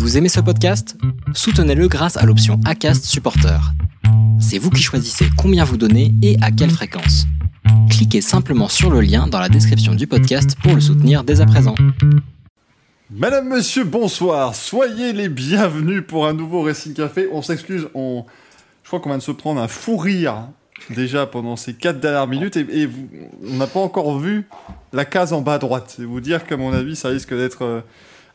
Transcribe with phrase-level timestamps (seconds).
[0.00, 0.96] Vous aimez ce podcast?
[1.34, 3.60] Soutenez-le grâce à l'option ACAST Supporter.
[4.40, 7.26] C'est vous qui choisissez combien vous donnez et à quelle fréquence.
[7.90, 11.46] Cliquez simplement sur le lien dans la description du podcast pour le soutenir dès à
[11.46, 11.74] présent.
[13.10, 14.54] Madame, monsieur, bonsoir.
[14.54, 17.28] Soyez les bienvenus pour un nouveau Racing Café.
[17.30, 18.24] On s'excuse, on...
[18.82, 20.46] je crois qu'on vient de se prendre un fou rire
[20.88, 22.88] déjà pendant ces quatre dernières minutes et,
[23.46, 24.48] on n'a pas encore vu
[24.94, 25.92] la case en bas à droite.
[25.94, 27.80] C'est vous dire qu'à mon avis, ça risque d'être euh,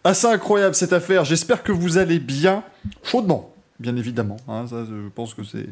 [0.05, 1.25] assez incroyable cette affaire.
[1.25, 2.63] J'espère que vous allez bien,
[3.03, 4.37] chaudement, bien évidemment.
[4.47, 5.67] Hein, ça, je pense que c'est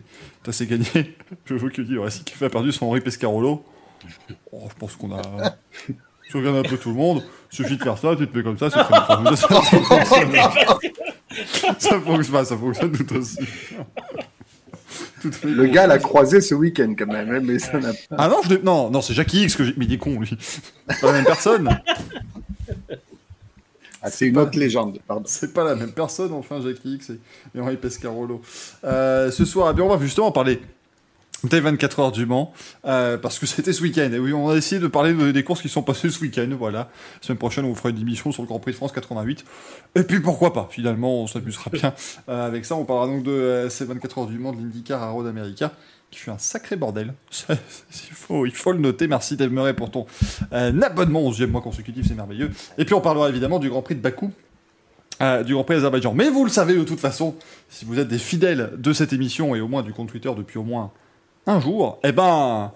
[0.45, 1.15] assez gagné.
[1.45, 3.63] je veux que dire, Racing Café a perdu son Henri Pescarolo.
[4.51, 5.21] Oh, je pense qu'on a.
[6.29, 8.57] Tu regardes un peu tout le monde, suffit de faire ça, tu te mets comme
[8.57, 8.69] ça.
[8.69, 9.35] Ça, fonctionne.
[11.77, 13.37] ça fonctionne, ça fonctionne tout aussi.
[15.43, 18.15] Le gars l'a croisé ce week-end quand même, hein, mais ça n'a pas.
[18.17, 19.73] Ah non, je non, non, c'est Jackie X que j'ai.
[19.77, 20.35] Mais il est con, lui.
[20.87, 21.69] Pas la même personne.
[24.03, 25.23] Ah, c'est une autre légende, pardon.
[25.25, 28.41] C'est pas la même personne, enfin, Jackie X et, Henri Pescarolo.
[28.83, 30.59] Euh, ce soir, eh bien, on va justement parler
[31.45, 32.53] des 24 heures du Mans,
[32.85, 34.11] euh, parce que c'était ce week-end.
[34.11, 36.79] Et oui, on a essayé de parler des courses qui sont passées ce week-end, voilà.
[36.79, 39.45] La semaine prochaine, on vous fera une émission sur le Grand Prix de France 88.
[39.95, 41.93] Et puis, pourquoi pas, finalement, on s'amusera bien
[42.27, 42.75] euh, avec ça.
[42.75, 45.71] On parlera donc de ces 24 heures du Mans de l'IndyCar à Road America,
[46.13, 47.13] qui fut un sacré bordel.
[47.49, 47.55] il,
[48.51, 49.07] faut, le noter.
[49.07, 50.05] Merci Dave Murray pour ton
[50.51, 52.51] abonnement au 11e mois consécutif, c'est merveilleux.
[52.77, 54.31] Et puis, on parlera évidemment du Grand Prix de Bakou,
[55.19, 56.13] du Grand Prix d'Azerbaïdjan.
[56.13, 57.35] Mais vous le savez de toute façon,
[57.69, 60.59] si vous êtes des fidèles de cette émission et au moins du compte Twitter depuis
[60.59, 60.91] au moins
[61.47, 62.71] un jour, eh ben,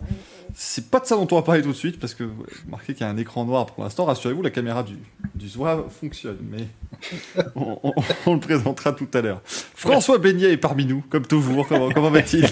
[0.60, 2.96] c'est pas de ça dont on va parler tout de suite, parce que vous remarquez
[2.96, 4.06] qu'il y a un écran noir pour l'instant.
[4.06, 4.96] Rassurez-vous, la caméra du,
[5.36, 6.66] du fonctionne, mais
[7.56, 9.42] on, le présentera tout à l'heure.
[9.46, 11.68] François Beignet est parmi nous, comme toujours.
[11.68, 12.48] Comment, comment va-t-il?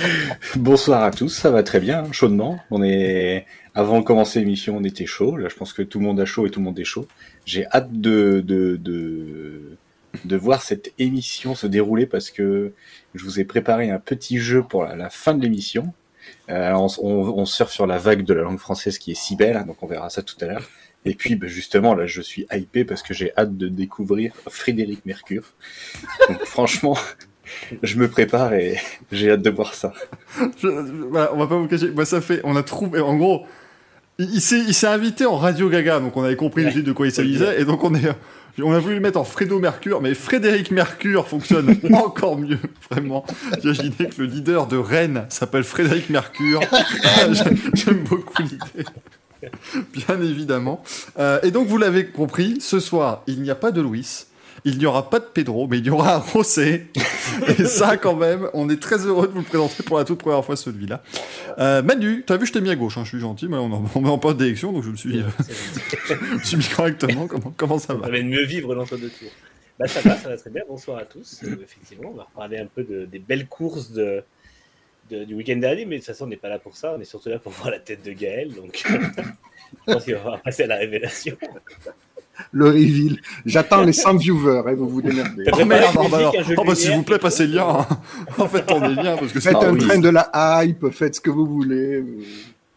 [0.56, 2.58] Bonsoir à tous, ça va très bien, chaudement.
[2.70, 3.44] On est
[3.74, 5.36] avant de commencer l'émission, on était chaud.
[5.36, 7.06] Là, je pense que tout le monde a chaud et tout le monde est chaud.
[7.44, 9.76] J'ai hâte de, de, de,
[10.24, 12.72] de voir cette émission se dérouler parce que
[13.14, 15.92] je vous ai préparé un petit jeu pour la, fin de l'émission.
[16.52, 19.56] Euh, on, on, surfe sur la vague de la langue française qui est si belle,
[19.56, 20.68] hein, donc on verra ça tout à l'heure.
[21.04, 25.06] Et puis bah, justement, là, je suis hypé parce que j'ai hâte de découvrir Frédéric
[25.06, 25.54] Mercure.
[26.28, 26.96] Donc franchement,
[27.82, 28.76] je me prépare et
[29.12, 29.94] j'ai hâte de voir ça.
[30.62, 31.90] voilà, on va pas vous cacher.
[31.90, 33.46] Moi, ça fait, on a trouvé, en gros,
[34.18, 34.40] il, il
[34.74, 37.82] s'est invité en Radio Gaga, donc on avait compris de quoi il s'agissait, et donc
[37.82, 38.10] on est,
[38.60, 42.58] on a voulu le mettre en Fredo Mercure, mais Frédéric Mercure fonctionne encore mieux,
[42.90, 43.24] vraiment.
[43.62, 46.60] Imaginez que le leader de Rennes s'appelle Frédéric Mercure.
[47.74, 48.86] J'aime beaucoup l'idée.
[49.92, 50.82] Bien évidemment.
[51.18, 54.26] Euh, et donc, vous l'avez compris, ce soir, il n'y a pas de Louis.
[54.64, 56.86] Il n'y aura pas de Pedro, mais il y aura un Rosé.
[57.58, 60.20] Et ça, quand même, on est très heureux de vous le présenter pour la toute
[60.20, 61.02] première fois, celui-là.
[61.58, 63.56] Euh, Manu, tu as vu, je t'ai mis à gauche, hein, je suis gentil, mais
[63.56, 65.24] on, on met en poste d'élection, donc je me suis, euh,
[66.40, 67.26] je suis mis correctement.
[67.26, 68.04] Comment, comment ça va?
[68.04, 69.30] Ça va de mieux vivre l'entre-deux tours.
[69.80, 70.62] Bah, ça va, ça va très bien.
[70.68, 71.40] Bonsoir à tous.
[71.42, 74.22] Euh, effectivement, on va reparler un peu de, des belles courses de,
[75.10, 76.94] du week-end dernier, mais de toute façon, on n'est pas là pour ça.
[76.96, 78.54] On est surtout là pour voir la tête de Gaël.
[78.54, 78.84] Donc,
[79.88, 81.36] je pense qu'il va passer à la révélation
[82.50, 83.18] le reveal.
[83.46, 85.44] J'attends les 100 viewers, hein, vous vous démerdez.
[85.52, 87.66] Oh merde, oh, bah, oh, bah, s'il vous plaît, passez le lien.
[88.38, 91.20] en fait, on est liens parce que Faites un train de la hype, faites ce
[91.20, 92.04] que vous voulez.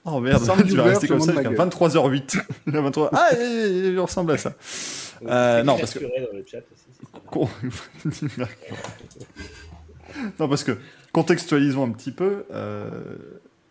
[0.05, 2.41] Oh merde, tu vas rester comme ça jusqu'à 23h08.
[2.67, 3.09] 23...
[3.13, 4.53] Ah, il ressemble à ça.
[5.27, 5.99] Euh, non, parce que.
[10.39, 10.77] non, parce que
[11.11, 12.45] contextualisons un petit peu.
[12.51, 12.89] Euh,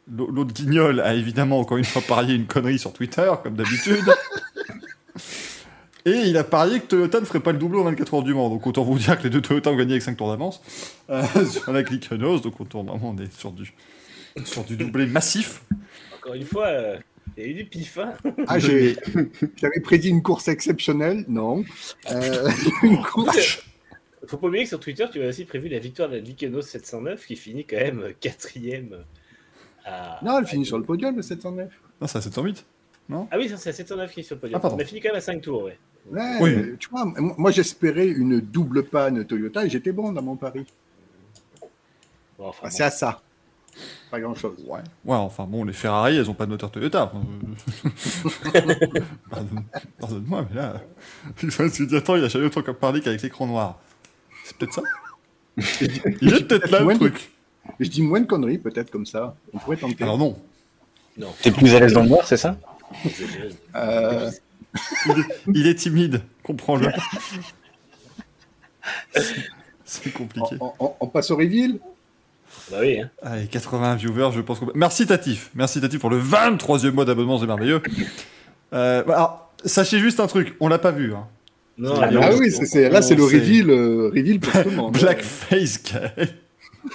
[0.07, 4.05] L'autre guignol a évidemment encore une fois parié une connerie sur Twitter, comme d'habitude.
[6.07, 8.35] Et il a parié que Toyota ne ferait pas le doublé en 24 heures du
[8.35, 8.51] Mans.
[8.51, 10.61] Donc autant vous dire que les deux Toyota ont gagné avec 5 tours d'avance
[11.09, 12.43] euh, sur la Click-Nose.
[12.43, 13.73] Donc autant vraiment on est sur du,
[14.45, 15.63] sur du doublé massif.
[16.19, 16.99] Encore une fois, euh,
[17.37, 17.99] il y a eu du pif.
[17.99, 18.13] Hein
[18.47, 21.25] ah, j'avais prédit une course exceptionnelle.
[21.27, 21.65] Non.
[22.11, 22.51] Euh,
[22.83, 23.63] une course.
[24.27, 26.67] Faut pas oublier que sur Twitter, tu as aussi prévu la victoire de la Click-Nose
[26.67, 29.05] 709 qui finit quand même quatrième.
[29.87, 30.19] À...
[30.23, 31.71] Non, elle finit sur le podium, le 709.
[32.01, 32.67] Non, c'est à 708
[33.13, 34.61] ah oui, c'est 709 qui est sur le podium.
[34.63, 35.77] Ah, on a fini quand même à 5 tours, ouais.
[36.11, 36.77] Oui.
[36.79, 40.67] Tu vois, moi j'espérais une double panne Toyota et j'étais bon dans mon pari.
[42.39, 43.23] enfin, c'est à ça.
[44.11, 44.57] Pas grand chose.
[44.67, 44.81] Ouais.
[45.05, 47.11] ouais, enfin bon, les Ferrari, elles ont pas de moteur Toyota.
[49.99, 50.81] Pardonne-moi, mais là.
[51.39, 53.81] Je me suis dit, attends, il a jamais autant parler qu'avec l'écran noir.
[54.45, 54.83] C'est peut-être ça
[56.21, 57.33] Il est peut-être là le truc.
[57.81, 59.35] Je dis moins de conneries, peut-être comme ça.
[59.53, 60.05] On pourrait tenter.
[60.05, 60.39] Alors non.
[61.17, 61.33] non.
[61.43, 62.57] T'es plus à l'aise dans le noir, c'est ça?
[63.75, 64.31] Euh,
[65.55, 66.89] il, est, timide, comprends-le.
[69.85, 70.57] C'est compliqué.
[70.61, 71.79] On, passe au reveal
[72.71, 73.01] bah oui.
[73.01, 73.11] Hein.
[73.23, 74.71] Allez, 80 viewers, je pense qu'on...
[74.75, 75.51] Merci Tatif.
[75.55, 77.83] Merci Tatif pour le 23e mois d'abonnement, c'est merveilleux.
[78.73, 81.15] Euh, bah, sachez juste un truc, on l'a pas vu.
[81.15, 81.27] Hein.
[81.77, 84.77] Non, Ah Ah oui, c'est- c'est- là, c'est le reveal, euh, reveal pour tout le
[84.77, 84.93] monde.
[84.99, 86.29] Blackface Gaël.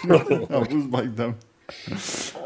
[0.50, 1.34] Un Bruce Breakdown.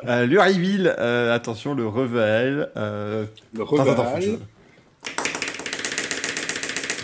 [0.07, 2.69] Euh, le reveal, euh, attention, le reveal.
[2.75, 3.25] Euh...
[3.53, 4.39] Le attends, attends, faut que reveal.
[4.39, 5.13] je-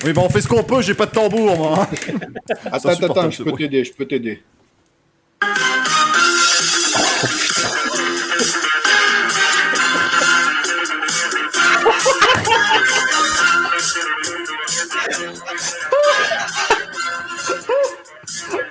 [0.06, 1.88] Oui, bah on fait ce qu'on peut, j'ai pas de tambour, moi.
[2.66, 4.42] Attends, attends, attends, je peux t'aider, je peux t'aider.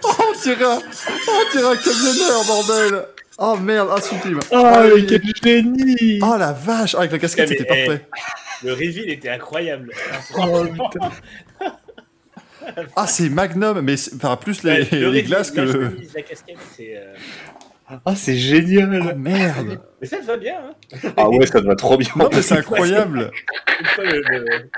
[0.04, 3.04] Oh, on dirait un, on dirait un camionneur, bordel.
[3.38, 4.40] Oh merde, ah sublime.
[4.50, 7.86] Oh, Ah, mais quel génie Oh la vache, ah, avec la casquette, Mais, c'était eh,
[7.86, 8.06] parfait.
[8.64, 9.92] Le reveal était incroyable.
[10.36, 11.10] Oh, putain.
[12.96, 15.96] Ah, c'est Magnum, mais enfin, plus les, Ouais, le les reveal, glaces que la le.
[16.14, 16.96] la casquette, c'est.
[16.96, 17.14] euh,
[18.04, 19.80] Ah, c'est Oh génial merde.
[20.00, 22.10] Mais ça te va bien, hein Ah ouais, ça te va trop bien.
[22.16, 23.30] Non, mais c'est incroyable.
[23.80, 24.70] Une fois le, le-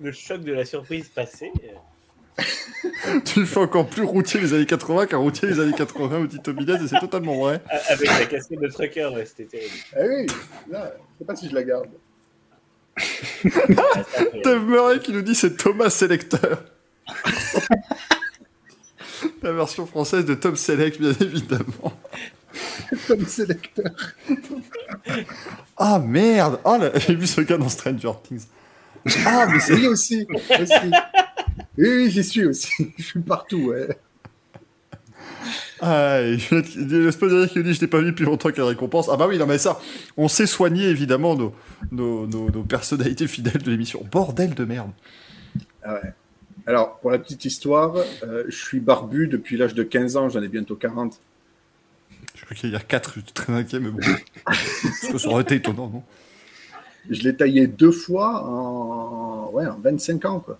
[0.00, 1.52] le choc de la surprise passé.
[1.64, 2.40] euh,
[3.24, 6.26] tu le fais encore plus routier les années 80 qu'un routier les années 80 au
[6.26, 7.60] Tito Bidet, et c'est totalement vrai.
[7.88, 9.72] Avec la casquette de trucker, ouais, c'était terrible.
[9.94, 10.26] Ah oui,
[10.70, 11.88] là, je sais pas si je la garde.
[14.44, 16.62] Dave Murray qui nous dit c'est Thomas Selecteur.
[19.42, 21.92] La version française de Tom Select, bien évidemment.
[23.06, 23.90] Comme sélecteur.
[25.78, 28.46] Ah merde Oh, là, j'ai vu ce gars dans Stranger Things.
[29.26, 29.74] Ah, mais c'est.
[29.74, 30.26] Oui, aussi.
[30.58, 30.90] aussi.
[31.76, 32.94] Oui, oui, j'y suis aussi.
[32.96, 33.88] Je suis partout, ouais.
[35.80, 39.08] Ah, l'espèce de dire qui nous dit je t'ai pas vu depuis longtemps, quelle récompense.
[39.12, 39.78] Ah bah oui, non mais ça,
[40.16, 41.54] on sait soigner évidemment nos,
[41.90, 44.02] nos, nos, nos personnalités fidèles de l'émission.
[44.10, 44.90] Bordel de merde.
[45.82, 46.12] Ah ouais.
[46.66, 47.94] Alors, pour la petite histoire,
[48.24, 51.20] euh, je suis barbu depuis l'âge de 15 ans, j'en ai bientôt 40.
[52.34, 54.00] Je crois qu'il y a 4, je suis très inquiet, mais bon.
[54.44, 56.02] Parce que ça aurait été étonnant, non?
[57.08, 60.58] Je l'ai taillé deux fois en, ouais, en 25 ans, quoi.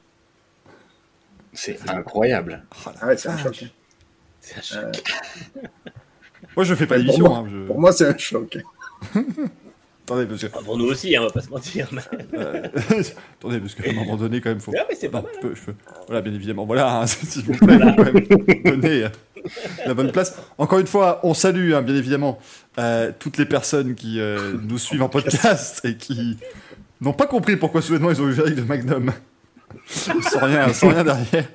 [1.52, 2.62] C'est incroyable.
[2.86, 3.64] Oh, Ah ouais, c'est un choc.
[4.74, 4.92] Euh,
[6.56, 7.28] Moi, je fais pas Pour d'émission.
[7.28, 7.66] moi- Hein, je...
[7.66, 8.56] Pour moi, c'est un choc.
[10.04, 10.46] Attendez, parce que...
[10.54, 11.88] Ah, Pour nous aussi, hein, on va pas se mentir.
[12.34, 12.62] euh,
[13.40, 14.70] Attendez, parce qu'à un moment donné, quand même, faut...
[14.72, 15.32] Non, mais c'est pas Non, mal.
[15.34, 15.74] je peux, je peux.
[16.06, 16.64] Voilà, bien évidemment.
[16.64, 19.08] Voilà, hein, s'il vous plaît, faut quand même donner euh,
[19.84, 20.36] la bonne place.
[20.58, 22.38] Encore une fois, on salue, hein, bien évidemment,
[22.78, 26.38] euh, toutes les personnes qui euh, nous suivent en podcast et qui
[27.00, 29.12] n'ont pas compris pourquoi soudainement ils ont eu le de Magnum.
[29.88, 31.48] sans rien, sans rien derrière.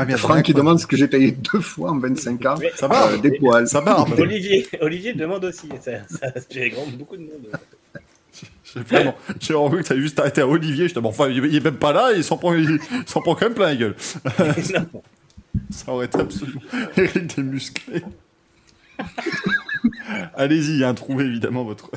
[0.00, 2.54] Ah merde, Franck qui demande ce que j'ai taillé deux fois en 25 ans.
[2.60, 3.66] Mais- Ça va, Euh, des poils.
[3.66, 4.14] ça barbe.
[4.18, 5.68] Olivier, Olivier demande aussi.
[5.82, 7.48] Ça, ça, j'ai beaucoup de monde.
[8.74, 10.88] J'ai vraiment, j'ai vu que t'avais juste arrêté à Olivier.
[10.88, 13.34] Je bon, enfin, il il est même pas là, il s'en prend, il s'en prend
[13.34, 13.96] quand même plein la gueule.
[15.70, 16.60] Ça aurait été absolument
[16.98, 18.02] Eric des musclés.
[20.36, 21.90] Allez-y, hein, trouvez évidemment votre,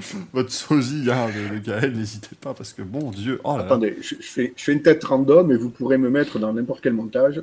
[0.32, 3.64] votre sosie hein, de, Gaël, n'hésitez pas, parce que bon Dieu, oh là là.
[3.64, 6.52] Attendez, je, je fais, je fais une tête random et vous pourrez me mettre dans
[6.52, 7.42] n'importe quel montage.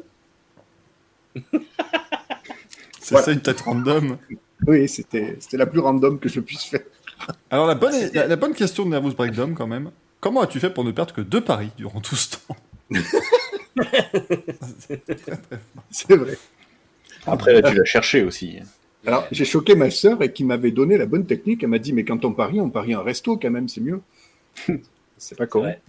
[1.36, 3.26] c'est voilà.
[3.26, 4.18] ça une tête random?
[4.68, 6.82] Oui, c'était c'était la plus random que je puisse faire.
[7.50, 10.70] Alors la bonne, la, la bonne question de Nervous Breakdown quand même, comment as-tu fait
[10.70, 12.56] pour ne perdre que deux paris durant tout ce temps?
[15.92, 16.38] C'est vrai.
[17.28, 18.60] Après, là, tu l'as cherché aussi.
[19.06, 21.64] Alors, j'ai choqué ma sœur et qui m'avait donné la bonne technique.
[21.64, 24.02] Elle m'a dit, mais quand on parie, on parie en resto quand même, c'est mieux.
[25.18, 25.64] C'est pas con.
[25.64, 25.80] Ouais.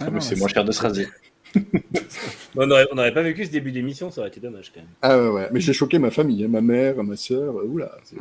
[0.00, 1.08] Ah non, c'est moins cher de se raser.
[2.56, 4.88] On n'aurait pas vécu ce début d'émission, ça aurait été dommage quand même.
[5.02, 5.48] Ah ouais, ouais.
[5.52, 7.58] Mais j'ai choqué ma famille, hein, ma mère, ma sœur.
[7.58, 7.90] euh, Oula.
[8.04, 8.16] c'est-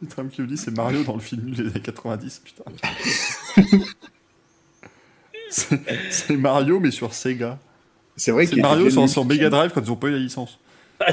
[0.00, 2.64] Le tram qui me dit c'est Mario dans le film des années 90, putain.
[6.10, 7.58] c'est Mario mais sur Sega.
[8.16, 10.18] C'est vrai C'est qu'il Mario sur, sur Mega Drive quand ils ont pas eu la
[10.18, 10.58] licence.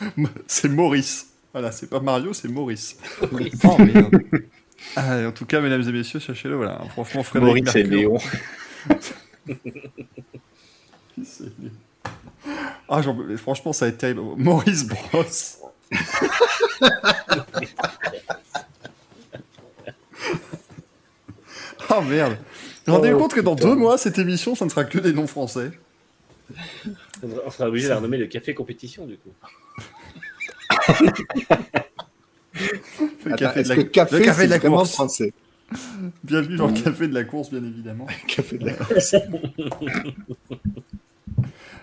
[0.46, 1.26] C'est Maurice.
[1.52, 2.96] Voilà, c'est pas Mario, c'est Maurice.
[3.22, 3.76] Oh.
[4.94, 6.80] Ah, en tout cas, mesdames et messieurs, sachez-le, voilà.
[6.92, 8.18] Franchement, Frédéric Maurice et Léon.
[11.24, 11.44] c'est-
[12.88, 14.20] Ah, j'en- franchement, ça a été terrible.
[14.36, 15.24] Maurice Bros.
[21.88, 22.36] Ah merde.
[22.86, 25.26] Rendez-vous Oh, compte que dans deux mois, cette émission, ça ne sera que des noms
[25.26, 25.70] français.
[27.22, 29.30] On sera obligé de la renommer le café compétition du coup.
[33.24, 34.92] Le café de la, que café, le café c'est de la vraiment course.
[34.92, 35.32] français
[36.24, 38.06] Bienvenue dans le café de la course, bien évidemment.
[38.26, 39.14] Café de la course.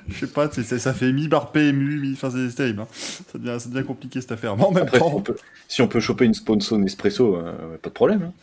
[0.08, 2.14] Je sais pas, ça fait mi-bar PMU, mi...
[2.14, 2.82] Enfin, c'est terrible.
[2.82, 2.88] hein.
[2.92, 4.56] Ça, devient, ça devient compliqué cette affaire.
[4.56, 5.36] Mais en même Après, si temps, on, peut,
[5.68, 8.24] si on peut choper une sponsor Nespresso, euh, pas de problème.
[8.24, 8.34] hein.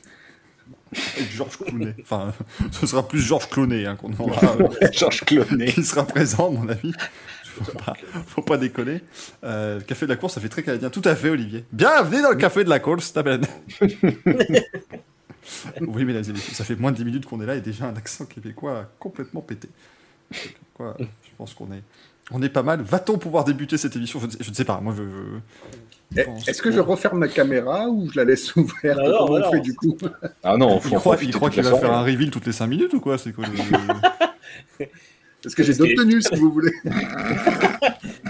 [1.17, 1.95] Avec Georges Clooney.
[2.03, 2.33] Enfin,
[2.71, 4.57] ce sera plus Georges Clooney hein, qu'on aura.
[4.61, 5.73] euh, Georges Clooney.
[5.73, 6.93] qui sera présent, à mon avis.
[7.45, 7.93] Faut pas,
[8.27, 9.03] faut pas déconner.
[9.45, 10.89] Euh, le café de la course, ça fait très canadien.
[10.89, 11.65] Tout à fait, Olivier.
[11.71, 13.43] Bienvenue dans le café de la course, Taben.
[15.81, 17.87] Oui, mesdames et messieurs, ça fait moins de 10 minutes qu'on est là et déjà
[17.87, 19.69] un accent québécois complètement pété.
[20.73, 21.83] Quoi, je pense qu'on est,
[22.31, 22.81] on est pas mal.
[22.81, 24.21] Va-t-on pouvoir débuter cette émission?
[24.21, 24.81] Je ne, sais, je ne sais pas.
[24.81, 25.03] Moi, je.
[25.03, 25.92] je
[26.47, 29.61] Est-ce que je referme ma caméra ou je la laisse ouverte non, Comment on fait
[29.61, 29.97] du coup
[30.43, 33.01] Ah non, Il croit, qu'il la va faire un reveal toutes les 5 minutes ou
[33.01, 34.87] quoi C'est quoi le-
[35.43, 36.71] Parce que j'ai d'autres tenues si vous voulez.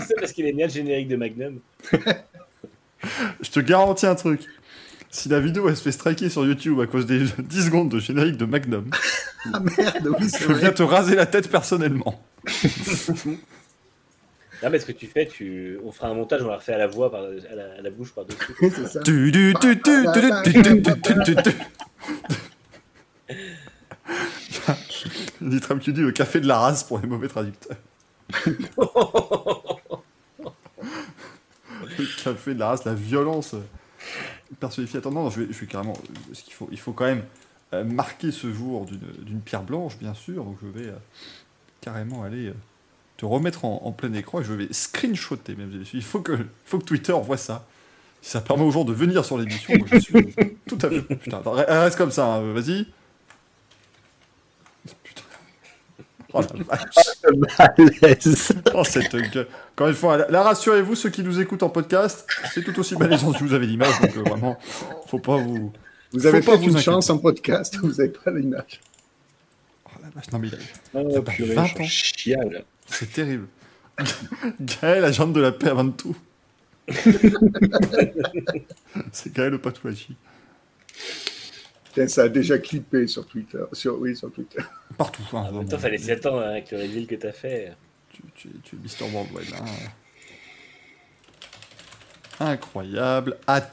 [0.06, 1.58] C'est parce qu'il aime bien le générique de Magnum.
[3.42, 4.40] Je te garantis un truc.
[5.10, 7.98] Si la vidéo elle se fait striker sur YouTube à cause des 10 secondes de
[7.98, 8.88] générique de Magnum,
[9.52, 10.74] Ah merde, oui, c'est je viens vrai.
[10.74, 12.22] te raser la tête personnellement.
[14.62, 15.78] Non, mais ce que tu fais, tu...
[15.84, 17.22] on fera un montage, on la refait à la voix, par...
[17.22, 17.74] à, la...
[17.78, 18.54] à la bouche par-dessus.
[18.60, 19.00] c'est ça.
[19.00, 21.50] Tu, tu, tu, tu, tu, tu, tu, tu, tu, tu, tu.
[25.40, 27.76] Nitram qui dit le café de la race pour les mauvais traducteurs.
[31.98, 33.60] le café de la race, la violence euh,
[34.60, 34.98] personnifiée.
[34.98, 35.94] Attends, non, je vais, je vais carrément.
[36.28, 37.24] Parce qu'il faut, il faut quand même
[37.74, 40.44] euh, marquer ce jour d'une d'une pierre blanche, bien sûr.
[40.44, 40.96] Donc je vais euh,
[41.80, 42.54] carrément aller euh,
[43.22, 45.84] te remettre en, en plein écran et je vais screenshotter, messieurs.
[45.94, 47.64] Il faut que, il faut que Twitter voit ça.
[48.20, 50.34] Si ça permet aux gens de venir sur l'émission, moi je suis
[50.68, 51.02] tout à fait.
[51.02, 52.84] Putain, attends, re- reste comme ça, hein, vas-y.
[55.04, 55.22] Putain.
[56.32, 57.76] Oh la vache.
[57.78, 58.52] Malaise.
[58.74, 59.46] Oh, cette gueule.
[59.74, 63.32] Encore une fois, là, rassurez-vous, ceux qui nous écoutent en podcast, c'est tout aussi malaisant
[63.34, 64.58] si vous avez l'image, donc euh, vraiment,
[65.06, 65.72] faut pas vous.
[66.12, 66.84] Vous avez Faut pas vous une inquiéter.
[66.86, 68.80] chance en podcast, vous n'avez pas l'image.
[70.14, 70.58] Oh la vache, non mais il a-
[71.18, 71.84] Oh, purée, 20 je ans.
[71.84, 72.64] chiale.
[72.86, 73.46] c'est terrible.
[74.60, 76.10] Gaël, agent de la paix à 22.
[79.12, 80.16] c'est Gaël le patouachi.
[81.94, 83.62] Tiens, ça a déjà clippé sur Twitter.
[83.72, 84.62] Sur, oui, sur Twitter.
[84.96, 85.22] Partout.
[85.32, 85.68] hein, En même vraiment.
[85.68, 87.72] temps, fallait s'y attendre hein, avec le reveal que t'as fait.
[88.10, 89.54] Tu, tu, tu es Mister Worldwide.
[89.54, 89.64] Hein.
[92.40, 93.36] Incroyable.
[93.46, 93.70] At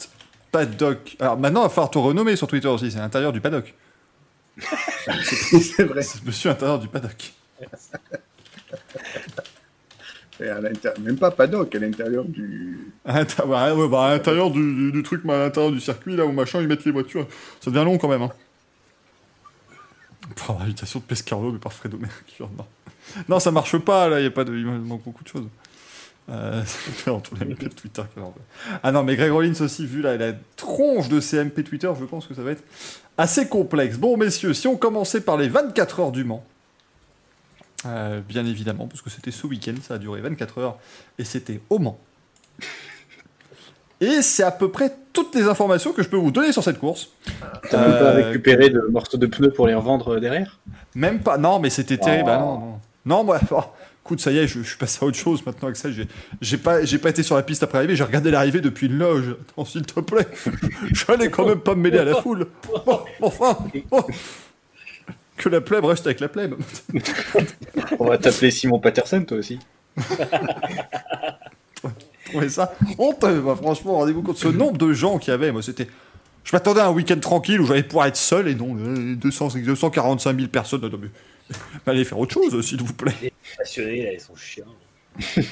[0.51, 1.15] Paddock.
[1.19, 2.91] Alors maintenant, il va falloir te renommer sur Twitter aussi.
[2.91, 3.73] C'est l'intérieur du paddock.
[4.59, 6.01] C'est vrai.
[6.01, 7.33] C'est monsieur intérieur du paddock.
[10.41, 12.93] Et à l'inter- Même pas paddock, à l'intérieur du.
[13.05, 16.31] À ouais, bah, l'intérieur du, du- du truc, mais à l'intérieur du circuit, là où
[16.31, 17.27] machin, ils mettent les voitures.
[17.59, 18.21] Ça devient long quand même.
[18.21, 18.31] Hein.
[20.35, 22.49] Pour l'invitation de Pescarolo, mais par Fredo Mercure.
[22.57, 22.65] Non.
[23.27, 24.55] non, ça marche pas, là, il y a pas de...
[24.55, 25.47] il manque beaucoup de choses.
[26.29, 26.61] Euh,
[27.07, 28.03] de Twitter.
[28.83, 32.27] Ah non, mais Greg Rollins aussi, vu la, la tronche de CMP Twitter, je pense
[32.27, 32.63] que ça va être
[33.17, 33.97] assez complexe.
[33.97, 36.43] Bon, messieurs, si on commençait par les 24 heures du Mans,
[37.85, 40.77] euh, bien évidemment, parce que c'était ce week-end, ça a duré 24 heures,
[41.17, 41.99] et c'était au Mans.
[44.01, 46.79] Et c'est à peu près toutes les informations que je peux vous donner sur cette
[46.79, 47.09] course.
[47.69, 50.59] T'as même pas Euh, récupéré de morceaux de pneus pour les revendre derrière?
[50.95, 52.29] Même pas, non, mais c'était terrible.
[52.29, 52.33] Oh.
[52.33, 52.79] Ah non, non.
[53.05, 53.63] Non, moi, oh,
[54.09, 55.91] écoute, ça y est, je, je suis passé à autre chose maintenant avec ça.
[55.91, 56.07] J'ai,
[56.41, 58.97] j'ai pas, j'ai pas été sur la piste après l'arrivée, j'ai regardé l'arrivée depuis une
[58.97, 59.35] loge.
[59.67, 60.27] S'il te plaît,
[60.93, 62.47] j'allais quand même pas me mêler à la foule.
[63.21, 63.55] Enfin,
[65.37, 66.55] que la plèbe reste avec la plèbe.
[67.99, 69.59] On va t'appeler Simon Patterson, toi aussi.
[72.25, 75.51] trouvez ça honteux, moi, franchement, rendez-vous compte ce nombre de gens qu'il y avait.
[75.51, 75.87] Moi, c'était.
[76.45, 79.49] Je m'attendais à un week-end tranquille où j'allais pouvoir être seul et non, euh, 200,
[79.65, 80.81] 245 000 personnes.
[80.81, 81.09] Non, mais,
[81.85, 83.33] mais allez faire autre chose, s'il vous plaît.
[83.57, 84.65] Passionné, là, ils sont chiants.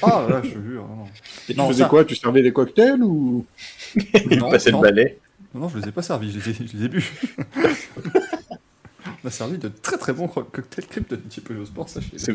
[0.02, 0.86] Ah, là, je te jure.
[0.88, 1.04] non, non.
[1.48, 2.04] Et tu Non, faisais ça- quoi?
[2.04, 3.44] Tu servais des cocktails ou
[4.30, 4.80] Il Non, passait non.
[4.80, 5.18] le balai.
[5.54, 7.04] Non, non, je les ai pas servis, je les ai, je les ai bu.
[9.24, 12.18] On a servi de très très bons cocktails crypto de type Sport, sachez.
[12.18, 12.34] C'est-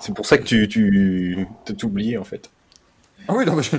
[0.00, 2.50] C'est pour ça que tu tu t'as oublié en fait.
[3.28, 3.76] Ah oui, non, mais je...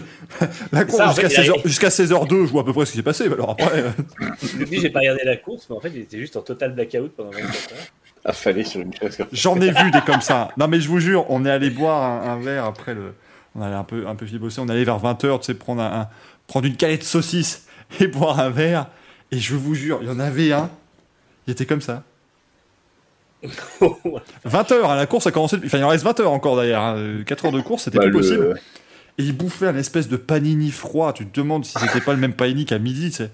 [0.72, 1.68] la course jusqu'à fait, il 16h, arrive.
[1.68, 3.82] jusqu'à 16h02, je vois à peu près ce qui s'est passé, mais alors après.
[3.84, 3.90] euh,
[4.72, 7.32] j'ai pas regardé la course, mais en fait, il était juste en total blackout pendant
[7.32, 7.80] 24 heures.
[8.26, 9.18] Affalé sur une chaise.
[9.34, 10.50] J'en ai vu des comme ça.
[10.58, 13.14] Non, mais je vous jure, on est allé boire un, un verre après le.
[13.56, 16.02] On allait un peu, un peu fibosser, on allait vers 20h, tu sais, prendre, un,
[16.02, 16.10] un-
[16.48, 17.68] prendre une calette de saucisse
[18.00, 18.88] et boire un verre.
[19.32, 20.70] Et je vous jure, il y en avait un,
[21.48, 22.04] il était comme ça.
[23.44, 25.58] 20h, hein, la course a commencé.
[25.66, 26.98] Enfin, il en reste 20h encore d'ailleurs.
[27.26, 28.62] 4 heures de course, c'était Bah, plus le- possible.
[29.18, 31.14] Et il bouffait un espèce de panini froid.
[31.14, 33.32] Tu te demandes si c'était pas le même panini qu'à midi, tu sais.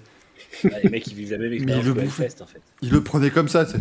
[0.82, 2.20] Les mecs, ils vivent la même expérience le que bouffe.
[2.20, 2.60] Hellfest, en fait.
[2.82, 3.78] Il le prenait comme ça, tu sais.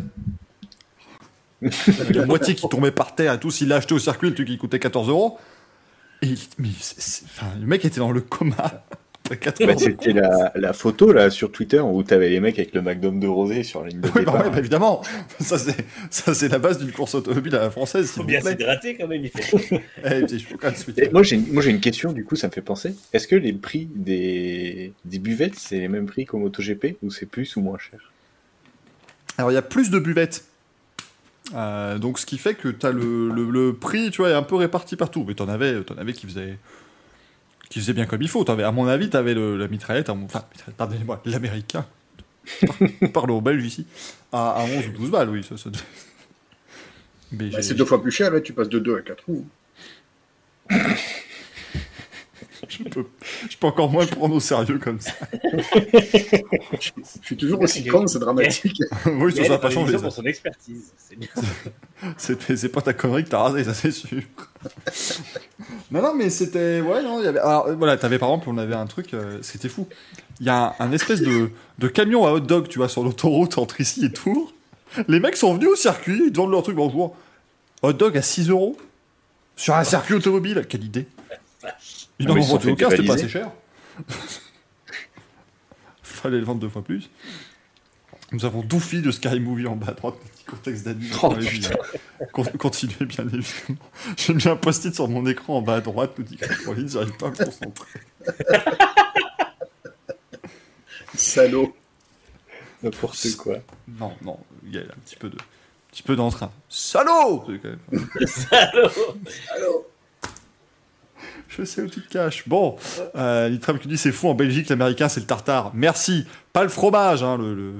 [2.14, 3.52] La moitié qui tombait par terre et tout.
[3.52, 5.38] S'il l'a acheté au circuit, le truc qui coûtait 14 euros.
[6.22, 8.86] Et il- mais c'est- c'est- enfin, le mec était dans le coma.
[9.26, 9.80] Après 4 Bah, heures.
[9.80, 13.28] C'était la, la photo là sur Twitter où t'avais les mecs avec le McDom de
[13.28, 15.04] rosé sur la ligne de Oui, bah ouais, bah évidemment.
[15.40, 15.76] Ça, c'est,
[16.10, 19.24] ça, c'est la base d'une course automobile à la française, Faut bien s'hydrater quand même,
[19.26, 19.82] il fait.
[20.98, 21.04] Eh.
[21.04, 21.36] Et moi j'ai
[21.70, 22.96] une question du coup ça me fait penser.
[23.14, 27.28] Est-ce que les prix des, des buvettes c'est les mêmes prix qu'au MotoGP ou c'est
[27.28, 28.00] plus ou moins cher?
[29.38, 30.44] Alors, il y a plus de buvettes.
[31.56, 34.44] Euh, donc, ce qui fait que t'as le, le, le prix, tu vois, est un
[34.44, 35.26] peu réparti partout.
[35.28, 36.58] Mais t'en avais, t'en avais qui faisaient,
[37.70, 38.44] qui faisaient bien comme il faut.
[38.44, 40.46] T'avais, à mon avis, t'avais le, la mitraillette, enfin,
[40.78, 41.86] pardonnez-moi, l'américain.
[43.14, 43.86] parle aux Belges ici,
[44.32, 45.44] à, à 11 ou 12 balles, oui.
[45.44, 45.70] Ça, ça...
[47.32, 49.48] Bah, c'est deux fois plus cher, hein, tu passes de 2 à 4 roues.
[52.84, 53.06] je, peux,
[53.50, 55.12] je peux encore moins le prendre au sérieux comme ça.
[56.80, 56.92] je,
[57.24, 58.82] suis toujours aussi con, c'est dramatique.
[59.06, 59.98] oui, ça n'a pas changé.
[59.98, 61.30] pour son expertise, c'est bien.
[62.18, 64.22] c'est pas ta connerie que t'as rasé, ça c'est sûr.
[65.92, 66.82] non, non, mais c'était.
[66.82, 67.40] Ouais, non, il y avait.
[67.40, 69.88] Alors, voilà, t'avais par exemple, on avait un truc, euh, c'était fou.
[70.40, 71.50] Il y a un, espèce de,
[71.80, 74.54] de, camion à hot dog, tu vois, sur l'autoroute entre ici et Tours.
[75.08, 77.16] Les mecs sont venus au circuit, ils te vendent leur truc, bonjour.
[77.82, 78.78] Hot dog à 6 euros
[79.56, 81.08] Sur un circuit automobile Quelle idée
[82.20, 83.50] Ils en ont vendu aucun, c'était pas assez cher.
[86.04, 87.10] Fallait le vendre deux fois plus.
[88.32, 91.72] Nous avons Doufy de Sky Movie en bas à droite, petit contexte d'animation.
[92.38, 93.80] Oh, Continuez bien évidemment.
[94.18, 97.28] J'ai mis un post-it sur mon écran en bas à droite, nous dit j'arrive pas
[97.28, 98.00] à me concentrer.
[101.16, 101.76] Salaud.
[102.84, 103.58] N'importe quoi.
[103.88, 106.52] Non, non, il y a un petit peu de, un petit peu d'entrain.
[106.70, 107.46] Salaud
[108.26, 109.88] Salaud Salaud
[111.50, 112.48] je sais où tu te caches.
[112.48, 112.78] Bon,
[113.16, 115.72] euh, qui dit c'est fou en Belgique, l'américain c'est le tartare.
[115.74, 116.26] Merci.
[116.54, 117.74] Pas le fromage, hein, le,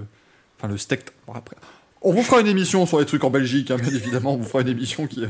[0.58, 1.02] enfin le steak.
[1.34, 1.56] après.
[2.02, 4.34] On vous fera une émission sur les trucs en Belgique, hein, bien évidemment.
[4.34, 5.28] On vous fera une émission qui euh,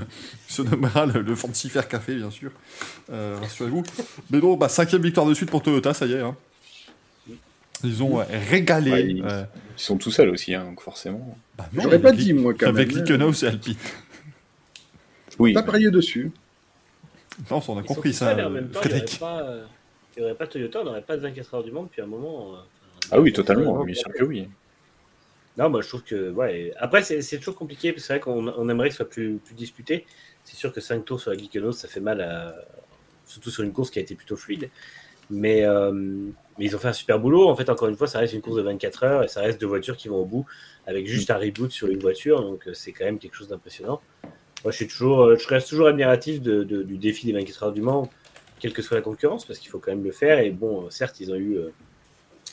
[0.47, 2.51] se nommera le, le Café, bien sûr.
[3.11, 3.83] Euh, rassurez-vous.
[4.29, 6.19] Mais donc, bah, cinquième victoire de suite pour Toyota, ça y est.
[6.19, 6.35] Hein.
[7.83, 9.01] Ils ont régalé.
[9.01, 11.37] ils, sont tout seuls aussi, hein, donc forcément.
[11.57, 12.97] Bah J'aurais pas dit, moi, quand avec même.
[12.97, 13.75] Avec Likenhouse et Alpine.
[15.39, 15.53] Oui.
[15.53, 16.31] Pas parié dessus.
[17.51, 18.33] Non, on a compris ça.
[18.45, 19.19] En même temps, Frédéric.
[20.17, 22.07] Il n'y aurait, pas Toyota, on n'aurait pas de 24 heures du monde depuis un
[22.07, 22.55] moment.
[22.55, 22.57] Euh,
[23.11, 24.49] ah oui, totalement, bien sûr que oui.
[25.57, 26.31] Non, moi je trouve que.
[26.31, 26.73] Ouais.
[26.77, 29.55] Après, c'est toujours compliqué, parce que c'est vrai qu'on aimerait que ce soit plus, plus
[29.55, 30.05] disputé.
[30.43, 32.55] C'est sûr que 5 tours sur la Geekenos, ça fait mal, à...
[33.25, 34.69] surtout sur une course qui a été plutôt fluide.
[35.29, 37.49] Mais, euh, mais, ils ont fait un super boulot.
[37.49, 39.61] En fait, encore une fois, ça reste une course de 24 heures et ça reste
[39.61, 40.45] deux voitures qui vont au bout
[40.87, 42.41] avec juste un reboot sur une voiture.
[42.41, 44.01] Donc, euh, c'est quand même quelque chose d'impressionnant.
[44.63, 47.71] Moi, je, suis toujours, euh, je reste toujours admiratif de, du défi des 24 heures
[47.71, 48.09] du Mans,
[48.59, 50.39] quelle que soit la concurrence, parce qu'il faut quand même le faire.
[50.39, 51.69] Et bon, euh, certes, ils ont eu, euh,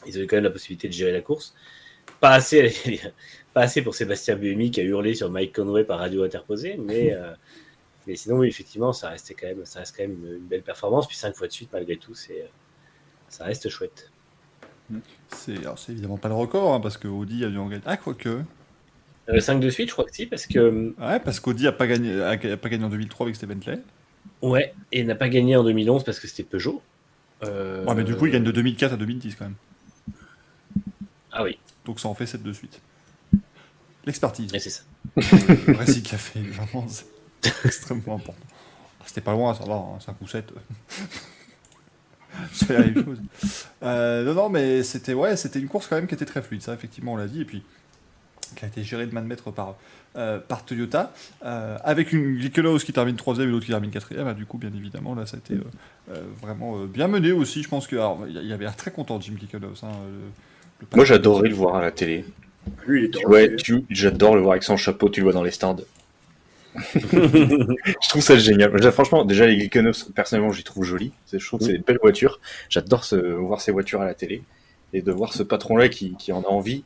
[0.07, 1.55] ils ont eu quand même la possibilité de gérer la course.
[2.21, 2.73] Pas assez,
[3.55, 7.13] pas assez pour Sébastien Buemi qui a hurlé sur Mike Conway par radio interposée, mais,
[8.07, 11.09] mais sinon, oui, effectivement, ça, restait quand même, ça reste quand même une, belle performance.
[11.09, 12.49] Puis cinq fois de suite, malgré tout, c'est,
[13.29, 14.13] ça reste chouette.
[15.29, 17.83] C'est, c'est évidemment pas le record, hein, parce que Audi a dû en gagner.
[17.85, 18.43] Ah, quoique.
[19.29, 20.95] 5 euh, de suite, je crois que si, parce que.
[20.99, 23.81] Ouais, parce qu'Audi n'a pas, gagné, a, pas gagné en 2003 avec c'était Bentley.
[24.43, 26.83] Ouais, et n'a pas gagné en 2011 parce que c'était Peugeot.
[27.45, 29.55] Euh, ouais, mais du coup, il gagne de 2004 à 2010 quand même.
[31.33, 31.59] Ah oui.
[31.85, 32.81] Donc ça en fait 7 de suite.
[34.05, 34.55] L'expertise.
[34.55, 34.83] Et c'est ça.
[35.17, 37.07] Le récit café, vraiment, c'est
[37.65, 38.47] extrêmement important.
[39.05, 40.53] C'était pas loin, ça va, 5 hein, ou 7.
[42.53, 43.23] c'est la même chose.
[43.83, 46.63] Euh, non, non, mais c'était ouais, c'était une course quand même qui était très fluide,
[46.63, 47.43] ça, effectivement, on l'a dit.
[47.43, 47.63] Et puis,
[48.57, 49.77] qui a été géré de main de maître par,
[50.17, 51.13] euh, par Toyota,
[51.45, 54.59] euh, avec une Glickenhaus qui termine 3 et l'autre qui termine 4 bah, Du coup,
[54.59, 57.63] bien évidemment, là, ça a été euh, vraiment bien mené aussi.
[57.63, 59.85] Je pense qu'il y avait l'air très content, Jim Glickenhaus.
[59.85, 59.93] Hein,
[60.95, 62.25] Moi, j'adorais le voir à la télé.
[62.87, 63.55] Lui, ouais,
[63.91, 65.77] j'adore le voir avec son chapeau, tu le vois dans les stands.
[66.95, 68.93] je trouve ça génial.
[68.93, 71.13] franchement, déjà, les Glickenhaus, personnellement, je les trouve jolis.
[71.33, 72.41] Je trouve que c'est une belle voiture.
[72.69, 73.07] J'adore
[73.39, 74.43] voir ces voitures à la télé
[74.93, 76.85] et de voir ce patron-là qui, qui en a envie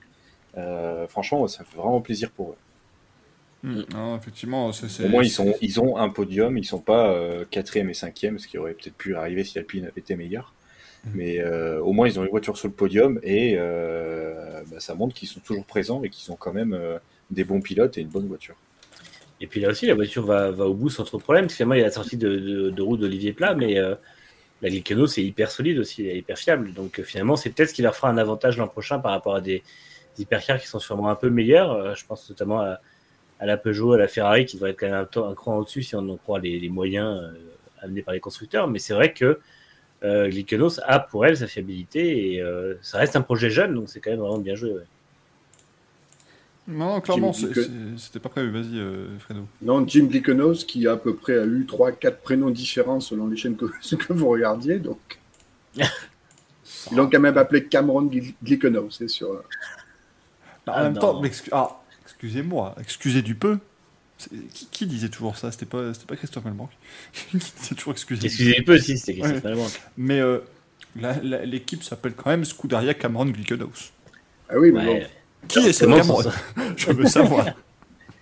[1.09, 2.57] franchement, ça fait vraiment plaisir pour eux.
[3.63, 3.83] Hmm.
[4.19, 7.95] effectivement, Au moins, ils, sont, ils ont un podium, ils sont pas euh, quatrième et
[7.95, 10.55] cinquième, ce qui aurait peut-être pu arriver si Alpine avait été meilleur.
[11.05, 11.11] Hmm.
[11.15, 15.15] Mais euh, au moins, ils ont une voiture sur le podium et bah, ça montre
[15.15, 16.79] qu'ils sont toujours présents et qu'ils sont quand même
[17.31, 18.57] des bons pilotes et une bonne voiture.
[19.43, 21.49] Et puis là aussi, la voiture va, va au bout sans trop de problème.
[21.49, 25.23] Finalement, il y a la sortie de, de, route d'Olivier Plat, mais la Glicano, c'est
[25.23, 26.73] hyper solide aussi, elle est hyper fiable.
[26.73, 29.41] Donc finalement, c'est peut-être ce qui leur fera un avantage l'an prochain par rapport à
[29.43, 29.63] des,
[30.19, 31.73] hypercars qui sont sûrement un peu meilleurs.
[31.73, 32.79] Euh, je pense notamment à,
[33.41, 35.97] la Peugeot, à la Ferrari, qui devrait être quand même un, un cran au-dessus si
[35.97, 37.33] on en croit les, moyens euh,
[37.81, 38.69] amenés par les constructeurs.
[38.69, 39.41] Mais c'est vrai que
[40.03, 40.31] euh,
[40.87, 44.11] a pour elle sa fiabilité et euh, ça reste un projet jeune, donc c'est quand
[44.11, 44.73] même vraiment bien joué.
[46.69, 48.51] Non, clairement, c'était pas prévu.
[48.51, 49.47] Vas-y, Fredo.
[49.61, 53.57] Non, Jim Glickenhaus, qui à peu près a eu 3-4 prénoms différents selon les chaînes
[53.57, 54.79] que, que vous regardiez.
[54.79, 55.19] Donc,
[55.77, 58.09] ils l'ont quand même appelé Cameron
[58.43, 59.43] Glickenhaus, c'est sûr.
[60.67, 61.21] Bah, en ah, même temps,
[61.53, 63.59] ah, excusez-moi, excusez du peu.
[64.71, 65.51] Qui, disait toujours ça?
[65.51, 66.69] C'était pas, pas Christophe Malbank
[67.13, 68.27] qui disait toujours excusez.
[68.27, 69.81] Excusez du peu, si, c'était Christophe ouais.
[69.97, 70.41] Mais euh,
[71.23, 73.93] l'équipe s'appelle quand même Scuderia Cameron Glickenhaus.
[74.51, 75.07] Ah oui, mais bon.
[75.49, 76.23] Qui est Cameron?
[76.77, 77.47] Je veux savoir.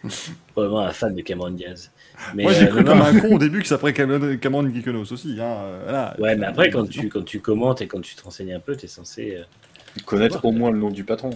[0.52, 1.90] Probablement un fan de Cameron Diaz.
[2.34, 3.92] Mais Moi, j'ai euh, cru comme un con au début que ça s'appelait
[4.38, 5.36] Cameron Glickenhaus aussi.
[5.40, 6.16] Hein, euh, voilà.
[6.20, 8.76] Ouais, mais après, quand tu, quand tu commentes et quand tu te renseignes un peu,
[8.76, 9.38] tu es censé.
[10.04, 11.30] Connaître au moins le nom du patron.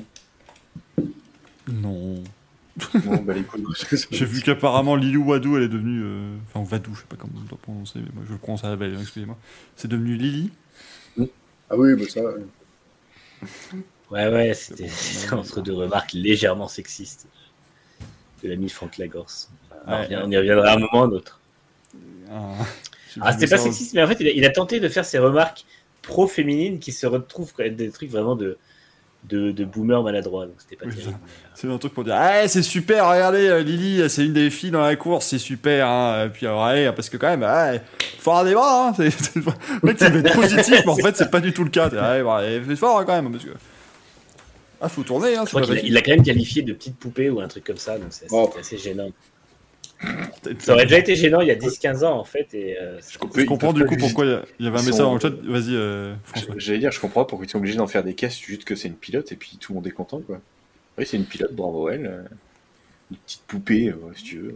[1.68, 2.22] Non.
[3.04, 3.34] Bon, bah.
[4.10, 6.00] J'ai vu qu'apparemment Lilou Wadou, elle est devenue.
[6.02, 8.64] euh, Enfin, Vadou, je sais pas comment on doit prononcer, mais moi je le prononce
[8.64, 9.36] à la belle, excusez-moi.
[9.76, 10.50] C'est devenu Lily.
[11.70, 12.22] Ah oui, mais ça.
[12.22, 12.42] ouais.
[14.10, 14.88] Ouais, ouais, c'était
[15.32, 17.26] entre deux remarques légèrement sexistes
[18.42, 19.50] de l'ami Franck Lagorce.
[19.86, 20.16] Enfin, Ouais.
[20.22, 21.40] on, y- y reviendra à un moment ou un autre.
[22.30, 22.54] Ah,
[23.20, 25.18] Ah, c'était pas sexiste, mais en fait, il a, il a tenté de faire ces
[25.18, 25.64] remarques
[26.02, 28.58] pro-féminines qui se retrouvent quand même des trucs vraiment de,
[29.28, 30.46] de, de boomer maladroit.
[30.46, 31.16] Donc c'était pas Oui, terrible.
[31.54, 34.70] C'est un truc pour dire Ah, c'est super, regardez, euh, Lily, c'est une des filles
[34.72, 35.86] dans la course, c'est super.
[35.86, 36.26] Hein.
[36.26, 37.72] Et puis, alors, allez, parce que quand même, ah,
[38.18, 38.88] faut avoir des bras.
[38.88, 38.92] Hein.
[38.96, 39.42] C'est- c'est- Le
[39.82, 41.88] mec, il veut être positif, mais en fait, c'est pas du tout le cas.
[41.90, 43.30] T'es, Allez, bah, allez, fais fort hein, quand même.
[43.32, 43.50] Parce que...
[44.80, 46.96] Ah, faut tourner, hein, Je crois qu'il a, il l'a quand même qualifié de petite
[46.96, 48.52] poupée ou un truc comme ça, donc c'est Oh.
[48.58, 49.10] assez gênant.
[50.58, 52.48] Ça aurait déjà été gênant il y a 10-15 ans en fait.
[52.54, 55.20] Et, euh, Je comprends du coup pourquoi il y avait un message sont- dans le
[55.20, 55.30] chat.
[55.44, 56.14] Vas-y, euh.
[56.56, 58.88] J'allais dire, je comprends pourquoi ils sont obligés d'en faire des caisses juste que c'est
[58.88, 60.40] une pilote et puis tout le monde est content, quoi.
[60.98, 62.06] Oui, c'est une pilote, bravo elle.
[62.06, 62.22] euh,
[63.10, 64.54] Une petite poupée, euh, si tu veux.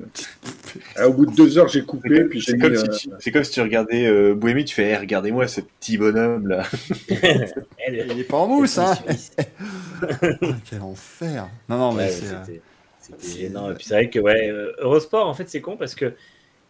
[0.97, 3.31] Ah, au bout de deux heures, j'ai coupé, puis C'est comme, euh, si tu- c'est
[3.31, 6.63] comme si tu regardais euh, Bohémie, tu fais, Eh, regardez-moi ce petit bonhomme là.
[7.09, 9.33] Il est pas en mousse, hein Suisse.
[10.71, 12.61] Quel enfer Non, non, mais Ouais, c'est.
[13.13, 13.71] Euh, c'était- gênant.
[13.71, 16.15] Et puis c'est vrai que ouais, euh, Eurosport, en fait, c'est con parce que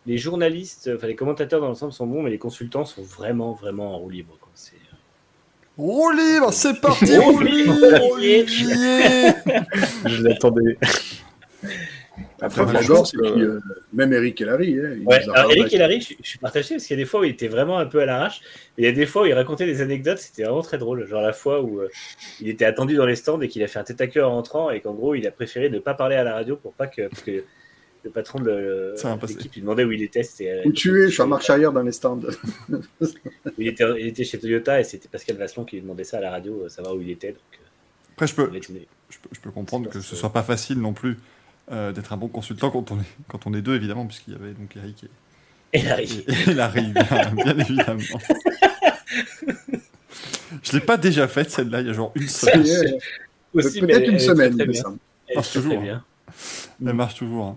[0.07, 3.94] les journalistes, enfin les commentateurs dans l'ensemble sont bons, mais les consultants sont vraiment, vraiment
[3.94, 4.37] en roue libre.
[4.40, 4.51] quoi.
[4.55, 4.75] C'est-
[5.79, 7.75] Roue libre, c'est parti, Roue roue libre,
[10.07, 10.79] je l'attendais.
[12.40, 13.61] Après, Flagor, puis, euh,
[13.92, 14.79] même Eric Hellary.
[14.79, 15.72] Hein, Ouais, alors Eric.
[15.72, 17.79] Hellary, je, je suis partagé parce qu'il y a des fois où il était vraiment
[17.79, 18.40] un peu à l'arrache.
[18.77, 21.07] mais Il y a des fois où il racontait des anecdotes, c'était vraiment très drôle.
[21.07, 21.88] Genre la fois où euh,
[22.40, 24.31] il était attendu dans les stands et qu'il a fait un tête à queue en
[24.31, 26.87] rentrant et qu'en gros il a préféré ne pas parler à la radio pour pas
[26.87, 27.09] que.
[27.09, 27.42] Parce que
[28.05, 28.94] le patron de
[29.27, 30.22] l'équipe lui demandait où il était.
[30.22, 32.20] c'était- Où tu es Je suis à marche arrière dans les stands.
[33.59, 36.20] Il était, il était chez Toyota et c'était Pascal Vasselon qui lui demandait ça à
[36.20, 37.29] la radio, euh, savoir où il était.
[37.33, 37.64] Donc, euh,
[38.14, 38.68] Après, je peux, je
[39.18, 41.16] peux, je peux comprendre que ce soit pas facile non plus
[41.72, 44.37] euh, d'être un bon consultant quand on est, quand on est deux, évidemment, puisqu'il y
[44.37, 45.05] avait donc Eric
[45.72, 46.24] et, Hellary.
[46.29, 48.00] et, et Larry, bien, bien évidemment.
[50.62, 52.98] Je l'ai pas déjà faite celle-là, il y a genre une semaine.
[53.52, 54.98] Peut-être une semaine, semble.
[55.29, 56.05] Elle marche toujours, bien.
[56.85, 57.46] Elle marche toujours.
[57.46, 57.57] hein.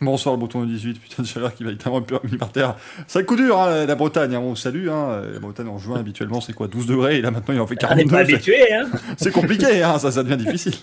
[0.00, 2.76] Bonsoir le bouton de 18, putain de chaleur qui va littéralement mis par terre.
[3.08, 4.88] C'est un coup dur, hein, la Bretagne, hein, on salue.
[4.88, 5.22] Hein.
[5.32, 6.68] La Bretagne en juin, habituellement, c'est quoi?
[6.68, 8.10] 12 degrés, et là maintenant il en fait On n'est 42.
[8.10, 10.74] pas c'est- habitué, hein C'est compliqué, hein, ça, ça devient difficile.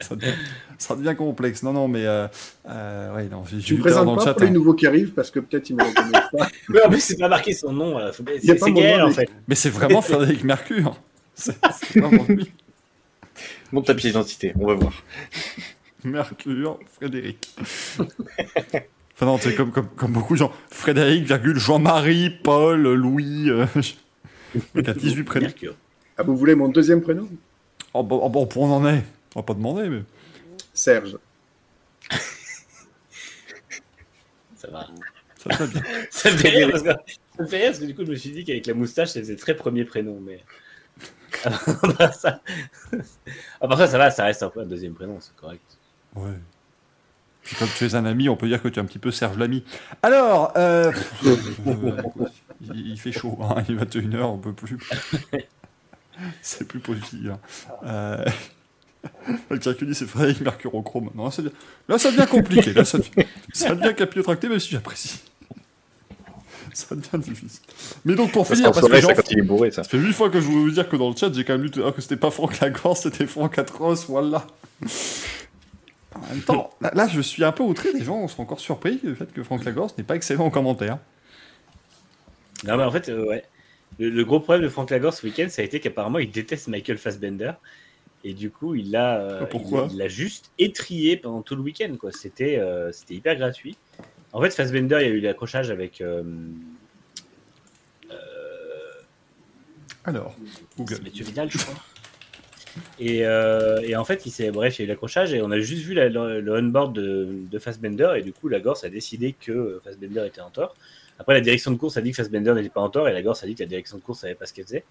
[0.00, 0.34] Ça devient,
[0.78, 1.62] ça devient complexe.
[1.62, 2.26] Non, non, mais euh,
[2.68, 4.34] euh, ouais, non, j'ai Tu me tard dans présentes le pas chat.
[4.34, 4.52] pour les hein.
[4.52, 6.48] nouveaux qui arrivent parce que peut-être ils ne me reconnaissent pas.
[6.68, 7.98] Mais en plus, c'est pas marqué son nom.
[7.98, 8.10] euh,
[8.42, 9.28] y a C'est pas Gaël, en fait.
[9.48, 10.96] Mais c'est vraiment Frédéric Mercure.
[11.34, 11.56] C'est
[11.98, 12.52] vraiment lui.
[13.72, 14.92] Monte ta pièce d'identité, on va voir.
[16.04, 17.38] Mercure, Frédéric.
[19.16, 20.50] Enfin non, c'est comme, comme, comme beaucoup de gens.
[20.70, 23.48] Frédéric, virgule, Jean-Marie, Paul, Louis.
[23.48, 23.64] Euh,
[24.74, 25.46] le gars, 18 prénoms.
[25.46, 25.76] Mercure.
[26.16, 27.28] Ah, vous voulez mon deuxième prénom?
[27.92, 29.04] Oh, bon, oh, bon, on en est.
[29.34, 30.02] On va pas demander, mais.
[30.72, 31.18] Serge.
[34.56, 34.86] Ça va.
[35.36, 35.82] Ça va bien.
[36.10, 36.90] Ça me fait rire parce que,
[37.36, 39.10] ça me fait rire parce que du coup, je me suis dit qu'avec la moustache,
[39.10, 40.18] ça faisait très premier prénom.
[40.20, 40.42] Mais.
[41.44, 42.40] à part ça,
[43.60, 45.78] part ça, ça va, ça reste un peu un deuxième prénom, c'est correct.
[46.14, 46.30] Ouais.
[47.42, 49.10] Puis comme tu es un ami, on peut dire que tu es un petit peu
[49.10, 49.64] Serge l'ami.
[50.02, 50.90] Alors, euh,
[51.26, 51.36] euh,
[52.62, 54.78] il, il fait chaud, hein, il est 21h, on peut plus.
[56.40, 57.32] C'est plus possible.
[57.32, 57.40] hein.
[57.84, 58.24] Euh...
[59.50, 61.10] Le calcul c'est Frédéric Mercurochrome.
[61.14, 61.54] Non, là, ça devient,
[61.88, 62.72] là, ça devient compliqué.
[62.72, 65.20] Là, ça devient, ça devient capillotracté, même si j'apprécie.
[66.72, 67.60] Ça devient difficile.
[68.04, 69.84] Mais donc, pour finir, se parce que ça quand il est bourré, ça.
[69.84, 71.52] ça fait huit fois que je voulais vous dire que dans le chat, j'ai quand
[71.52, 74.44] même lu l'heure que c'était pas Franck Lagorce, c'était Franck Atros, voilà.
[76.16, 79.00] En même temps, là, là, je suis un peu outré, les gens sont encore surpris
[79.02, 80.98] du fait que Franck Lagorce n'est pas excellent en commentaire.
[82.64, 83.44] Non, mais en fait, euh, ouais.
[84.00, 86.66] Le, le gros problème de Frank Lagorce ce week-end, ça a été qu'apparemment, il déteste
[86.66, 87.52] Michael Fassbender.
[88.24, 91.62] Et du coup, il l'a euh, Pourquoi il- il l'a juste étrié pendant tout le
[91.62, 91.94] week-end.
[92.00, 92.10] quoi.
[92.10, 93.76] C'était euh, c'était hyper gratuit.
[94.32, 96.00] En fait, Fassbender, il y a eu l'accrochage avec.
[96.00, 96.22] euh,
[100.04, 100.36] Alors,
[100.76, 100.98] Google.
[101.02, 101.74] Mathieu Vidal, je crois.
[102.98, 105.60] Et, et en fait, il s'est, bref, il y a eu l'accrochage et on a
[105.60, 108.90] juste vu la- le, le on-board de, de Fassbender et du coup, la Gorse a
[108.90, 110.74] décidé que Fassbender était en tort.
[111.18, 113.22] Après, la direction de course a dit que Fassbender n'était pas en tort et la
[113.22, 114.84] Gorse a dit que la direction de course savait pas ce qu'elle faisait.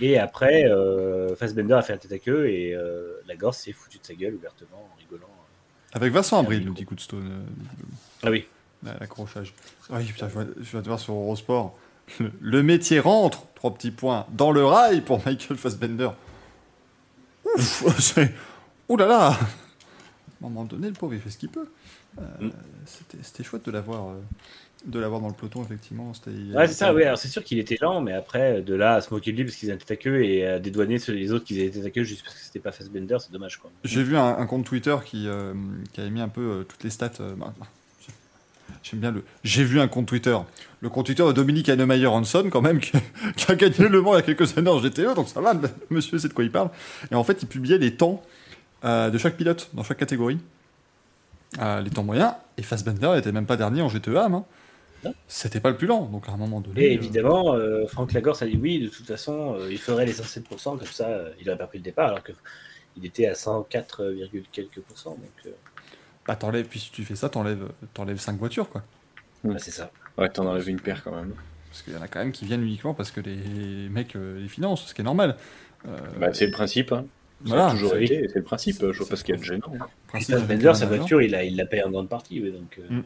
[0.00, 3.72] Et après, euh, Fassbender a fait un tête à queue et euh, la Gorse s'est
[3.72, 5.28] foutue de sa gueule ouvertement en rigolant.
[5.92, 7.44] Avec Vincent Abril, nous dit Goodstone,
[8.22, 8.46] Ah oui.
[8.86, 9.52] euh, l'accrochage.
[9.90, 11.76] Oui, putain, je vais, te voir sur Eurosport.
[12.20, 16.10] Le, le métier rentre, trois petits points, dans le rail pour Michael Fassbender.
[17.44, 18.32] Ouf, c'est...
[18.88, 21.66] Ouh là là à un moment donné, le pauvre, il fait ce qu'il peut.
[22.18, 22.50] Euh, Mm.
[22.86, 24.20] c'était, c'était chouette de l'avoir, euh,
[24.86, 26.12] de l'avoir dans le peloton, effectivement.
[26.54, 27.04] Ouais, c'est ça, oui.
[27.04, 29.44] Alors, c'est sûr qu'il était lent, mais après, de là à se moquer de lui
[29.44, 32.02] parce qu'ils étaient à queue et à dédouaner ceux- les autres qui étaient à queue
[32.04, 33.70] juste parce que c'était pas Fassbender, c'est dommage, quoi.
[33.84, 35.54] J'ai vu un, un compte Twitter qui, euh,
[35.92, 37.10] qui avait mis un peu euh, toutes les stats.
[37.20, 37.66] euh, bah, bah,
[38.82, 39.24] J'aime bien le.
[39.42, 40.36] J'ai vu un compte Twitter.
[40.80, 42.92] Le compte Twitter de Dominique Hannemeyer Hanson, quand même, qui,
[43.36, 45.54] qui a gagné le Mans il y a quelques années en GTE, donc ça va,
[45.88, 46.68] monsieur sait de quoi il parle.
[47.10, 48.22] Et en fait, il publiait les temps
[48.84, 50.38] euh, de chaque pilote dans chaque catégorie.
[51.84, 54.34] Les temps moyens, et Fassbender n'était même pas dernier en GTE AM.
[54.34, 54.44] hein.
[55.28, 56.84] C'était pas le plus lent, donc à un moment donné.
[56.84, 60.06] Et euh, évidemment, euh, Franck Lagorce a dit oui, de toute façon, euh, il ferait
[60.06, 63.34] les 107%, comme ça, euh, il aurait pas pris le départ, alors qu'il était à
[63.34, 64.14] 104,
[64.52, 65.10] quelques pourcents.
[65.12, 65.50] Donc, euh,
[66.26, 68.82] bah, t'enlèves, puis si tu fais ça, t'enlèves, t'enlèves 5 voitures, quoi.
[69.42, 69.90] bah, c'est ça.
[70.16, 71.34] Ouais, t'en enlèves une paire quand même.
[71.70, 74.38] Parce qu'il y en a quand même qui viennent uniquement parce que les mecs euh,
[74.40, 75.36] les financent, ce qui est normal.
[75.88, 76.92] Euh, Bah, c'est le principe.
[76.92, 77.04] Hein.
[77.42, 78.76] Ça Voilà, a toujours été, c'est le principe.
[78.80, 79.72] Je vois pas ce qu'il y a de gênant.
[80.14, 80.20] hein.
[80.20, 82.40] Sa voiture, il la il la paye en grande partie.
[82.40, 83.02] oui, donc, euh, Mm.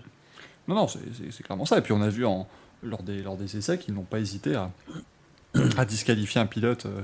[0.68, 1.78] Non, non, c'est- clairement ça.
[1.78, 2.46] Et puis on a vu en,
[2.83, 4.70] lors, des, lors des essais qu'ils n'ont pas hésité à,
[5.76, 7.00] à disqualifier un pilote euh,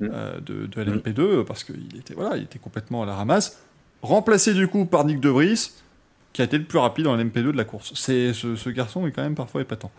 [0.00, 0.08] Mm.
[0.12, 3.60] euh, de, de LMP2 parce qu'il était, voilà, il était complètement à la ramasse.
[4.00, 5.70] Remplacé du coup par Nick De Vries,
[6.32, 7.92] qui a été le plus rapide dans l'MP2 de la course.
[7.94, 9.92] C'est, ce, ce garçon est quand même parfois épatant.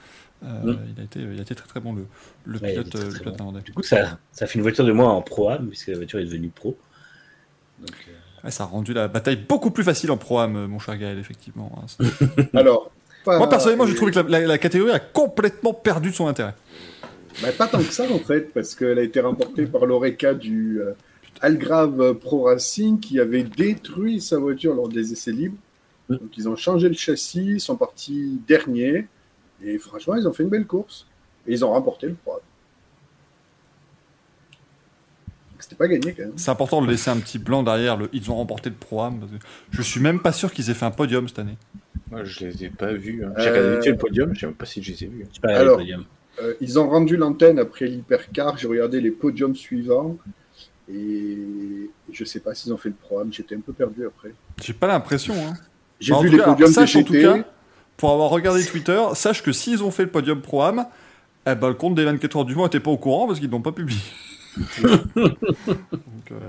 [0.43, 0.79] Euh, Mm.
[0.95, 2.05] il, a été, il a été très très bon, le,
[2.45, 3.43] le Ouais, pilote, très, le très pilote bon.
[3.45, 3.61] néerlandais.
[3.61, 6.25] Du coup, ça, ça fait une voiture de moins en Pro-Am, puisque la voiture est
[6.25, 6.77] devenue Pro.
[7.79, 8.11] Donc, euh,
[8.43, 11.17] Ouais, ça a rendu la bataille beaucoup plus facile en pro-am, euh, mon cher Gaël,
[11.17, 11.81] effectivement.
[12.01, 12.05] hein.
[12.53, 12.91] Alors,
[13.23, 16.27] pas- Moi, personnellement, j'ai trouvé que la, la- la catégorie a complètement perdu de son
[16.27, 16.53] intérêt.
[17.41, 20.79] Bah, pas tant que ça en fait, parce qu'elle a été remportée par l'Oreca du
[20.81, 20.91] euh,
[21.41, 25.57] Algrave Pro Racing qui avait détruit sa voiture lors des essais libres.
[26.09, 29.07] Donc ils ont changé le châssis, ils sont partis derniers,
[29.63, 31.07] et franchement ils ont fait une belle course.
[31.47, 32.33] Et ils ont remporté le Pro.
[32.33, 32.41] Donc,
[35.59, 36.33] C'était pas gagné quand même.
[36.37, 37.97] C'est important de laisser un petit blanc derrière.
[37.97, 39.19] Le, ils ont remporté le pro-am.
[39.19, 39.37] parce que
[39.71, 41.57] Je suis même pas sûr qu'ils aient fait un podium cette année.
[42.11, 43.23] Moi, je les ai pas vus.
[43.25, 43.33] hein.
[43.37, 45.25] J'ai Euh, regardé le podium, je sais même pas si je les ai vus.
[45.43, 45.85] Alors, le.
[46.41, 50.17] Euh, ils ont rendu l'antenne après l'hypercar, j'ai regardé les podiums suivants,
[50.91, 51.37] et
[52.11, 54.33] je sais pas s'ils ont fait le programme, j'étais un peu perdu après.
[54.61, 55.33] J'ai pas l'impression.
[55.35, 55.53] Hein.
[55.99, 57.37] J'ai Bah, vu les cas, podiums sache en tout cas,
[57.97, 60.85] pour avoir regardé Twitter, sache que s'ils ont fait le podium pro-am,
[61.47, 63.49] eh ben, le compte des 24 heures du Mans était pas au courant parce qu'ils
[63.51, 63.99] l'ont pas publié.
[66.31, 66.39] Euh,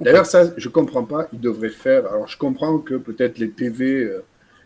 [0.00, 1.28] D'ailleurs, ça, je comprends pas.
[1.32, 2.06] Ils devraient faire.
[2.06, 4.22] Alors, je comprends que peut-être les TV euh,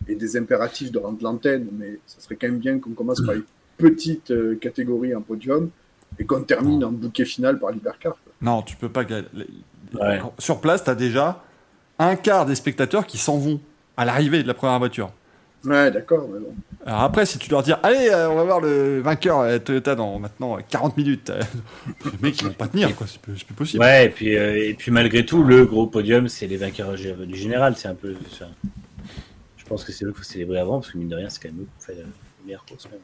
[0.08, 3.34] aient des impératifs de rendre l'antenne, mais ça serait quand même bien qu'on commence par
[3.34, 3.42] les
[3.78, 5.70] petites euh, catégories en podium
[6.18, 8.16] et qu'on termine en bouquet final par l'hypercar.
[8.40, 9.04] Non, tu peux pas.
[9.04, 10.20] Ouais.
[10.38, 11.42] Sur place, tu as déjà
[11.98, 13.60] un quart des spectateurs qui s'en vont
[13.96, 15.12] à l'arrivée de la première voiture.
[15.64, 16.26] Ouais, d'accord.
[16.26, 16.54] bon.
[16.84, 19.94] Alors après, si tu leur dis, allez, euh, on va voir le vainqueur euh, Toyota
[19.94, 21.40] dans maintenant euh, 40 minutes, euh,
[22.04, 23.06] les mecs ils vont pas tenir, quoi.
[23.06, 23.84] C'est plus, plus possible.
[23.84, 27.36] Ouais, et puis, euh, et puis malgré tout, le gros podium, c'est les vainqueurs du
[27.36, 27.76] général.
[27.76, 28.16] C'est un peu.
[28.36, 28.48] ça.
[29.72, 31.40] Je pense que c'est eux qu'il faut célébrer avant, parce que mine de rien, c'est
[31.42, 32.04] quand même eux qui ont fait la
[32.44, 32.86] meilleure course.
[32.90, 33.00] Même.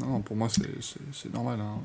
[0.00, 1.60] Non, pour moi, c'est- normal.
[1.60, 1.78] hein.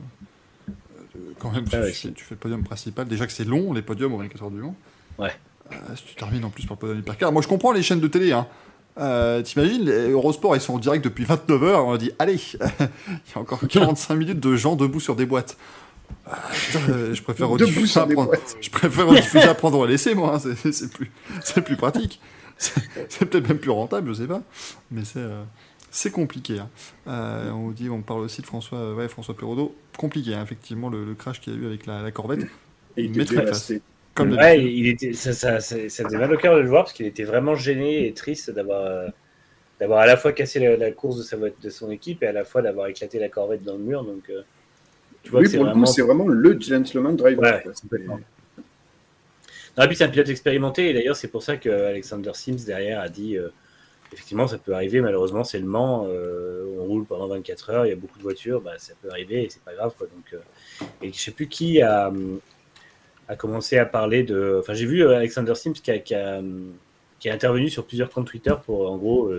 [1.15, 3.07] Euh, Quand même, Ah ouais, tu, fais le podium principal.
[3.07, 4.75] Déjà que c'est long, les podiums au 24 heures du Mans.
[5.19, 5.31] Ouais.
[5.71, 7.31] Euh, si tu termines en plus par le podium hypercar.
[7.31, 8.31] Moi, je comprends les chaînes de télé.
[8.31, 8.47] Hein.
[8.97, 11.75] Euh, T'imagines, Eurosport, ils sont en direct depuis 29h.
[11.85, 15.27] On a dit, allez, il y a encore 45 minutes de gens debout sur des
[15.27, 15.57] boîtes.
[16.25, 18.31] Ah, putain, euh, je préfère rediffuser à prendre-.
[18.59, 20.37] Je préfère rediffuser à prendre ou à laisser, moi.
[20.43, 20.53] hein.
[20.71, 21.11] C'est- plus,
[21.43, 22.19] c'est plus pratique.
[22.57, 24.41] C'est peut-être même plus rentable, je sais pas.
[24.91, 25.43] Mais c'est euh,
[26.11, 26.59] compliqué.
[26.59, 26.69] hein.
[27.07, 29.75] Euh, on dit, on parle aussi de François, euh, ouais, François Perraudot.
[29.97, 32.47] Compliqué, hein, effectivement, le, le crash qu'il y a eu avec la, la Corvette.
[32.97, 33.81] Et il Mais était très dévasté.
[34.15, 36.83] Comme ouais, il était, ça, ça, ça, ça faisait mal au cœur de le voir,
[36.85, 38.81] parce qu'il était vraiment gêné et triste d'avoir.
[38.85, 39.09] euh,
[39.79, 42.33] D'avoir à la fois cassé la, la course de, sa, de son équipe et à
[42.33, 44.05] la fois d'avoir éclaté la corvette dans le mur.
[44.05, 44.43] Donc, euh,
[45.23, 45.71] tu vois Oui, pour le vraiment.
[45.71, 47.41] coup, c'est vraiment le gentleman driver.
[47.41, 47.63] Ouais,
[49.81, 52.99] et puis c'est un pilote expérimenté, et d'ailleurs c'est pour ça que Alexander Sims derrière
[52.99, 53.49] a dit euh,
[54.11, 57.89] effectivement ça peut arriver, malheureusement c'est le Mans, euh, on roule pendant 24 heures, il
[57.89, 59.93] y a beaucoup de voitures, bah, ça peut arriver et c'est pas grave.
[59.97, 62.11] Quoi, donc, euh, et je sais plus qui a,
[63.37, 64.57] commencé à parler de.
[64.59, 66.41] Enfin j'ai vu Alexander Sims qui a,
[67.25, 69.33] intervenu sur plusieurs comptes Twitter pour en gros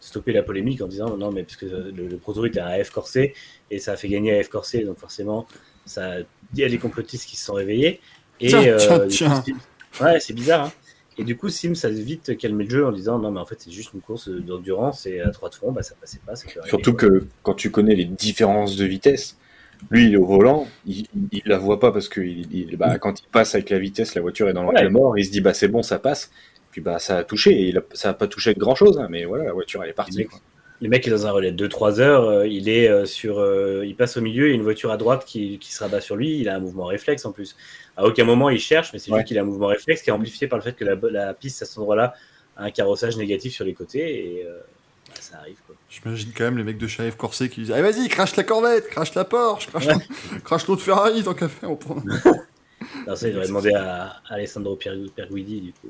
[0.00, 2.90] stopper la polémique en disant non mais parce que le, le proto était un AF
[2.90, 3.34] corsé
[3.70, 5.46] et ça a fait gagner AF corsé donc forcément
[5.84, 6.20] ça
[6.54, 8.00] il y a des complotistes qui se sont réveillés
[8.40, 10.72] et Tiens, euh, tiens, coup, ouais c'est bizarre hein.
[11.18, 13.56] et du coup Sims a vite calmé le jeu en disant non mais en fait
[13.58, 16.34] c'est juste une course d'endurance et à trois de front bah ça passait pas
[16.66, 19.36] Surtout que quand tu connais les différences de vitesse,
[19.90, 22.98] lui il est au volant, il, il la voit pas parce que il, il- bah,
[22.98, 24.88] quand il passe avec la vitesse, la voiture est dans l'angle Ouais.
[24.90, 26.30] mort, il se dit bah c'est bon ça passe,
[26.70, 29.02] puis bah ça a touché, et il a- ça a pas touché de grand chose,
[29.10, 30.24] mais voilà la voiture elle est partie.
[30.26, 30.38] quoi.
[30.80, 33.84] Le mec est dans un relais de 2-3 heures, euh, il est euh, sur, euh,
[33.84, 36.00] il passe au milieu, il y a une voiture à droite qui, qui, se rabat
[36.00, 37.54] sur lui, il a un mouvement réflexe en plus.
[37.98, 39.18] À aucun moment il cherche, mais c'est ouais.
[39.18, 41.34] juste qu'il a un mouvement réflexe qui est amplifié par le fait que la, la
[41.34, 42.14] piste à cet endroit-là
[42.56, 44.46] a un carrossage négatif sur les côtés et
[45.10, 45.56] bah, ça arrive.
[45.90, 48.44] J'imagine quand même les mecs de chez AF Corset qui disent Allez, vas-y, crache la
[48.44, 49.94] Corvette, crache la Porsche, crache, ouais.
[50.44, 51.70] crache l'autre Ferrari tant qu'à faire.
[51.70, 51.96] On prend...
[53.06, 55.88] non, ça, il devrait demander à, à Alessandro Perguidi du coup.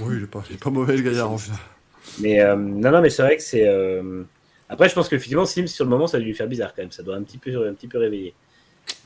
[0.00, 1.60] Oui, il est pas, il est pas mauvais le gaillard en final.
[2.20, 3.66] Mais euh, non, non, mais c'est vrai que c'est.
[3.66, 4.22] Euh...
[4.68, 6.82] Après, je pense qu'effectivement, Sims, sur le moment, ça a dû lui faire bizarre quand
[6.82, 6.92] même.
[6.92, 8.34] Ça doit un petit peu, un petit peu réveiller.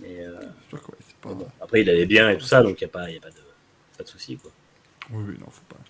[0.01, 0.33] Mais euh...
[0.73, 0.79] ouais,
[1.21, 1.35] pas...
[1.35, 1.47] bon.
[1.61, 3.31] Après, il allait bien et tout ça, donc il n'y a, pas, y a pas
[3.31, 3.35] de,
[3.97, 4.37] pas de souci.
[4.37, 4.51] Quoi.
[5.12, 5.81] Oui, oui, non, faut pas.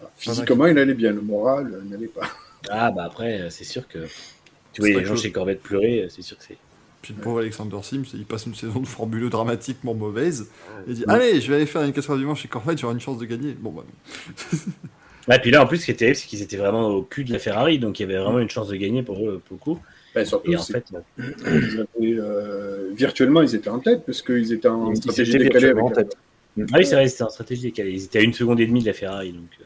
[0.00, 1.12] Alors, physiquement, il allait bien.
[1.12, 2.28] Le moral il n'allait pas.
[2.68, 4.06] Ah, bah après, c'est sûr que.
[4.72, 6.58] Tu vois, les gens chez Corvette pleurer, c'est sûr que c'est.
[7.02, 10.48] Puis le pauvre Alexander Sims, il passe une saison de Formule 2 dramatiquement mauvaise.
[10.86, 12.94] Et il dit Allez, je vais aller faire une 4 heures du chez Corvette, j'aurai
[12.94, 13.54] une chance de gagner.
[13.54, 13.82] Bon, bah.
[15.28, 17.24] Ouais, puis là, en plus, ce qui est terrible, c'est qu'ils étaient vraiment au cul
[17.24, 19.56] de la Ferrari, donc il y avait vraiment une chance de gagner pour eux, pour
[19.56, 19.80] le coup.
[20.14, 20.84] Ben, surtout, et en fait,
[21.18, 25.68] ils avaient, euh, virtuellement, ils étaient en tête, parce qu'ils étaient en ils stratégie décalée
[25.68, 26.16] avec en tête.
[26.58, 27.92] Ah oui, c'est vrai, c'était en stratégie décalée.
[27.92, 29.64] Ils étaient à une seconde et demie de la Ferrari, donc euh,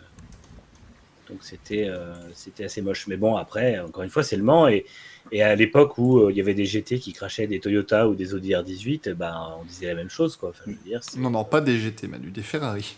[1.29, 3.09] donc c'était euh, c'était assez moche.
[3.09, 4.87] Mais bon, après, encore une fois, c'est le Mans, et,
[5.33, 8.15] et à l'époque où euh, il y avait des GT qui crachaient des Toyota ou
[8.15, 10.51] des Audi R18, ben, on disait la même chose, quoi.
[10.51, 12.97] Enfin, je veux dire, non, non, pas des GT, Manu, des Ferrari.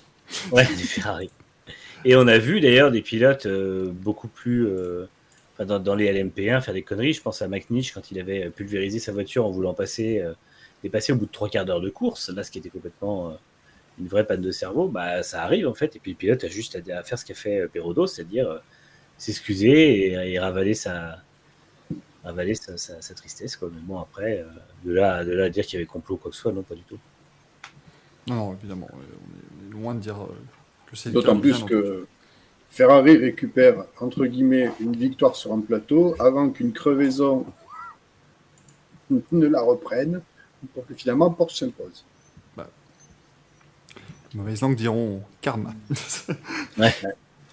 [0.53, 1.31] Ouais, des Ferrari.
[2.05, 5.07] Et on a vu d'ailleurs des pilotes euh, beaucoup plus euh,
[5.65, 7.13] dans, les LMP1 faire des conneries.
[7.13, 10.33] Je pense à McNish quand il avait pulvérisé sa voiture en voulant passer, euh,
[10.83, 12.29] dépasser au bout de trois quarts d'heure de course.
[12.31, 13.35] Là, ce qui était complètement euh,
[13.99, 15.97] une vraie panne de cerveau, bah, ça arrive en fait.
[15.97, 18.63] Et puis le pilote a juste à, faire ce qu'a fait Perrodo, c'est-à-dire
[19.17, 21.23] s'excuser et, ravaler sa
[22.23, 23.57] ravaler sa, tristesse.
[23.57, 23.71] Quoi.
[23.73, 24.45] Mais après,
[24.85, 26.53] de, là, de là à dire qu'il y avait complot ou quoi que ce soit,
[26.53, 26.99] non, pas du tout.
[28.29, 28.89] Non évidemment.
[28.93, 30.29] On est loin de dire
[31.07, 32.07] D'autant plus que
[32.71, 37.47] Ferrari récupère, entre guillemets, une victoire sur un plateau avant qu'une crevaison
[39.11, 40.21] ne la reprenne,
[40.75, 42.05] pour que finalement Porsche s'impose.
[42.57, 42.69] Bah,
[44.35, 45.75] mauvaises langues diront karma.
[46.79, 46.95] ouais.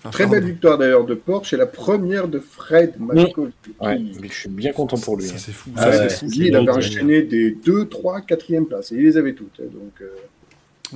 [0.06, 3.52] Enfin, Très belle victoire d'ailleurs de Porsche, et la première de Fred McCall.
[3.82, 5.26] Ouais, je suis bien content pour lui.
[5.26, 5.72] Ça, c'est fou.
[5.76, 6.28] Ah, ouais, fou.
[6.32, 9.60] Il avait enchaîné des 2, 3, 4e places, et il les avait toutes.
[9.60, 10.16] Donc, euh...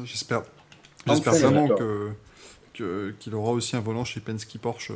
[0.03, 0.43] J'espère.
[1.07, 2.09] J'espère vraiment que
[3.19, 4.91] qu'il aura aussi un volant chez Penske Porsche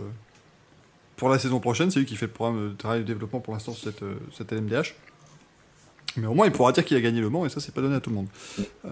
[1.15, 1.91] pour la saison prochaine.
[1.91, 4.52] C'est lui qui fait le programme de travail de développement pour l'instant sur cette, cette
[4.52, 4.96] LMDH.
[6.17, 7.82] Mais au moins, il pourra dire qu'il a gagné le Mans, et ça, c'est pas
[7.82, 8.28] donné à tout le monde.
[8.60, 8.89] Euh,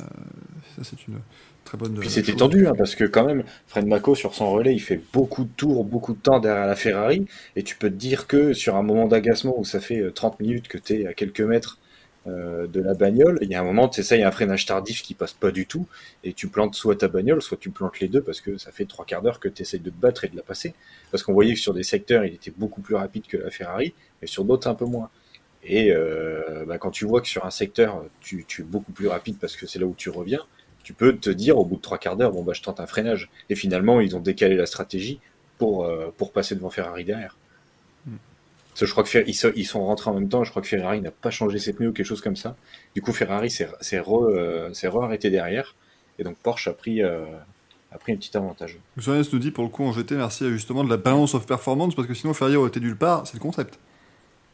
[0.75, 1.19] ça, c'est une
[1.63, 1.93] très bonne.
[1.99, 4.99] Puis c'était tendu, hein, parce que quand même, Fred Mako, sur son relais, il fait
[5.13, 8.54] beaucoup de tours, beaucoup de temps derrière la Ferrari, et tu peux te dire que
[8.54, 11.77] sur un moment d'agacement où ça fait 30 minutes que tu es à quelques mètres
[12.27, 15.01] euh, de la bagnole, il y a un moment, tu sais, il un freinage tardif
[15.01, 15.88] qui passe pas du tout,
[16.23, 18.86] et tu plantes soit ta bagnole, soit tu plantes les deux, parce que ça fait
[18.86, 20.75] trois quarts d'heure que tu essayes de te battre et de la passer.
[21.10, 23.93] Parce qu'on voyait que sur des secteurs, il était beaucoup plus rapide que la Ferrari,
[24.21, 25.10] et sur d'autres, un peu moins.
[25.63, 29.07] Et euh, bah, quand tu vois que sur un secteur, tu, tu, es beaucoup plus
[29.07, 30.41] rapide parce que c'est là où tu reviens,
[30.84, 32.88] tu peux te dire au bout de trois quarts d'heure, bon, bah, je tente un
[32.88, 33.29] freinage.
[33.49, 35.19] Et finalement, ils ont décalé la stratégie
[35.57, 37.38] pour, euh, pour passer devant Ferrari derrière.
[38.71, 39.23] Parce que je crois qu'ils
[39.55, 41.89] ils sont rentrés en même temps, je crois que Ferrari n'a pas changé ses pneus
[41.89, 42.55] ou quelque chose comme ça.
[42.95, 45.75] Du coup, Ferrari s'est euh, re arrêté derrière.
[46.19, 47.25] Et donc Porsche a pris, euh,
[47.91, 48.77] a pris un petit avantage.
[48.97, 51.95] Soanes nous dit pour le coup en GT, merci justement de la balance of performance,
[51.95, 53.77] parce que sinon Ferrari aurait été nulle part, c'est le concept.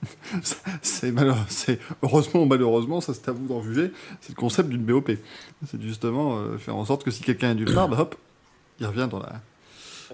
[0.81, 3.91] c'est heureusement ou malheureusement, ça c'est à vous d'en juger.
[4.21, 5.11] C'est le concept d'une BOP.
[5.65, 8.15] C'est justement euh, faire en sorte que si quelqu'un est nulle part, bah, hop,
[8.79, 9.41] il revient dans la,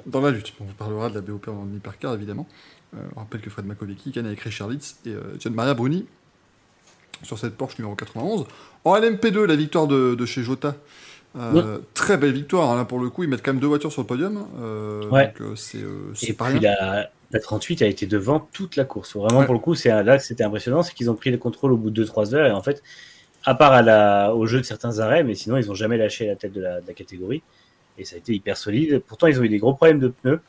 [0.06, 0.54] dans la lutte.
[0.60, 2.48] On vous parlera de la BOP en hypercar évidemment.
[2.96, 6.06] Euh, on rappelle que Fred Makovecki gagne avec Richard Litz et euh, John Maria Bruni
[7.24, 8.46] sur cette Porsche numéro 91.
[8.84, 10.76] En LMP2, la victoire de, de chez Jota.
[11.36, 11.82] Euh, ouais.
[11.96, 14.02] Très belle victoire, hein, là pour le coup, ils mettent quand même deux voitures sur
[14.02, 14.46] le podium.
[15.12, 15.34] ouais.
[15.40, 15.80] Donc c'est
[16.22, 16.76] et pas puis rien.
[16.80, 19.16] La, la 38 a été devant toute la course.
[19.16, 19.46] Vraiment, Ouais.
[19.46, 21.78] pour le coup, c'est là que c'était impressionnant, c'est qu'ils ont pris le contrôle au
[21.78, 22.46] bout de 2-3 heures.
[22.48, 22.84] Et en fait,
[23.46, 26.28] à part à la, au jeu de certains arrêts, mais sinon, ils n'ont jamais lâché
[26.28, 27.42] la tête de la, de la catégorie.
[27.98, 29.02] Et ça a été hyper solide.
[29.08, 30.40] Pourtant, ils ont eu des gros problèmes de pneus.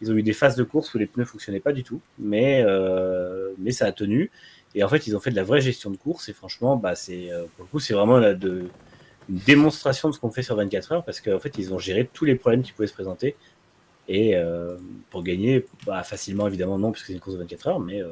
[0.00, 2.62] Ils ont eu des phases de course où les pneus fonctionnaient pas du tout, mais
[2.66, 4.30] euh, mais ça a tenu.
[4.74, 6.28] Et en fait, ils ont fait de la vraie gestion de course.
[6.28, 8.64] Et franchement, bah c'est euh, pour le coup, c'est vraiment la, de,
[9.28, 12.08] une démonstration de ce qu'on fait sur 24 heures parce qu'en fait, ils ont géré
[12.12, 13.36] tous les problèmes qui pouvaient se présenter.
[14.08, 14.76] Et euh,
[15.10, 18.08] pour gagner, bah, facilement évidemment non, puisque c'est une course de 24 heures, mais euh,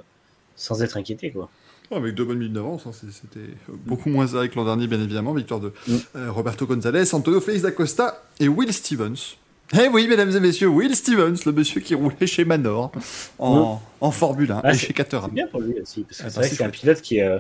[0.57, 1.49] sans être inquiété quoi.
[1.91, 3.49] Avec deux bonnes minutes d'avance, hein, c'était
[3.87, 5.33] beaucoup moins serré que l'an dernier, bien évidemment.
[5.33, 5.97] Victoire de Mm.
[6.17, 9.37] euh, Roberto Gonzalez, Antonio Félix d'Acosta et Will Stevens.
[9.75, 12.91] Eh oui, mesdames et messieurs, Will Stevens, le monsieur qui roulait chez Manor
[13.39, 15.31] en, en Formule 1 Ah, et chez Caterham.
[15.31, 17.21] C'est bien pour lui aussi, parce que Ah, c'est vrai que c'est un pilote qui,
[17.21, 17.39] euh,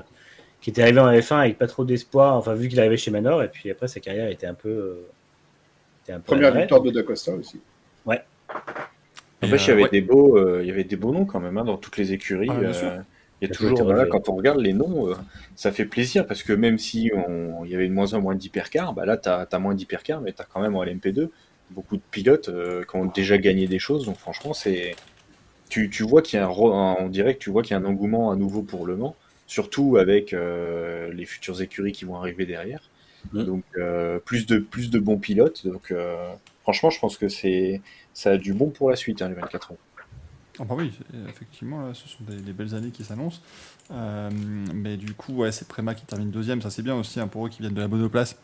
[0.60, 3.42] qui était arrivé en F1 avec pas trop d'espoir, enfin vu qu'il arrivait chez Manor,
[3.42, 4.68] et puis après sa carrière était un peu.
[4.70, 5.12] euh,
[6.04, 7.60] était un peu Première victoire de Dacosta aussi.
[9.42, 9.88] En Et, fait, il y euh, avait ouais.
[9.88, 12.12] des beaux, euh, il y avait des beaux noms quand même hein, dans toutes les
[12.12, 12.48] écuries.
[12.48, 12.92] Ah, bien euh, sûr.
[13.40, 15.14] il y a Ça toujours, voilà, quand on regarde les noms, euh,
[15.54, 18.34] ça fait plaisir parce que même si on, il y avait de moins en moins
[18.34, 21.30] d'hypercars, bah là, t'as as moins d'hypercars, mais t'as quand même en LMP2
[21.70, 24.06] beaucoup de pilotes euh, qui ont déjà gagné des choses.
[24.06, 24.96] Donc franchement, c'est,
[25.68, 27.78] tu, tu vois qu'il y a un, on dirait que tu vois qu'il y a
[27.78, 29.16] un engouement à nouveau pour Le Mans,
[29.46, 32.80] surtout avec euh, les futures écuries qui vont arriver derrière.
[33.32, 33.44] Mm.
[33.44, 35.66] Donc euh, plus de plus de bons pilotes.
[35.66, 37.80] Donc euh, franchement, je pense que c'est
[38.14, 39.76] ça a du bon pour la suite, hein, les 24 ans.
[40.60, 40.90] Ah bah oui,
[41.28, 43.40] effectivement, là, ce sont des, des belles années qui s'annoncent.
[43.92, 44.28] Euh,
[44.74, 47.46] mais du coup, ouais, c'est Préma qui termine deuxième, ça c'est bien aussi hein, pour
[47.46, 48.36] eux qui viennent de la bonne place.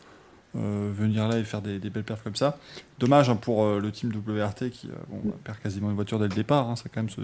[0.57, 2.57] Euh, venir là et faire des, des belles perfs comme ça.
[2.99, 6.27] Dommage hein, pour euh, le team WRT qui euh, bon, perd quasiment une voiture dès
[6.27, 6.69] le départ.
[6.69, 7.21] Hein, ça quand même se,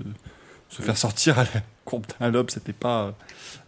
[0.70, 3.14] se faire sortir à la courbe d'un lobe, c'était pas,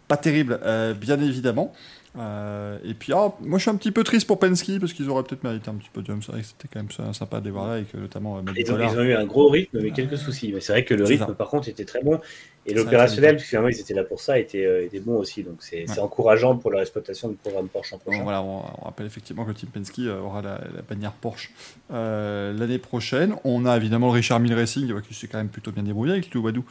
[0.08, 0.58] pas terrible,
[1.00, 1.72] bien évidemment.
[2.16, 5.24] Et puis, ah, moi je suis un petit peu triste pour Penske parce qu'ils auraient
[5.24, 6.22] peut-être mérité un petit podium.
[6.22, 8.40] C'est vrai que c'était quand même sy- sympa de les voir là avec euh, notamment
[8.56, 10.54] Ils ont, eu un gros rythme, mais quelques soucis.
[10.60, 12.20] C'est vrai que le rythme, par contre, était très bon.
[12.66, 15.42] Et l'opérationnel, puisque finalement, ils étaient là pour ça, était, euh, était bon aussi.
[15.42, 15.98] Donc c'est Ouais.
[15.98, 18.22] encourageant pour leur exploitation du programme Porsche en prochain.
[18.22, 21.50] voilà, on, on rappelle effectivement que le Team Penske euh, aura la, la bannière Porsche
[21.92, 23.34] euh, l'année prochaine.
[23.44, 26.34] On a évidemment le Richard Mille Racing qui s'est quand même plutôt bien débrouillé avec
[26.34, 26.64] Badou.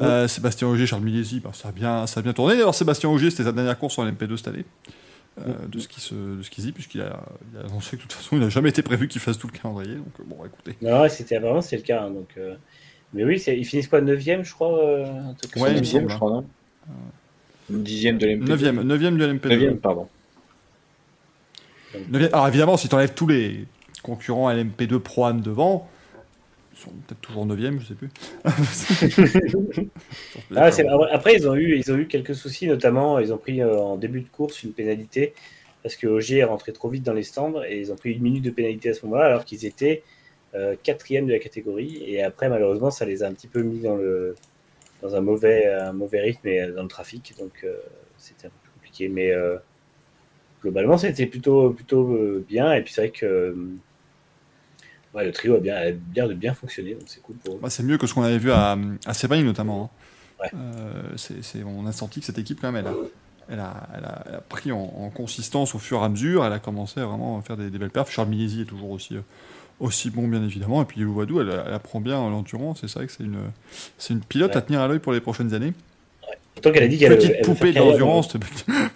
[0.00, 2.54] Euh, Sébastien Auger, Charles Millesi, bah, ça, a bien, ça a bien tourné.
[2.54, 4.64] D'ailleurs, Sébastien Auger, c'était sa dernière course en MP2 cette année.
[5.38, 7.20] euh, de ce qui se de ce dit puisqu'il a,
[7.52, 9.46] il a annoncé que de toute façon il n'a jamais été prévu qu'il fasse tout
[9.46, 12.04] le calendrier donc bon écoutez Non, c'était vraiment c'est le cas.
[12.04, 12.54] hein, donc, euh,
[13.14, 15.04] Mais oui, ils finissent quoi 9ème, je crois euh,
[15.38, 15.74] truc comme Ouais, ça.
[15.74, 16.12] il me dixième, semble.
[16.12, 16.44] je crois, non
[17.70, 18.46] Dixième de l'MP2.
[18.56, 20.08] 9ème 9ème du LMP2 Neuvième, pardon.
[22.10, 23.64] Neuvième- alors évidemment si tu enlèves tous les
[24.02, 25.88] concurrents LMP2 Pro Am devant
[26.74, 28.10] ils sont peut-être toujours 9ème je sais plus
[30.54, 30.68] Ah,
[31.12, 33.96] après, ils ont, eu, ils ont eu quelques soucis, notamment, ils ont pris euh, en
[33.96, 35.32] début de course une pénalité
[35.82, 38.22] parce que Ogier est rentré trop vite dans les stands et ils ont pris une
[38.22, 40.15] minute de pénalité à ce moment-là alors qu'ils étaient euh,
[40.82, 42.02] quatrième de la catégorie.
[42.06, 44.34] Et après, malheureusement, ça les a un petit peu mis dans, le,
[45.02, 47.34] dans un, mauvais, un mauvais rythme et euh, dans le trafic.
[47.38, 47.74] Donc, euh,
[48.18, 49.08] c'était un peu compliqué.
[49.08, 49.56] Mais euh,
[50.62, 52.72] globalement, c'était plutôt, plutôt euh, bien.
[52.74, 53.54] Et puis, c'est vrai que euh,
[55.14, 56.94] ouais, le trio a bien, a bien, bien fonctionné.
[56.94, 57.58] Donc, c'est cool pour.
[57.58, 58.72] Bah, c'est mieux que ce qu'on avait vu à,
[59.06, 59.84] à notamment.
[59.84, 59.90] hein.
[60.38, 60.50] Ouais.
[60.54, 62.96] Euh, on a senti que cette équipe, quand même, elle a,
[63.48, 66.44] elle a, elle a- elle a pris en, en consistance au fur et à mesure.
[66.44, 68.10] Elle a commencé à vraiment faire des, des belles perfs.
[68.10, 69.20] Charles Millesi est toujours aussi, euh,
[69.80, 70.82] aussi bon, bien évidemment.
[70.82, 72.82] Et puis Wadou, elle, elle apprend bien l'endurance.
[72.84, 73.38] Et c'est vrai que c'est une,
[73.98, 74.64] c'est une pilote à Ouais.
[74.64, 75.72] tenir à l'œil pour les prochaines années.
[76.62, 78.40] Tant qu'elle a dit qu'elle Petite elle poupée dans- d'endurance, le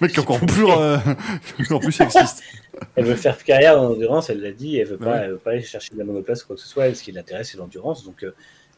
[0.00, 0.96] mec encore plus, euh,
[1.60, 2.42] encore plus sexiste.
[2.96, 5.18] Elle veut faire carrière en endurance, elle l'a dit, elle veut Bah pas, ouais.
[5.24, 6.86] elle veut pas aller chercher de la monoplace ou quoi que ce soit.
[6.86, 8.04] Elle, ce qui l'intéresse, c'est l'endurance.
[8.06, 8.30] Donc, euh,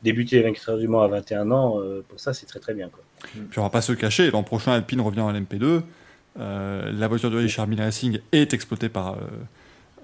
[0.02, 2.74] débuter les 24 heures du Mans à 21 ans, euh, pour ça, c'est très très
[2.74, 2.88] bien.
[2.88, 3.04] Quoi.
[3.50, 5.82] Puis on va pas se cacher, l'an prochain Alpine revient à l'MP2.
[6.40, 9.16] Euh, la voiture de Richard Racing est exploitée par,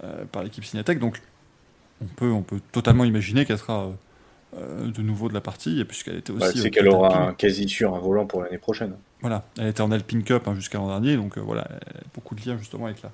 [0.04, 1.20] euh, par l'équipe Signatec, donc
[2.02, 3.90] on peut, on peut totalement imaginer qu'elle sera
[4.56, 6.40] euh, de nouveau de la partie, et puisqu'elle était aussi.
[6.40, 8.94] Bah, euh, c'est qu'elle aura un quasi sûr un volant pour l'année prochaine.
[9.20, 11.66] Voilà, elle était en Alpine Cup hein, jusqu'à l'an dernier, donc euh, voilà,
[12.14, 13.10] beaucoup de liens justement avec la,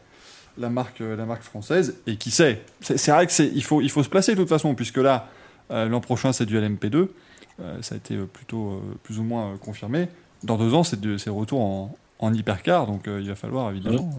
[0.58, 1.96] la, marque, euh, la marque française.
[2.06, 4.74] Et qui sait C'est c'est vrai qu'il faut, il faut se placer de toute façon,
[4.74, 5.28] puisque là,
[5.70, 7.08] euh, l'an prochain c'est du LMP2,
[7.60, 10.08] euh, ça a été plutôt euh, plus ou moins euh, confirmé.
[10.42, 14.10] Dans deux ans, c'est de- retour en, en hypercar, donc euh, il va falloir évidemment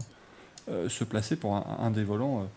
[0.70, 2.48] euh, se placer pour un, un des volants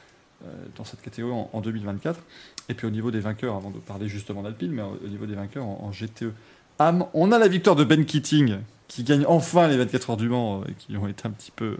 [0.76, 2.20] dans cette catégorie en, en 2024.
[2.68, 5.26] Et puis au niveau des vainqueurs, avant de parler justement d'Alpine, mais au, au niveau
[5.26, 6.32] des vainqueurs en, en GTE
[6.78, 10.28] AM, on a la victoire de Ben Keating qui gagne enfin les 24 heures du
[10.28, 11.76] Mans, euh, qui ont été un petit peu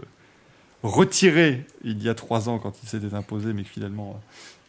[0.83, 4.19] retirés il y a trois ans quand il s'était imposé, mais que finalement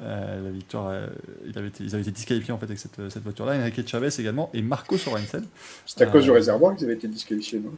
[0.02, 1.06] euh, la victoire, euh,
[1.46, 3.54] il avait été- ils avaient été disqualifiés en fait avec cette, euh, cette voiture-là.
[3.60, 5.44] Enrique Chavez également et Marco Sorensen.
[5.86, 7.72] C'est à cause Euh, du réservoir qu'ils avaient été disqualifiés, non?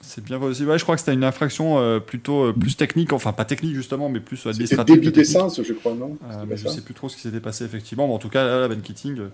[0.00, 0.38] C'est bien.
[0.38, 3.74] Ouais, je crois que c'était une infraction euh, plutôt euh, plus technique, enfin pas technique
[3.74, 4.94] justement, mais plus C'était administrative.
[4.94, 5.26] débit que technique.
[5.34, 7.40] d'essence, je crois, non Euh, C'était mais je ça sais plus trop ce qui s'était
[7.40, 8.06] passé effectivement.
[8.06, 9.28] Mais en tout cas, là, Ben Keating, euh,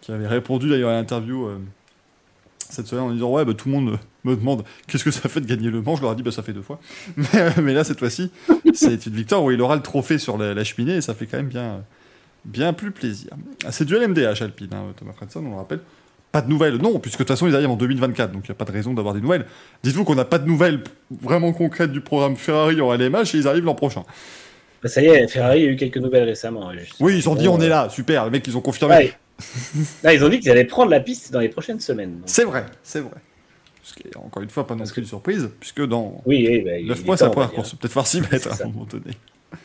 [0.00, 1.58] qui avait répondu d'ailleurs à l'interview euh,
[2.68, 5.40] cette semaine en disant Ouais, bah, tout le monde me demande qu'est-ce que ça fait
[5.40, 5.96] de gagner le Mans?
[5.96, 6.78] Je leur ai dit Bah, ça fait deux fois.
[7.16, 8.30] Mais, euh, mais là, cette fois-ci,
[8.74, 11.26] c'est une victoire où il aura le trophée sur la, la cheminée et ça fait
[11.26, 11.82] quand même bien,
[12.44, 13.30] bien plus plaisir.
[13.70, 15.80] C'est du LMDH Alpine, hein, Thomas Fredson, on le rappelle.
[16.32, 18.52] Pas de nouvelles, non, puisque de toute façon ils arrivent en 2024, donc il n'y
[18.52, 19.46] a pas de raison d'avoir des nouvelles.
[19.82, 20.82] Dites-vous qu'on n'a pas de nouvelles
[21.22, 24.04] vraiment concrètes du programme Ferrari en LMH et ils arrivent l'an prochain.
[24.82, 26.72] Bah, ça y est, Ferrari a eu quelques nouvelles récemment.
[26.72, 27.06] justement.
[27.08, 28.94] Oui, ils ont dit Bon, on est euh, là, super, les mecs ils ont confirmé.
[28.94, 29.12] ouais.
[30.14, 32.20] Ils ont dit qu'ils allaient prendre la piste dans les prochaines semaines.
[32.26, 33.12] C'est vrai, c'est vrai.
[33.82, 36.78] Ce qui est encore une fois pas non plus une surprise, puisque dans Oui, bah,
[36.78, 37.50] il 9 est mois temps, dire.
[37.52, 37.72] course.
[37.74, 38.64] Peut-être falloir s'y mettre à ça.
[38.64, 39.12] un moment donné.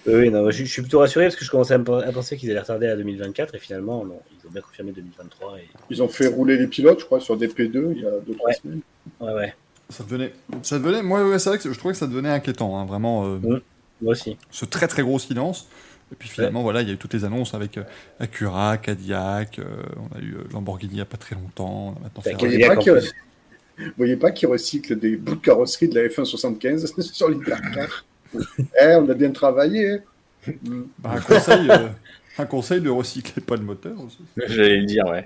[0.08, 2.38] Oui, non, je, je suis plutôt rassuré parce que je commençais à, me- à penser
[2.38, 5.58] qu'ils allaient retarder à 2024 et finalement, non, ils ont bien confirmé 2023.
[5.60, 5.68] Et...
[5.90, 8.46] Ils ont fait rouler les pilotes, je crois, sur des P2 il y a 2-3
[8.46, 8.54] Ouais.
[8.54, 8.80] semaines.
[9.20, 9.54] Ouais, ouais,
[9.90, 10.34] Ça devenait,
[10.64, 13.26] ça devenait, moi ouais, c'est vrai que je trouvais que ça devenait inquiétant, hein, vraiment,
[13.26, 13.62] euh, Mm.
[14.02, 14.38] moi aussi.
[14.52, 15.68] ce très très gros silence.
[16.12, 17.84] Et puis finalement, voilà, il y a eu toutes les annonces avec euh,
[18.20, 19.66] Acura, Cadillac, euh,
[19.98, 21.96] on a eu Lamborghini il n'y a pas très longtemps.
[21.96, 23.08] on a maintenant Ferrari.
[23.78, 28.06] Vous voyez pas qu'ils recyclent des bouts de carrosserie de la F1 75 sur l'hypercar
[28.82, 29.92] Eh, on a bien travaillé.
[29.92, 30.00] hein.
[30.64, 30.84] Mm.
[31.00, 31.90] Bah, un, conseil, euh,
[32.38, 34.20] un conseil de recycler pas le moteur aussi.
[34.38, 35.26] J'allais le dire, ouais.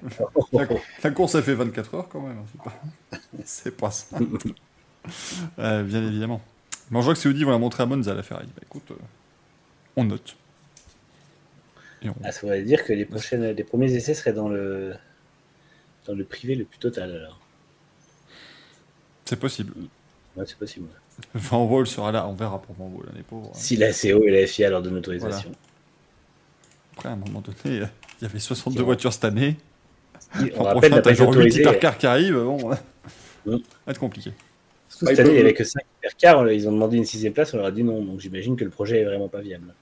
[0.53, 0.67] La,
[1.03, 2.37] la course, elle fait 24 heures quand même.
[2.37, 2.81] hein, C'est pas,
[3.45, 4.17] c'est pas ça.
[5.59, 6.41] Euh, bien évidemment.
[6.91, 8.47] Mais je vois que c'est Audi, vont la montrer à Monza, la Ferrari.
[8.55, 8.95] Bah, écoute, euh,
[9.95, 10.35] on note.
[12.03, 14.93] Et on- Ah, ça voudrait dire que les, prochaines, les premiers essais seraient dans le,
[16.05, 17.39] dans le privé le plus total alors.
[19.25, 19.73] C'est possible.
[20.35, 20.87] Ouais, c'est possible.
[21.33, 23.55] Van Wall sera là, on verra pour Van Wall, on est.
[23.55, 25.51] Si la CO et la FIA leur donnent l'autorisation.
[26.93, 27.85] Après, à un moment donné, euh,
[28.19, 28.85] il y avait 62 Bon.
[28.85, 29.55] voitures cette année.
[30.37, 31.59] Si, On L'an rappelle, prochain, n'a t'as genre 8 autorisé.
[31.61, 32.81] hypercars qui arrivent, bon, ça
[33.45, 33.51] Mm.
[33.85, 34.31] va être compliqué.
[34.89, 36.51] Surtout Cette année, il n'y avait que 5 hypercars.
[36.51, 38.03] Ils ont demandé une sixième place, on leur a dit non.
[38.03, 39.73] Donc j'imagine que le projet est vraiment pas viable.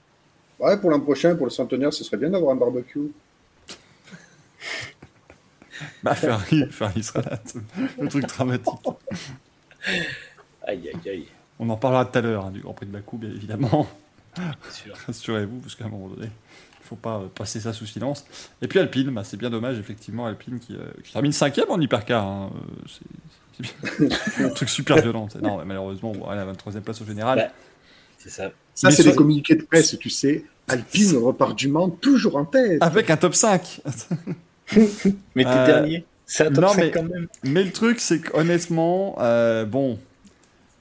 [0.59, 2.99] Ouais, pour l'an prochain, pour le centenaire, ce serait bien d'avoir un barbecue.
[6.03, 7.39] Bah, Ferrari, Ferrari sera là,
[7.99, 8.73] le truc dramatique.
[10.67, 11.25] Aïe, aïe, aïe.
[11.59, 13.87] On en parlera tout à l'heure, hein, du Grand Prix de Bakou, bien évidemment.
[15.07, 18.25] Rassurez-vous, parce qu'à un moment donné, il ne faut pas euh, passer ça sous silence.
[18.61, 21.79] Et puis Alpine, bah, c'est bien dommage, effectivement, Alpine qui, euh, qui termine cinquième en
[21.79, 22.23] hypercar.
[22.25, 23.59] hein, euh, c'est-
[23.97, 24.05] c'est
[24.37, 24.45] bien.
[24.45, 25.27] un truc super violent.
[25.31, 27.37] c'est- Non, mais malheureusement, bon, elle a la 23e place au général.
[27.39, 27.47] Bah,
[28.19, 28.51] C'est ça.
[28.75, 30.45] Ça, Mais c'est sur- des communiqués de presse, tu sais.
[30.67, 32.77] Alpine repart du Mans toujours en tête.
[32.83, 33.81] Avec un top 5.
[35.35, 36.05] Mais t'es Euh, dernier.
[36.25, 37.27] C'est un top non, 5 mais- quand même.
[37.43, 39.97] Mais le truc, c'est qu'honnêtement, euh, bon,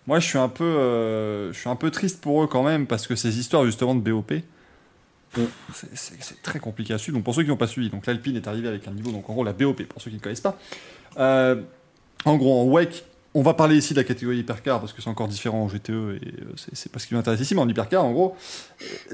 [0.07, 2.87] moi je suis un peu, euh, je suis un peu triste pour eux quand même
[2.87, 4.33] parce que ces histoires justement de BOP,
[5.95, 7.17] c'est- très compliqué à suivre.
[7.19, 9.29] Donc pour ceux qui n'ont pas suivi, donc l'Alpine est arrivé avec un niveau, donc
[9.29, 10.59] en gros la BOP pour ceux qui ne connaissent pas.
[11.19, 11.61] Euh,
[12.25, 13.05] en gros, en WEC,
[13.35, 15.91] on va parler ici de la catégorie hypercar parce que c'est encore différent en GTE
[15.91, 18.35] et euh, c'est pas ce qui m'intéresse ici, mais en hypercar, en gros,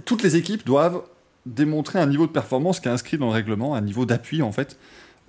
[0.04, 1.02] toutes les équipes doivent
[1.44, 4.52] démontrer un niveau de performance qui est inscrit dans le règlement, un niveau d'appui en
[4.52, 4.78] fait.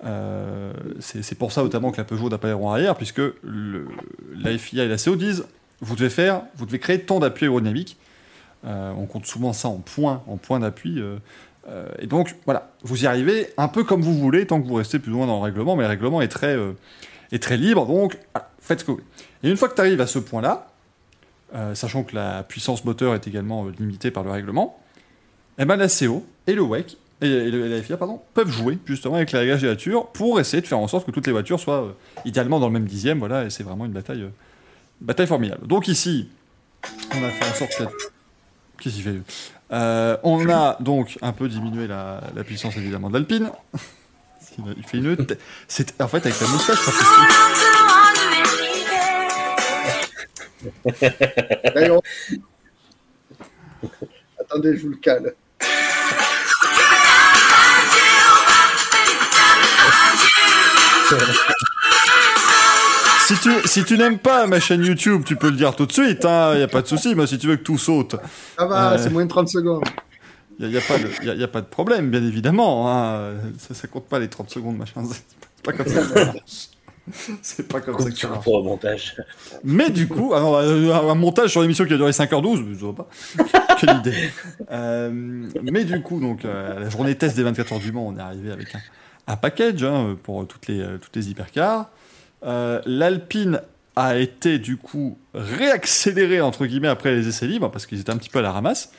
[0.05, 4.57] Euh, c'est pour ça notamment que la Peugeot n'a pas les roues arrière, puisque la
[4.57, 5.45] FIA et la CO disent
[5.81, 7.97] vous devez faire, vous devez créer tant d'appui aérodynamique.
[8.65, 10.99] Euh, on compte souvent ça en points, en points d'appui.
[10.99, 14.75] euh, et donc voilà, vous y arrivez un peu comme vous voulez, tant que vous
[14.75, 16.57] restez plus moins dans le règlement, mais le règlement est très,
[17.31, 18.17] est très libre, donc
[18.59, 19.07] faites ce que vous voulez.
[19.43, 20.67] Et une fois que tu arrives à ce point-là,
[21.73, 24.77] sachant que la puissance moteur est également limitée par le règlement,
[25.57, 29.15] eh ben la CO et le WEC et, et la FIA pardon, peuvent jouer justement
[29.15, 31.59] avec les réglages des voitures pour essayer de faire en sorte que toutes les voitures
[31.59, 31.91] soient euh,
[32.25, 35.67] idéalement dans le même dixième, voilà, et c'est vraiment une bataille, euh, formidable.
[35.67, 36.29] Donc ici,
[37.13, 37.83] on a fait en sorte que...
[38.79, 39.15] Qu'est-ce qu'il fait
[39.71, 43.49] Euh, On a donc un peu diminué la, puissance évidemment de l'Alpine.
[44.77, 45.17] Il fait une...
[45.67, 46.93] C'est en fait avec la moustache, crois
[50.91, 51.99] que
[54.39, 55.33] Attendez, je vous le cale.
[63.25, 65.93] Si tu, si tu n'aimes pas ma chaîne YouTube, tu peux le dire tout de
[65.93, 67.15] suite, il n'y a pas de souci.
[67.15, 68.17] Moi, si tu veux que tout saute,
[68.57, 68.97] Ça va, Euh.
[69.01, 69.83] c'est moins de 30 secondes.
[70.59, 72.21] il n'y a, y a pas de- y a- y a pas de problème, bien
[72.23, 72.91] évidemment.
[72.91, 73.35] hein.
[73.57, 75.03] Ça, ça compte pas les 30 secondes, machin.
[75.05, 76.41] C'est pas comme ça que ça marche.
[77.41, 78.43] C'est pas comme ça que ça marche.
[78.43, 79.15] Pour au montage.
[79.63, 82.93] Mais du coup, alors, euh, un montage sur l'émission qui a duré 5h12, je vois
[82.95, 83.07] pas.
[83.79, 84.29] Quelle idée.
[84.69, 85.09] Euh,
[85.63, 88.21] mais du coup, donc, euh, la journée test des 24 heures du Mans, on est
[88.21, 88.79] arrivé avec un,
[89.27, 91.89] un package hein, pour toutes les, euh, toutes les hypercars.
[92.43, 93.61] Euh, L'Alpine
[93.95, 98.17] a été du coup réaccélérée entre guillemets après les essais libres parce qu'ils étaient un
[98.17, 98.91] petit peu à la ramasse.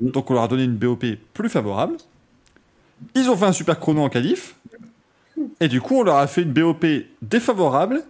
[0.00, 1.96] Donc on leur a donné une BOP plus favorable.
[3.14, 4.54] Ils ont fait un super chrono en qualif.
[5.60, 6.84] Et du coup, on leur a fait une BOP
[7.22, 8.02] défavorable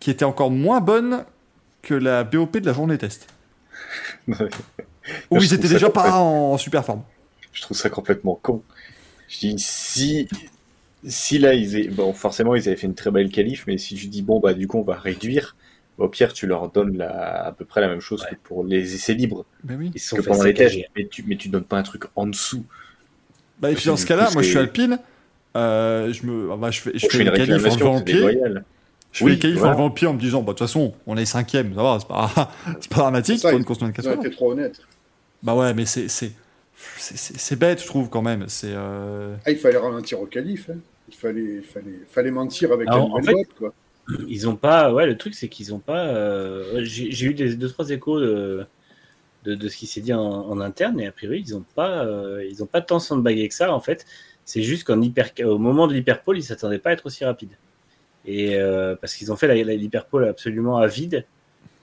[0.00, 1.24] qui était encore moins bonne
[1.82, 3.26] que la BOP de la journée test.
[4.28, 7.02] Où ils étaient déjà complètement- pas en super forme.
[7.52, 8.62] Je trouve ça complètement con.
[9.28, 10.28] Je dis, si,
[11.06, 13.94] si là, ils aient- bon, forcément, ils avaient fait une très belle qualif, mais si
[13.94, 15.56] tu dis, bon, bah, du coup, on va réduire,
[15.98, 18.30] bah, au pire, tu leur donnes la, à peu près la même chose Ouais.
[18.30, 19.90] que pour les essais libres, Mais oui.
[19.94, 21.82] Ils se sont que fait pendant les tests, mais tu, mais tu donnes pas un
[21.82, 22.64] truc en dessous.
[23.60, 24.98] Bah, et puis dans ce cas-là, moi je suis alpine.
[25.56, 28.64] euh, je me, ah bah, je fais, je Bon, fais une les qualifs en déloyal.
[29.12, 29.76] Je fais Oui, les qualifs voilà.
[29.78, 32.08] en pied en me disant, bah, de toute façon, on est cinquième, ça va, c'est
[32.08, 34.08] pas, c'est pas dramatique, Ça, pour une course de 24 Ils
[34.42, 34.70] ont heures.
[35.42, 36.08] Bah ouais, mais c'est,
[36.96, 38.44] c'est, bête, je trouve, quand même.
[38.48, 40.70] C'est, euh, Ah, il fallait ralentir au calife.
[40.70, 40.78] hein.
[41.08, 43.74] Il fallait, fallait, fallait mentir avec Alors, la en nouvelle fait- boîte, quoi.
[44.28, 44.92] Ils ont pas.
[44.92, 46.06] Ouais, le truc, c'est qu'ils ont pas.
[46.08, 48.64] euh, J'ai eu des, deux, trois échos de,
[49.44, 52.04] de, de ce qui s'est dit en, en interne, et a priori, ils ont pas,
[52.06, 54.06] euh, ils ont pas tant sandbagué que ça, en fait.
[54.44, 57.52] C'est juste qu'en hyper, au moment de l'hyperpole, ils s'attendaient pas à être aussi rapides.
[58.24, 61.24] Et euh, parce qu'ils ont fait l'hyperpole absolument à vide,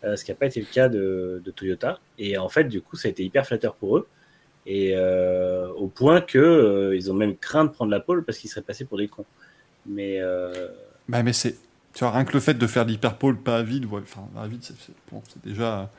[0.03, 1.99] euh, ce qui n'a pas été le cas de, de Toyota.
[2.17, 4.07] Et en fait, du coup, ça a été hyper flatteur pour eux.
[4.65, 8.61] Et au point que ils ont même craint de prendre la pole parce qu'ils seraient
[8.61, 9.25] passés pour des cons.
[9.85, 10.19] Mais.
[11.07, 11.55] Bah, mais c'est.
[11.93, 14.61] Tu vois, rien que le fait de faire l'hyperpole pas à vide, enfin, à vide,
[14.63, 14.75] c'est
[15.11, 15.89] bon, déjà.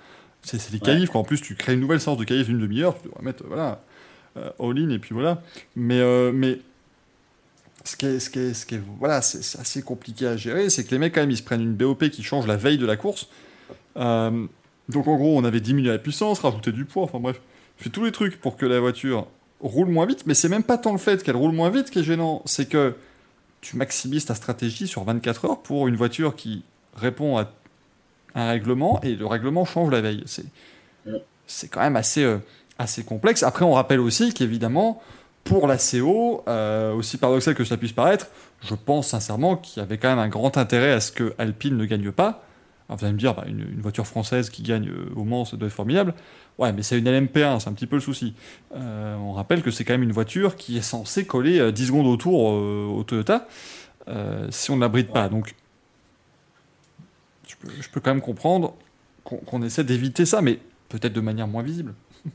[0.42, 3.08] C'est des qualifs, En plus, tu crées une nouvelle séance de qualifs d'une demi-heure, tu
[3.08, 3.80] devrais mettre, voilà,
[4.60, 5.40] all-in, et puis voilà.
[5.74, 6.00] Mais.
[6.32, 6.58] mais
[7.86, 10.68] ce qui est, ce qui est, ce qui est voilà, c'est assez compliqué à gérer,
[10.70, 12.78] c'est que les mecs, quand même, ils se prennent une BOP qui change la veille
[12.78, 13.28] de la course.
[13.96, 14.46] Euh,
[14.88, 17.40] donc, en gros, on avait diminué la puissance, rajouté du poids, enfin bref,
[17.76, 19.26] fait tous les trucs pour que la voiture
[19.60, 22.00] roule moins vite, mais c'est même pas tant le fait qu'elle roule moins vite qui
[22.00, 22.94] est gênant, c'est que
[23.60, 26.62] tu maximises ta stratégie sur 24 heures pour une voiture qui
[26.94, 27.50] répond à
[28.34, 30.22] un règlement et le règlement change la veille.
[30.26, 30.44] C'est,
[31.46, 32.38] c'est quand même assez, euh,
[32.78, 33.42] assez complexe.
[33.42, 35.02] Après, on rappelle aussi qu'évidemment,
[35.44, 38.28] pour la CO, euh, aussi paradoxal que ça puisse paraître,
[38.62, 41.76] je pense sincèrement qu'il y avait quand même un grand intérêt à ce que Alpine
[41.76, 42.45] ne gagne pas.
[42.88, 45.56] Alors vous allez me dire, bah, une, voiture française qui gagne euh, au Mans, ça
[45.56, 46.14] doit être formidable.
[46.58, 48.34] Ouais, mais c'est une LMP1, c'est un petit peu le souci.
[48.74, 52.06] Euh, on rappelle que c'est quand même une voiture qui est censée coller 10 secondes
[52.06, 53.46] autour au Toyota
[54.50, 55.28] si on ne l'abrite pas.
[55.28, 55.54] Donc,
[57.48, 58.74] je peux, quand même comprendre
[59.24, 60.58] qu'on essaie d'éviter ça, mais
[60.88, 61.94] peut-être de manière moins visible.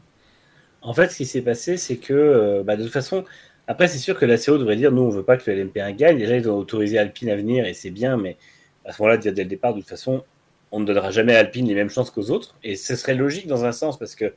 [0.83, 3.23] En fait, ce qui s'est passé, c'est que euh, bah, de toute façon,
[3.67, 5.95] après, c'est sûr que la CO devrait dire nous, on veut pas que le LMP1
[5.95, 6.17] gagne.
[6.17, 8.35] Déjà, ils ont autorisé Alpine à venir et c'est bien, mais
[8.85, 10.23] à ce moment-là, dès le départ, de toute façon,
[10.71, 12.55] on ne donnera jamais à Alpine les mêmes chances qu'aux autres.
[12.63, 14.33] Et ce serait logique dans un sens parce que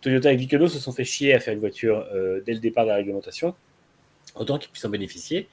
[0.00, 2.84] Toyota et Viceno se sont fait chier à faire une voiture euh, dès le départ
[2.84, 3.54] de la réglementation,
[4.34, 5.48] autant qu'ils puissent en bénéficier.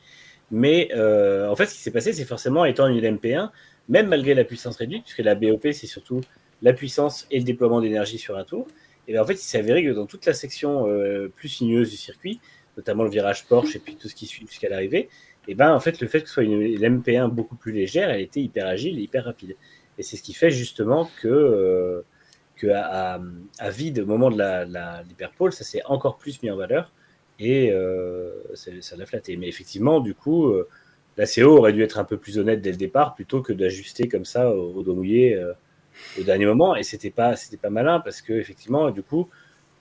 [0.51, 3.49] Mais euh, en fait, ce qui s'est passé, c'est forcément étant une LMP1,
[3.89, 6.21] même malgré la puissance réduite, puisque la BOP, c'est surtout
[6.61, 8.67] la puissance et le déploiement d'énergie sur un tour.
[9.07, 11.89] Et ben, en fait, il s'est avéré que dans toute la section euh, plus sinueuse
[11.89, 12.39] du circuit,
[12.77, 15.09] notamment le virage Porsche et puis tout ce qui suit jusqu'à l'arrivée,
[15.47, 18.21] et ben en fait, le fait que ce soit une, MP1 beaucoup plus légère, elle
[18.21, 19.55] était hyper agile et hyper rapide.
[19.97, 22.01] Et c'est ce qui fait justement que, euh,
[22.55, 23.19] que à,
[23.69, 24.37] vide, au moment de
[25.07, 26.91] l'hyperpole, la, ça s'est encore plus mis en valeur
[27.39, 29.37] et euh, ça l'a flatté.
[29.37, 30.53] Mais effectivement, du coup,
[31.17, 34.07] la CO aurait dû être un peu plus honnête dès le départ plutôt que d'ajuster
[34.07, 35.39] comme ça au, dos mouillé
[36.17, 39.27] au dernier moment et c'était pas pas malin parce que effectivement du coup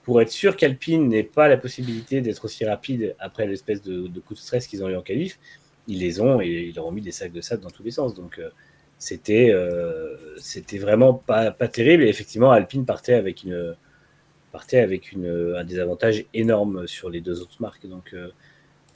[0.03, 4.33] pour être sûr qu'Alpine n'ait pas la possibilité d'être aussi rapide après l'espèce de, coup
[4.33, 5.39] de stress qu'ils ont eu en qualif,
[5.87, 7.91] ils les ont et ils leur ont mis des sacs de sable dans tous les
[7.91, 8.15] sens.
[8.15, 8.49] Donc euh,
[9.01, 13.75] c'était euh, c'était vraiment pas, pas terrible et effectivement Alpine partait avec une
[14.51, 17.87] partait avec une, un désavantage énorme sur les deux autres marques.
[17.87, 18.27] Donc, euh,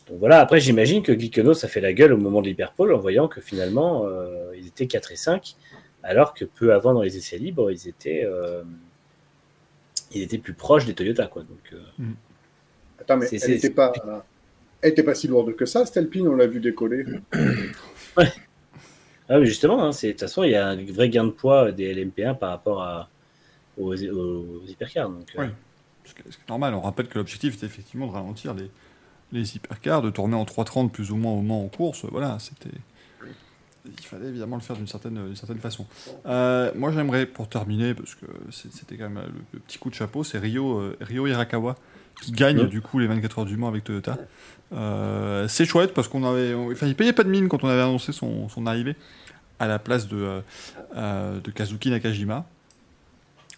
[0.07, 2.99] donc voilà, après j'imagine que Glickenhaus ça fait la gueule au moment de l'hyperpole en
[2.99, 4.05] voyant que finalement
[4.55, 5.55] ils étaient 4 et 5
[6.05, 8.63] alors que peu avant dans les essais libres, ils étaient, euh,
[10.11, 11.25] ils étaient plus proches des Toyota.
[11.25, 11.41] Quoi.
[11.41, 12.13] Donc, euh, mm.
[12.99, 13.91] Attends, mais elle n'était pas,
[14.81, 17.05] pas si lourde que ça, cette Alpine, on l'a vu décoller.
[18.17, 18.31] ouais.
[19.29, 21.71] Ah, mais justement, hein, de toute façon, il y a un vrai gain de poids
[21.71, 23.09] des LMP1 par rapport à,
[23.77, 23.95] aux,
[24.67, 25.09] hypercars.
[25.09, 25.47] Donc, euh.
[26.05, 26.73] c'est normal.
[26.75, 28.69] On rappelle que l'objectif était effectivement de ralentir les,
[29.31, 32.05] les hypercars, de tourner en 3.30 plus ou moins au moment en course.
[32.05, 32.77] Voilà, c'était
[33.97, 35.85] il fallait évidemment le faire d'une certaine, certaine façon.
[36.25, 39.23] Euh, moi, j'aimerais, pour terminer, parce que c'était quand même
[39.53, 41.75] le, petit coup de chapeau, c'est Rio, euh, Rio Hirakawa
[42.21, 44.17] qui gagne du coup les 24 heures du Mans avec Toyota.
[44.73, 47.81] Euh, c'est chouette parce qu'on avait, enfin, il payait pas de mine quand on avait
[47.81, 48.95] annoncé son, son arrivée
[49.59, 50.41] à la place de,
[50.95, 52.45] de Kazuki Nakajima.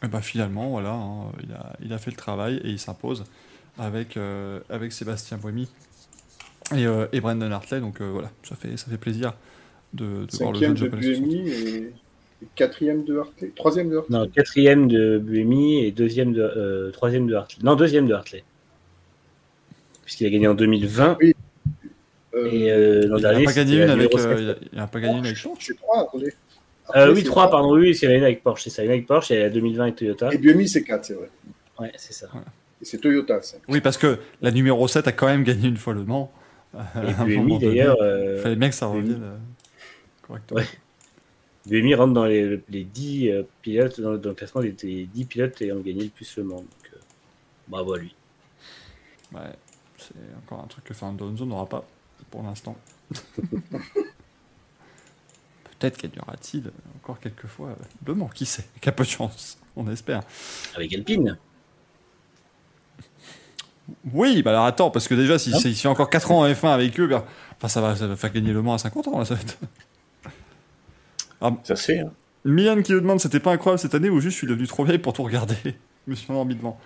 [0.04, 3.24] Et ben finalement, voilà, hein, il, a, il, a, fait le travail et il s'impose
[3.80, 4.18] avec,
[4.70, 5.68] avec Sébastien Boemi
[6.76, 7.80] et, et Brendan Hartley.
[7.80, 9.34] Donc voilà, ça fait, ça fait plaisir
[9.94, 11.94] de, de voir le jeune et
[12.56, 17.28] quatrième de Hartley Troisième de Hartley Non, quatrième de Buemi et deuxième de, euh, troisième
[17.28, 17.64] de Hartley.
[17.64, 18.44] Non, deuxième de Hartley.
[20.04, 21.18] Puisqu'il a gagné en 2020.
[21.20, 21.34] Oui.
[22.34, 25.00] Euh, et euh, l'an dernier, il n'a pas gagné une avec, euh, il a pas
[25.00, 25.76] gagné une avec Porsche.
[25.76, 26.12] trois,
[26.96, 27.76] euh, oui, trois, pardon.
[27.76, 28.64] Oui, c'est une avec Porsche.
[28.64, 30.30] C'est ça, une avec Porsche et la 2020 avec Toyota.
[30.32, 31.30] Et Buemi, c'est 4, c'est vrai.
[31.80, 32.28] Ouais, c'est ça.
[32.82, 33.58] Et c'est Toyota, ça.
[33.68, 36.32] Oui, parce que la numéro 7 a quand même gagné une fois le Mans.
[36.76, 37.98] Et Buemi, d'ailleurs.
[38.02, 39.22] Il fallait bien que ça revienne.
[40.30, 40.64] Ouais.
[41.68, 45.72] Buemi rentre dans les, les 10 euh, pilotes, dans, le classement des, 10 pilotes et
[45.74, 46.60] ont gagné le plus le monde.
[46.64, 46.98] Donc, euh,
[47.68, 48.16] bravo à lui.
[49.34, 49.54] Ouais,
[49.98, 50.14] c'est
[50.46, 51.86] encore un truc que Fernando n'aura pas
[52.32, 52.78] pour l'instant.
[55.80, 60.22] Peut-être gagnera-t-il encore quelques fois le Mans, qui sait, un peu de chance, on espère.
[60.76, 61.38] Avec Alpine
[64.12, 66.70] Oui, bah alors attends, parce que déjà, si, il fait encore 4 ans en F1
[66.70, 67.24] avec eux, ben,
[67.58, 69.42] enfin, ça, va, ça va faire gagner le Mans à 50 ans, là, ça va
[69.42, 69.58] être...
[71.42, 72.00] Ah, ça c'est.
[72.00, 72.12] Hein.
[72.46, 74.86] Mian qui le demande, c'était pas incroyable cette année ou juste je suis devenu trop
[74.86, 76.80] vieille pour tout regarder Je me suis endormi devant.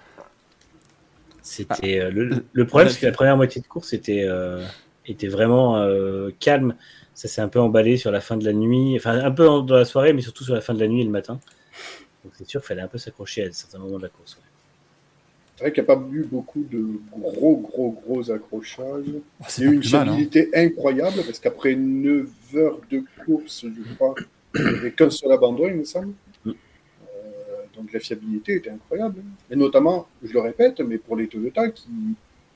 [1.44, 2.12] C'était euh,
[2.54, 4.64] le, problème, c'est que la première moitié de course était, euh,
[5.06, 6.76] était vraiment euh, calme.
[7.14, 9.76] Ça s'est un peu emballé sur la fin de la nuit, enfin un peu dans
[9.76, 11.40] la soirée, mais surtout sur la fin de la nuit et le matin.
[12.24, 14.38] Donc c'est sûr qu'il fallait un peu s'accrocher à certains moments de la course.
[15.56, 19.06] C'est vrai qu'il n'y a pas eu beaucoup de gros, gros, gros accrochages.
[19.08, 19.84] Oh, Il c'est y a pas eu une hein.
[19.84, 24.16] fiabilité incroyable parce qu'après 9 heures de course, je crois,
[24.56, 26.14] avait qu'un seul abandon, il me semble.
[26.46, 26.52] Euh,
[27.76, 29.22] donc la fiabilité était incroyable.
[29.50, 31.90] Et notamment, je le répète, mais pour les Toyota qui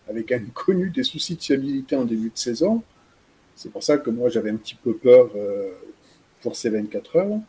[0.08, 2.84] avaient quand même connu des soucis de fiabilité en début de saison,
[3.56, 5.72] c'est pour ça que moi j'avais un petit peu peur euh,
[6.42, 7.40] pour ces 24 heures,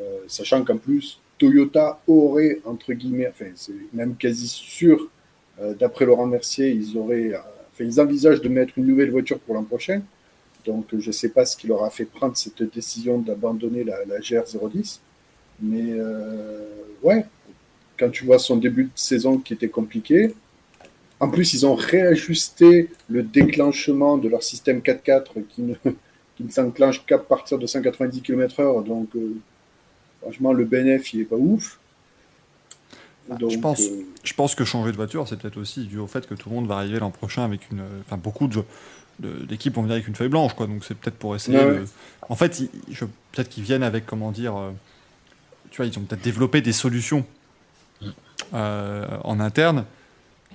[0.00, 5.10] euh, sachant qu'en plus Toyota aurait, entre guillemets, enfin c'est même quasi sûr,
[5.78, 7.32] d'après Laurent Mercier, ils auraient,
[7.80, 10.02] ils envisagent de mettre une nouvelle voiture pour l'an prochain.
[10.66, 14.04] Donc je ne sais pas ce qui leur a fait prendre cette décision d'abandonner la,
[14.04, 14.98] la GR010.
[15.60, 16.64] Mais euh,
[17.02, 17.24] ouais,
[17.98, 20.34] quand tu vois son début de saison qui était compliqué,
[21.20, 25.74] en plus ils ont réajusté le déclenchement de leur système 4x4 qui ne,
[26.36, 28.84] qui ne s'enclenche qu'à partir de 190 km/h.
[28.84, 29.36] Donc euh,
[30.20, 31.78] franchement le BNF il est pas ouf.
[33.28, 36.06] Donc, je pense- euh, Je pense que changer de voiture, c'est peut-être aussi dû au
[36.06, 37.82] fait que tout le monde va arriver l'an prochain avec une.
[38.06, 38.62] Enfin, beaucoup de
[39.20, 40.66] d'équipes vont venir avec une feuille blanche, quoi.
[40.66, 41.58] Donc c'est peut-être pour essayer.
[41.58, 41.84] Ouais, de- ouais.
[42.28, 42.60] En fait,
[43.32, 44.56] peut-être qu'ils viennent avec comment dire.
[44.56, 44.70] euh,
[45.70, 47.24] Tu vois, ils ont peut-être développé des solutions
[48.54, 49.84] euh, en interne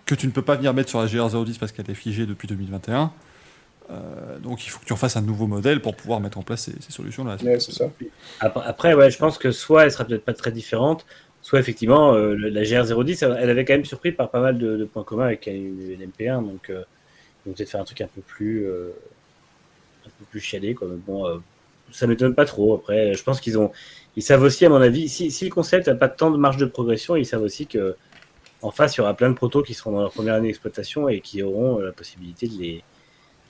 [0.06, 2.48] que tu ne peux pas venir mettre sur la GR010 parce qu'elle est figée depuis
[2.48, 3.12] 2021.
[3.92, 6.44] Euh, donc il faut que tu en fasses un nouveau modèle pour pouvoir mettre en
[6.44, 7.36] place ces, ces solutions-là.
[7.44, 7.86] ouais, c'est ça.
[8.40, 11.06] Après, après, ouais, je pense que soit elle sera peut-être pas très différente,
[11.42, 14.86] soit effectivement euh, la GR010, elle avait quand même surpris par pas mal de, de
[14.86, 16.72] points communs avec une, une MP1, donc
[17.46, 18.92] vont peut-être faire un truc un peu plus, euh,
[20.06, 20.88] un peu plus chialé, quoi.
[20.90, 21.38] Mais bon, euh,
[21.92, 22.76] ça m'étonne pas trop.
[22.76, 23.72] Après, je pense qu'ils ont,
[24.16, 26.58] ils savent aussi, à mon avis, si, si le concept n'a pas tant de marge
[26.58, 27.96] de progression, ils savent aussi que
[28.62, 31.10] en face, il y aura plein de protos qui seront dans leur première année d'exploitation
[31.10, 32.84] et qui auront euh, la possibilité de les,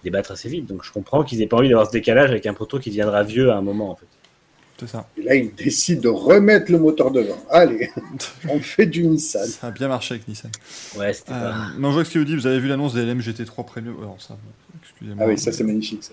[0.04, 0.66] les battre assez vite.
[0.66, 3.24] Donc je comprends qu'ils aient pas envie d'avoir ce décalage avec un proto qui deviendra
[3.24, 4.08] vieux à un moment, en fait.
[4.88, 5.08] Ça.
[5.18, 7.38] Et là, ils décident de remettre le moteur devant.
[7.50, 7.90] Allez,
[8.50, 9.46] on fait du Nissan.
[9.48, 10.52] Ça a bien marché avec Nissan.
[10.98, 11.68] Ouais, c'était Euh, pas.
[11.78, 12.36] non, je vois ce qu'il vous dit.
[12.36, 15.26] Vous avez vu l'annonce des LMGT3 Premium Alors ça, bon, excusez-moi.
[15.26, 16.04] Ah oui, ça c'est magnifique.
[16.04, 16.12] Ça.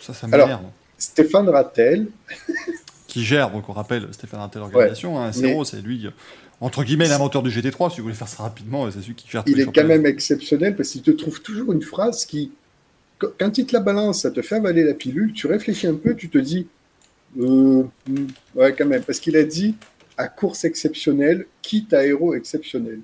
[0.00, 0.62] Ça, ça Alors- m'énerve.
[0.98, 2.08] Stéphane Rattel,
[3.06, 6.10] qui gère, donc on rappelle Stéphane Intel Organisation, hein, mais- Zero, c'est lui, euh,
[6.60, 9.28] entre guillemets, l'inventeur du GT3, si vous voulez faire ça rapidement, euh, c'est celui qui
[9.30, 12.50] gère il est quand même exceptionnel parce qu'il te trouve toujours une phrase qui,
[13.20, 15.94] qu- quand il te la balance, ça te fait avaler la pilule, tu réfléchis un
[15.94, 16.66] peu, tu te dis,
[17.38, 17.84] euh,
[18.54, 19.74] ouais quand même, parce qu'il a dit
[20.16, 23.00] à course exceptionnelle, quitte à héros exceptionnel.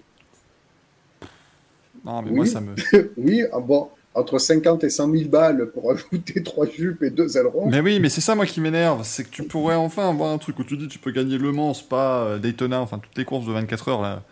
[2.04, 2.36] Non, mais Oui.
[2.36, 2.74] moi, ça me.
[3.16, 7.36] oui, ah bon, entre 50 et 100 000 balles pour ajouter trois jupes et deux
[7.36, 7.68] ailerons.
[7.68, 10.38] Mais oui, mais c'est ça, moi, qui m'énerve, c'est que tu pourrais enfin avoir un
[10.38, 13.24] truc où tu dis, tu peux gagner Le Mans, Spa, euh, Daytona, enfin, toutes les
[13.24, 14.22] courses de 24 heures, là,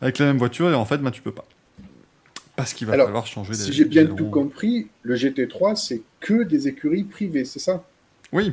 [0.00, 1.44] avec la même voiture, et en fait, bah, tu peux pas.
[2.56, 6.42] Parce qu'il va Alors, falloir changer Si j'ai bien tout compris, le GT3, c'est que
[6.42, 7.84] des écuries privées, c'est ça?
[8.32, 8.52] Oui.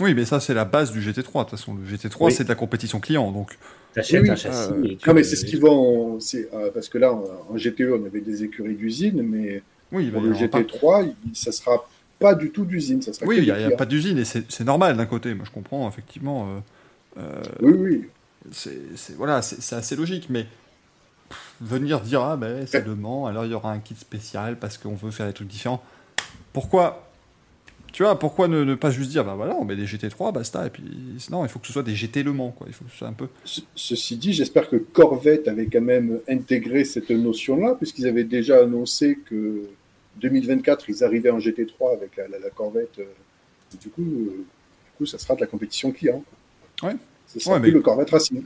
[0.00, 1.44] Oui, mais ça, c'est la base du GT3.
[1.44, 2.32] De toute façon, le GT3, Oui.
[2.32, 3.30] c'est de la compétition client.
[3.30, 3.58] Donc,
[3.94, 4.72] T'achètes oui, un châssis.
[4.72, 6.18] euh, et tu Non, mais c'est ce qu'ils vont.
[6.18, 9.62] c'est, euh, parce que là, en, GTE, on avait des écuries d'usine, mais
[9.92, 11.86] oui, il va pour y le avoir pas- GT3, il- ça sera
[12.18, 13.02] pas du tout d'usine.
[13.02, 15.34] Ça sera Oui, il n'y a, pas d'usine, et c'est normal d'un côté.
[15.34, 16.48] Moi, je comprends, effectivement.
[17.18, 18.08] euh, euh, Oui, oui.
[18.50, 20.46] c'est voilà, c'est c'est assez logique, mais
[21.28, 24.58] pff, venir dire ah ben c'est Le Mans, alors il y aura un kit spécial
[24.58, 25.82] parce qu'on veut faire des trucs différents.
[26.54, 27.11] Pourquoi
[27.92, 30.66] Tu vois, pourquoi ne, ne pas juste dire bah voilà, on met des GT3, basta,
[30.66, 30.82] et puis
[31.30, 32.66] non, il faut que ce soit des GT Le Mans, quoi.
[32.66, 33.28] Il faut que ce soit un peu.
[33.44, 38.60] Ce- Ceci dit, j'espère que Corvette avait quand même intégré cette notion-là, puisqu'ils avaient déjà
[38.62, 39.62] annoncé que
[40.20, 42.98] 2024, ils arrivaient en GT3 avec la, la- la Corvette.
[42.98, 43.04] euh,
[43.74, 46.22] et du, coup, euh, du coup, ça sera de la compétition client.
[46.80, 46.90] quoi.
[46.90, 46.96] Ouais.
[47.26, 48.42] Ce sera Ouais, plus mais- le Corvette Racing.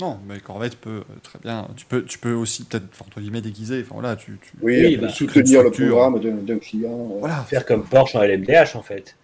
[0.00, 1.68] Non, mais Corvette peut euh, très bien.
[1.76, 3.80] Tu peux, tu peux aussi peut-être entre guillemets déguiser.
[3.82, 4.38] Enfin voilà, tu.
[4.42, 7.10] tu- Oui, bah, soutenir le programme d'un d'un client.
[7.14, 7.18] euh.
[7.20, 7.42] Voilà.
[7.44, 9.16] faire comme Porsche en LMDH en fait.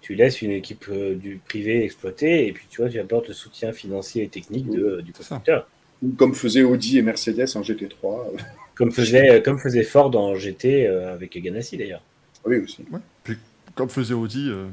[0.00, 3.34] Tu laisses une équipe euh, du privé exploiter et puis tu vois, tu apportes le
[3.34, 5.68] soutien financier et technique de, euh, du constructeur.
[6.02, 7.88] Ou comme faisaient Audi et Mercedes en GT3.
[8.04, 8.36] euh.
[8.74, 12.02] Comme faisait, comme faisait Ford en GT euh, avec Ganassi d'ailleurs.
[12.46, 12.84] Oui, aussi.
[12.90, 12.98] Ouais.
[13.22, 13.36] Puis,
[13.74, 14.66] comme faisait Audi euh,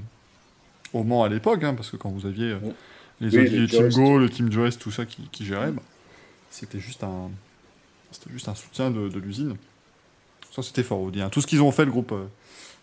[0.93, 2.71] au Mans à l'époque, hein, parce que quand vous aviez euh, Ouais.
[3.21, 3.89] Les Oui, Audi, les le Team.
[3.89, 5.81] Go, le Team Joyce, tout ça qui, qui gérait, bah,
[6.49, 7.29] c'était juste un,
[8.11, 9.55] c'était juste un soutien de, de l'usine.
[10.55, 11.21] Ça c'était fort Audi.
[11.21, 11.29] hein.
[11.29, 12.25] Tout ce qu'ils ont fait, le groupe, euh,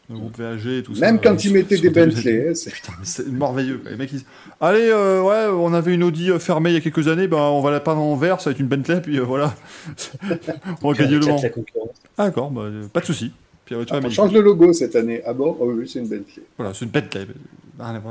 [0.09, 1.01] le groupe VAG et tout ça.
[1.07, 2.51] Même euh, quand ils mettaient des Bentley.
[2.51, 3.79] hein, c'est- Putain, mais c'est merveilleux.
[3.79, 3.91] quoi.
[3.91, 4.27] Les mecs, ils disent
[4.61, 7.39] Allez, euh, ouais, on avait une Audi euh, fermée il y a quelques années, ben,
[7.39, 9.53] on va la peindre en vert, ça va être une Bentley, puis euh, voilà.
[10.83, 11.97] on va gagner le concurrence.
[12.17, 13.33] Ah, d'accord, bah, pas de souci.
[13.65, 15.23] Puis tu vois, on change le logo cette année.
[15.27, 15.57] Ah bon?
[15.59, 16.43] Oh oui, c'est une Bentley.
[16.57, 17.27] voilà, c'est une Bentley.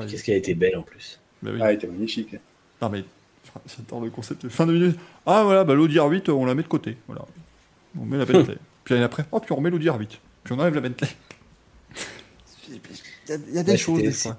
[0.10, 1.18] Qu'est-ce qui a été belle en plus?
[1.46, 1.60] Bah oui.
[1.62, 2.36] Ah, elle était magnifique.
[2.82, 3.04] Non, mais
[3.78, 4.48] j'adore le concept.
[4.50, 4.98] Fin de minute.
[5.26, 6.98] Ah, voilà, bah, l'Audi R8, on la met de côté.
[7.08, 7.24] Voilà.
[8.00, 8.58] On met la Bentley.
[8.84, 10.08] puis l'année après, oh, puis on remet l'Audi R8.
[10.44, 11.08] Puis on enlève la Bentley.
[12.70, 12.76] Il
[13.30, 14.38] y a, il y a des Ouais, choses, c'était- des fois.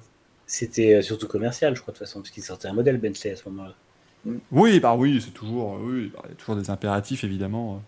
[0.48, 3.32] C'était euh, surtout commercial, je crois, de toute façon, parce qu'ils sortaient un modèle Bentley
[3.32, 3.74] à ce moment-là.
[4.52, 7.82] Oui, bah oui, c'est toujours, oui, bah, il y a toujours des impératifs évidemment.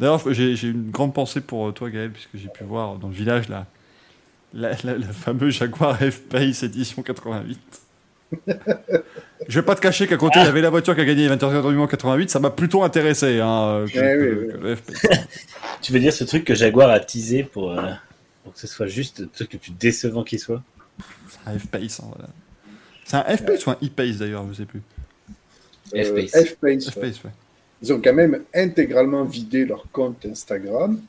[0.00, 3.14] D'ailleurs, j'ai une grande pensée pour euh, toi, Gaël, puisque j'ai pu voir dans le
[3.14, 3.66] village la,
[4.52, 7.58] la, la, la fameuse Jaguar F-Pace édition 88.
[9.48, 11.22] Je vais pas te cacher qu'à côté, il y avait la voiture qui a gagné
[11.22, 13.40] les 21 heures du Mans 88, ça m'a plutôt intéressé.
[13.40, 14.52] Hein, que, Eh que- oui, oui.
[14.52, 15.02] que le F-Pace.
[15.82, 17.90] Tu veux dire ce truc que Jaguar a teasé pour, euh,
[18.44, 20.62] pour que ce soit juste le truc le plus décevant qui soit?
[21.28, 22.00] C'est un F-Pace.
[22.00, 22.28] hein, voilà.
[23.04, 24.80] C'est un F-Pace ou un E-Pace d'ailleurs, je sais plus.
[25.96, 26.44] Euh, F-Pace.
[26.44, 26.92] F-Pace, ouais.
[26.92, 27.30] F-Pace, ouais.
[27.82, 31.00] Ils ont quand même intégralement vidé leur compte Instagram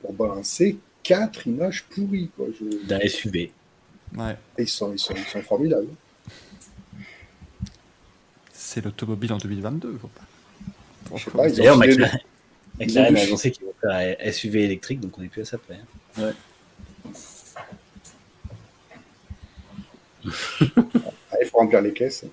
[0.00, 2.28] pour balancer quatre images pourries.
[2.36, 2.46] Quoi.
[2.60, 3.52] Je- d'un SUV.
[4.18, 4.36] ouais.
[4.58, 5.86] Ils, sont, ils, sont, ils sont formidables.
[8.72, 10.22] C'est l'automobile en 2022, faut pas.
[11.14, 11.76] Je sais pas, ils ont D'ailleurs,
[12.80, 15.58] McLaren, a annoncé qu'ils vont faire un SUV électrique, donc on est plus à ça
[15.58, 15.78] près.
[16.16, 16.32] hein.
[20.22, 20.24] Ah,
[21.42, 22.24] il faut remplir les caisses.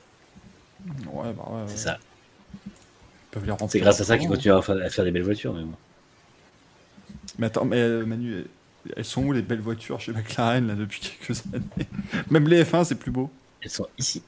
[1.11, 1.55] Ouais, bah ouais.
[1.55, 1.63] ouais.
[1.67, 1.99] C'est ça.
[3.67, 5.53] C'est grâce à ça qu'ils continuent à faire, à faire des belles voitures.
[5.53, 5.75] Mais bon.
[7.37, 8.45] Mais attends, mais euh, Manu,
[8.95, 11.89] elles sont où les belles voitures chez McLaren là depuis quelques années?
[12.29, 13.29] Même les F1, c'est plus beau.
[13.61, 14.23] Elles sont ici.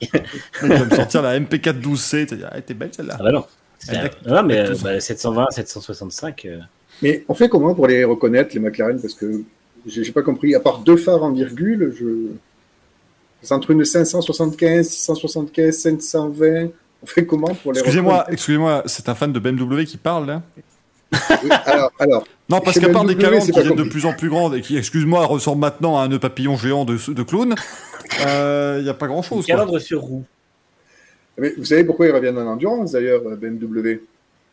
[0.00, 3.16] Ils vont me sortir la MP4 12C, t'as dit, ah, t'es belle celle-là.
[3.18, 3.44] Ah bah non.
[3.78, 6.44] C'est Elle un- a- Non, mais a euh, bah, 720, 765.
[6.46, 6.58] euh,
[7.02, 9.42] Mais on fait comment pour les reconnaître, les McLaren Parce que
[9.86, 10.54] j'ai pas compris.
[10.54, 12.06] À part deux phares en virgule, je.
[13.42, 16.68] C'est entre une 575, 675, 520.
[17.02, 18.32] On fait comment pour les Excusez-moi, reconnaître?
[18.32, 20.42] excusez-moi, c'est un fan de BMW qui parle là
[21.12, 24.06] Oui, alors, alors, Non, parce qu'à part des BMW, c'est qui pas viennent de plus
[24.06, 27.22] en plus grandes et qui, excuse-moi, ressemblent maintenant à un nœud papillon géant de, de
[27.22, 27.54] clown,
[28.12, 29.46] il n'y a pas grand-chose.
[29.46, 30.24] calandre sur roue.
[31.38, 34.00] mais vous savez pourquoi ils reviennent en endurance d'ailleurs, BMW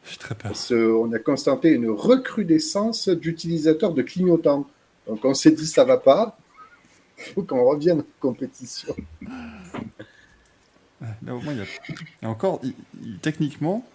[0.06, 0.51] J'ai très peur.
[0.51, 4.68] Parce qu'on a constaté une recrudescence d'utilisateurs de clignotants.
[5.08, 6.38] Donc on s'est dit ça va pas.
[7.20, 8.95] Il faut qu'on revienne en compétition.
[11.26, 11.66] Là, au moins, il y a,
[12.22, 12.74] et encore, il-
[13.04, 13.86] il- techniquement,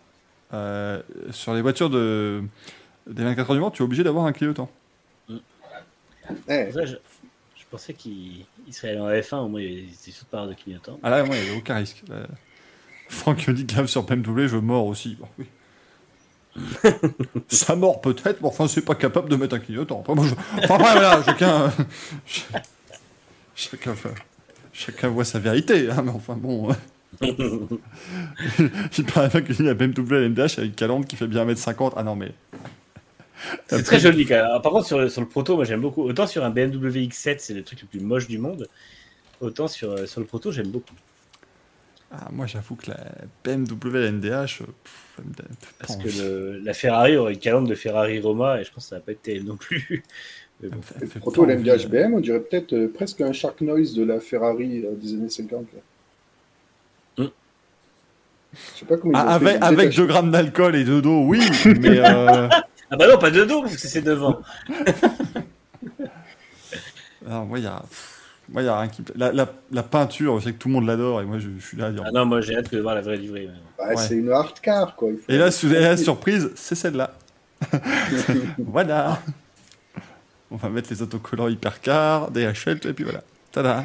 [0.53, 2.43] euh, sur les voitures de,
[3.07, 4.71] des 24 heures du Mans, tu es obligé d'avoir un clignotant.
[6.47, 6.97] Ça, je
[7.71, 10.99] pensais qu'il il serait allé en F1, au moins il était sous par de clignotant.
[11.03, 12.03] Ah là, moi, il n'y a aucun risque.
[12.09, 12.27] Là,
[13.09, 15.17] Franck me dit grave sur BMW, je mords aussi.
[15.17, 15.47] Bon, oui.
[17.49, 20.01] Ça mord peut-être, mais enfin, c'est pas capable de mettre un clignotant.
[20.01, 21.73] Après, moi, je- enfin, après, voilà, chacun,
[23.55, 23.95] chacun,
[24.73, 26.69] chacun voit sa vérité, hein, mais enfin bon.
[27.21, 31.93] Il paraît bien que la BMW LMDH a une calandre qui fait bien 1m50.
[31.97, 32.33] Ah non, mais.
[33.69, 34.45] C'est très joli quand même.
[34.47, 36.03] Alors, par contre, sur le, sur le proto, moi j'aime beaucoup.
[36.03, 38.69] Autant sur un BMW X7, c'est le truc le plus moche du monde.
[39.41, 40.95] Autant sur, euh, sur le proto, j'aime beaucoup.
[42.11, 42.97] Ah, moi, j'avoue que la
[43.45, 44.31] BMW LMDH.
[44.33, 44.65] euh, pff,
[45.19, 48.61] elle me donne pas Parce que le- la Ferrari aurait une calandre de Ferrari Roma
[48.61, 50.03] et je pense que ça va pas être terrible non plus.
[50.61, 50.81] Mais bon.
[50.83, 51.89] Fait Proto pas envie, l'MDH euh.
[52.09, 55.29] BM, on dirait peut-être euh, presque un Shark Noise de la Ferrari euh, des années
[55.29, 55.67] 50.
[55.73, 57.25] là.
[57.25, 57.29] Hmm.
[58.75, 59.57] Je sais pas comment ils Ah, avec fait.
[59.59, 61.41] Ils avec détachent- 2 grammes d'alcool et de d'eau, oui,
[61.81, 61.99] mais.
[62.01, 62.49] euh,
[62.91, 64.41] Ah bah non, pas de dos parce que c'est devant.
[67.27, 67.81] Alors, moi, il y a.
[67.81, 69.03] pff, Moi, il y a rien qui.
[69.17, 71.67] La, la, la peinture, je sais que tout le monde l'adore et moi, je, je
[71.67, 72.03] suis là à dire.
[72.07, 73.49] Ah non, moi j'ai hâte de voir la vraie livrée.
[73.77, 73.97] Bah, Ouais.
[73.97, 75.11] C'est une hard car, quoi.
[75.11, 77.13] Il faut- Et là, la surprise, c'est celle-là.
[78.59, 79.21] voilà.
[80.51, 83.23] On va mettre les autocollants hypercar, DHL, et puis voilà.
[83.53, 83.85] Tada.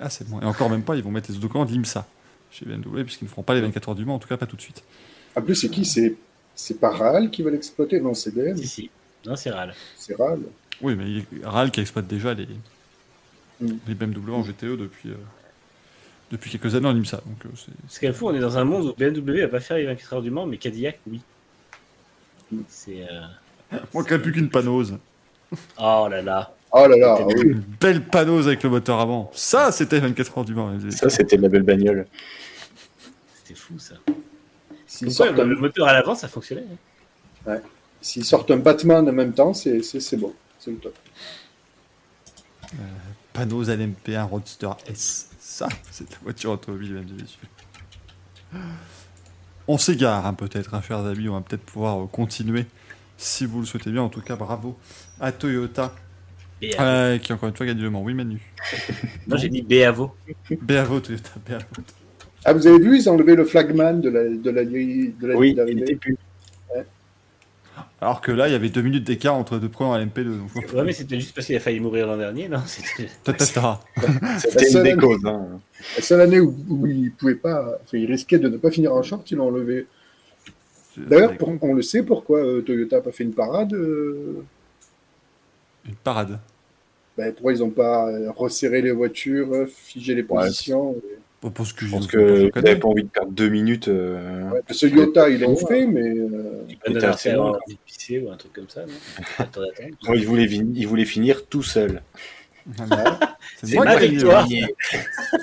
[0.00, 0.40] Ah, c'est bon.
[0.40, 2.06] Et encore même pas, ils vont mettre les autocollants de l'IMSA
[2.50, 4.46] chez BMW, puisqu'ils ne feront pas les 24 heures du Mans, en tout cas pas
[4.46, 4.82] tout de suite.
[5.36, 5.84] En plus, c'est qui?
[5.84, 6.14] C'est
[6.54, 8.00] c'est pas RAL qui va l'exploiter?
[8.00, 8.56] Non, c'est BM.
[8.56, 8.90] Si, si.
[9.26, 9.74] Non, c'est râle.
[9.98, 10.40] C'est RAL.
[10.82, 12.48] Oui, mais il- RAL qui exploite déjà les,
[13.60, 13.68] Mm.
[13.86, 15.14] les BMW en GTE depuis, euh,
[16.32, 17.18] depuis quelques années en IMSA.
[17.24, 17.48] Donc, euh,
[17.88, 20.14] c'est- qu'à fou, on est dans un monde où BMW va pas faire les 24
[20.14, 21.20] heures du Mans, mais Cadillac, oui.
[22.68, 23.06] C'est.
[23.10, 23.20] euh,
[23.94, 24.98] manquerait plus qu'une panose.
[25.78, 26.54] Oh là là.
[26.72, 27.34] Oh là là, ah oui.
[27.42, 29.30] Une belle panose avec le moteur avant.
[29.34, 30.76] Ça, c'était 24 heures du Mans.
[30.90, 32.06] Ça, c'était de la belle bagnole.
[33.36, 33.94] C'était fou ça.
[34.98, 36.64] S'ils sortent, le un- moteur à l'avant, ça fonctionnait.
[37.46, 37.58] hein.
[38.00, 40.32] s'ils sortent un Batman en même temps, c'est c'est- c'est bon.
[40.58, 40.94] C'est le top.
[43.32, 45.28] Panos LMP1 Roadster S.
[45.40, 48.62] Ça, c'est la voiture automobile, mesdames et messieurs.
[49.66, 51.28] On s'égare, hein, peut-être, hein, chers amis.
[51.28, 52.66] On va peut-être pouvoir euh, continuer
[53.16, 54.02] si vous le souhaitez bien.
[54.02, 54.76] En tout cas, bravo
[55.20, 55.94] à Toyota,
[56.62, 58.02] euh, euh, qui encore une fois gagne le Mans.
[58.02, 58.40] Oui, Manu.
[59.26, 60.14] Moi j'ai mis Béavo.
[60.60, 61.64] Bravo, Toyota, bravo.
[62.44, 65.34] Ah, vous avez vu, ils ont enlevé le flagman de la, de la, de la
[65.36, 65.82] Oui, ligne il d'arrivée.
[65.82, 66.16] était plus.
[68.00, 70.24] Alors que là, il y avait deux minutes d'écart entre deux premiers à l'MP2.
[70.38, 72.58] Donc, Ouais, mais c'était juste parce qu'il a failli mourir l'an dernier, non?
[72.66, 73.38] C'était- une
[74.38, 75.24] seule des année- causes.
[75.24, 75.46] Hein.
[75.96, 78.92] La seule année où, où ils pouvaient pas, enfin, ils risquaient de ne pas finir
[78.94, 79.86] en short, ils l'ont enlevé.
[80.98, 81.32] D'ailleurs,
[81.62, 83.72] on le sait pourquoi euh, Toyota n'a pas fait une parade.
[83.72, 84.42] euh,
[85.86, 86.38] Une parade.
[87.16, 90.94] ben, pourquoi ils n'ont pas euh, resserré les voitures, figé les positions.
[90.96, 91.18] et-
[91.50, 92.68] Parce que, Je pense que connais.
[92.68, 93.88] n'avez pas envie de perdre deux minutes.
[93.88, 94.60] euh, Ouais,
[95.28, 98.82] il en fait, mais euh, Tu un envie de pisser ou un truc comme ça,
[98.86, 98.92] non
[99.38, 99.88] Attends, attends.
[100.08, 102.02] non, il, voulait, il finir tout seul.
[103.62, 104.46] C'est moi ma qui ai victoire.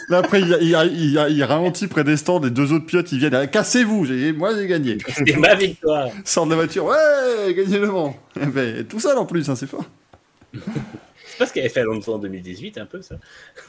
[0.09, 3.19] Là, après, il, il, il, il ralentit près des stands, les deux autres pilotes, ils
[3.19, 3.35] viennent.
[3.35, 4.97] ah, Cassez-vous, j'ai- moi j'ai gagné.
[5.07, 6.09] C'est ma victoire.
[6.25, 8.15] Sort de la voiture, ouais, gagné le Mans.
[8.41, 9.85] Eh ben, tout seul en plus, hein, c'est fort.
[11.41, 13.15] Pas ce qu'avait fait Alonso en 2018, un peu ça.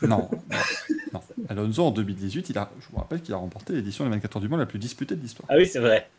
[0.02, 0.30] Non, non,
[1.14, 1.20] non.
[1.48, 4.42] Alonso en 2018, il a, je vous rappelle qu'il a remporté l'édition des 24 heures
[4.42, 5.48] du Mans la plus disputée de l'histoire.
[5.50, 6.10] Ah oui, c'est vrai.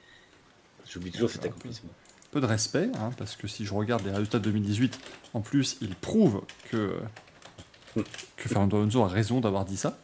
[0.90, 1.92] J'oublie toujours cet accomplissement.
[2.32, 5.00] Peu de respect, hein, parce que si je regarde les résultats de 2018,
[5.36, 6.42] en plus, il prouve
[6.72, 6.98] que,
[7.94, 9.96] que Fernando Alonso a raison d'avoir dit ça.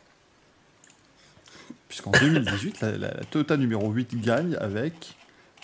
[1.88, 5.16] Puisqu'en 2018, la, la, la Toyota numéro 8 gagne avec.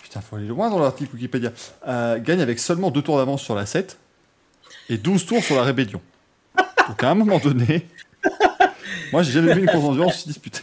[0.02, 1.52] Putain, faut aller loin dans l'article Wikipédia.
[1.86, 4.00] Euh, gagne avec seulement 2 tours d'avance sur la 7
[4.88, 6.00] et 12 tours sur la Rébellion.
[6.88, 7.86] Donc à un moment donné,
[9.12, 10.62] moi j'ai jamais vu une course d'endurance si disputée.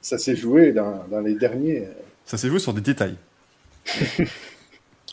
[0.00, 1.88] ça s'est joué dans, dans les derniers.
[2.24, 3.16] Ça s'est joué sur des détails.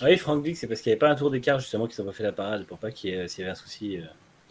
[0.02, 1.88] Ah oui, Franck dit que c'est parce qu'il n'y avait pas un tour d'écart justement
[1.88, 3.56] qu'ils n'ont pas fait la parade pour pas qu'il y ait, s'il y avait un
[3.56, 3.98] souci.
[3.98, 4.02] euh.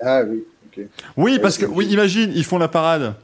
[0.00, 0.84] Ah oui, ok.
[1.16, 3.14] Oui, parce que, oui, imagine, ils font la parade.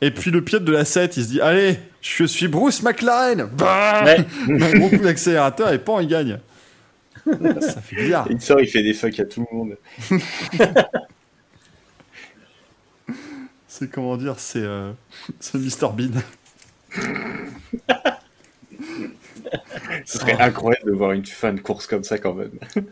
[0.00, 3.44] Et puis le pilote de la 7, il se dit Allez, je suis Bruce McLaren
[3.52, 4.24] Bam Ouais.
[4.48, 6.38] Un gros coup d'accélérateur et pan, il gagne.
[7.60, 8.26] Ça fait bizarre.
[8.30, 9.76] Il sort, il fait des fucks à tout le monde.
[13.68, 14.92] C'est comment dire C'est euh,
[15.38, 16.10] c'est Mr Bean.
[20.04, 22.50] Ce serait incroyable de voir une fin de course comme ça quand même.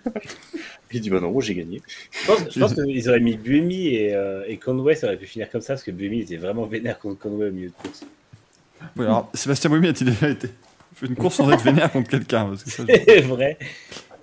[0.93, 1.83] il dit bah non, j'ai gagné.
[2.11, 5.27] Je pense, je pense qu'ils auraient mis Buemi et, euh, et Conway, ça aurait pu
[5.27, 8.05] finir comme ça parce que Buemi était vraiment vénère contre Conway au milieu de course.
[8.97, 10.49] Oui, alors, Sébastien Buemi a-t-il déjà été
[10.95, 13.59] fait une course sans être vénère contre quelqu'un je- C'est vrai.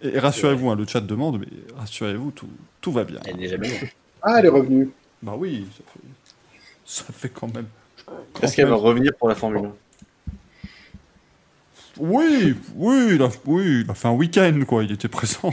[0.01, 2.49] Et, rassurez-vous, hein, le chat demande, mais rassurez-vous, tout,
[2.81, 3.19] tout va bien.
[3.25, 3.77] Elle n'est jamais loin.
[4.21, 4.89] Ah, elle est revenue.
[5.21, 5.99] Bah oui, ça fait,
[6.85, 7.67] ça fait quand même.
[8.41, 9.73] Est-ce qu'elle va revenir pour la Formule 1
[11.97, 14.83] Oui, oui, il a, oui, il a fait un week-end, quoi.
[14.83, 15.51] Il était présent.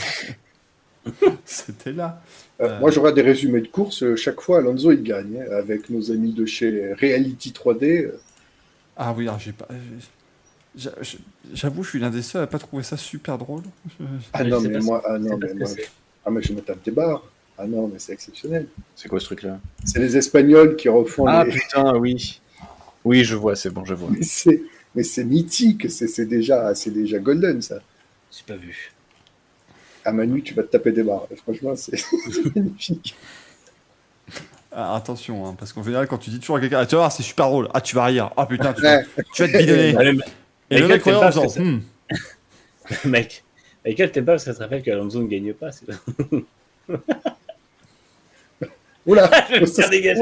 [1.45, 2.20] C'était là.
[2.61, 2.80] Euh, Euh.
[2.80, 4.03] Moi, j'aurai des résumés de course.
[4.03, 5.40] euh, Chaque fois, Alonso, il gagne.
[5.40, 8.05] hein, avec nos amis de chez Reality 3D.
[8.07, 8.20] euh,
[8.97, 9.66] Ah oui, alors j'ai pas.
[10.75, 13.62] J'avoue, je suis l'un des seuls à pas trouver ça super drôle.
[14.33, 15.68] Ah Je non, mais pas moi, ah Je non, mais moi,
[16.25, 17.23] ah, mais je me tape des barres.
[17.59, 18.66] Ah non, mais c'est exceptionnel.
[18.97, 19.61] C'est quoi ce truc-là?
[19.85, 21.53] C'est les Espagnols qui refont Ah les...
[21.53, 22.41] putain, oui.
[23.05, 24.11] Oui, je vois, c'est bon, je vois.
[24.95, 27.77] Mais c'est, mythique, c'est, déjà, c'est déjà golden ça.
[28.31, 28.93] J'ai pas vu.
[30.05, 31.29] À Manu, tu vas te taper des barres.
[31.43, 32.01] Franchement, c'est
[32.57, 33.14] magnifique.
[34.70, 37.03] Ah, attention, hein, parce qu'en général, quand tu dis toujours à quelqu'un, ah, tu vas
[37.03, 37.68] voir, c'est super drôle.
[37.75, 38.31] Ah, tu vas rire.
[38.37, 38.83] Ah putain, tu,
[39.35, 40.18] tu vas te bidonner.
[40.73, 41.81] Le- Et le Michael, mec t'aimes regarde en pas disant, parce que Hmm,
[43.11, 43.45] Mec,
[43.85, 45.70] Michael, t'aimes pas parce que ça te rappelle qu'Alonso ne gagne pas.
[45.73, 45.87] c'est-
[49.07, 50.20] Oula Je vais me faire dégager.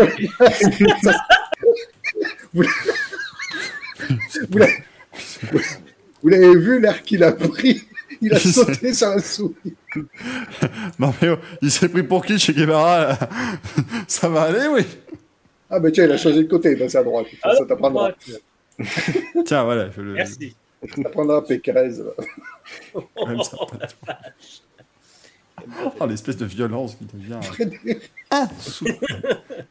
[6.23, 7.83] Vous, l'avez- vu l'air qu'il a pris
[8.23, 9.75] Il a sauté sur un souris.
[10.99, 13.19] Non mais oh, il s'est pris pour qui chez Guevara
[14.07, 14.83] Ça va aller, oui.
[15.71, 17.27] Ah, bah tiens, il a changé de côté, il est passé à droite.
[17.43, 18.13] Ah, ça t'apprendra.
[19.47, 19.91] Tiens, voilà.
[19.91, 20.13] Je le...
[20.15, 20.55] Merci.
[20.89, 22.01] Ça t'apprendra Pécresse.
[23.27, 23.57] Même ça,
[24.07, 24.19] pas-
[26.01, 27.39] Oh, l'espèce de violence qui devient.
[27.43, 28.11] Frédéric.
[28.31, 28.87] Ah, sous-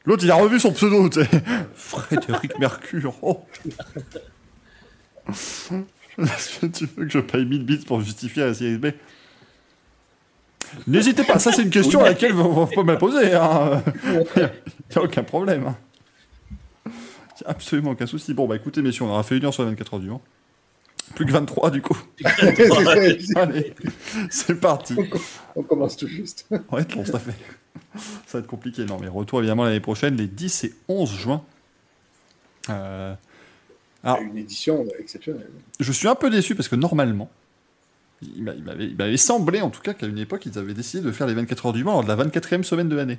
[0.05, 1.27] L'autre, il a revu son pseudo, tu sais.
[1.73, 3.15] Frédéric Mercure.
[3.23, 3.41] Oh.
[5.27, 8.87] Est-ce que tu veux que je paye 1000 bits pour justifier la série B?
[10.85, 13.33] N'hésitez pas, ça c'est une question à laquelle vous pouvez me la poser.
[13.33, 13.81] Hein.
[14.05, 15.65] Il n'y a aucun problème.
[15.67, 15.77] hein.
[17.45, 18.33] Absolument aucun souci.
[18.33, 20.21] Bon, bah écoutez, messieurs, on aura fait une heure sur les 24 heures du Mans.
[21.15, 21.97] Plus que 23 du coup.
[23.35, 23.73] Allez,
[24.29, 24.95] c'est parti.
[25.55, 26.45] On commence tout juste.
[26.71, 27.33] Ouais, bon, ça fait.
[28.27, 28.85] Ça va être compliqué.
[28.85, 31.43] Non, mais retour évidemment l'année prochaine, les 10 et 11 juin.
[32.69, 33.15] Euh,
[34.03, 35.49] Alors- Une édition exceptionnelle.
[35.79, 37.29] je suis un peu déçu parce que normalement,
[38.21, 38.43] il
[38.97, 41.67] m'avait semblé en tout cas qu'à une époque, ils avaient décidé de faire les 24
[41.67, 43.17] heures du Mans lors de la 24e semaine de l'année.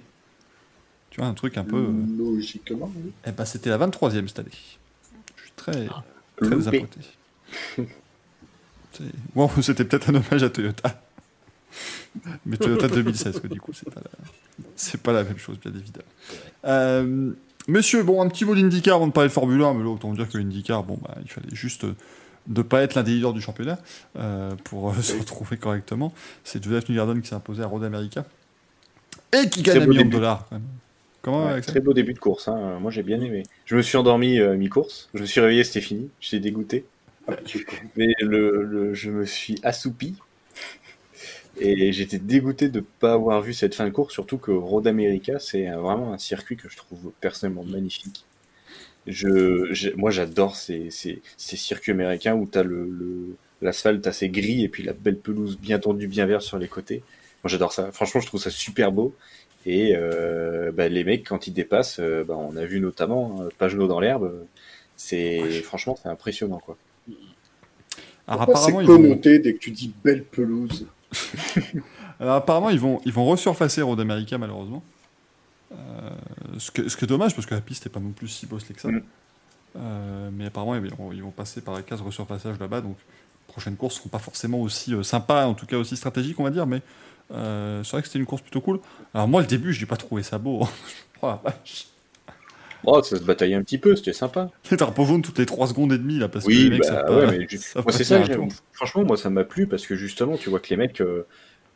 [1.20, 1.76] Tu vois, un truc un peu.
[1.76, 3.12] euh, Logiquement, oui.
[3.26, 4.48] Eh ben, c'était la 23e cette année.
[5.36, 5.72] Je suis très,
[6.36, 6.56] très Loupé.
[6.56, 7.00] désappointé.
[9.62, 11.02] C'était peut-être un hommage à Toyota.
[12.46, 14.10] Mais Toyota 2016, que du coup, c'est pas, la...
[14.76, 16.08] c'est pas la même chose, bien évidemment.
[16.64, 17.32] Euh,
[17.68, 20.12] monsieur, bon, un petit mot d'IndyCar avant de parler de Formule 1, mais là, autant
[20.14, 21.94] dire que l'IndyCar, bon, bah, il fallait juste euh,
[22.48, 23.78] ne pas être l'un des leaders du championnat
[24.18, 26.14] euh, pour euh, se retrouver correctement.
[26.44, 28.24] C'est Joseph Newgarden qui s'est imposé à Road America
[29.32, 30.46] et qui gagne Très un million de dollars.
[30.48, 30.64] Quand même.
[31.22, 32.78] Comment, Ouais, très beau début de course, hein.
[32.80, 33.42] moi j'ai bien aimé.
[33.64, 36.84] Je me suis endormi euh, mi-course, je me suis réveillé, c'était fini, j'étais dégoûté.
[37.96, 40.16] Mais le, le- je me suis assoupi
[41.56, 44.86] et j'étais dégoûté de ne pas avoir vu cette fin de course, surtout que Road
[44.86, 48.26] America c'est vraiment un circuit que je trouve personnellement magnifique.
[49.06, 54.64] Je, moi, j'adore ces, ces, ces circuits américains où t'as le, le, l'asphalte assez gris
[54.64, 57.04] et puis la belle pelouse bien tendue, bien verte sur les côtés.
[57.44, 57.92] Moi, j'adore ça.
[57.92, 59.16] Franchement, je trouve ça super beau.
[59.66, 63.86] Et euh, bah, les mecs, quand ils dépassent, euh, bah, on a vu notamment euh,
[63.86, 64.46] dans l'herbe.
[64.96, 66.76] C'est franchement, c'est impressionnant, quoi.
[68.26, 70.86] Alors Pourquoi apparemment, c'est ils vont, connoté dès que tu dis belle pelouse
[72.20, 74.82] alors, apparemment, ils vont, ils vont resurfacer Road America malheureusement.
[75.72, 76.11] Euh,
[76.58, 78.46] ce, que, ce que est dommage parce que la piste n'est pas non plus si
[78.46, 78.88] bosselée que ça.
[78.88, 79.02] Mm.
[79.76, 83.52] Euh, mais apparemment, ils vont, ils vont passer par la case resurfaçage là-bas, donc les
[83.52, 86.50] prochaines courses seront pas forcément aussi euh, sympas, en tout cas aussi stratégiques, on va
[86.50, 86.66] dire.
[86.66, 86.82] Mais
[87.32, 88.80] euh, c'est vrai que c'était une course plutôt cool.
[89.14, 90.66] Alors moi, le début, je n'ai pas trouvé ça beau.
[91.22, 91.86] oh la vache.
[92.84, 94.48] Oh, ça se bataillait un petit peu, c'était sympa.
[94.70, 96.80] Les drapeaux jaunes toutes les 3 secondes et demie là, parce que Oui, les mecs
[96.80, 98.20] bah, savent ouais, pas- mais ju- savent moi, pas c'est ça.
[98.20, 98.32] que.
[98.72, 101.26] Franchement, moi, ça m'a plu parce que justement, tu vois que les mecs, euh,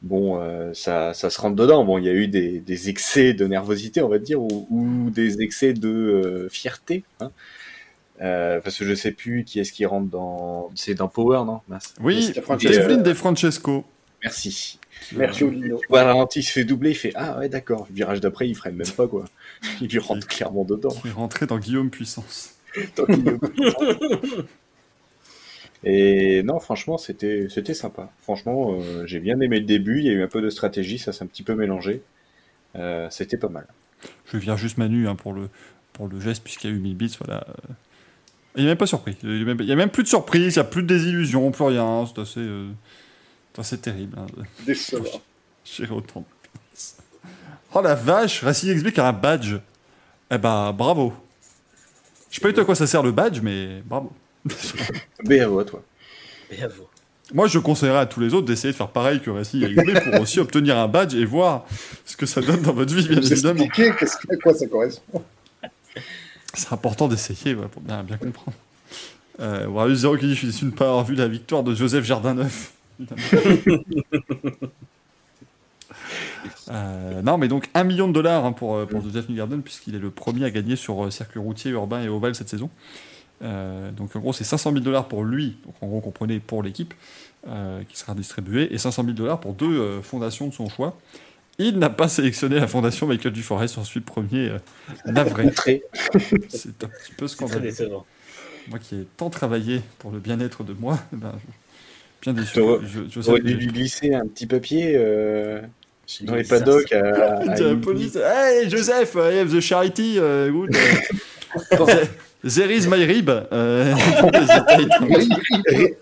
[0.01, 1.85] bon, euh, ça, ça se rentre dedans.
[1.85, 5.11] Bon, il y a eu des, des excès de nervosité, on va dire, ou, ou
[5.11, 7.05] des excès de euh, fierté.
[7.21, 7.31] Hein.
[8.19, 10.71] Parce que je sais plus qui est-ce qui rentre dans.
[10.75, 11.61] C'est dans Power, non?
[11.69, 11.93] Mince.
[12.01, 12.33] Oui.
[12.63, 13.85] Evelyn De Francesco.
[14.25, 14.79] Merci.
[15.15, 15.79] Merci Olino.
[15.79, 17.87] Tu vois, à ralenti, il se fait doubler, il fait Ah ouais, d'accord.
[17.91, 19.25] Virage d'après, il freine même pas, quoi.
[19.81, 20.91] Il lui rentre clairement dedans.
[20.91, 22.55] qui est rentré dans Guillaume Puissance.
[22.97, 23.39] Tant qu'il le-
[25.85, 28.11] Et non, franchement, c'était c'était sympa.
[28.23, 29.99] Franchement, euh, j'ai bien aimé le début.
[29.99, 32.03] Il y a eu un peu de stratégie, ça s'est un petit peu mélangé.
[32.77, 33.67] Euh, c'était pas mal.
[34.33, 35.49] Je viens juste Manu hein, pour, le,
[35.93, 37.17] pour le geste, puisqu'il y a eu 1000 bits.
[37.23, 37.47] Voilà.
[38.57, 39.17] Il n'est même pas surpris.
[39.23, 40.83] Il n'y a, même- il y a même plus de surprise, il n'y a plus
[40.83, 42.07] de désillusion, plus rien.
[42.07, 42.71] C'est assez, euh,
[43.63, 44.19] c'est terrible.
[44.19, 44.27] hein.
[44.67, 45.21] Décevant.
[45.65, 46.27] J'ai autant de
[46.71, 46.97] place.
[47.75, 49.55] Oh la vache, Racing explique a un badge.
[50.31, 51.13] Eh ben, bravo.
[52.31, 54.13] Je sais pas du tout à quoi ça sert le badge, mais bravo.
[55.25, 55.83] Bravo à toi.
[56.59, 56.89] Bravo.
[57.33, 60.21] Moi, je conseillerais à tous les autres d'essayer de faire pareil que Racing XB pour
[60.21, 61.65] aussi obtenir un badge et voir
[62.05, 63.67] ce que ça donne dans votre vie, bien évidemment.
[63.69, 65.23] qu'est-ce que- à quoi ça correspond.
[66.53, 68.57] C'est important d'essayer ouais, pour bien, bien comprendre.
[69.41, 71.63] Euh, Warius Zero qui dit Je suis déçu de ne pas avoir vu la victoire
[71.63, 72.73] de Joseph Jardin-Neuf.
[76.71, 79.95] Euh, non, mais donc 1 million de dollars hein, pour, euh, pour Joseph Newgarden, puisqu'il
[79.95, 82.71] est le premier à gagner sur euh, circuit routier, urbain et ovale cette saison.
[83.43, 86.63] Euh, donc en gros, c'est 500 000 dollars pour lui, donc en gros, comprenez pour
[86.63, 86.95] l'équipe,
[87.49, 90.99] euh, qui sera distribué, et 500 000 dollars pour deux euh, fondations de son choix.
[91.59, 94.59] Il n'a pas sélectionné la fondation Michael Duforest, j'en suis le premier euh,
[95.07, 95.45] navré.
[96.49, 97.61] C'est un petit peu scandaleux.
[98.69, 101.64] Moi qui ai tant travaillé pour le bien-être de moi, eh ben, je-
[102.25, 102.61] bien déçu.
[103.11, 105.61] J'aurais dû lui glisser un petit papier euh,
[106.23, 108.17] dans les paddocks à, à police.
[108.17, 110.19] Hey Joseph, I have the charity.
[110.19, 110.75] Uh, good.
[111.73, 112.07] Uh,
[112.45, 113.29] there is my rib.
[113.29, 113.45] Uh,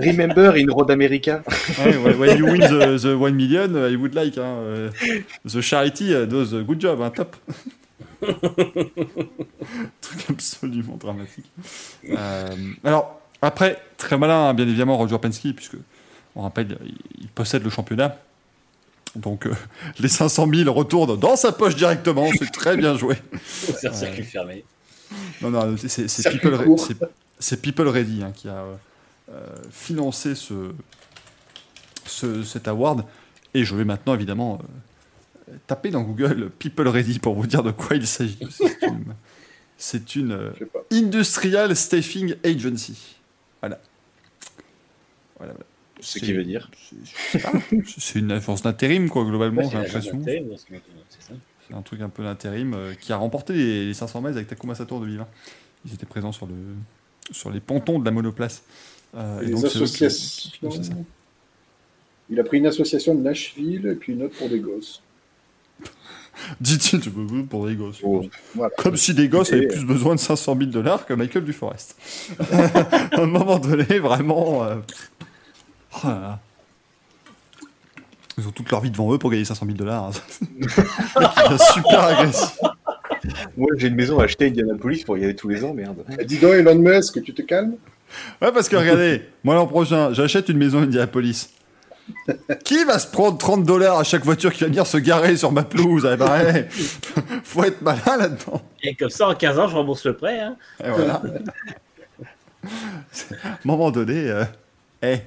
[0.00, 1.42] Remember in Road America.
[1.78, 4.36] Ouais, when you win the, the 1 million, I would like.
[4.36, 4.90] hein, uh,
[5.44, 7.34] the charity uh, does a good job, hein, top.
[10.00, 11.46] Truc absolument dramatique.
[12.10, 12.46] Euh,
[12.84, 15.76] alors, après, très malin, hein, bien évidemment, Roger Penske, puisque,
[16.34, 16.78] on rappelle,
[17.20, 18.16] il, possède le championnat.
[19.16, 19.54] Donc, euh,
[20.00, 22.28] les 500 000 retournent dans sa poche directement.
[22.38, 23.16] C'est très bien joué.
[23.44, 24.64] C'est un circuit fermé.
[25.40, 28.74] Non, non, c'est- People, Ready hein, qui a euh,
[29.32, 30.72] euh, financé ce,
[32.04, 33.04] ce- cet award.
[33.54, 34.58] Et je vais maintenant, évidemment,
[35.48, 38.38] euh, taper dans Google People Ready pour vous dire de quoi il s'agit.
[39.78, 40.50] C'est une, une euh.
[40.92, 43.17] Industrial Staffing Agency.
[43.60, 43.80] Voilà.
[45.38, 45.66] Voilà, voilà.
[46.00, 46.70] Ce qui veut dire.
[47.86, 50.22] C'est- une agence d'intérim, quoi, globalement, Ouais, j'ai l'impression.
[50.24, 54.48] c'est un truc un peu d'intérim euh, qui a remporté les, les 500 mètres avec
[54.48, 55.26] Takuma Sato en 2020.
[55.86, 56.54] Ils étaient présents sur, le,
[57.32, 58.62] sur les pontons de la monoplace.
[59.16, 60.90] Euh, et Les donc, qui- qui.
[62.30, 65.02] Il a pris une association de Nashville et puis une autre pour des gosses.
[66.60, 67.00] Dit-il
[67.48, 67.98] pour les gosses.
[68.02, 68.24] Oh.
[68.54, 68.72] Voilà.
[68.78, 71.96] Comme si les gosses avaient plus besoin de 500 000 dollars que Michael Duforest.
[72.40, 74.64] à un moment donné, vraiment.
[74.64, 74.76] euh,
[75.94, 76.38] oh là là.
[78.36, 80.12] Ils ont toute leur vie devant eux pour gagner 500 000 dollars.
[80.12, 81.56] hein.
[81.74, 82.56] super agressif.
[83.56, 86.04] Moi, j'ai une maison à acheter à Indianapolis pour y aller tous les ans, merde.
[86.18, 87.74] Eh, Dis donc, Elon Musk, tu te calmes?
[88.40, 91.48] Ouais, parce que regardez, moi l'an prochain, j'achète une maison à Indianapolis.
[92.64, 95.52] Qui va se prendre 30 dollars à chaque voiture qui va venir se garer sur
[95.52, 96.68] ma pelouse Eh ben, ouais,
[97.44, 98.62] faut être malin là-dedans.
[98.82, 100.40] Et comme ça, en 15 ans, je rembourse le prêt.
[100.40, 100.56] Hein.
[100.84, 101.22] Et voilà.
[103.44, 104.44] à un moment donné, euh,
[105.02, 105.18] eh,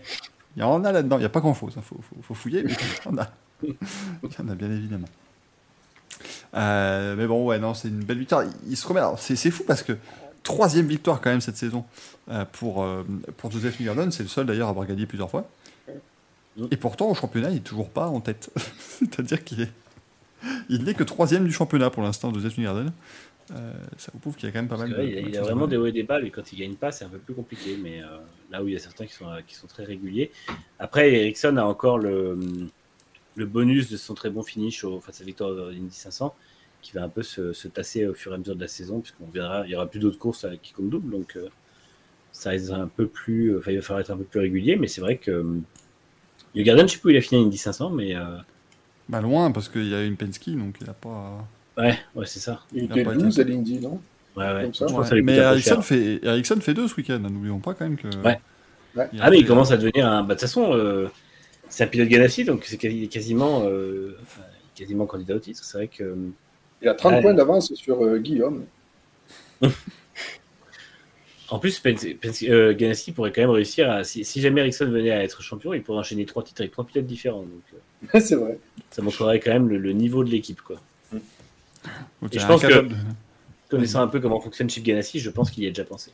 [0.55, 1.17] il y en a là-dedans.
[1.17, 1.73] Il n'y a pas grand-chose.
[1.75, 3.27] Il faut, faut- faut fouiller, mais il y en a.
[3.63, 5.07] Il y en a bien évidemment.
[6.55, 8.43] Euh, mais bon, ouais, non, c'est une belle victoire.
[8.43, 9.01] Il, il se remet.
[9.17, 9.93] c'est fou parce que
[10.43, 11.85] troisième victoire quand même cette saison
[12.29, 13.05] euh, pour, euh,
[13.37, 14.11] pour Joseph Newgarden.
[14.11, 15.45] C'est le seul d'ailleurs à avoir gagné plusieurs fois.
[16.69, 18.51] Et pourtant, au championnat, il n'est toujours pas en tête.
[18.77, 19.71] C'est-à-dire qu'il est.
[20.69, 22.91] Il n'est que troisième du championnat pour l'instant, Joseph Newgarden.
[23.51, 25.03] Euh, ça vous prouve qu'il y a quand même pas mal de.
[25.03, 26.19] il a, de il a vraiment des hauts et des bas.
[26.19, 27.77] Lui, quand il gagne pas, c'est un peu plus compliqué.
[27.81, 28.17] Mais euh,
[28.49, 30.31] là où il y a certains qui sont, qui sont très réguliers.
[30.79, 32.39] Après, Ericsson a encore le,
[33.35, 36.33] le bonus de son très bon finish au, enfin, sa victoire de l'Indy 500
[36.81, 39.01] qui va un peu se, se tasser au fur et à mesure de la saison,
[39.01, 41.11] puisqu'on verra, il y aura plus d'autres courses qui comptent double.
[41.11, 41.49] Donc, euh,
[42.31, 43.57] ça risque un peu plus.
[43.57, 44.75] Enfin, il va falloir être un peu plus régulier.
[44.75, 45.45] Mais c'est vrai que.
[46.55, 48.15] Garden, je sais pas où il a fini l'Indy 500, mais.
[48.15, 48.37] euh,
[49.09, 51.45] Bah, loin, parce qu'il y a une Penske, donc il a pas.
[51.77, 52.61] ouais, ouais, c'est ça.
[52.73, 53.99] Il Il a était pas été 12 à l'Indy, non?
[54.35, 54.61] Ouais, ouais.
[54.63, 54.87] Comme ça.
[54.87, 55.03] Je pense Ouais.
[55.03, 57.97] que ça lui Mais Ericsson fait, Ericsson fait deux ce week-end, n'oublions pas quand même
[57.97, 58.07] que.
[58.23, 58.39] Ouais.
[59.19, 60.21] Ah, mais il commence à devenir un.
[60.23, 61.07] Bah, de toute façon, euh,
[61.69, 64.41] c'est un pilote Ganassi, donc c'est quasi- quasiment, euh, enfin,
[64.75, 65.63] quasiment candidat au titre.
[65.63, 66.15] C'est vrai que.
[66.81, 67.21] Il a 30 Ouais.
[67.21, 68.63] points d'avance sur euh, Guillaume.
[71.51, 74.03] En plus, Pens- Pens- euh, Ganassi pourrait quand même réussir à.
[74.03, 76.85] Si, si jamais Ericsson venait à être champion, il pourrait enchaîner trois titres avec trois
[76.85, 77.43] pilotes différents.
[77.43, 77.63] Donc,
[78.15, 78.57] euh, c'est vrai.
[78.89, 80.61] ça montrerait quand même le, le niveau de l'équipe.
[80.61, 80.77] quoi.
[81.13, 81.17] Et
[82.31, 82.95] il je pense que- de-
[83.69, 86.11] Connaissant un peu comment fonctionne Chip Ganassi, je pense qu'il y a déjà pensé.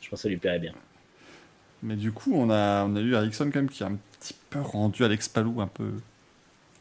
[0.00, 0.72] Je pense que ça lui plairait bien.
[1.84, 4.34] Mais du coup, on a, on a eu Ericsson quand même qui a un petit
[4.50, 5.90] peu rendu Alex Palou un peu,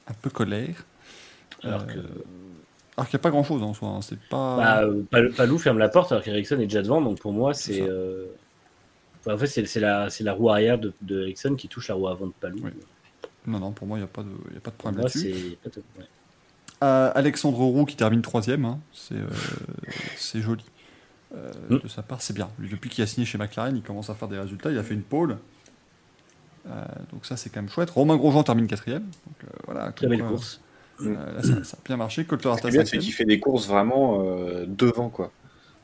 [0.07, 0.85] un peu colère.
[1.63, 1.99] Alors Euh, que.
[2.97, 3.89] Alors qu'il n'y a pas grand chose en soi.
[3.89, 4.57] hein, C'est pas.
[4.57, 7.53] Bah, euh, Pal- Palou ferme la porte alors qu'Ericsson est déjà devant, donc pour moi,
[7.53, 8.25] C'est euh,
[9.19, 12.27] enfin, en fait, c'est la, roue arrière de, de Ericsson qui touche la roue avant
[12.27, 12.59] de Palou.
[12.63, 12.71] Oui.
[13.47, 15.33] Non, non, pour moi, il n'y a, pas de- y a pas de problème là-dessus.
[15.65, 16.05] ouais.
[16.83, 20.63] Euh, Alexandre Roux qui termine troisième, hein, c'est euh, joli.
[21.69, 21.77] Mm.
[21.79, 22.49] De sa part, c'est bien.
[22.59, 24.71] Depuis qu'il a signé chez McLaren, il commence à faire des résultats.
[24.71, 25.37] Il a fait une pole.
[27.11, 27.89] Donc ça, c'est quand même chouette.
[27.89, 29.03] Romain Grosjean termine quatrième.
[29.03, 29.91] Donc voilà.
[29.91, 30.61] Très belle course.
[31.01, 32.25] Euh, là, ça, ça a bien marché.
[32.29, 35.31] Ce bien, c'est qu'il fait des courses vraiment euh, devant, quoi.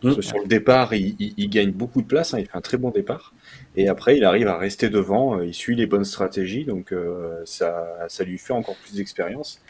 [0.02, 0.24] Parce que Mm.
[0.24, 2.78] sur le départ, il, il- il gagne beaucoup de place, hein, il fait un très
[2.78, 3.34] bon départ.
[3.76, 7.40] Et après, il arrive à rester devant, euh, il suit les bonnes stratégies, donc euh,
[7.46, 9.62] ça, ça lui fait encore plus d'expérience.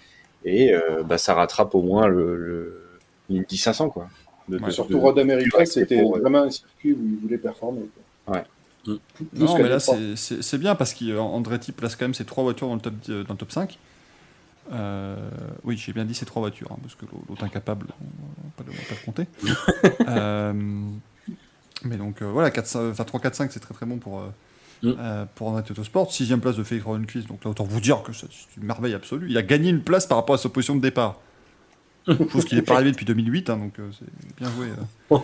[0.46, 2.82] Et euh, bah, ça rattrape au moins le, le
[3.30, 4.08] l'Indy 500, quoi.
[4.50, 7.38] De- de- Ouais, Surtout de- Road America, c'était pour, vraiment un circuit où il voulait
[7.38, 7.82] performer.
[8.26, 8.36] quoi.
[8.36, 8.44] Ouais.
[8.88, 8.96] Mm.
[9.14, 12.68] Plus- plus Non, mais là, c'est- bien parce qu'Andretti place quand même ses trois voitures
[12.68, 13.78] dans le top, dans le top 5.
[14.72, 15.30] Euh,
[15.64, 18.82] oui, j'ai bien dit ces trois voitures, hein, parce que l'autre incapable, on on va
[18.90, 19.28] pas le compter.
[20.08, 20.54] Euh,
[21.84, 24.24] mais donc euh, voilà, 4, 5, enfin, 3, 4, 5, c'est très très bon pour,
[24.84, 24.94] Mm.
[25.36, 26.12] pour Andretti Autosport.
[26.12, 28.28] Sixième place de Félix Rodenquist, donc là autant vous dire que c'est
[28.58, 29.30] une merveille absolue.
[29.30, 31.20] Il a gagné une place par rapport à sa position de départ.
[32.08, 34.68] Chose qui n'est pas arrivée depuis 2008, hein, donc euh, c'est bien joué.
[35.12, 35.18] euh.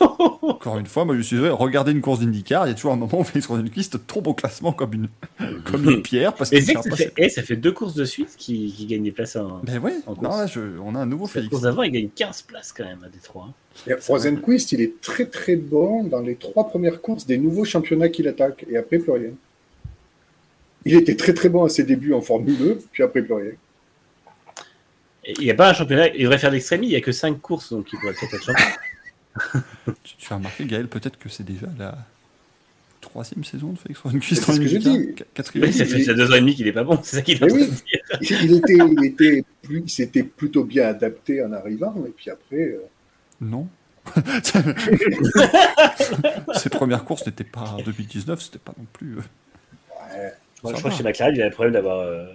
[0.42, 2.92] Encore une fois, moi je suis désolé, regardez une course d'IndyCar, il y a toujours
[2.92, 5.08] un moment où Félix Rodenquist tombe au classement comme une,
[5.64, 8.72] comme une pierre parce Et ça fait, eh, ça fait deux courses de suite qui,
[8.72, 9.60] qui gagnent des places en.
[9.64, 10.38] Ben oui, en non, course.
[10.38, 11.50] là, je- on a un nouveau La Félix.
[11.50, 13.48] course d'avant, il gagne 15 places quand même à Détroit.
[13.50, 13.52] hein.
[13.86, 18.08] Et Rosenquist, il est très très bon dans les trois premières courses des nouveaux championnats
[18.08, 19.30] qu'il attaque, et après plus rien.
[20.86, 23.50] Il était très très bon à ses débuts en Formule 2, puis après plus rien.
[25.38, 27.40] Il n'y a pas un championnat, il devrait faire d'extrémie, il n'y a que 5
[27.40, 28.64] courses, donc il pourrait peut-être être champion.
[30.04, 31.96] Tu, tu as remarqué, Gaël, peut-être que c'est déjà la
[33.00, 34.96] troisième saison de Félix Rodenquist C'est en ce que j'ai IndyCar.
[34.98, 35.14] dit.
[35.14, 35.66] Qu- Quatrième.
[35.68, 37.48] Oui, ça fait deux ans et demi qu'il n'est pas bon, c'est ça qu'il train
[37.48, 37.66] oui.
[37.68, 38.00] dire.
[38.42, 42.56] Il, était, il était plus, il s'était plutôt bien adapté en arrivant, et puis après,
[42.56, 42.80] euh,
[43.40, 43.68] Non.
[46.54, 49.18] Ses premières courses n'étaient pas en 2019, c'était pas non plus.
[49.18, 50.32] euh, ouais,
[50.62, 52.26] Moi, Ça je crois que chez McLaren, il a le problème d'avoir euh,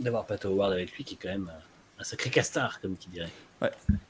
[0.00, 1.58] d'avoir Pat Howard avec lui, qui est quand même euh,
[2.00, 3.30] un sacré castard, comme qui dirait.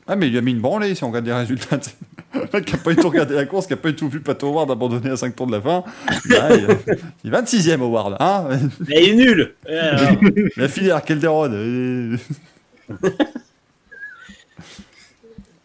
[0.07, 1.79] Ah, mais il lui a mis une branlée si on regarde les résultats.
[2.35, 4.11] Le mec qui n'a pas du tout regardé la course, qui n'a pas du tout
[4.11, 5.83] vu Pat Howard abandonner à 5 tours de la fin.
[6.29, 6.69] Bah, il,
[7.25, 8.17] il est 26ème Howard.
[8.21, 8.49] Hein
[8.87, 10.21] Mais il est nul alors,
[10.57, 11.49] il a fini à Calderon.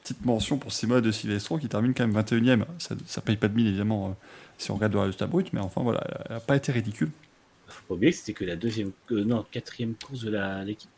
[0.01, 2.63] Petite mention pour Simone de Silvestro qui termine quand même 21ème.
[2.77, 4.11] Ça, ça paye pas de mine évidemment euh,
[4.57, 7.09] si on regarde le résultat brut, mais enfin voilà, elle n'a pas été ridicule.
[7.67, 10.89] Faut pas oublier que c'était que la deuxième, euh, non, quatrième course de la- l'équipe.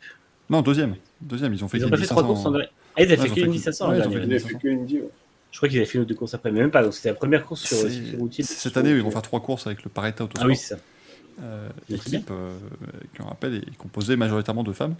[0.50, 0.96] Non, deuxième.
[1.20, 2.34] Deuxième, ils ont fait Ils ont pas fait trois 500.
[2.34, 2.68] courses en dernier.
[2.96, 4.10] Ah, ils avaient fait ils ont que fait une que- 1500 ouais, en ils ont
[4.10, 4.38] dernier.
[5.52, 6.82] Je crois qu'ils avaient fait une ou deux courses après, mais même pas.
[6.82, 9.82] Donc c'était la première course sur c'est cette année ils vont faire trois courses avec
[9.84, 10.44] le Paretta Autosport.
[10.44, 10.80] Ah oui, c'est ça.
[11.42, 12.56] Euh, équipe euh,
[13.14, 14.94] qui, on rappelle, est composée majoritairement de femmes.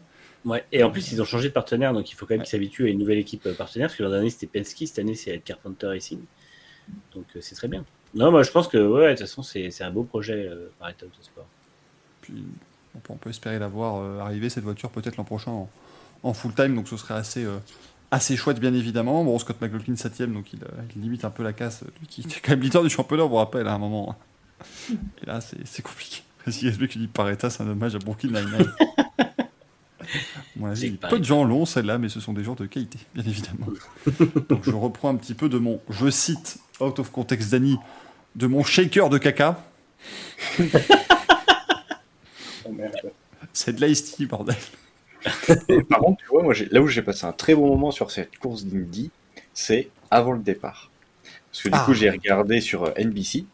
[0.45, 0.65] Ouais.
[0.71, 2.45] Et en plus, ils ont changé de partenaire, donc il faut quand même Ouais.
[2.45, 4.99] qu'ils s'habituent à une nouvelle équipe euh, partenaire, parce que l'an dernier c'était Penske, cette
[4.99, 6.21] année c'est Carpenter Racing.
[7.15, 7.85] Donc euh, c'est très bien.
[8.15, 10.69] Non, moi je pense que ouais, de toute façon c'est c'est un beau projet euh,
[10.79, 11.47] Paretta Autosport.
[12.23, 12.45] Puis
[12.97, 15.69] on peut, on peut espérer la voir euh, arriver cette voiture peut-être l'an prochain en,
[16.23, 17.59] en full time, donc ce serait assez, euh,
[18.11, 19.25] assez chouette bien évidemment.
[19.25, 22.23] Bon, Scott McLaughlin 7 donc il, euh, il limite un peu la casse, lui qui
[22.23, 24.17] était quand même leader du championnat, on vous rappelle à un moment.
[25.23, 26.23] Et là c'est compliqué.
[26.49, 28.73] Si SB qui dit Paretta, c'est un hommage à Brooklyn Nine-Nine.
[30.55, 30.73] Bon,
[31.11, 33.67] peu de gens l'ont celle-là, mais ce sont des gens de qualité, bien évidemment.
[34.49, 37.77] Donc je reprends un petit peu de mon, je cite, out of context Danny,
[38.37, 39.61] de mon shaker de caca.
[42.67, 43.13] Oh merde.
[43.53, 44.57] C'est de l'ice tea, bordel.
[45.89, 48.37] par contre, tu vois, moi, là où j'ai passé un très bon moment sur cette
[48.39, 49.11] course d'Indy,
[49.55, 50.91] c'est avant le départ.
[51.51, 51.85] Parce que du Ah.
[51.85, 53.45] coup, j'ai regardé sur euh, NBC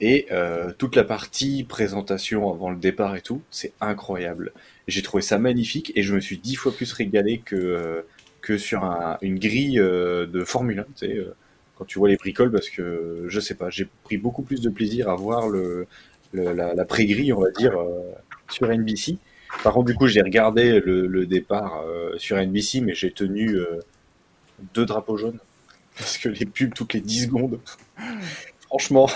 [0.00, 4.52] et euh, toute la partie présentation avant le départ et tout, c'est incroyable.
[4.88, 8.02] J'ai trouvé ça magnifique et je me suis dix fois plus régalé que, euh,
[8.40, 11.26] que sur un- une grille euh, de Formule 1, tu sais,
[11.78, 14.68] quand tu vois les bricoles, parce que je sais pas, j'ai pris beaucoup plus de
[14.70, 15.86] plaisir à voir le,
[16.32, 17.74] le- la, la pré-grille, on va dire,
[18.52, 19.18] sur NBC.
[19.62, 23.80] Par contre, du coup, j'ai regardé le, départ euh, sur NBC, mais j'ai tenu euh,
[24.74, 25.38] deux drapeaux jaunes.
[25.98, 27.60] Parce que les pubs toutes les 10 secondes,
[28.66, 29.08] franchement,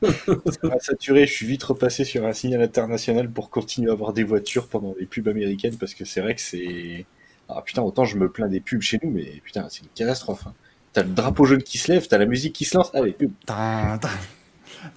[0.80, 1.26] saturé.
[1.26, 4.94] Je suis vite repassé sur un signal international pour continuer à avoir des voitures pendant
[4.98, 7.04] les pubs américaines, parce que c'est vrai que c'est.
[7.48, 10.46] Ah putain, autant je me plains des pubs chez nous, mais putain, c'est une catastrophe.
[10.46, 10.54] hein.
[10.92, 13.32] T'as le drapeau jaune qui se lève, t'as la musique qui se lance, allez, pub.
[13.44, 14.08] Tin, tin.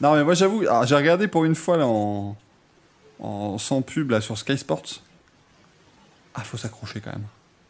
[0.02, 2.38] Non, mais moi j'avoue, j'ai regardé pour une fois là en,
[3.24, 5.02] en sans pub là sur Sky Sports.
[6.36, 7.26] Ah, faut s'accrocher quand même.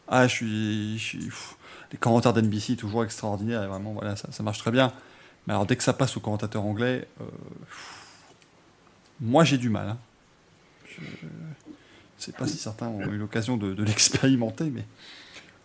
[0.07, 0.97] Ah, je suis.
[0.97, 1.55] je suis- pff,
[1.91, 4.91] les commentaires d'NBC toujours extraordinaires et vraiment, voilà, ça, ça marche très bien.
[5.45, 7.25] Mais alors dès que ça passe aux commentateurs anglais, euh,
[9.19, 9.89] moi j'ai du mal.
[9.89, 9.97] hein.
[10.87, 14.85] Je sais pas si certains ont eu l'occasion de, de l'expérimenter, mais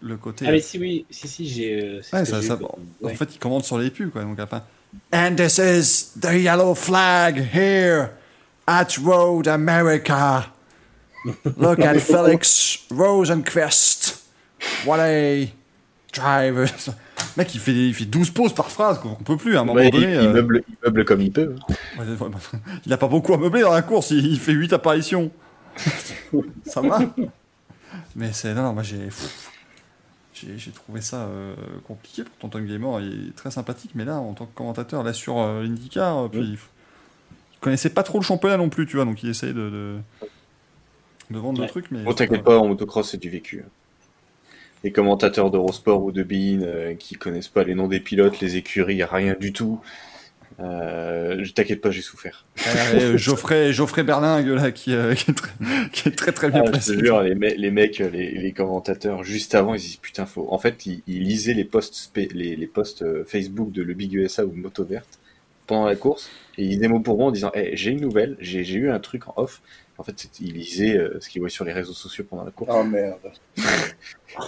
[0.01, 0.47] le côté.
[0.49, 1.83] Ah, mais si, oui, si, si, j'ai.
[1.83, 2.03] euh,
[3.01, 4.23] Ouais, En fait, ils commandent sur les pubs, quoi.
[4.23, 4.65] Donc, enfin,
[5.13, 8.09] And this is the yellow flag here
[8.69, 10.53] at Road America.
[11.57, 14.23] Look at Felix Rosenquist.
[14.85, 15.51] What a
[16.13, 16.67] driver.
[17.37, 19.13] Mec, il fait, il fait 12 pauses par phrase, quoi.
[19.19, 20.13] On peut plus, à un moment Ouais, donné.
[20.13, 21.55] il euh, meuble, il meuble comme il peut.
[21.69, 21.75] hein.
[21.99, 22.05] ouais,
[22.87, 25.31] il a pas beaucoup à meubler dans la course, il, il fait 8 apparitions.
[26.67, 27.01] ça va
[28.17, 28.53] Mais c'est.
[28.55, 29.09] Non, non, moi j'ai.
[30.35, 31.55] J'ai trouvé ça euh,
[31.87, 32.23] compliqué.
[32.23, 35.39] Pourtant, Tom Gamer il est très sympathique, mais là, en tant que commentateur, là sur
[35.41, 36.57] euh, l'IndyCar, euh, puis,
[37.61, 39.97] connaissait pas trop le championnat non plus, tu vois, donc il essaye de, de,
[41.31, 41.67] de vendre Ouais.
[41.67, 41.87] le truc.
[41.91, 43.63] Mais Bon, t'inquiète pas, en motocross, c'est du vécu.
[43.67, 43.71] hein.
[44.85, 48.57] Les commentateurs d'Eurosport ou de Bein euh, qui connaissent pas les noms des pilotes, les
[48.57, 49.81] écuries, rien du tout.
[50.61, 52.45] Euh, t'inquiète pas, j'ai souffert.
[52.95, 55.51] Euh, Geoffrey, Geoffrey Berlingue, là, qui, euh, qui est, très,
[55.93, 56.97] qui est très très bien Ah, je placé.
[56.97, 60.49] te jure, les, me- les mecs, les, les commentateurs, juste avant, ils disent putain, faut.
[60.51, 64.13] En fait, ils, ils lisaient les posts, les, les posts euh, Facebook de Le Big
[64.15, 65.19] USA ou Moto Verte
[65.67, 66.29] pendant la course
[66.59, 69.29] et ils disaient mot pour mot en disant j'ai une nouvelle, j'ai eu un truc
[69.29, 69.63] en off.
[69.99, 72.73] En fait, ils lisaient euh, ce qu'ils voyaient sur les réseaux sociaux pendant la course.
[72.73, 73.33] Oh merde.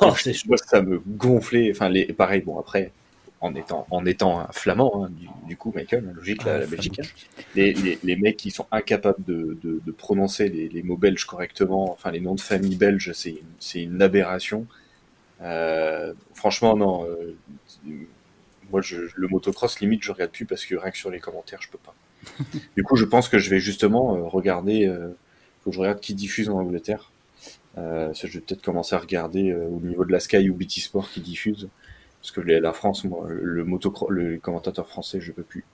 [0.01, 0.49] Oh, c'est chaud.
[0.49, 1.71] Moi, ça me gonflait.
[1.71, 2.93] Enfin, les, pareil, bon, après,
[3.41, 6.59] en étant, en étant un flamand, hein, du, du coup, Michael, hein, logique, la, Ah,
[6.59, 7.07] la Belgique, hein.
[7.55, 11.25] les, les, les mecs qui sont incapables de, de, de prononcer les, les mots belges
[11.27, 14.67] correctement, enfin, les noms de famille belges, c'est une, c'est une aberration.
[15.43, 17.07] Euh, franchement, non.
[17.07, 17.37] euh,
[18.71, 21.61] moi, je, le motocross, limite, je regarde plus parce que rien que sur les commentaires,
[21.63, 21.95] je peux pas.
[22.77, 24.87] du coup, je pense que je vais justement euh, regarder.
[24.87, 25.11] Euh,
[25.63, 27.13] faut que je regarde qui diffuse en Angleterre.
[27.79, 30.81] Euh, je vais peut-être commencer à regarder euh, au niveau de la Sky ou BT
[30.81, 31.69] Sport qui diffuse.
[32.21, 35.65] Parce que la France, moi, le motocross, le commentateur français, je peux plus.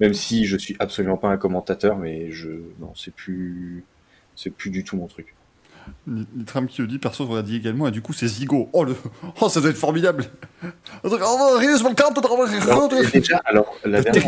[0.00, 2.50] Même si je suis absolument pas un commentateur, mais je,
[2.80, 3.84] non, c'est plus,
[4.36, 5.34] c'est plus du tout mon truc.
[6.06, 8.68] Nitram qui le dit, perso, je regarde également, et du coup, c'est Zigo.
[8.72, 8.94] Oh, le...
[9.40, 10.24] oh, ça doit être formidable.
[10.62, 10.68] Oh,
[12.70, 14.22] Alors, déjà, alors, la dernière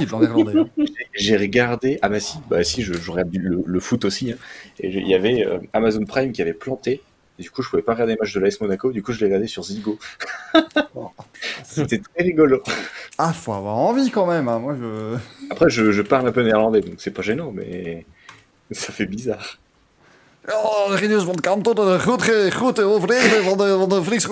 [1.15, 4.37] j'ai- regardé, ah bah si, bah si, je, je regarde le, le foot aussi, hein.
[4.81, 7.03] et il y avait euh, Amazon Prime qui avait planté,
[7.39, 9.21] et du coup je pouvais pas regarder les matchs de l'AS Monaco, du coup je
[9.21, 9.99] l'ai regardé sur Zigo.
[11.65, 12.63] C'était très rigolo.
[13.19, 14.49] Ah, faut avoir envie quand même.
[14.49, 14.59] hein.
[14.59, 15.17] Moi, je.
[15.51, 18.07] Après je, je parle un peu néerlandais, donc c'est pas gênant, mais
[18.71, 19.59] ça fait bizarre.
[20.53, 24.27] Oh, Rinus van Kant, de goed, ge- goed overleven van de, van de Vlies.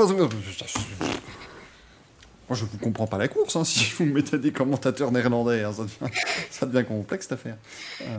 [2.47, 5.65] Moi, je vous comprends pas la course, hein, si vous mettez des commentateurs néerlandais.
[5.65, 6.15] hein, ça, devient,
[6.51, 7.57] ça devient complexe, cette affaire.
[8.03, 8.17] Euh,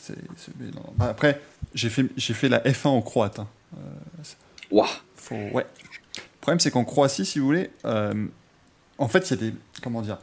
[0.00, 0.82] c'est- c'est- mais non.
[0.96, 1.40] Bah, Après,
[1.74, 3.38] j'ai fait, fait la F1 en croate.
[3.40, 3.48] hein.
[4.70, 4.88] Ouah.
[5.16, 5.34] Faut...
[5.52, 5.66] Ouais.
[6.16, 8.26] Le problème, c'est qu'en Croatie, si vous voulez, euh,
[8.98, 9.54] en fait, il y a des.
[9.82, 10.18] Comment dire?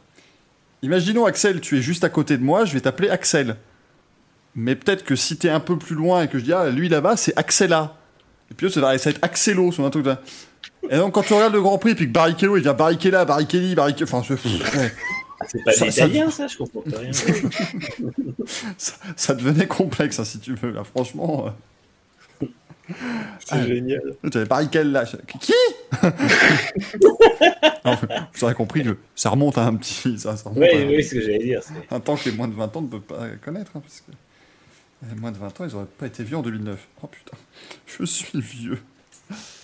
[0.82, 3.56] Imaginons, Axel, tu es juste à côté de moi, je vais t'appeler Axel.
[4.54, 6.68] Mais peut-être que si tu es un peu plus loin et que je dis, ah,
[6.70, 7.96] lui là-bas, c'est Axela.
[8.50, 10.20] Et puis, va ça va être Axelo, sur un truc là.
[10.90, 13.74] Et donc, quand tu regardes le Grand Prix, puis que Barrichello, il vient Barrichello, Barrichelli,
[13.74, 14.06] Barrichello.
[14.12, 14.92] Enfin, je- ouais.
[15.46, 17.12] C'est pas Ça- des ça- ça, je comprends pas rien.
[18.76, 20.70] ça, ça devenait complexe, hein, si tu veux.
[20.72, 21.46] Là, franchement.
[21.46, 22.46] euh,
[23.38, 23.66] C'est Ah.
[23.66, 24.02] génial.
[24.30, 25.04] Tu avais Barrichello là.
[25.04, 25.52] je- Qui
[28.34, 30.18] Vous aurez compris que ça remonte à un petit.
[30.18, 31.60] Ça, ça remonte Oui, à- oui, c'est ce que j'allais dire.
[31.90, 34.12] Un temps que les moins de 20 ans ne peuvent pas connaître, hein, parce que
[35.08, 36.78] les moins de 20 ans, ils n'auraient pas été vieux en 2009.
[37.02, 37.36] Oh putain,
[37.86, 38.78] je suis vieux.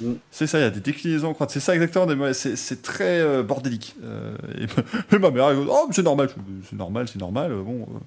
[0.01, 0.13] Mm.
[0.31, 1.51] C'est ça, il y a des déclinaisons croates.
[1.51, 3.97] C'est ça exactement, c'est très euh, bordélique.
[4.05, 6.31] Euh, et, et ma mère, elle dit, oh, c'est normal,
[6.69, 7.53] c'est normal, c'est normal.
[7.53, 7.99] euh, Bon, euh,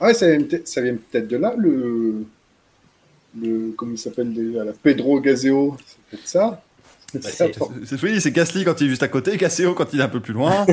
[0.00, 2.24] Ah ouais, ça vient, peut-être- ça vient peut-être de là, le,
[3.40, 6.62] le, comment il s'appelle déjà, la Pedro Gazeo, c'est peut-être ça.
[7.14, 7.20] Bah,
[7.84, 10.08] C'est oui, c'est Gasly quand il est juste à côté, Gasseo quand il est un
[10.08, 10.66] peu plus loin.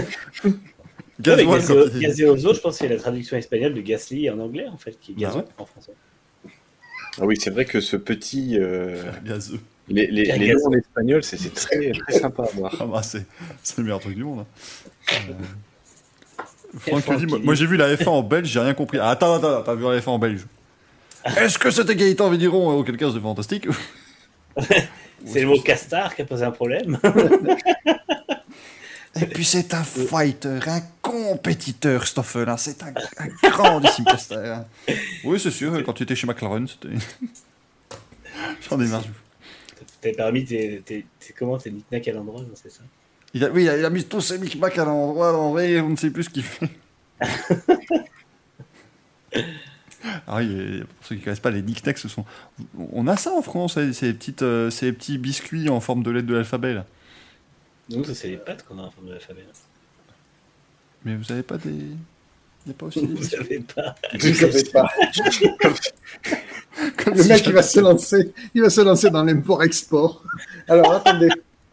[1.20, 5.12] Gazeoso, je pense que c'est la traduction espagnole de Gasly en anglais, en fait, qui
[5.12, 5.46] est Bah Gazo ouais.
[5.58, 5.92] en français.
[7.22, 8.58] Ah oui, c'est vrai que ce petit.
[8.60, 9.60] euh, Gazeux.
[9.88, 12.76] les les, les noms en espagnol, c'est très, très sympa à voir.
[12.80, 13.26] Ah bah, c'est
[13.62, 14.40] c'est le meilleur truc du monde.
[15.12, 15.14] hein.
[15.30, 15.34] Euh,
[16.80, 18.98] Franck Franck dit, moi, j'ai vu la F1 en belge, j'ai rien compris.
[19.00, 20.42] Ah, attends, attends, t'as vu la F1 en belge
[21.38, 23.68] Est-ce que c'était Gaëtan Védiron Auquel cas, c'est fantastique.
[25.26, 27.00] C'est le mot castard qui a posé un problème.
[29.22, 32.52] Et puis c'est un fighter, un compétiteur, Stoffel.
[32.58, 34.36] C'est un, un grandissime caster.
[34.36, 34.66] hein.
[35.24, 36.90] Oui, c'est sûr, quand tu étais chez McLaren, c'était.
[38.70, 39.04] J'en ai marre.
[40.02, 42.82] T'avais pas remis tes, tes, tes- comment, tes knick-knack à l'endroit, non, c'est ça?
[43.36, 45.80] Il a, oui, il a, il a mis tous ses micmacs à l'endroit, en vrai,
[45.80, 46.70] on ne sait plus ce qu'il fait.
[50.28, 52.26] Ah oui, pour ceux qui ne connaissent pas, les knickknacks, ce sont.
[52.92, 56.12] On a ça en France, hein, ces, petites, euh, ces petits biscuits en forme de
[56.12, 56.86] lettre de l'alphabet, là.
[57.96, 59.44] Nous, ça, c'est les pattes qu'on a en forme de l'alphabet.
[61.06, 61.70] Mais vous avez pas des.
[61.70, 63.96] Il n'y a pas aussi des Vous savez pas.
[64.14, 64.88] Je savais pas.
[66.98, 70.24] Comme Le mec, il va se lancer, il va se lancer dans l'import-export.
[70.68, 71.30] Alors, attendez.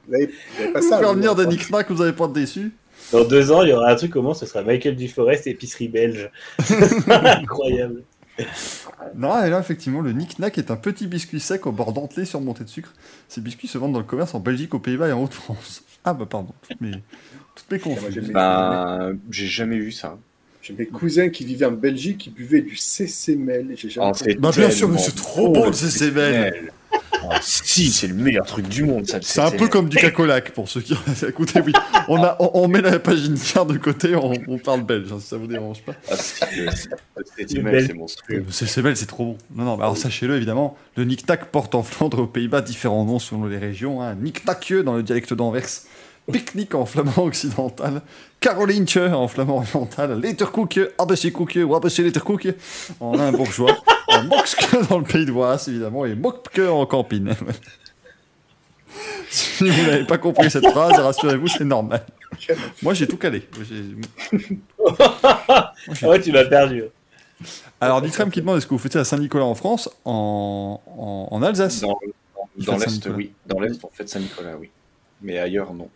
[0.09, 2.33] Vous avez, vous avez pas ça faire vous, venir des knickknacks, vous n'allez pas être
[2.33, 2.73] déçus.
[3.13, 6.31] Dans deux ans, il y aura un truc comment ce sera Michael Duforest, épicerie belge.
[7.09, 8.03] Incroyable.
[9.17, 12.65] Non, et là, effectivement, le knick-knack est un petit biscuit sec au bord dentelé surmonté
[12.65, 12.93] de sucre.
[13.29, 15.83] Ces biscuits se vendent dans le commerce en Belgique, aux Pays-Bas et en Haute-France.
[16.03, 16.55] Ah, bah, pardon.
[16.67, 16.93] Toutes mes,
[17.55, 18.15] toutes mes moi, confuses.
[18.15, 20.17] j'ai Ben, jamais vu ça.
[20.63, 23.73] J'ai mes cousins qui vivaient en Belgique qui buvaient du CCML.
[23.73, 26.73] et J'ai jamais Ah, c'est Bah, bien sûr, mais c'est trop bon, le CCML.
[27.29, 29.19] Ah, si, c'est le meilleur truc du monde, ça.
[29.19, 30.95] le C'est un peu comme du cacolac, pour ceux qui
[31.29, 31.73] Écoutez, oui,
[32.09, 35.19] on, a, on, on met la page initiale de côté, on, on parle belge, hein,
[35.21, 35.93] si ça vous dérange pas.
[36.11, 36.15] Ah,
[37.17, 38.45] Le CCML, bel- c'est monstrueux.
[38.51, 39.39] CCML, c'est trop bon.
[39.55, 43.05] Non, non, mais alors sachez-le, évidemment, le knick-knack porte en Flandre et aux Pays-Bas différents
[43.05, 44.03] noms selon les régions.
[44.03, 44.15] Hein.
[44.15, 45.67] Knick-knackeux dans le dialecte d'Anvers,
[46.31, 48.03] pique-nique en flamand occidental,
[48.41, 52.55] Carolientje en flamand oriental, Letterkoekje, Abessekoekje ou Abesselletterkoekje
[53.01, 53.77] en un bourgeois,
[54.09, 57.35] en Mokske dans le pays de Waas, évidemment, et Mokke en campine.
[59.31, 62.05] si vous n'avez pas compris cette phrase, rassurez-vous, c'est normal.
[62.83, 63.47] Moi, j'ai tout calé.
[66.03, 66.85] Ouais, tu m'as perdu.
[67.81, 71.43] Alors, Ditram qui demande est-ce que vous fêtez à Saint-Nicolas en France En, en, en
[71.43, 71.81] Alsace?
[71.81, 71.99] Dans,
[72.59, 73.33] dans l'Est, oui.
[73.47, 74.71] Dans l'Est, on fait Saint-Nicolas, oui.
[75.23, 75.89] Mais ailleurs, non.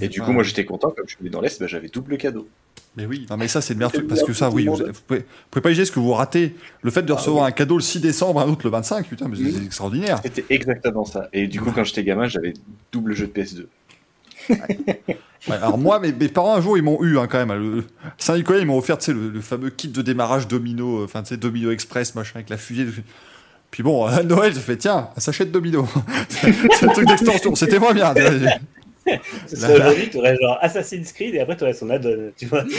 [0.00, 0.24] Et du Ah.
[0.24, 2.48] coup, moi, j'étais content, comme je suis dans l'Est, bah, j'avais double cadeau.
[2.96, 4.82] Mais oui, non, mais ça, c'est le meilleur truc parce que ça, oui, vous, vous
[5.06, 6.54] pouvez, vous pouvez pas imaginer ce que vous ratez.
[6.82, 9.28] Le fait de Ah recevoir un cadeau le 6 décembre, un autre le 25, putain,
[9.28, 10.20] mais c'est extraordinaire.
[10.22, 11.28] C'était exactement ça.
[11.32, 12.52] Et du coup, quand j'étais gamin, j'avais
[12.92, 13.66] double jeu de PS2.
[15.48, 17.58] Ouais, alors, moi, mes, mes parents, un jour, ils m'ont eu hein, quand même.
[17.58, 17.84] Le,
[18.18, 21.22] Saint-Nicolas, ils m'ont offert, tu sais, le, le fameux kit de démarrage Domino, euh, enfin,
[21.22, 22.84] tu sais, Domino Express, machin, avec la fusée.
[22.84, 22.92] de-
[23.72, 25.86] Puis bon, à Noël, je fais, tiens, un sachet de Domino.
[26.28, 28.14] c'est c'est un truc d'extension, c'était moins bien.
[29.46, 32.46] Ce serait aujourd'hui, tu aurais genre Assassin's Creed et après tu aurais son add-on, tu
[32.46, 32.64] vois.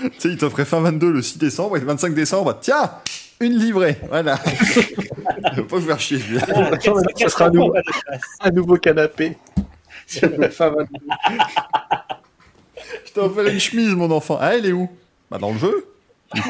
[0.00, 2.90] Tu sais, il t'offrait fin 22 le 6 décembre et le 25 décembre, tiens,
[3.40, 3.98] une livrée.
[4.08, 4.38] Voilà.
[5.52, 6.46] Il va pas vous faire chier, celui-là.
[7.16, 7.74] ça sera un nouveau,
[8.40, 9.36] un nouveau canapé.
[10.06, 10.86] Sur la fin 22.
[13.06, 14.38] Je t'ai offert une chemise, mon enfant.
[14.40, 14.90] Ah, elle est où?
[15.30, 15.91] Bah, dans le jeu.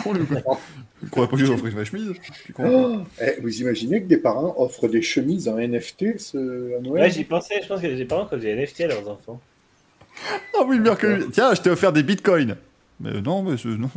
[0.02, 0.14] Con.
[1.04, 2.12] Il croyait pas que offrais ma chemise.
[2.58, 7.02] Oh, eh, vous imaginez que des parents offrent des chemises en NFT ce, à Noël
[7.04, 9.40] Ouais, j'y pensais, je pense que les parents, quand j'ai NFT à leurs enfants.
[10.54, 11.28] Ah oui, mieux que.
[11.30, 12.56] Tiens, je t'ai offert des bitcoins.
[13.00, 13.90] Mais non, mais non,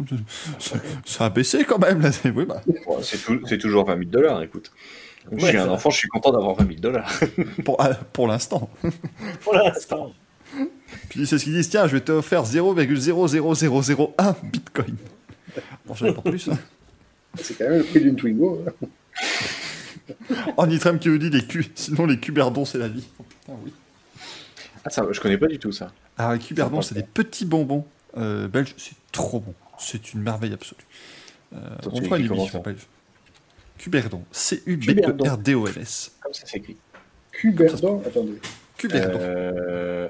[1.06, 2.02] ça a baissé quand même.
[2.02, 2.12] Là.
[2.12, 2.64] C'est- Oui, bah.
[3.04, 4.72] C'est tou- c'est toujours 20 000 dollars, écoute.
[5.30, 7.12] Comme je Ouais, suis un enfant, je suis content d'avoir 20 000 dollars.
[7.66, 8.70] Pour, ah, pour l'instant.
[9.44, 10.12] Pour l'instant.
[11.10, 14.96] Puis c'est ce qu'ils disent tiens, je vais t'offrir 0,00001 bitcoin.
[15.86, 16.50] Bon, pas plus.
[16.50, 16.58] Hein.
[17.36, 18.64] C'est quand même le prix d'une Twingo.
[18.68, 18.88] hein.
[20.58, 21.66] En Nitram qui nous dit les cu...
[21.76, 23.06] sinon les cuberdons, c'est la vie.
[23.20, 23.74] Oh, putain, oui.
[24.84, 25.92] Ah, ça, je connais pas du tout ça.
[26.18, 27.86] Alors, les cuberdons, c'est des petits bonbons
[28.18, 28.74] euh, belges.
[28.78, 29.54] C'est trop bon.
[29.78, 30.86] C'est une merveille absolue.
[31.54, 32.88] Euh, Attends, on tu fera une émission belge.
[33.78, 34.24] Cuberdon.
[34.32, 36.12] C-U-B-E-R-D-O-N-S.
[36.22, 36.78] Comme ça s'écrit.
[37.32, 38.40] Cuberdon, attendez.
[38.78, 39.20] Cuberdon.
[39.20, 40.08] Euh...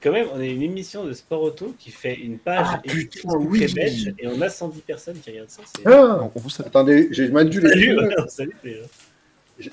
[0.00, 3.08] Quand même, on est une émission de sport auto qui fait une page Ah, très
[3.36, 3.72] oui.
[3.74, 5.62] belge et on a 110 personnes qui regardent ça.
[5.84, 6.68] Ah On- on vous salue.
[6.68, 8.30] Attendez, j'ai mal dû Salut, l'écrire.
[8.30, 8.80] salut, les gens.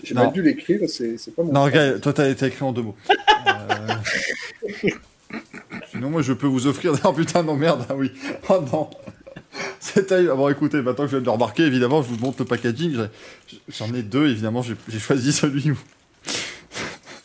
[0.03, 1.51] J'ai mal dû l'écrire, c'est c'est pas mon.
[1.53, 2.95] Non, regarde, toi, t'as écrit en deux mots.
[3.47, 3.87] Euh,
[5.91, 6.93] Sinon, moi, je peux vous offrir.
[7.03, 8.11] Oh putain, non, merde, ah oui.
[8.49, 8.89] Oh non.
[9.79, 10.27] C'est taille.
[10.31, 12.45] Ah, bon, écoutez, maintenant que je viens de le remarquer, évidemment, je vous montre le
[12.45, 12.97] packaging.
[13.69, 15.77] J'en ai deux, évidemment, j'ai j'ai choisi celui où
[16.25, 16.39] Oui, c'est leur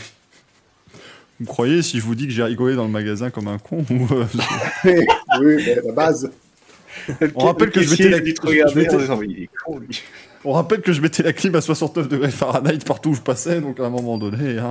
[1.39, 3.85] Vous croyez si je vous dis que j'ai rigolé dans le magasin comme un con
[3.91, 4.27] ou, euh,
[5.41, 6.31] oui, mais la base.
[7.35, 8.19] On rappelle que je mettais la,
[10.45, 13.79] on rappelle que je mettais clim à 69 degrés Fahrenheit partout où je passais, donc
[13.79, 14.71] à un moment donné, hein,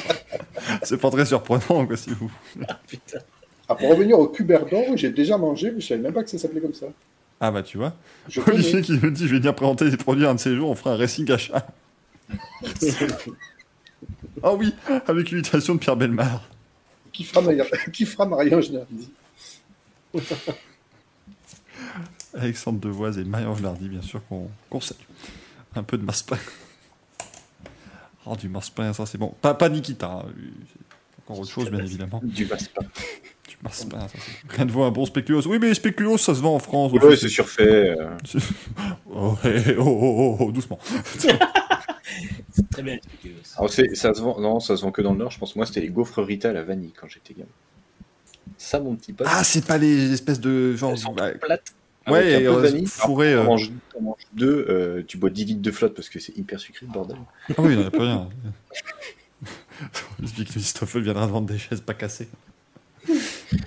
[0.82, 2.30] c'est pas très surprenant, quoi, si vous.
[2.86, 3.18] Putain.
[3.68, 6.38] Ah, pour revenir au cuberdon, j'ai déjà mangé, mais je savais même pas que ça
[6.38, 6.86] s'appelait comme ça.
[7.40, 7.94] Ah bah tu vois.
[8.28, 8.82] Je Olivier connais.
[8.82, 10.92] qui me dit, je vais venir présenter des produits un de ces jours, on fera
[10.92, 11.66] un racing achat.
[14.42, 14.72] Ah oui,
[15.06, 16.48] avec l'imitation de Pierre Belmar.
[17.12, 19.10] qui fera, Maria- qui fera Nardi.
[22.34, 24.98] Alexandre Devoise et Marie-Ange Lardy, bien sûr, qu'on qu'on salue.
[25.74, 26.38] Un peu de massepain.
[28.24, 29.34] Oh, du massepain, ça c'est bon.
[29.42, 30.24] Pas, pas Nikita, hein,
[31.24, 32.20] encore autre chose, bien évidemment.
[32.24, 32.86] Du massepain.
[33.68, 34.54] Ça c'est...
[34.56, 35.46] Rien de vaut un bon spéculoos.
[35.46, 36.92] Oui, mais spéculoos, ça se vend en France.
[36.94, 37.20] Aussi.
[37.20, 37.94] c'est surfait.
[37.98, 38.16] euh.
[39.12, 40.78] Oh, oh, oh, oh, oh, doucement.
[41.18, 43.54] C'est très bien expliqué aussi.
[43.56, 45.30] Alors, ça se vend, non, ça se vend que dans le Nord.
[45.30, 47.48] Je pense moi, c'était les gaufres Rita à la vanille quand j'étais gamin.
[48.56, 49.26] Ça, mon petit pote.
[49.30, 50.74] Ah, c'est pas les espèces de...
[50.76, 51.74] Genre, elles sont bah, plates.
[52.08, 52.86] ouais, avec un et, peu de euh, vanille.
[52.86, 53.64] fourré, Alors, euh.
[53.92, 56.86] T'en manges deux, euh, tu bois 10 litres de flotte parce que c'est hyper sucré,
[56.86, 57.16] le bordel.
[57.50, 58.28] Ah oui, il n'y en a plus rien.
[60.58, 62.28] Stoffel viendra de vendre des chaises pas cassées.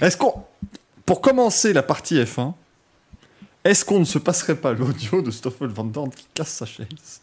[0.01, 0.33] Est-ce qu'on.
[1.05, 2.53] Pour commencer la partie F1,
[3.65, 7.21] est-ce qu'on ne se passerait pas l'audio de Stoffel Van Dorn qui casse sa chaise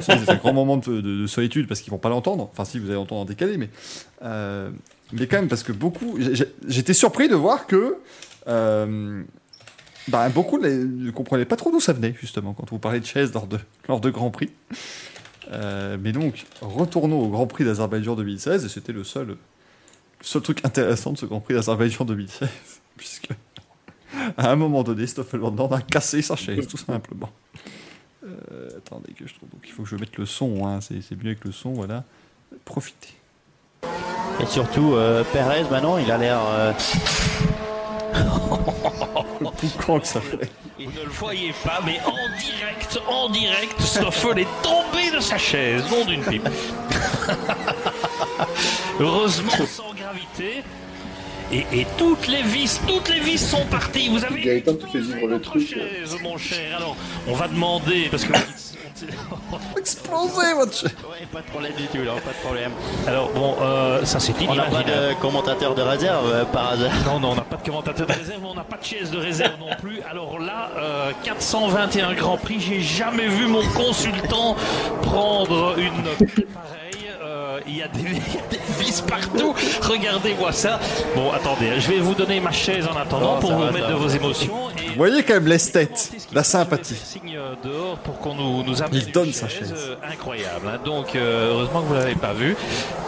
[0.00, 2.48] C'est un grand moment de, de- de solitude parce qu'ils vont pas l'entendre.
[2.52, 3.68] Enfin, si vous allez l'entendre en décalé, mais.
[4.22, 4.70] euh,
[5.12, 6.18] mais quand même, parce que beaucoup.
[6.66, 7.96] J'étais surpris de voir que.
[8.48, 9.22] euh,
[10.08, 13.32] bah, beaucoup ne comprenaient pas trop d'où ça venait, justement, quand vous parlez de chaises
[13.34, 13.58] lors de,
[13.88, 14.50] lors de Grand Prix.
[15.52, 19.36] Euh, mais donc, retournons au Grand Prix d'Azerbaïdjan 2016, et c'était le seul,
[20.20, 22.48] seul truc intéressant de ce Grand Prix d'Azerbaïdjan 2016,
[22.96, 23.28] puisque
[24.36, 27.30] à un moment donné, Stoffel Van Dorn a cassé sa chaise, tout simplement.
[28.24, 29.48] Euh, attendez que je trouve.
[29.50, 32.04] Donc, il faut que je mette le son, hein, c'est mieux avec le son, voilà.
[32.64, 33.14] Profitez.
[34.40, 36.40] Et surtout, euh, Perez, maintenant, il a l'air.
[36.46, 36.72] euh,
[40.00, 40.50] que ça fait.
[40.78, 45.38] Vous ne le voyez pas, mais en direct, en direct, Stoffel est tombé de sa
[45.38, 46.48] chaise, nom d'une pipe.
[49.00, 50.62] Heureusement, sans gravité.
[51.52, 54.08] Et, et toutes les vis, toutes les vis sont parties.
[54.08, 55.68] Vous avez Gaëtan te fait vivre le votre truc.
[55.68, 56.76] chaise, mon cher.
[56.76, 56.96] Alors,
[57.26, 58.32] on va demander parce que.
[59.78, 62.70] Explosé, votre chaise Ouais, pas de problème du tout, là, pas de problème.
[63.06, 66.92] Alors bon, euh, ça c'est On n'a pas de commentateur de réserve euh, par hasard.
[67.06, 69.18] Non, non, on n'a pas de commentateur de réserve, on n'a pas de chaise de
[69.18, 70.02] réserve non plus.
[70.02, 74.54] Alors là, euh, 421 Grand Prix, j'ai jamais vu mon consultant
[75.02, 76.06] prendre une.
[76.38, 76.42] Euh,
[77.66, 79.54] Il y, a des- il y a des vis partout.
[79.82, 80.78] Regardez-moi ça.
[81.14, 83.88] Bon, attendez, je vais vous donner ma chaise en attendant Oh, pour vous va, mettre
[83.88, 84.70] de vos émotions.
[84.84, 86.94] Et Vous voyez quand même l'esthète, la sympathie.
[86.94, 89.72] Signe euh, dehors pour qu'on nous, Il donne sa chaise.
[89.76, 90.66] euh, incroyable.
[90.68, 90.78] hein.
[90.84, 92.56] Donc, euh, heureusement que vous l'avez pas vu.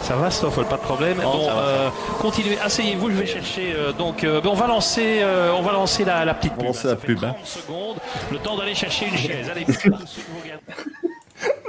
[0.01, 1.17] Ça va, Stoffel, pas de problème.
[1.21, 1.89] Non, va, euh,
[2.21, 3.73] continuez, asseyez-vous, je vais chercher.
[3.75, 6.61] euh, donc, euh, ben, on va lancer, euh, on va lancer la, la petite On
[6.61, 6.67] va pub.
[6.75, 6.91] lancer hein.
[6.91, 7.33] la pub, hein.
[7.35, 7.97] 30 secondes,
[8.31, 9.49] le temps d'aller chercher une chaise.
[9.49, 9.65] Allez.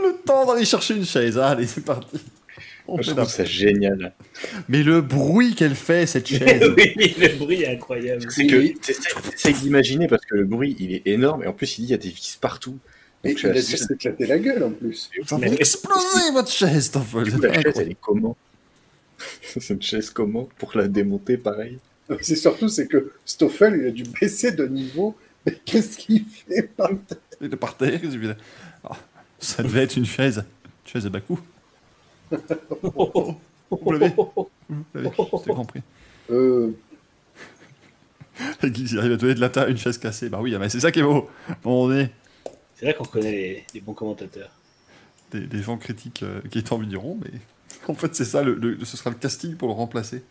[0.02, 2.18] Le temps d'aller chercher une chaise, allez, c'est parti.
[2.86, 4.12] On Je trouve ça génial.
[4.68, 6.62] Mais le bruit qu'elle fait, cette chaise.
[6.76, 8.26] oui, le bruit est incroyable.
[8.30, 11.82] C'est que t'essayes d'imaginer parce que le bruit il est énorme et en plus il
[11.82, 12.78] dit il y a des vis partout.
[13.24, 15.08] Et Donc, il a la- dû s'éclater la gueule en plus.
[15.26, 17.72] Ça fait exploser votre chaise, c'est coup, la chaise incroyable.
[17.76, 18.36] elle est comment
[19.42, 21.78] C'est une chaise comment pour la démonter pareil
[22.20, 25.16] C'est surtout c'est que Stoffel il a dû baisser de niveau.
[25.46, 27.18] Mais qu'est-ce qu'il fait par terre?
[27.40, 28.00] Il est par terre,
[28.84, 28.96] Ah,
[29.38, 30.38] ça devait être une chaise.
[30.86, 31.38] Une chaise à bas coût.
[33.70, 35.82] Vous l'avez Vous compris.
[36.30, 36.70] euh,
[38.62, 40.28] Et Guy, il arrive à donner de la taille une chaise cassée.
[40.28, 41.28] Bah oui, mais c'est ça qui est beau.
[41.64, 42.10] On est
[42.76, 44.50] C'est vrai qu'on connaît les, les bons commentateurs.
[45.30, 47.30] des, des gens critiques euh, qui étant diront, mais
[47.88, 50.22] en fait, c'est ça, le, le- ce sera le casting pour le remplacer.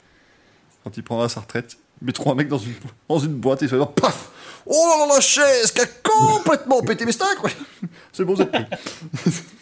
[0.84, 2.74] Quand il prendra sa retraite, ils mettront un mec dans une,
[3.08, 4.32] dans une boîte et il se paf
[4.66, 7.52] Oh là là, la chaise qui a complètement pété mes stacks ouais.
[8.14, 8.66] C'est bon, êtes pris.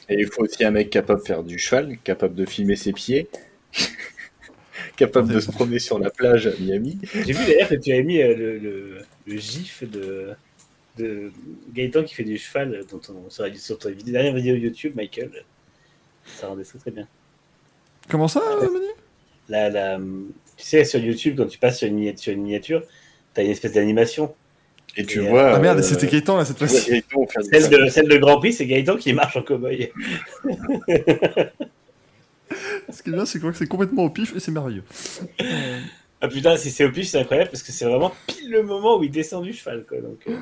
[0.09, 2.91] Et il faut aussi un mec capable de faire du cheval, capable de filmer ses
[2.93, 3.29] pieds,
[4.95, 6.99] capable de se promener sur la plage à Miami.
[7.13, 10.31] J'ai vu d'ailleurs que tu avais mis euh, le, le, le gif de,
[10.97, 11.31] de
[11.73, 15.31] Gaëtan qui fait du cheval dont on, sur, sur ta vidéo- dernière vidéo YouTube, Michael.
[16.25, 17.07] Ça rendait ça très bien.
[18.09, 18.85] Comment ça, Manu?
[19.49, 22.83] La, la, tu sais, sur YouTube, quand tu passes sur une miniature, sur une miniature
[23.33, 24.35] t'as une espèce d'animation.
[24.97, 25.55] Et tu Et, vois.
[25.55, 27.03] Ah merde, euh, c'était Gaëtan là cette fois-ci.
[27.51, 29.91] Celle de, celle de Grand Prix, c'est Gaëtan qui marche en cow-boy.
[32.91, 34.83] Ce qui est bien, c'est quoi que c'est complètement au pif et c'est merveilleux.
[36.19, 38.97] Ah putain, si c'est au pif, c'est incroyable parce que c'est vraiment pile le moment
[38.97, 39.85] où il descend du cheval.
[39.87, 40.37] Quoi, donc, euh,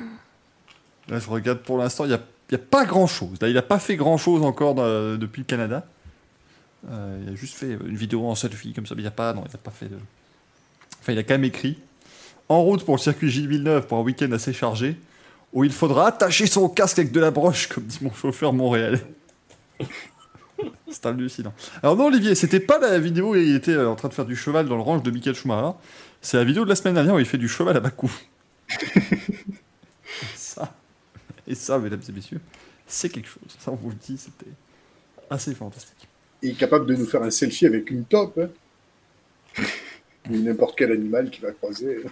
[1.08, 2.20] Là, je regarde pour l'instant, il n'y a,
[2.50, 3.38] y a pas grand chose.
[3.40, 5.86] Là, il n'a pas fait grand chose encore dans- depuis le Canada.
[6.90, 9.32] Euh, il a juste fait une vidéo en selfie comme ça, mais il a pas,
[9.32, 9.96] non, il a pas fait de.
[11.00, 11.78] Enfin, il a quand même écrit
[12.50, 14.96] en route pour le circuit Gilles Villeneuve pour un week-end assez chargé,
[15.52, 19.02] où il faudra attacher son casque avec de la broche, comme dit mon chauffeur montréalais.
[20.90, 21.54] C'est hallucinant.
[21.82, 24.26] Alors non, Olivier, c'était pas la vidéo où il était euh, en train de faire
[24.26, 25.76] du cheval dans le range de Michael Schumacher.
[26.20, 28.10] C'est la vidéo de la semaine dernière où il fait du cheval à Bakou.
[30.34, 30.74] ça,
[31.46, 32.40] et ça, mesdames et messieurs,
[32.86, 33.56] c'est quelque chose.
[33.60, 34.50] Ça, on vous le dit, c'était
[35.30, 36.08] assez fantastique.
[36.42, 38.38] Il est capable de nous faire un selfie avec une taupe.
[38.38, 39.62] Hein.
[40.30, 42.04] Ou n'importe quel animal qui va croiser.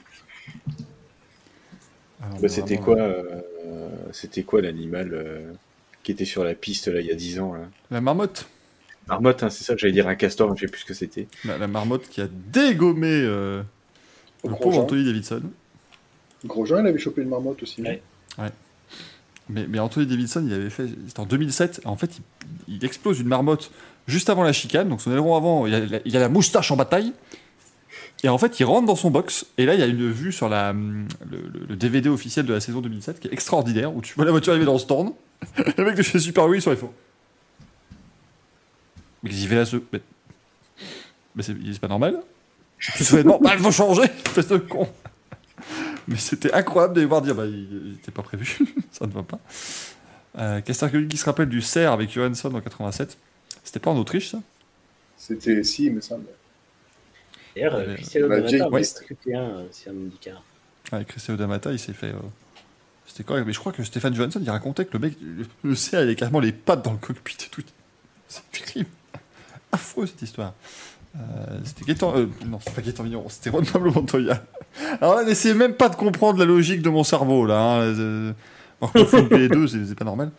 [2.21, 3.41] Bah, c'était vraiment, quoi, euh,
[4.13, 5.53] c'était quoi l'animal euh,
[6.03, 7.61] qui était sur la piste là il y a 10 ans là?
[7.91, 8.49] La marmotte.
[9.07, 10.95] Marmotte, hein, c'est ça que j'allais dire un castor, mais je sais plus ce que
[10.95, 11.29] c'était.
[11.45, 13.63] La, la marmotte qui a dégommé euh,
[14.45, 14.81] le pauvre.
[14.81, 15.43] Anthony Davidson.
[16.45, 17.83] Grosjean, il avait chopé une marmotte aussi.
[17.83, 18.03] Ouais.
[19.49, 20.89] Mais, mais Anthony Davidson, il avait fait.
[21.07, 21.81] C'était en 2007.
[21.85, 22.19] En fait,
[22.69, 23.71] il, il explose une marmotte
[24.07, 24.89] juste avant la chicane.
[24.89, 27.13] Donc son aileron avant, il a, il a la moustache en bataille.
[28.25, 29.47] Et en fait, il rentre dans son box.
[29.59, 32.81] Et là, il y a une vue sur hum, le, DVD officiel de la saison
[32.81, 33.95] 2007 qui est extraordinaire.
[33.95, 35.13] Où tu vois la voiture arriver dans le stand.
[35.77, 36.93] le mec de chez Super Wii sur les faux.
[39.23, 39.77] Mais qu'est-ce qu'il fait là ce.
[41.35, 42.21] Mais, c'est pas normal.
[42.81, 44.89] Ce vêtement, bah, il faut changer, espèce de con.
[46.07, 48.59] Mais c'était incroyable de les voir dire, bah, il n'était pas prévu,
[48.93, 49.39] ça ne va pas.
[50.39, 53.19] Euh, qui se rappelle du cerf avec Johansson en 87.
[53.65, 54.39] C'était pas en Autriche, ça?
[55.17, 56.01] C'était si, il me.
[57.59, 58.83] D'ailleurs, Ouais, euh, Cristiano la Donata vieille- a ouais.
[59.01, 60.43] recruté un, euh, c'est un IndyCar.
[60.93, 62.09] Avec Cristiano Damata, il s'est fait.
[62.09, 62.19] euh,
[63.07, 65.75] C'était correct, mais je crois que Stéphane Johansson, il racontait que le mec, le, le
[65.75, 67.63] cerf, il avait carrément les pattes dans le cockpit et tout.
[68.29, 68.91] C'est terrible.
[69.73, 70.55] Affreux cette histoire.
[71.17, 72.17] Euh, c'était Gaëtan.
[72.17, 74.45] euh, non, c'est pas Gaëtan Vigneron, c'était Juan Pablo Montoya.
[75.01, 77.59] Alors là, n'essayez même pas de comprendre la logique de mon cerveau, là.
[77.79, 77.81] Hein.
[77.99, 78.33] Euh,
[78.81, 80.31] alors, confondre les deux, c'est c'est pas normal.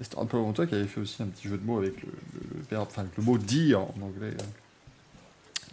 [0.00, 2.08] C'était Juan Pablo Montoya qui avait fait aussi un petit jeu de mots avec le,
[2.08, 4.32] le- le verbe, enfin, avec le mot dire en anglais,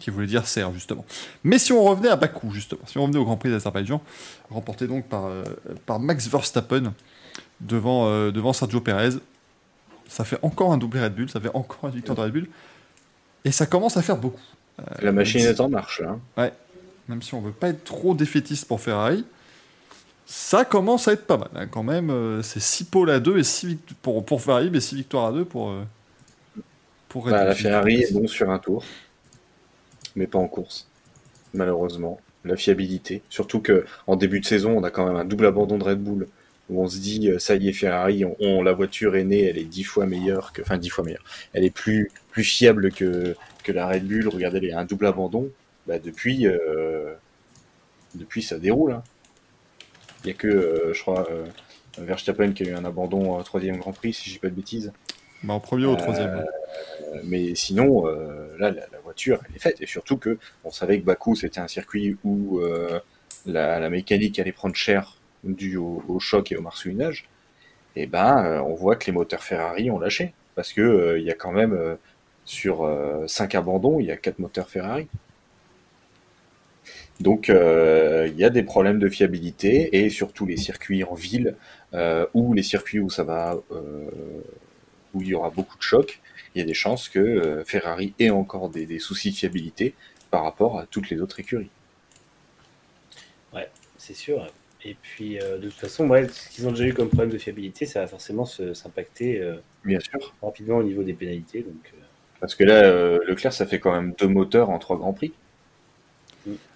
[0.02, 1.04] qui voulait dire cerf, justement.
[1.44, 4.02] Mais si on revenait à Bakou, justement, si on revenait au Grand Prix d'Azerbaïdjan,
[4.50, 5.44] remporté donc par, euh,
[5.86, 6.92] par Max Verstappen
[7.60, 9.10] devant, euh, devant Sergio Perez,
[10.08, 12.48] ça fait encore un doublé Red Bull, ça fait encore une victoire de Red Bull.
[13.44, 14.40] Et ça commence à faire beaucoup.
[14.80, 16.16] Euh, La machine est en marche là.
[16.36, 16.50] hein.
[17.08, 19.24] même si on veut pas être trop défaitiste pour Ferrari,
[20.26, 21.48] ça commence à être pas mal.
[21.54, 24.96] hein, quand même, c'est 6 pôles à 2 et 6 pour, pour Ferrari, mais 6
[24.96, 25.72] victoires à 2 pour,
[27.08, 27.48] pour Red Bah, Bull.
[27.48, 28.84] la Ferrari est bon sur un tour,
[30.16, 30.88] mais pas en course,
[31.54, 32.20] malheureusement.
[32.44, 35.78] La fiabilité, surtout que en début de saison, on a quand même un double abandon
[35.78, 36.26] de Red Bull
[36.70, 39.42] où on se dit euh, ça y est Ferrari, on, on- la voiture est née,
[39.44, 42.90] elle est dix fois meilleure que, enfin dix fois meilleure, elle est plus plus fiable
[42.92, 44.26] que que la Red Bull.
[44.28, 45.50] Regardez, il y a un double abandon.
[45.86, 47.12] Bah, depuis euh,
[48.14, 48.92] depuis ça déroule.
[48.92, 49.02] hein.
[50.24, 51.44] Il y a que euh, je crois euh,
[51.98, 54.54] Verstappen qui a eu un abandon au troisième Grand Prix, si je dis pas de
[54.54, 54.92] bêtises.
[55.42, 56.44] Bah, en premier ou au troisième.
[57.14, 59.80] Euh, mais sinon, là, la, la elle est faite.
[59.80, 63.00] Et surtout que on savait que Bakou, c'était un circuit où euh,
[63.46, 67.28] la, mécanique allait prendre cher dû au, choc et au marsouinage.
[67.96, 70.34] Et ben, euh, on voit que les moteurs Ferrari ont lâché.
[70.54, 71.96] Parce que euh, il y a quand même,
[72.44, 72.88] sur
[73.26, 75.08] 5 abandons, il y a 4 moteurs Ferrari.
[77.20, 81.56] Donc, il y a des problèmes de fiabilité et surtout les circuits en ville
[82.34, 83.56] ou les circuits où ça va,
[85.14, 86.20] où il y aura beaucoup de chocs,
[86.54, 89.94] il y a des chances que euh, Ferrari ait encore des, des soucis de fiabilité
[90.30, 91.70] par rapport à toutes les autres écuries.
[93.98, 94.44] C'est sûr.
[94.84, 97.38] Et puis, euh, de toute façon, ouais, ce qu'ils ont déjà eu comme problème de
[97.38, 99.54] fiabilité, ça va forcément s'impacter euh,
[99.84, 100.34] Bien sûr.
[100.42, 101.60] rapidement au niveau des pénalités.
[101.60, 102.00] Donc, euh,
[102.40, 105.32] Parce que là, euh, Leclerc, ça fait quand même deux moteurs en trois grands prix.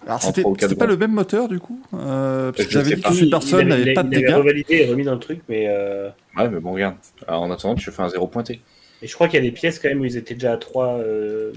[0.05, 0.85] Alors, c'était pas grands.
[0.85, 3.09] le même moteur, du coup euh, Parce Je que j'avais sais dit pas.
[3.09, 4.35] que Superson n'avait pas de il avait dégâts.
[4.37, 6.95] revalidé et remis dans le truc, mais, euh, Ouais, mais bon, regarde.
[7.27, 8.61] Alors, en attendant, tu fais un zéro pointé.
[9.01, 10.57] Et je crois qu'il y a des pièces quand même où ils étaient déjà à
[10.57, 11.51] trois, euh,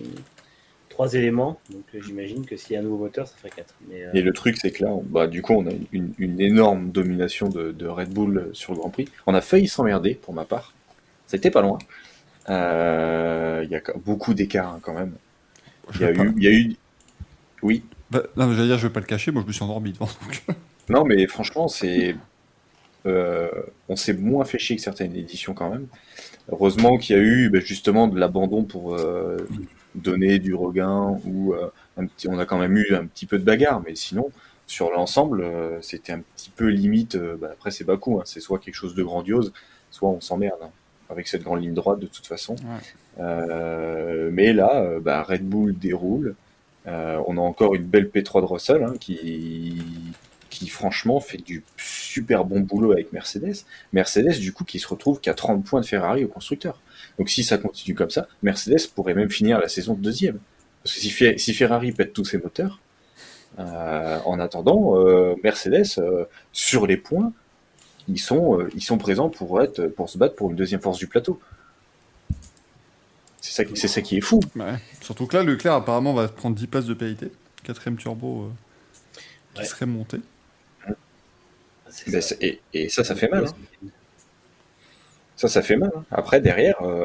[0.88, 1.60] trois éléments.
[1.70, 3.74] Donc, euh, j'imagine que s'il y a un nouveau moteur, ça ferait quatre.
[3.88, 6.12] Mais, euh, Et le truc, c'est que là, on- bah, du coup, on a une,
[6.18, 9.08] une énorme domination de, de Red Bull sur le Grand Prix.
[9.26, 10.74] On a failli s'emmerder, pour ma part.
[11.26, 11.78] C'était pas loin.
[12.48, 15.12] Euh, Il y a beaucoup d'écart hein, quand même.
[15.94, 16.76] Il y, a eu, il y a eu.
[17.62, 17.82] Oui.
[18.10, 19.92] Bah, non, mais j'allais dire, je vais pas le cacher, moi je me suis endormi
[19.92, 20.06] devant.
[20.06, 20.42] donc.
[20.88, 22.16] Non, mais franchement, c'est.
[23.06, 23.48] Euh,
[23.88, 25.86] on s'est moins fait chier que certaines éditions quand même.
[26.50, 29.38] Heureusement qu'il y a eu bah, justement de l'abandon pour euh,
[29.94, 33.38] donner du regain ou euh, un petit, on a quand même eu un petit peu
[33.38, 34.30] de bagarre, mais sinon
[34.66, 37.16] sur l'ensemble euh, c'était un petit peu limite.
[37.16, 39.52] euh, bah, après c'est Bakou, hein, c'est soit quelque chose de grandiose,
[39.90, 40.70] soit on s'emmerde hein,
[41.08, 42.54] avec cette grande ligne droite de toute façon.
[42.54, 42.80] Ouais.
[43.20, 46.34] Euh, mais là, bah, Red Bull déroule.
[46.86, 49.80] On a encore une belle P3 de Russell hein, qui,
[50.50, 53.64] qui franchement fait du super bon boulot avec Mercedes.
[53.92, 56.80] Mercedes, du coup, qui se retrouve qu'à 30 points de Ferrari au constructeur.
[57.18, 60.38] Donc si ça continue comme ça, Mercedes pourrait même finir la saison deuxième.
[60.82, 62.80] Parce que si, Fe- si Ferrari pète tous ses moteurs,
[63.58, 67.32] euh, en attendant, euh, Mercedes, euh, sur les points,
[68.08, 71.06] ils sont, ils sont présents pour, être, pour se battre pour une deuxième force du
[71.06, 71.40] plateau.
[73.40, 74.40] C'est ça, qui- c'est ça qui est fou.
[74.56, 74.74] Ouais.
[75.00, 77.30] Surtout que là, Leclerc apparemment va prendre 10 passes de pénalité.
[77.62, 78.50] Quatrième turbo
[79.54, 79.66] qui Ouais.
[79.66, 80.18] serait monté.
[82.08, 82.34] Ben, ça.
[82.40, 83.46] et, et ça, ça fait mal.
[83.46, 83.54] hein.
[85.36, 85.90] Ça, ça fait mal.
[85.96, 86.04] hein.
[86.10, 87.04] Après, derrière, euh,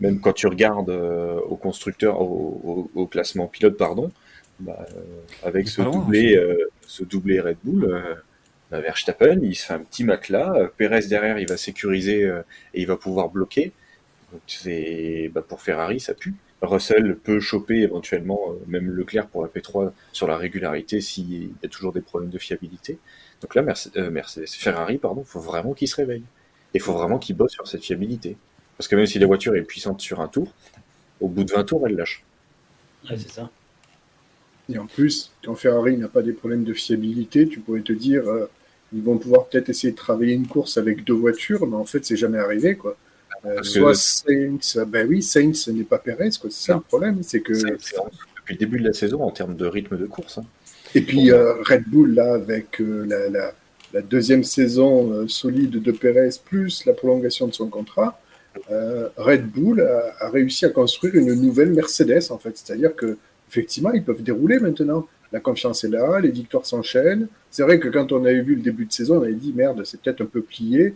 [0.00, 2.60] même quand tu regardes euh, au constructeur, au,
[2.94, 4.10] au- au classement pilote, pardon,
[4.60, 5.02] bah, euh,
[5.46, 8.16] avec ce doublé, euh, ce doublé Red Bull,
[8.70, 10.70] bah, Verstappen, il se fait un petit matelas.
[10.78, 12.22] Perez derrière, il va sécuriser
[12.74, 13.72] et il va pouvoir bloquer.
[14.32, 14.42] Donc,
[15.32, 16.34] bah, pour Ferrari, ça pue.
[16.62, 21.68] Russell peut choper éventuellement même Leclerc pour la P3 sur la régularité s'il y a
[21.68, 22.98] toujours des problèmes de fiabilité.
[23.42, 26.22] Donc là, Merce- euh, Mercedes, Ferrari, pardon, faut vraiment qu'il se réveille.
[26.74, 28.36] Et il faut vraiment qu'il bosse sur cette fiabilité.
[28.76, 30.52] Parce que même si la voiture est puissante sur un tour,
[31.20, 32.22] au bout de 20 tours, elle lâche.
[33.08, 33.50] Ouais, c'est ça.
[34.68, 38.26] Et en plus, quand Ferrari n'a pas des problèmes de fiabilité, tu pourrais te dire,
[38.28, 38.50] euh,
[38.92, 42.04] ils vont pouvoir peut-être essayer de travailler une course avec deux voitures, mais en fait,
[42.04, 42.96] c'est jamais arrivé, quoi.
[43.44, 46.50] Euh, soit que- Sainz, ben oui, Sainz n'est pas Perez, quoi.
[46.50, 46.78] C'est ça Non.
[46.80, 47.52] le problème, c'est que.
[47.52, 50.38] Depuis le début de la saison en termes de rythme de course.
[50.38, 50.44] hein.
[50.96, 51.30] Et puis
[51.64, 53.52] Red Bull, là, avec euh, la, la-
[53.92, 58.20] la deuxième saison euh, solide de Perez, plus la prolongation de son contrat,
[58.70, 62.52] euh, Red Bull a, a réussi à construire une nouvelle Mercedes, en fait.
[62.56, 63.16] C'est-à-dire que
[63.48, 65.06] effectivement, ils peuvent dérouler maintenant.
[65.32, 67.28] La confiance est là, les victoires s'enchaînent.
[67.50, 69.82] C'est vrai que quand on avait vu le début de saison, on avait dit merde,
[69.84, 70.94] c'est peut-être un peu plié.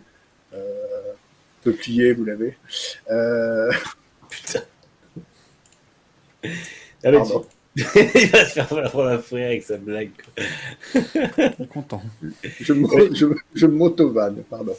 [0.53, 2.57] Euh, un peu plié, vous l'avez.
[3.09, 3.71] Euh,
[4.29, 4.61] Putain.
[7.23, 7.33] Tu-
[7.75, 10.09] il va se faire prendre un fou rire avec sa blague.
[10.93, 11.49] quoi.
[11.73, 12.01] Content.
[12.59, 12.73] je,
[13.13, 13.25] je,
[13.55, 14.75] je m'auto-vanne, pardon.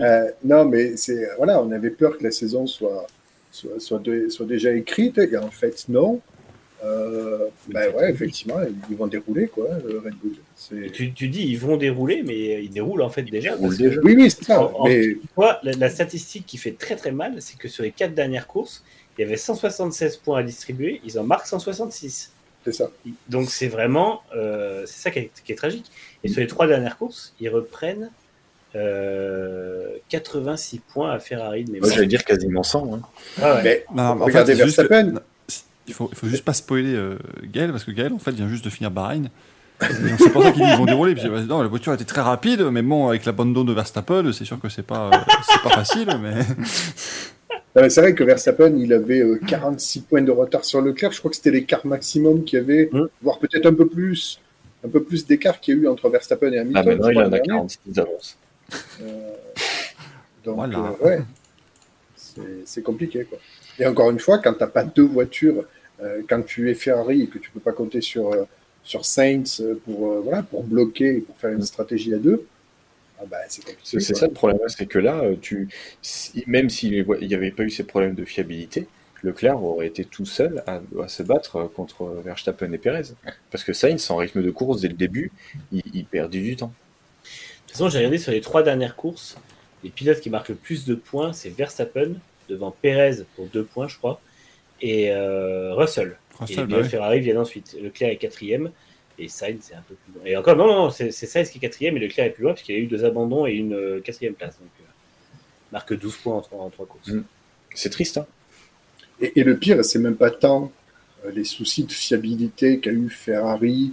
[0.00, 3.06] Euh, non, mais c'est voilà, on avait peur que la saison soit
[3.50, 6.20] soit, soit, de- soit déjà écrite, et en fait non.
[6.84, 8.56] Euh, ben ouais, effectivement,
[8.90, 10.32] ils vont dérouler quoi, le Red Bull.
[10.92, 13.52] Tu, tu dis ils vont dérouler, mais ils déroulent en fait déjà.
[13.52, 14.00] que-.
[14.02, 14.60] Oui, oui, c'est ça.
[14.60, 17.84] En- en- Mais Toi, la, la statistique qui fait très très mal, c'est que sur
[17.84, 18.82] les quatre dernières courses,
[19.18, 22.32] il y avait 176 points à distribuer, ils en marquent 166.
[22.64, 22.90] c'est ça.
[23.28, 25.90] Donc c'est vraiment, euh, c'est ça qui est, qui est tragique.
[26.24, 28.10] Et sur les trois dernières courses, ils reprennent
[28.74, 32.94] euh, 86 points à Ferrari de Moi, j'allais dire quasiment 100.
[32.94, 33.00] hein.
[33.40, 33.62] Ah ouais.
[33.62, 35.14] Mais Non, en regardez fait, Verstappen.
[35.88, 38.48] Il faut, il faut juste pas spoiler euh, Gaël, parce que Gaël, en fait, vient
[38.48, 39.30] juste de finir Bahreïn.
[39.82, 39.86] Et
[40.16, 41.14] C'est pour ça qu'ils vont dérouler.
[41.16, 44.44] Puis, euh, non, la voiture était très rapide, mais bon, avec l'abandon de Verstappen, c'est
[44.44, 45.18] sûr que c'est pas, euh,
[45.50, 46.06] c'est pas facile.
[46.06, 46.34] Non, mais
[47.74, 51.12] C'est vrai que Verstappen, il avait euh, 46 points de retard sur Leclerc.
[51.12, 53.06] Je crois que c'était l'écart maximum qu'il y avait, Mm.
[53.22, 54.38] voire peut-être un peu plus,
[54.84, 56.82] un peu plus d'écart qu'il y a eu entre Verstappen et Hamilton.
[56.84, 57.56] Ah, maintenant, il en a l'année dernière.
[57.56, 58.36] 46 d'avance.
[59.02, 59.32] Euh,
[60.44, 60.94] donc, Voilà.
[61.02, 61.20] euh, ouais,
[62.64, 63.24] c'est compliqué.
[63.24, 63.38] Quoi.
[63.78, 65.64] Et encore une fois, quand tu n'as pas deux voitures,
[66.02, 68.44] euh, quand tu es Ferrari et que tu peux pas compter sur, euh,
[68.82, 72.44] sur Sainz euh, pour, euh, voilà, pour bloquer, pour faire une stratégie à deux,
[73.22, 74.00] ah bah, c'est compliqué.
[74.14, 75.68] Ça le problème, c'est que là, euh, tu,
[76.02, 78.86] si- même s'il n'y avait pas eu ces problèmes de fiabilité,
[79.22, 83.12] Leclerc aurait été tout seul à, à se battre euh, contre Verstappen et Perez.
[83.50, 85.30] Parce que Sainz, en rythme de course dès le début,
[85.72, 86.72] il, il perdait du temps.
[87.22, 89.36] De toute façon, j'ai regardé sur les trois dernières courses,
[89.84, 92.14] les pilotes qui marquent le plus de points, c'est Verstappen,
[92.48, 94.20] devant Perez pour deux points, je crois,
[94.80, 96.18] et euh, Russell.
[96.48, 96.88] et les Russell, bah pilotes oui.
[96.90, 97.76] Ferrari viennent ensuite.
[97.80, 98.70] Leclerc est quatrième,
[99.22, 100.22] et Sainz c'est un peu plus loin.
[100.24, 102.74] Et encore, non, non, c'est Sainz qui est quatrième, et Leclerc est plus loin, puisqu'il
[102.74, 104.58] a eu deux abandons et une euh, quatrième place.
[104.58, 104.84] Donc, euh,
[105.72, 107.08] marque 12 points en trois, en trois courses.
[107.08, 107.22] Mm.
[107.74, 108.26] C'est triste, hein
[109.20, 110.70] Et, et le pire, c'est même pas tant
[111.24, 113.92] euh, les soucis de fiabilité qu'a eu Ferrari,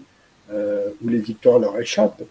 [1.01, 2.23] où les victoires leur échappent.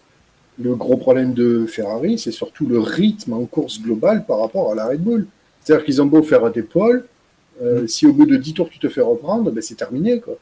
[0.61, 4.75] Le gros problème de Ferrari, c'est surtout le rythme en course globale par rapport à
[4.75, 5.25] la Red Bull.
[5.63, 7.05] C'est-à-dire qu'ils ont beau faire des pôles,
[7.61, 10.19] euh, si au bout de 10 tours tu te fais reprendre, ben c'est terminé.
[10.19, 10.37] Quoi.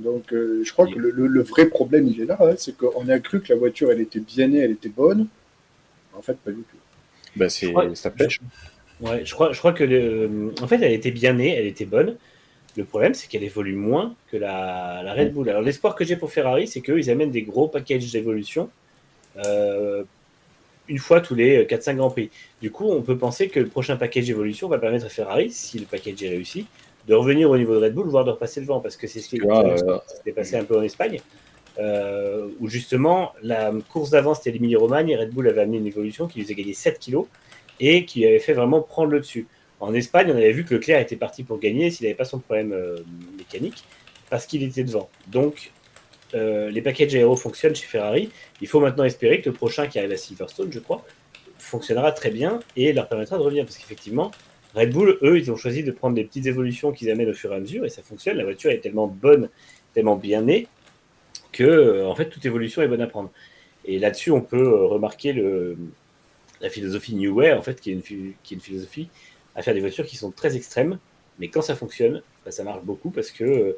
[0.00, 2.38] Donc euh, je crois que le, le- le vrai problème, il est là.
[2.40, 5.26] hein, c'est qu'on a cru que la voiture, elle était bien née, elle était bonne.
[6.14, 6.76] En fait, pas du tout.
[7.36, 8.40] bah, c'est, Je Ça pêche.
[9.00, 10.52] Ouais, je crois, je crois que le...
[10.60, 12.16] en fait, elle était bien née, elle était bonne.
[12.76, 15.48] Le problème, c'est qu'elle évolue moins que la, la Red Bull.
[15.48, 18.70] Alors, l'espoir que j'ai pour Ferrari, c'est qu'ils amènent des gros packages d'évolution
[19.38, 20.04] euh,
[20.88, 22.30] une fois tous les 4-5 Grands Prix.
[22.60, 25.78] Du coup, on peut penser que le prochain package d'évolution va permettre à Ferrari, si
[25.78, 26.66] le package est réussi,
[27.06, 29.20] de revenir au niveau de Red Bull, voire de repasser le vent, parce que c'est
[29.20, 31.20] ce qui euh, s'était passé un peu en Espagne,
[31.78, 36.26] euh, où justement la course d'avant c'était l'Emilie-Romagne et Red Bull avait amené une évolution
[36.26, 37.26] qui lui faisait gagner 7 kilos
[37.80, 39.46] et qui lui avait fait vraiment prendre le dessus.
[39.80, 42.38] En Espagne, on avait vu que Leclerc était parti pour gagner s'il n'avait pas son
[42.38, 42.98] problème euh,
[43.38, 43.84] mécanique
[44.28, 45.08] parce qu'il était devant.
[45.28, 45.72] Donc,
[46.34, 49.98] euh, les packages aéro fonctionnent chez Ferrari, il faut maintenant espérer que le prochain qui
[49.98, 51.04] arrive à Silverstone, je crois,
[51.58, 53.64] fonctionnera très bien et leur permettra de revenir.
[53.64, 54.30] Parce qu'effectivement,
[54.74, 57.52] Red Bull, eux, ils ont choisi de prendre des petites évolutions qu'ils amènent au fur
[57.52, 58.36] et à mesure et ça fonctionne.
[58.36, 59.48] La voiture est tellement bonne,
[59.94, 60.68] tellement bien née
[61.52, 63.30] que, euh, en fait, toute évolution est bonne à prendre.
[63.84, 65.76] Et là-dessus, on peut euh, remarquer le,
[66.60, 69.08] la philosophie New Way, en fait, qui est, une, qui est une philosophie
[69.56, 70.98] à faire des voitures qui sont très extrêmes,
[71.38, 73.76] mais quand ça fonctionne, bah, ça marche beaucoup parce que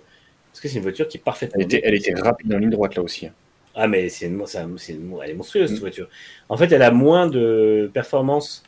[0.52, 1.58] parce que c'est une voiture qui est parfaitement.
[1.58, 3.26] Elle était, elle était rapide en ligne droite là aussi.
[3.26, 3.32] hein.
[3.74, 6.08] Ah, mais c'est elle est monstrueuse cette voiture.
[6.50, 8.62] En fait, elle a moins de performance,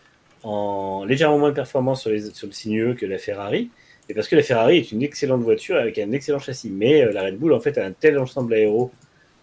[0.44, 3.70] en, légèrement moins de performance sur, les, sur le sinueux que la Ferrari.
[4.08, 6.70] Et parce que la Ferrari est une excellente voiture avec un excellent châssis.
[6.70, 8.90] Mais euh, la Red Bull, en fait, a un tel ensemble aéro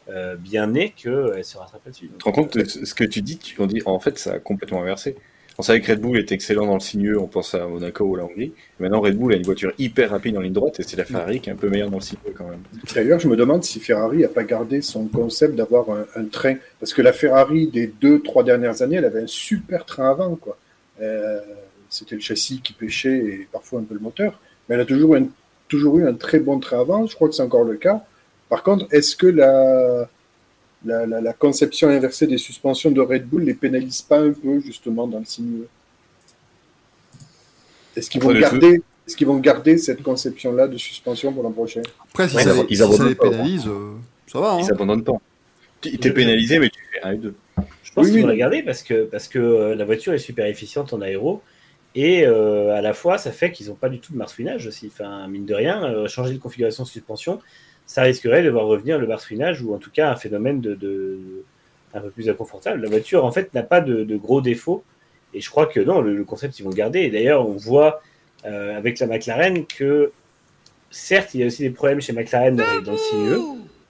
[0.10, 2.08] euh, bien né qu'elle se rattrape là-dessus.
[2.08, 4.34] Tu te rends compte de ce que tu dis, tu on dit, en fait, ça
[4.34, 5.16] a complètement inversé.
[5.58, 8.16] On savait que Red Bull était excellent dans le sinueux, on pense à Monaco ou
[8.16, 8.54] à la Hongrie.
[8.80, 11.06] Et maintenant, Red Bull a une voiture hyper rapide en ligne droite et c'est la
[11.06, 12.62] Ferrari qui est un peu meilleure dans le sinueux quand même.
[12.96, 16.56] D'ailleurs, je me demande si Ferrari n'a pas gardé son concept d'avoir un, un train.
[16.80, 20.36] Parce que la Ferrari des deux, trois dernières années, elle avait un super train avant.
[20.36, 20.58] quoi.
[21.02, 21.40] Euh,
[21.90, 24.40] C'était le châssis qui pêchait et parfois un peu le moteur.
[24.70, 25.28] Mais elle a toujours, un-
[25.68, 27.06] toujours eu un très bon train avant.
[27.06, 28.06] Je crois que c'est encore le cas.
[28.48, 30.08] Par contre, est-ce que la,
[30.86, 34.62] la, la- la conception inversée des suspensions de Red Bull les pénalise pas un peu
[34.62, 35.68] justement dans le sinueux?
[37.96, 41.82] Est-ce qu'ils vont garder est-ce qu'ils vont garder cette conception-là de suspension pour l'an prochain?
[42.10, 43.94] Après, si Ouais, ça, ils si ça abandonnent les pas, pénalise, euh,
[44.32, 44.54] ça va.
[44.54, 44.58] Hein.
[44.60, 45.14] Ils s'abandonnent pas.
[45.82, 47.34] Tu t'es pénalisé, mais tu fais 1 et 2.
[47.84, 48.22] Je pense Oui, qu'ils oui.
[48.22, 51.42] vont la garder parce que, parce que euh, la voiture est super efficiente en aéro.
[51.94, 54.88] Et euh, à la fois, ça fait qu'ils n'ont pas du tout de marsouinage aussi.
[54.88, 57.42] Enfin, mine de rien, euh, changer de configuration de suspension,
[57.86, 61.20] ça risquerait de voir revenir le marsouinage ou en tout cas un phénomène de, de-
[61.94, 62.82] un peu plus inconfortable.
[62.82, 64.84] La voiture, en fait, n'a pas de, de gros défauts.
[65.34, 67.00] Et je crois que non, le, le concept, ils vont le garder.
[67.02, 68.02] Et d'ailleurs, on voit
[68.46, 70.12] euh, avec la McLaren que,
[70.90, 73.42] certes, il y a aussi des problèmes chez McLaren dans, dans le sinueux,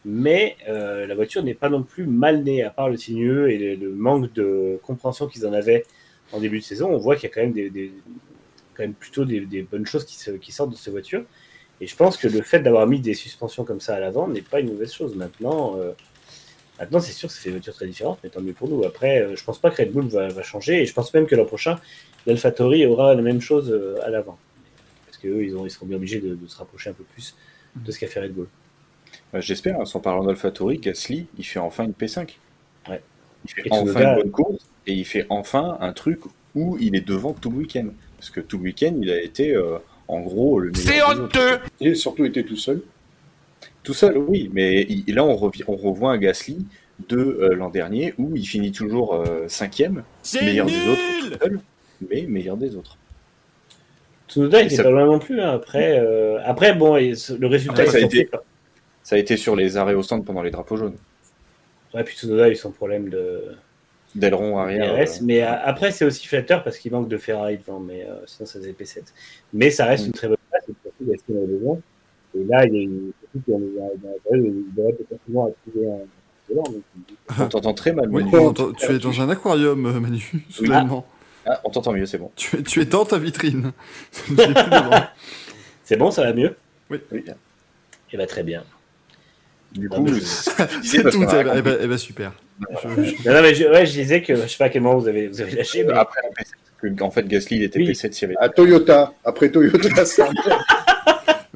[0.06, 3.76] mais euh, la voiture n'est pas non plus mal née, à part le sinueux et
[3.76, 5.86] le, manque de compréhension qu'ils en avaient
[6.32, 6.90] en début de saison.
[6.92, 7.92] On voit qu'il y a quand même, des, des-
[8.74, 11.24] quand même plutôt des, des bonnes choses qui, sortent de cette voiture.
[11.82, 14.42] Et je pense que le fait d'avoir mis des suspensions comme ça à l'avant n'est
[14.42, 15.16] pas une mauvaise chose.
[15.16, 15.92] Maintenant, euh,
[16.80, 18.84] maintenant c'est sûr que ça fait une voiture très différente, mais tant mieux pour nous.
[18.84, 21.36] Après, euh, je pense pas que Red Bull va, changer, et je pense même que
[21.36, 21.80] l'an prochain,
[22.28, 24.38] l'AlphaTauri aura la même chose euh, à l'avant.
[25.08, 27.36] Parce qu'eux, ils, ont- ils seront bien obligés de se rapprocher un peu plus
[27.76, 28.48] de ce qu'a fait Red Bull.
[29.34, 32.30] Bah, J'espère, hein, sans parlant d'AlphaTauri, Gasly, il fait enfin une P5.
[32.90, 33.02] Ouais.
[33.46, 36.20] Il fait Et enfin Tsunoda- une bonne course et il fait enfin un truc
[36.56, 37.88] où il est devant tout le week-end.
[38.18, 39.78] Parce que tout le week-end, il a été euh,
[40.08, 40.86] en gros le meilleur.
[40.86, 41.24] C'est des autres.
[41.24, 42.82] honteux Il a surtout été tout seul.
[43.84, 46.66] Tout seul, oui, mais il- là on, revient, on revoit un Gasly
[47.10, 50.04] de euh, l'an dernier où il finit toujours euh, cinquième,
[50.40, 51.02] meilleur des autres,
[51.32, 51.60] tout seul,
[52.10, 52.98] mais meilleur des autres.
[54.28, 55.42] Tsunoda Et était ça- pas loin non plus.
[55.42, 55.50] hein.
[55.52, 58.30] Après, euh, après, bon, et le résultat Après, ça a été-
[59.04, 60.98] Ça a été sur les arrêts au stand pendant les drapeaux jaunes.
[61.94, 63.56] Ouais, puis Tsunoda a eu son problème de
[64.16, 64.94] D'aileron arrière.
[64.94, 68.16] Euh, Mais euh, après, c'est aussi flatteur parce qu'il manque de Ferrari devant, mais euh,
[68.26, 69.04] sinon ça faisait P7.
[69.54, 70.08] Mais ça reste Mm.
[70.08, 71.80] une très bonne place, et surtout parce qu'il a besoin.
[72.38, 78.10] Et là, il y a une il devrait potentiellement trouver un On t'entend très mal,
[78.10, 78.24] Oui,
[78.78, 81.06] tu es dans un aquarium, euh, Manu, soudainement.
[81.46, 82.32] Ah, on t'entend mieux, c'est bon.
[82.36, 83.72] Tu, es, tu es dans ta vitrine.
[85.84, 86.56] C'est bon, ça va mieux
[86.90, 87.00] Oui.
[88.14, 88.64] Et bah très bien.
[89.74, 91.24] Du Ah, coup, je- C'est tout.
[91.24, 92.34] Eh ben, eh ben- super.
[92.84, 94.82] Je- je- Non, non, mais je, ouais, je disais que je sais pas à quel
[94.82, 97.64] moment vous avez, vous avez lâché, mais Après la P7, que, en fait, Gasly, il
[97.64, 97.90] était Oui.
[97.92, 98.36] P7 s'il y avait.
[98.40, 100.30] À Toyota, après Toyota, ça.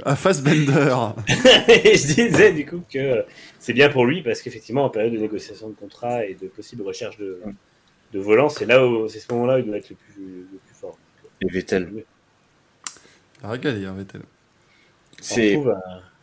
[0.04, 0.72] À Fassbender.
[1.28, 3.24] je disais du coup que
[3.60, 6.84] c'est bien pour lui parce qu'effectivement en période de négociation de contrat et de possible
[6.84, 7.40] recherche de,
[8.14, 10.22] de volant, c'est là où c'est ce moment-là où il doit être le plus,
[10.52, 10.98] le plus fort.
[11.42, 11.90] Et Vettel.
[13.42, 14.22] Il a régalé, hein, Vettel.
[14.22, 15.76] On C'est, trouve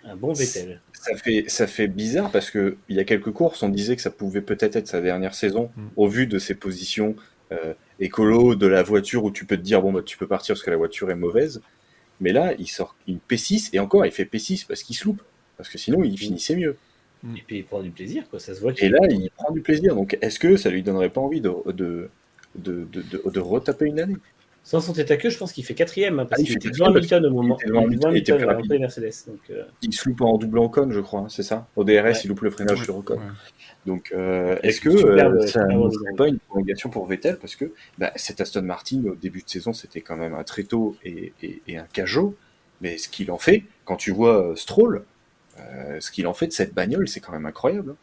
[0.05, 0.81] un, bon Vettel.
[0.93, 4.03] ça fait, ça fait bizarre parce que il y a quelques courses, on disait que
[4.03, 5.83] ça pouvait peut-être être sa dernière saison Mm.
[5.97, 7.15] au vu de ses positions
[7.53, 10.55] euh, écolo, de la voiture où tu peux te dire bon bah tu peux partir
[10.55, 11.61] parce que la voiture est mauvaise.
[12.21, 15.23] Mais là, il sort une P6 et encore il fait P6 parce qu'il se loupe.
[15.57, 16.77] Parce que sinon il finissait mieux.
[17.37, 18.41] Et puis il prend du plaisir, quoi.
[18.41, 19.95] Ça se voit qu'il Et là, il prend du plaisir.
[19.95, 22.09] Donc est-ce que ça lui donnerait pas envie de, de,
[22.57, 24.17] de, de, de- de retaper une année?
[24.65, 26.53] Sans son tête à queue, je pense qu'il fait quatrième hein, parce Ah, il qu'il
[26.63, 27.57] fait était devant Hamilton au moment.
[27.61, 28.73] il était devant il était devant Hamilton, il était Hamilton plus avant rapide.
[28.73, 29.27] les Mercedes.
[29.27, 31.67] Donc, euh, Il se loupe en double en con, je crois, hein, c'est ça?
[31.75, 32.13] Au DRS, Ouais.
[32.23, 33.15] il loupe le freinage Ouais, sur Ocon.
[33.15, 33.21] ouais.
[33.87, 37.39] Donc, euh, est-ce que superbe- euh, ça ne serait pas une prolongation pour Vettel?
[37.39, 40.97] Parce que bah, cet Aston Martin, au début de saison, c'était quand même un tréteau
[41.05, 42.37] et, et, et un cajot.
[42.81, 45.05] Mais ce qu'il en fait, quand tu vois euh, Stroll,
[45.59, 47.91] euh, ce qu'il en fait de cette bagnole, c'est quand même incroyable.
[47.91, 47.97] hein.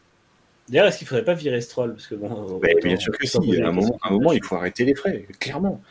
[0.68, 1.92] D'ailleurs, est-ce qu'il faudrait pas virer Stroll?
[1.94, 2.60] Parce que bon.
[2.84, 5.82] Bien sûr que si, un moment, à un moment, il faut arrêter les frais, clairement.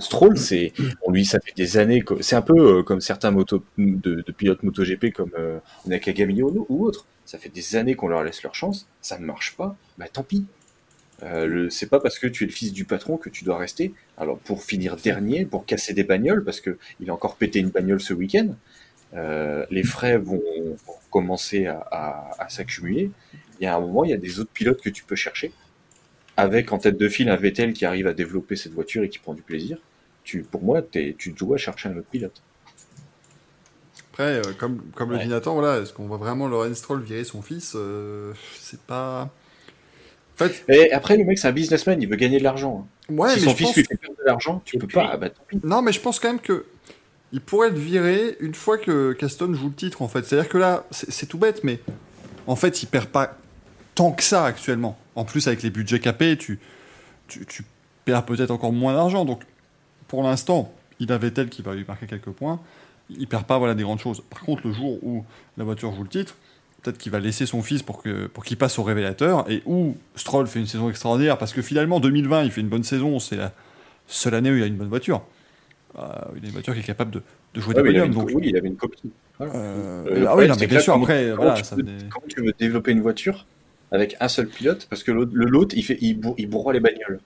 [0.00, 0.72] Stroll, c'est,
[1.06, 4.22] on lui, ça fait des années, que- c'est un peu euh, comme certains moto, de,
[4.26, 7.06] de pilotes MotoGP comme euh, Nakagami ou ou autres.
[7.26, 10.22] Ça fait des années qu'on leur laisse leur chance, ça ne marche pas, bah tant
[10.24, 10.44] pis.
[11.22, 13.94] Euh, c'est pas parce que tu es le fils du patron que tu dois rester.
[14.18, 17.70] Alors pour finir dernier, pour casser des bagnoles, parce que il a encore pété une
[17.70, 18.48] bagnole ce week-end,
[19.14, 20.42] euh, les frais vont
[21.10, 23.10] commencer à, à- à s'accumuler.
[23.60, 25.52] Il y a un moment, il y a des autres pilotes que tu peux chercher.
[26.36, 29.18] Avec en tête de file un Vettel qui arrive à développer cette voiture et qui
[29.18, 29.78] prend du plaisir.
[30.24, 32.40] Tu, pour moi, t'es- tu dois chercher un autre pilote.
[34.10, 35.26] Après, euh, comme, comme le Ouais.
[35.26, 39.30] Nathan, voilà, est-ce qu'on voit vraiment Lorenz Stroll virer son fils Euh, C'est pas.
[40.34, 42.86] En fait, Et après, le mec, c'est un businessman, il veut gagner de l'argent.
[43.10, 43.14] hein.
[43.14, 44.86] ouais, si mais son je fils pense- lui fait perdre de l'argent, tu Et peux
[44.86, 45.10] puis- pas.
[45.12, 45.60] Ah bah tant pis.
[45.62, 46.64] Non, mais je pense quand même que
[47.32, 50.24] il pourrait être viré une fois que Caston joue le titre, en fait.
[50.24, 51.80] C'est-à-dire que là, c'est c'est tout bête, mais
[52.46, 53.36] en fait, il perd pas
[53.94, 54.96] tant que ça actuellement.
[55.14, 56.58] En plus, avec les budgets capés, tu,
[57.28, 57.64] tu, tu
[58.04, 59.24] perds peut-être encore moins d'argent.
[59.24, 59.42] Donc,
[60.08, 62.60] pour l'instant, il a Vettel qui va lui marquer quelques points.
[63.10, 64.22] Il perd pas voilà, des grandes choses.
[64.30, 65.24] Par contre, le jour où
[65.56, 66.34] la voiture joue le titre,
[66.82, 69.96] peut-être qu'il va laisser son fils pour que pour qu'il passe au révélateur et où
[70.16, 73.36] Stroll fait une saison extraordinaire parce que finalement 2020 il fait une bonne saison c'est
[73.36, 73.52] la
[74.08, 75.22] seule année où il a une bonne voiture
[75.96, 76.02] Euh,
[76.36, 77.22] il a une voiture qui est capable de,
[77.54, 79.12] de jouer Ouais, des avait podiums donc oui, il avait une copie.
[79.40, 82.26] Euh, Euh, ah oui non, mais bien sûr après voilà tu ça peux- venait- Comment
[82.28, 83.46] tu veux développer une voiture
[83.92, 87.20] avec un seul pilote parce que l'autre, il fait, il, il bourroie les bagnoles.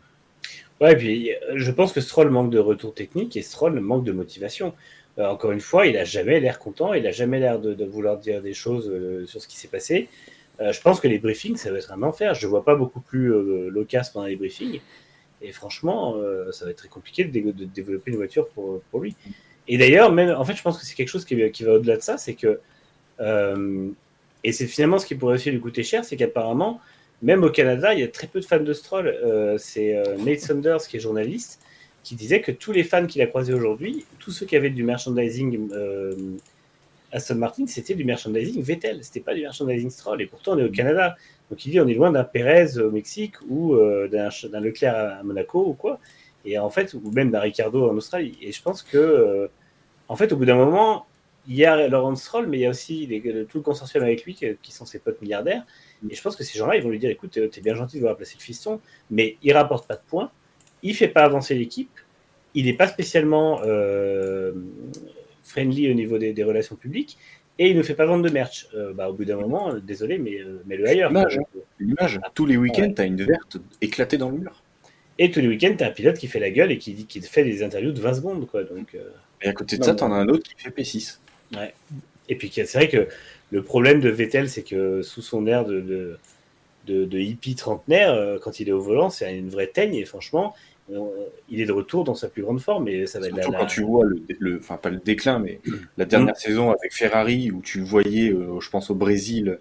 [0.81, 4.13] Ouais, et puis je pense que Stroll manque de retour technique et Stroll manque de
[4.13, 4.75] motivation.
[5.19, 8.19] Euh, encore une fois, il a jamais l'air content, il a jamais l'air de, vouloir
[8.19, 10.09] dire des choses euh, sur ce qui s'est passé.
[10.61, 12.35] Euh, je pense que les briefings, ça va être un enfer.
[12.35, 13.29] Je ne vois pas beaucoup plus
[13.71, 14.81] loquace pendant les briefings.
[15.43, 16.17] Et franchement,
[16.51, 19.15] ça va être très compliqué de, dé- de développer une voiture pour, pour lui.
[19.69, 22.03] Et d'ailleurs, même, en fait, je pense que c'est quelque chose qui, va au-delà de
[22.03, 22.59] ça, c'est que,
[24.47, 26.81] et c'est finalement ce qui pourrait aussi lui coûter cher, c'est qu'apparemment,
[27.21, 29.09] même au Canada, il y a très peu de fans de Stroll.
[29.09, 31.61] Euh, c'est euh, Nate Saunders, qui est journaliste,
[32.05, 34.85] qui disait que tous les fans qu'il a croisés aujourd'hui, tous ceux qui avaient du
[34.85, 36.15] merchandising euh,
[37.11, 40.23] Aston Martin, c'était du merchandising Vettel, c'était pas du merchandising Stroll.
[40.23, 41.17] Et pourtant, on est au Canada.
[41.51, 45.23] Donc il dit on est loin d'un Perez au Mexique ou euh, d'un Leclerc à
[45.25, 45.99] Monaco ou quoi.
[46.45, 48.39] Et en fait, ou même d'un Ricardo en Australie.
[48.41, 49.51] Et je pense que,
[50.07, 51.05] en fait, au bout d'un moment,
[51.49, 54.03] il y a Laurent Stroll, mais il y a aussi les- le- tout le consortium
[54.03, 55.65] avec lui qui, qui sont ses potes milliardaires.
[56.11, 57.97] Et je pense que ces gens-là, ils vont lui dire écoute, euh, t'es bien gentil
[57.97, 60.31] de vouloir placer le fiston, mais il rapporte pas de points,
[60.83, 61.91] il fait pas avancer l'équipe,
[62.55, 64.53] il n'est pas spécialement euh,
[65.43, 67.17] friendly au niveau des, des relations publiques,
[67.59, 68.69] et il ne fait pas vendre de merch.
[68.75, 71.11] Euh, bah, au bout d'un moment, désolé, mais euh, mets-le ailleurs.
[71.11, 71.63] L'image, quoi.
[71.81, 74.63] L'image, tous les week-ends, t'as une verte éclatée dans le mur.
[75.19, 77.21] Et tous les week-ends, t'as un pilote qui fait la gueule et qui, dit- qui
[77.23, 78.47] fait des interviews de 20 secondes.
[78.47, 78.65] Quoi.
[78.65, 79.09] Donc, euh,
[79.41, 81.19] Et à côté de Non, ça, mais- t'en as un autre qui fait P6.
[82.29, 83.09] Et puis c'est vrai que
[83.51, 86.19] le problème de Vettel, c'est que sous son air de, de,
[86.87, 89.95] de, de hippie trentenaire, euh, quand il est au volant, c'est une vraie teigne.
[89.95, 90.55] Et franchement,
[91.49, 92.89] il est de retour dans sa plus grande forme.
[92.89, 94.99] Et ça va être Surtout la, quand la- tu vois le, le- enfin pas le
[94.99, 95.61] déclin, mais
[95.97, 99.59] la dernière saison avec Ferrari où tu le voyais, euh, je pense au Brésil,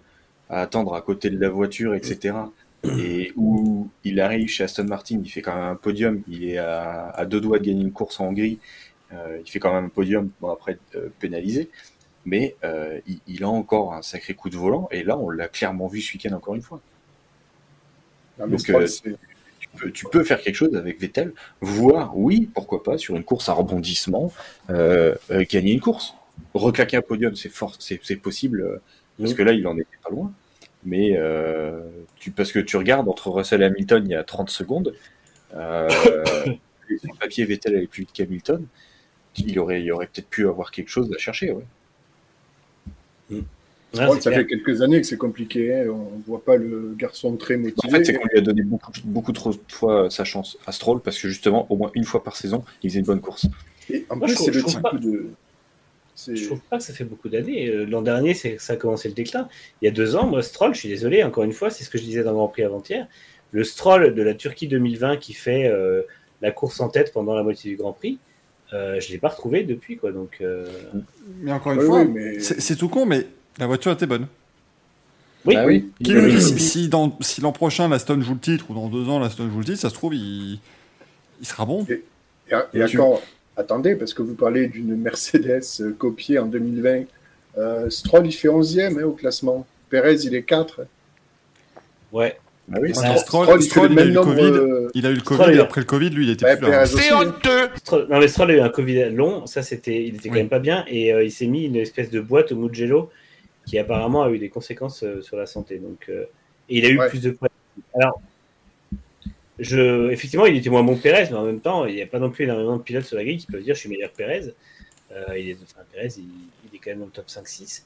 [0.48, 2.52] à attendre à côté de la voiture, etc.
[2.96, 6.58] Et où il arrive chez Aston Martin, il fait quand même un podium, il est
[6.58, 8.60] à, à deux doigts de gagner une course en Hongrie,
[9.12, 11.70] il fait quand même un podium, bon après euh, pénalisé,
[12.24, 15.48] mais euh, il, il a encore un sacré coup de volant, et là on l'a
[15.48, 16.80] clairement vu ce week-end encore une fois.
[18.38, 18.86] Non, Donc, euh,
[19.58, 23.24] Tu peux, tu peux faire quelque chose avec Vettel, voire, oui, pourquoi pas, sur une
[23.24, 24.32] course à rebondissement,
[24.70, 26.14] euh, euh, gagner une course.
[26.54, 28.82] Reclaquer un podium, c'est fort, c'est possible, euh,
[29.18, 30.32] parce que là, il en était pas loin.
[30.84, 31.80] Mais euh,
[32.16, 34.94] tu, parce que tu regardes entre Russell et Hamilton il y a 30 secondes,
[35.54, 36.46] euh, sur
[36.88, 38.66] le papier, Vettel allait plus vite qu'Hamilton,
[39.38, 41.52] il aurait, il aurait peut-être pu avoir quelque chose à chercher.
[41.52, 41.64] Ouais.
[43.30, 43.42] Ouais,
[43.92, 44.40] Stroll, c'est ça clair.
[44.42, 45.74] fait quelques années que c'est compliqué.
[45.74, 45.86] hein.
[45.88, 47.90] On voit pas le garçon très En motivé.
[47.90, 51.00] fait, c'est qu'on lui a donné beaucoup, beaucoup trop de fois sa chance à Stroll,
[51.00, 53.46] parce que justement, au moins une fois par saison, il faisait une bonne course.
[53.88, 55.26] Et en Moi, plus, je c'est trouve- le type pas- de.
[56.34, 57.68] Je trouve pas que ça fait beaucoup d'années.
[57.68, 59.48] Euh, L'an dernier, c'est ça a commencé le déclin.
[59.80, 61.90] Il y a deux ans, moi, Stroll, je suis désolé, encore une fois, c'est ce
[61.90, 63.06] que je disais dans le Grand Prix avant-hier.
[63.52, 66.02] Le Stroll de la Turquie 2020 qui fait euh,
[66.42, 68.18] la course en tête pendant la moitié du Grand Prix,
[68.72, 70.12] euh, je l'ai pas retrouvé depuis, quoi.
[70.12, 70.66] Donc, euh,
[71.40, 73.26] mais encore une fois oui, mais- c'est tout con mais
[73.58, 74.26] la voiture était bonne
[75.44, 75.92] oui, Bah oui.
[76.02, 79.08] Qui si, si dans- si l'an prochain la Stone joue le titre ou dans deux
[79.08, 80.58] ans la Stone joue le titre ça se trouve il,
[81.40, 82.02] il sera bon Et,
[82.74, 83.22] et encore,
[83.56, 87.04] attendez, parce que vous parlez d'une Mercedes euh, copiée en 2020.
[87.58, 89.66] Euh, Stroll, il fait 11e hein, au classement.
[89.88, 90.80] Perez, il est 4.
[92.12, 92.38] ouais.
[92.68, 94.20] Oui, Ouais, Stroll, Stroll- Stroll, il a eu le.
[94.20, 94.42] Covid.
[94.42, 96.68] euh, il a eu le Covid et après le Covid lui il était ouais, plus
[96.68, 96.86] là hein.
[96.86, 100.40] Stroll- Non, mais Stroll a eu un Covid long, ça c'était, il était quand Oui.
[100.40, 103.10] même pas bien, et euh, il s'est mis une espèce de boîte au Mugello
[103.66, 105.78] qui apparemment a eu des conséquences euh, sur la santé.
[105.78, 106.24] Donc, euh,
[106.68, 107.08] et il a eu Ouais.
[107.08, 107.48] plus de poids.
[107.94, 108.20] Alors,
[109.58, 112.06] je, effectivement, il était moins bon que Pérez, mais en même temps, il n'y a
[112.06, 114.10] pas non plus énormément de pilotes sur la grille qui peuvent dire je suis meilleur
[114.12, 114.54] que Pérez.
[115.12, 116.24] Euh, il est, enfin, Pérez, il,
[116.72, 117.82] il est quand même dans le top 5-6.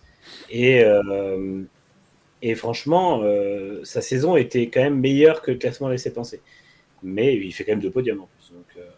[0.51, 1.63] Et, euh,
[2.43, 6.41] et franchement, euh, sa saison était quand même meilleure que le classement laissait penser.
[7.03, 8.55] Mais il fait quand même deux podiums en plus.
[8.55, 8.91] Donc, euh,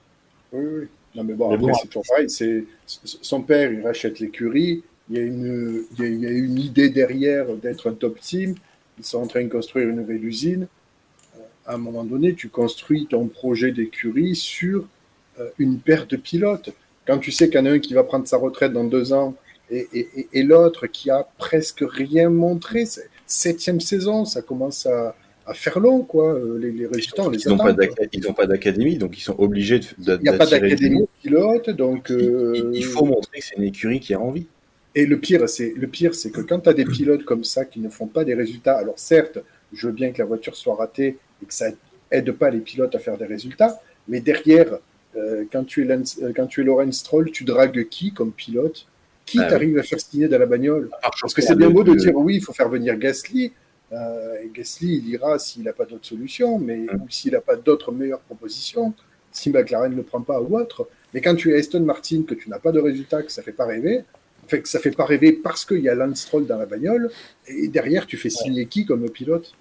[0.52, 0.88] Oui, oui.
[1.14, 2.30] Non, mais bon, Mais après, bon, c'est toujours pareil.
[2.30, 4.82] C'est, son père, il rachète l'écurie.
[5.10, 7.94] Il y, a une, il, y a, il y a une idée derrière d'être un
[7.94, 8.54] top team.
[8.98, 10.68] Ils sont en train de construire une nouvelle usine.
[11.36, 14.86] Euh, À un moment donné, tu construis ton projet d'écurie sur
[15.58, 16.70] une paire de pilotes.
[17.06, 19.12] Quand tu sais qu'il y en a un qui va prendre sa retraite dans deux
[19.12, 19.34] ans
[19.70, 24.86] et, et, et- et l'autre qui a presque rien montré, c'est- septième saison, ça commence
[24.86, 25.14] à,
[25.46, 26.34] à faire long, quoi.
[26.34, 27.86] Euh, Les, les résultats, on les Ils n'ont attend, pas quoi.
[27.86, 29.86] d'aca- ils n'ont pas d'académie, donc ils sont obligés de.
[29.98, 32.06] Il n'y a pas d'académie pilote, donc.
[32.10, 34.46] Il, euh, il- il faut montrer que c'est une écurie qui a envie.
[34.94, 37.64] Et le pire, c'est le pire, c'est que quand tu as des pilotes comme ça
[37.64, 39.38] qui ne font pas des résultats, alors certes,
[39.72, 41.68] je veux bien que la voiture soit ratée et que ça
[42.10, 44.78] aide pas les pilotes à faire des résultats, mais derrière,
[45.16, 48.32] euh, quand tu es Lance- euh, quand tu es Lorenz Stroll, tu dragues qui comme
[48.32, 48.86] pilote?
[49.32, 49.48] Qui Ah oui.
[49.50, 50.90] t'arrive à faire signer dans la bagnole
[51.20, 53.52] Parce que c'est bien beau de dire oui, il faut faire venir Gasly.
[53.92, 57.02] Euh, et Gasly, il ira s'il n'a pas d'autre solution, mais Mm.
[57.02, 58.92] ou s'il n'a pas d'autres meilleures propositions,
[59.30, 60.86] si McLaren ne le prend pas ou autre.
[61.14, 63.52] Mais quand tu es Aston Martin, que tu n'as pas de résultat, que ça fait
[63.52, 64.04] pas rêver,
[64.48, 67.10] fait que ça fait pas rêver parce qu'il y a Lance Stroll dans la bagnole,
[67.46, 69.52] et derrière tu fais signer qui comme pilote?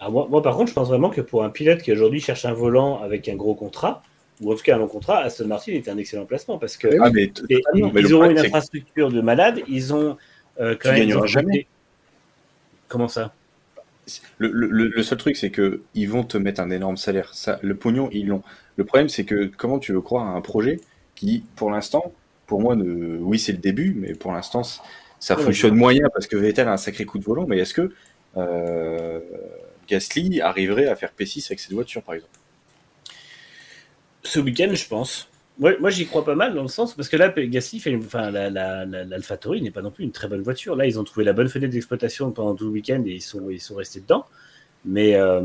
[0.00, 2.44] Alors moi, moi, par contre, je pense vraiment que pour un pilote qui aujourd'hui cherche
[2.44, 4.02] un volant avec un gros contrat,
[4.42, 6.88] ou en tout cas un long contrat, Aston Martin est un excellent placement parce que.
[7.00, 10.16] Ah, mais et- ils Mais auront une infrastructure de malade, ils ont
[10.60, 11.08] euh, quand Tu même.
[11.08, 11.66] ils ont- jamais.
[12.88, 13.34] Comment ça?
[14.38, 17.32] Le, le- le- le seul truc, c'est que ils vont te mettre un énorme salaire.
[17.34, 18.42] Ça, le pognon, ils l'ont.
[18.76, 20.80] Le problème, c'est que comment tu veux croire à un projet
[21.14, 22.12] qui, pour l'instant,
[22.46, 23.18] pour moi, ne...
[23.18, 24.62] oui, c'est le début, mais pour l'instant,
[25.20, 27.46] ça fonctionne moyen parce que Vettel a un sacré coup de volant.
[27.46, 27.92] Mais est-ce que
[28.36, 29.20] euh,
[29.88, 32.32] Gasly arriverait à faire P6 avec cette voiture, par exemple?
[34.22, 35.28] Ce week-end, je pense.
[35.58, 38.04] Ouais, moi, j'y crois pas mal dans le sens parce que là, Gasly fait, une-
[38.04, 40.76] enfin, la, la, la- l'AlphaTauri n'est pas non plus une très bonne voiture.
[40.76, 43.50] Là, ils ont trouvé la bonne fenêtre d'exploitation pendant tout le week-end et ils sont,
[43.50, 44.24] ils sont restés dedans.
[44.84, 45.40] Mais, euh,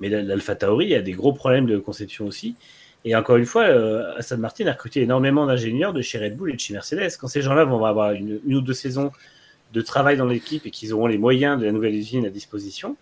[0.00, 2.54] mais la- l'AlphaTauri a des gros problèmes de conception aussi.
[3.06, 6.50] Et encore une fois, euh, Aston Martin a recruté énormément d'ingénieurs de chez Red Bull
[6.50, 7.16] et de chez Mercedes.
[7.18, 9.10] Quand ces gens-là vont avoir une, une ou deux saisons
[9.72, 12.96] de travail dans l'équipe et qu'ils auront les moyens de la nouvelle usine à disposition,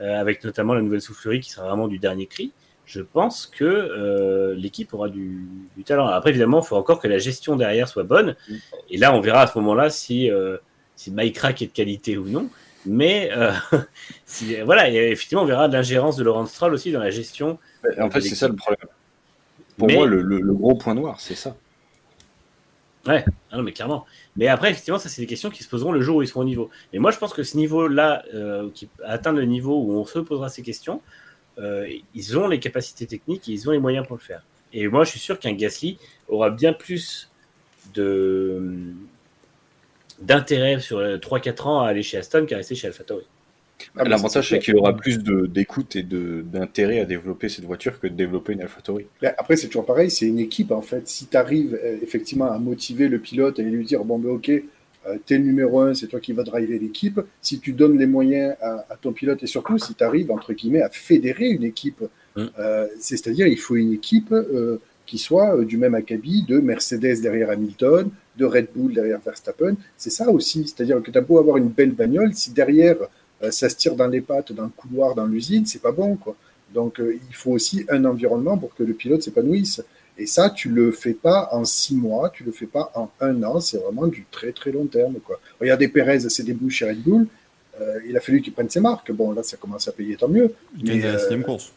[0.00, 2.52] euh, avec notamment la nouvelle soufflerie qui sera vraiment du dernier cri,
[2.86, 5.46] je pense que euh, l'équipe aura du,
[5.76, 6.06] du talent.
[6.06, 8.36] Après, évidemment, il faut encore que la gestion derrière soit bonne.
[8.88, 10.56] Et là, on verra à ce moment-là si, euh,
[10.94, 12.48] si Mike Rack est de qualité ou non.
[12.86, 13.50] Mais euh,
[14.24, 17.58] si, voilà, et effectivement, on verra de l'ingérence de Laurent Stroll aussi dans la gestion.
[18.00, 18.88] En fait, c'est ça le problème.
[19.76, 21.56] Pour Mais- moi, le, le- le gros point noir, c'est ça.
[23.08, 23.22] Ah
[23.52, 24.04] non, mais clairement.
[24.36, 26.40] Mais après, effectivement, ça, c'est des questions qui se poseront le jour où ils seront
[26.40, 26.70] au niveau.
[26.92, 30.18] Mais moi, je pense que ce niveau-là, euh, qui atteint le niveau où on se
[30.18, 31.00] posera ces questions,
[31.58, 34.42] ils ont les capacités techniques et ils ont les moyens pour le faire.
[34.72, 37.30] Et moi, je suis sûr qu'un Gasly aura bien plus
[37.94, 38.62] de
[40.20, 43.26] d'intérêt sur 3-4 ans à aller chez Aston qu'à rester chez AlphaTauri.
[43.96, 48.14] Ah, L'avantage, c'est qu'il aura plus d'écoute et d'intérêt à développer cette voiture que de
[48.14, 49.06] développer une AlphaTauri.
[49.36, 51.06] Après, c'est toujours pareil, c'est une équipe en fait.
[51.08, 54.50] Si tu arrives effectivement à motiver le pilote et lui dire bon, ben ok,
[55.08, 57.20] euh, t'es le numéro un, c'est toi qui vas driver l'équipe.
[57.42, 60.52] Si tu donnes les moyens à, à ton pilote et surtout si tu arrives entre
[60.52, 62.02] guillemets à fédérer une équipe,
[62.36, 62.44] Mm.
[62.58, 67.20] euh, c'est-à-dire il faut une équipe euh, qui soit euh, du même acabit de Mercedes
[67.22, 69.74] derrière Hamilton, de Red Bull derrière Verstappen.
[69.96, 72.96] C'est ça aussi, c'est-à-dire que tu as beau avoir une belle bagnole, si derrière
[73.50, 76.36] ça se tire dans les pattes, dans le couloir, dans l'usine, c'est pas bon quoi.
[76.72, 79.82] Donc il faut aussi un environnement pour que le pilote s'épanouisse.
[80.18, 83.42] Et ça, tu le fais pas en six mois, tu le fais pas en un
[83.42, 85.16] an, c'est vraiment du très très long terme.
[85.24, 85.38] Quoi.
[85.60, 87.26] Regardez Perez, ses débuts chez Red Bull,
[87.80, 89.12] euh, il a fallu qu'il prenne ses marques.
[89.12, 90.54] Bon, là, ça commence à payer, tant mieux.
[90.78, 91.72] Il gagne la euh, sixième course.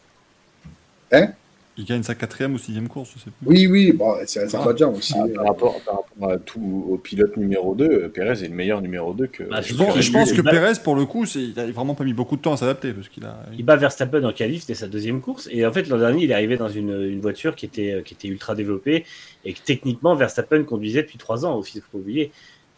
[1.12, 1.32] Hein?
[1.80, 3.46] Il gagne sa quatrième ou sixième course, je sais plus.
[3.46, 5.14] Oui, oui, bon, c'est Azerbaïdjan aussi.
[5.16, 8.48] Ah, euh, par, rapport, par rapport à tout au pilote numéro 2, euh, Pérez est
[8.48, 9.44] le meilleur numéro 2 que.
[9.44, 12.04] Bah, Je pense, que je pense Perez, pour le coup, c'est- il a vraiment pas
[12.04, 13.38] mis beaucoup de temps à s'adapter parce qu'il a.
[13.56, 15.48] Il bat Verstappen en qualif, c'était sa deuxième course.
[15.50, 18.12] Et en fait, l'an dernier, il est arrivé dans une, une voiture qui était, qui
[18.12, 19.06] était ultra développée
[19.46, 22.30] et que techniquement, Verstappen conduisait depuis trois ans aussi, il faut pas oublier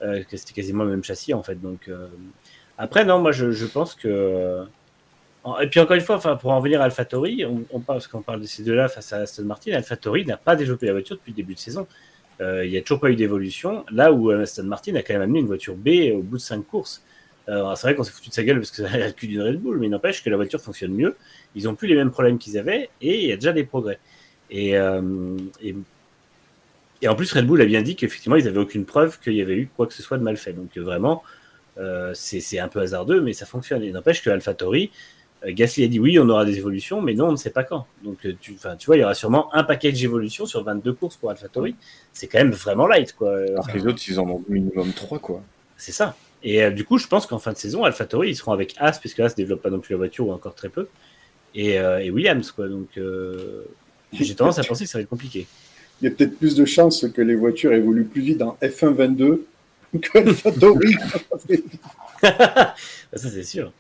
[0.03, 1.61] euh, que c'était quasiment le même châssis en fait.
[1.61, 2.07] Donc, euh,
[2.79, 4.63] Après, non, moi je, je pense que.
[5.61, 8.07] Et puis encore une fois, enfin, pour en venir à AlphaTauri, on, on parle, parce
[8.07, 11.17] qu'on parle de ces deux-là face à Aston Martin, AlphaTauri n'a pas développé la voiture
[11.17, 11.87] depuis le début de saison.
[12.41, 13.85] Euh, il n'y a toujours pas eu d'évolution.
[13.91, 16.43] Là où euh, Aston Martin a quand même amené une voiture B au bout de
[16.43, 17.03] cinq courses.
[17.47, 19.43] C'est vrai qu'on s'est foutu de sa gueule parce que ça a le cul d'une
[19.43, 21.17] Red Bull, mais n'empêche que la voiture fonctionne mieux.
[21.55, 23.99] Ils n'ont plus les mêmes problèmes qu'ils avaient et il y a déjà des progrès.
[24.51, 25.37] Et, euh,
[27.05, 29.57] en plus, Red Bull a bien dit qu'effectivement, ils n'avaient aucune preuve qu'il y avait
[29.57, 30.53] eu quoi que ce soit de mal fait.
[30.53, 31.25] Donc vraiment,
[32.15, 33.83] c'est un peu hasardeux, mais ça fonctionne.
[33.83, 34.93] Et n'empêche que AlphaTauri,
[35.47, 37.87] Gasly a dit oui, on aura des évolutions, mais non, on ne sait pas quand.
[38.05, 40.93] Donc, euh, tu, enfin, tu vois, il y aura sûrement un paquet d'évolutions sur 22
[40.93, 41.75] courses pour AlphaTauri.
[42.13, 43.37] C'est quand même vraiment light, quoi.
[43.37, 45.43] Alors que les autres, ils en ont minimum 3, quoi.
[45.77, 46.15] C'est ça.
[46.45, 48.99] Et euh, du coup, je pense qu'en fin de saison, AlphaTauri, ils seront avec As,
[48.99, 50.89] puisque As développe pas non plus la voiture, ou encore très peu,
[51.55, 52.69] et, euh, et Williams, quoi.
[52.69, 53.65] Donc, euh,
[54.13, 55.47] j'ai tendance à penser que ça va être compliqué.
[56.01, 58.93] Il y a peut-être plus de chances que les voitures évoluent plus vite en F1
[58.93, 59.47] 22
[60.01, 60.97] que AlphaTauri.
[62.23, 62.75] ça,
[63.13, 63.73] c'est sûr.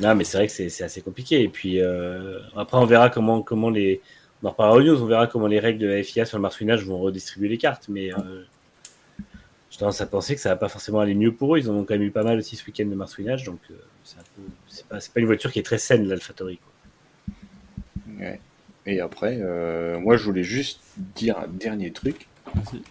[0.00, 1.42] Non, mais c'est vrai que c'est c'est assez compliqué.
[1.42, 4.00] Et puis, euh, après, on verra comment, comment les.
[4.42, 6.42] On en reparlera aux news, on verra comment les règles de la FIA sur le
[6.42, 7.86] marsouinage vont redistribuer les cartes.
[7.88, 8.42] Mais euh,
[9.70, 11.58] j'ai tendance à penser que ça va pas forcément aller mieux pour eux.
[11.58, 13.44] Ils en ont quand même eu pas mal aussi ce week-end de marsouinage.
[13.44, 13.74] Donc, euh,
[14.04, 16.58] c'est un peu- c'est pas, c'est pas une voiture qui est très saine, l'AlphaTauri.
[18.18, 18.40] Ouais.
[18.84, 20.80] Et après, euh, moi, je voulais juste
[21.14, 22.28] dire un dernier truc.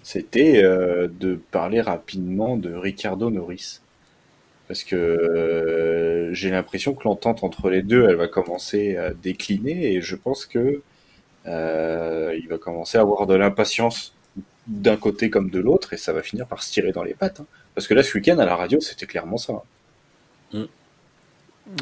[0.04, 3.80] C'était euh, de parler rapidement de Ricardo Norris.
[4.68, 9.94] Parce que euh, j'ai l'impression que l'entente entre les deux, elle va commencer à décliner
[9.94, 10.82] et je pense que
[11.46, 14.14] euh, il va commencer à avoir de l'impatience
[14.68, 17.42] d'un côté comme de l'autre et ça va finir par se tirer dans les pattes.
[17.42, 17.46] hein.
[17.76, 19.62] Parce que là, ce week-end à la radio, c'était clairement ça.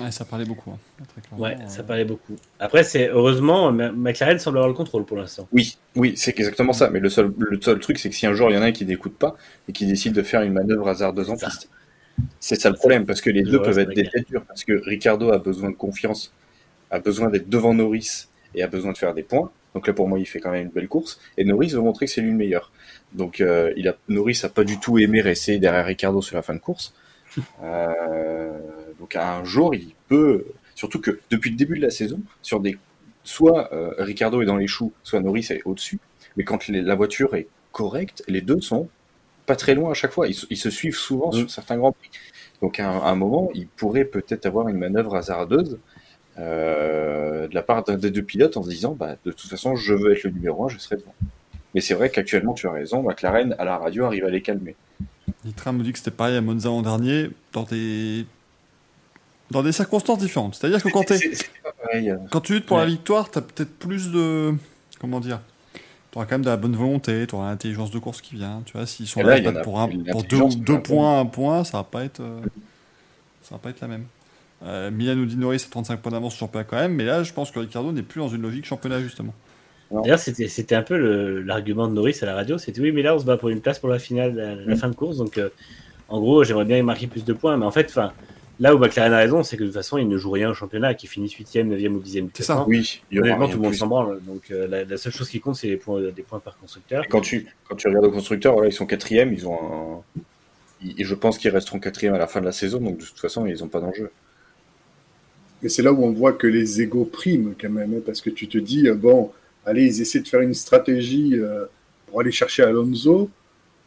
[0.01, 0.72] Ouais, ça parlait beaucoup.
[0.72, 0.77] hein,
[1.07, 1.68] très Ouais, euh.
[1.68, 2.35] ça parlait beaucoup.
[2.60, 5.47] Après, c'est heureusement, McLaren semble avoir le contrôle pour l'instant.
[5.51, 6.89] Oui, oui, c'est exactement ça.
[6.89, 8.65] Mais le seul, le seul truc, c'est que si un jour il y en a
[8.68, 9.35] un qui n'écoute pas
[9.68, 11.47] et qui décide de faire une manœuvre hasardeuse en Ça.
[11.47, 11.69] piste,
[12.40, 14.73] c'est ça le problème, parce que les deux peuvent être des têtes dures, parce que
[14.85, 16.31] Ricardo a besoin de confiance,
[16.91, 19.52] a besoin d'être devant Norris et a besoin de faire des points.
[19.73, 21.19] Donc là, pour moi, il fait quand même une belle course.
[21.38, 22.72] Et Norris veut montrer que c'est lui le meilleur.
[23.14, 26.44] Donc euh, il a, Norris a pas du tout aimé rester derrière Ricardo sur la
[26.44, 26.94] fin de course.
[27.64, 28.52] Euh,
[28.99, 30.45] donc un jour, il peut,
[30.76, 32.77] surtout que depuis le début de la saison, sur des,
[33.23, 35.99] soit euh, Ricardo est dans les choux, soit Norris est au-dessus.
[36.38, 38.88] Mais quand les- la voiture est correcte, les deux sont
[39.45, 40.28] pas très loin à chaque fois.
[40.28, 41.34] Ils, se- ils se suivent souvent Mm.
[41.40, 42.10] sur certains grands prix.
[42.61, 45.80] Donc à un, à un moment, il pourrait peut-être avoir une manœuvre hasardeuse
[46.40, 49.76] euh, de la part d'un des deux pilotes en se disant, bah, de toute façon,
[49.76, 51.14] je veux être le numéro un, je serai devant.
[51.76, 54.76] Mais c'est vrai qu'actuellement, tu as raison, McLaren à la radio arrive à les calmer.
[55.45, 58.26] Nitra me dit que c'était pareil à Monza l'an dernier, dans des...
[59.52, 60.56] dans des circonstances différentes.
[60.56, 62.18] C'est-à-dire que quand, euh.
[62.32, 64.53] quand tu luttes pour la victoire, tu as peut-être plus de.
[64.99, 65.40] Comment dire
[66.14, 68.61] Tu auras quand même de la bonne volonté, tu auras l'intelligence de course qui vient.
[68.68, 72.06] Tu vois, s'ils sont là, pour, un, pour deux, points, un point, ça va pas
[72.06, 72.22] être.
[72.22, 72.40] euh,
[73.41, 74.06] ça va pas être la même.
[74.64, 77.23] Euh, Milan nous dit Norris a 35 points d'avance sur championnat quand même, mais là
[77.23, 79.34] je pense que Ricardo n'est plus dans une logique championnat justement.
[79.91, 80.98] D'ailleurs, c'était un peu
[81.41, 82.57] l'argument de Norris à la radio.
[82.57, 84.76] C'était oui, mais là, on se bat pour une place pour la finale, la, la
[84.76, 84.77] Mm.
[84.77, 85.18] fin de course.
[85.18, 85.49] Donc, euh,
[86.10, 87.57] en gros, j'aimerais bien marquer plus de points.
[87.57, 88.11] Mais en fait, enfin,
[88.60, 90.54] là où McLaren a raison, c'est que de toute façon, il ne joue rien au
[90.54, 92.26] championnat, qui finit 8e, 9e ou 10e.
[92.26, 92.54] du C'est ça.
[92.54, 92.66] classement.
[92.68, 94.20] Oui, il y aura Honnêtement, tout le monde s'en branle.
[94.24, 97.04] Donc, euh, la, la seule chose qui compte, c'est les points, des points par constructeur.
[97.04, 100.20] Et quand tu, quand tu regardes au constructeur, voilà, ils sont quatrième, ils ont un...
[100.98, 103.20] Et je pense qu'ils resteront quatrième à la fin de la saison, donc de toute
[103.20, 104.12] façon, ils n'ont pas d'enjeu.
[105.64, 108.30] Et c'est là où on voit que les égaux priment quand même, hein, parce que
[108.30, 109.32] tu te dis, euh, bon,
[109.66, 111.66] allez, ils essaient de faire une stratégie euh,
[112.08, 113.30] pour aller chercher Alonso.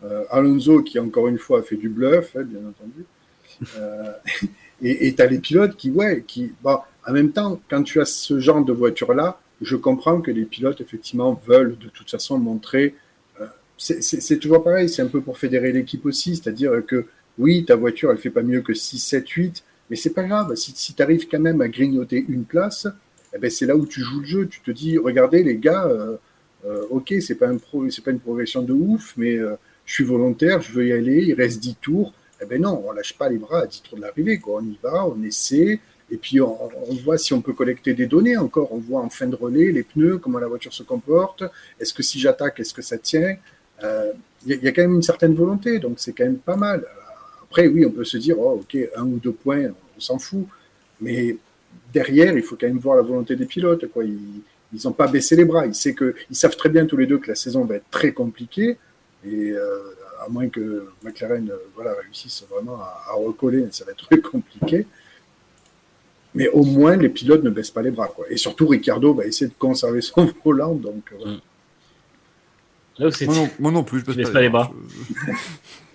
[0.02, 3.04] Euh, Alonso qui, encore une fois, a fait du bluff, hein, bien entendu.
[3.78, 4.12] Euh,
[4.82, 8.04] et tu as les pilotes qui, ouais, qui, bah, en même temps, quand tu as
[8.04, 12.94] ce genre de voiture-là, je comprends que les pilotes, effectivement, veulent de toute façon montrer.
[13.40, 13.46] euh,
[13.78, 17.06] c'est- toujours pareil, c'est un peu pour fédérer l'équipe aussi, c'est-à-dire que
[17.38, 20.54] oui, ta voiture, elle fait pas mieux que 6, 7, 8, mais c'est pas grave.
[20.56, 22.86] Si, tu arrives quand même à grignoter une place,
[23.34, 24.46] eh ben, c'est là où tu joues le jeu.
[24.48, 26.16] Tu te dis, regardez les gars, euh,
[26.90, 30.86] ok, c'est pas, un pas une progression de ouf, mais je suis volontaire, je veux
[30.86, 32.12] y aller, il reste 10 tours.
[32.42, 34.38] Eh ben non, on lâche pas les bras à 10 tours de l'arrivée.
[34.38, 34.60] Quoi.
[34.62, 35.80] On y va, on essaie,
[36.10, 36.56] et puis on,
[37.04, 38.72] voit si on peut collecter des données encore.
[38.72, 41.44] On voit en fin de relais les pneus, comment la voiture se comporte.
[41.80, 43.36] Est-ce que si j'attaque, est-ce que ça tient?
[43.82, 44.12] Euh,
[44.44, 46.38] Il y, a- il y a quand même une certaine volonté, donc c'est quand même
[46.38, 46.86] pas mal.
[47.42, 50.46] Après, oui, on peut se dire, oh, ok, un ou deux points, on s'en fout.
[51.00, 51.36] Mais
[51.92, 53.86] derrière, il faut quand même voir la volonté des pilotes.
[53.88, 54.04] Quoi.
[54.04, 55.66] Ils n'ont pas baissé les bras.
[55.66, 58.76] Ils, savent que, très bien tous les deux que la saison va être très compliquée.
[59.24, 59.78] Et euh,
[60.26, 64.18] à moins que McLaren euh, voilà, réussisse vraiment à, à recoller, ça va être très
[64.32, 64.86] compliqué.
[66.34, 68.08] Mais au moins, les pilotes ne baissent pas les bras.
[68.08, 68.26] Quoi.
[68.28, 70.74] Et surtout, Ricardo va essayer de conserver son volant.
[70.74, 71.36] Donc, euh, voilà.
[72.98, 74.70] Là où c'était- Moi non, moi non plus, je baisse baisses pas, pas les bras.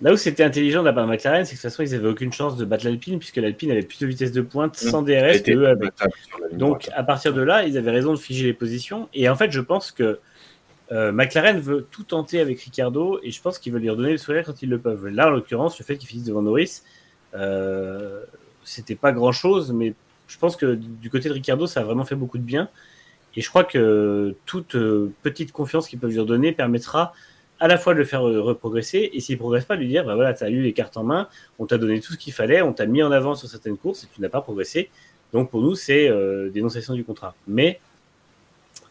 [0.02, 1.94] Là où c'était intelligent de la part de McLaren, c'est que de toute façon, ils
[1.94, 5.04] avaient aucune chance de battre l'Alpine, puisque l'Alpine avait plus de vitesse de pointe sans
[5.04, 5.78] DRS que eux
[6.54, 9.10] Donc, à partir de là, ils avaient raison de figer les positions.
[9.14, 10.20] Et en fait, je pense que
[10.92, 14.18] euh, McLaren veut tout tenter avec Ricardo, et je pense qu'ils veulent lui redonner le
[14.18, 15.08] sourire quand ils le peuvent.
[15.08, 16.82] Là, en l'occurrence, le fait qu'ils finissent devant Norris,
[17.34, 18.24] euh,
[18.64, 19.94] c'était pas grand chose, mais
[20.28, 22.70] je pense que du côté de Ricardo, ça a vraiment fait beaucoup de bien.
[23.38, 27.14] Et je crois que toute euh, petite confiance qu'ils peuvent lui redonner permettra
[27.62, 30.34] à la fois de le faire reprogresser, et s'il progresse pas, lui dire, bah voilà,
[30.34, 32.74] tu as eu les cartes en main, on t'a donné tout ce qu'il fallait, on
[32.74, 34.90] t'a mis en avant sur certaines courses, et tu n'as pas progressé,
[35.32, 36.10] Donc pour nous, c'est
[36.50, 37.36] dénonciation du contrat.
[37.48, 37.80] Mais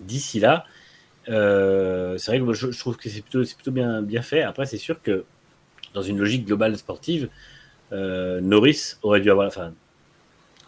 [0.01, 0.65] d'ici là,
[1.31, 4.23] euh, c'est vrai que moi, je, je trouve que c'est plutôt, c'est plutôt bien, bien
[4.23, 4.43] fait.
[4.43, 5.25] Après, c'est sûr que
[5.95, 7.29] dans une logique globale sportive,
[7.93, 9.73] euh, Norris aurait dû avoir, enfin,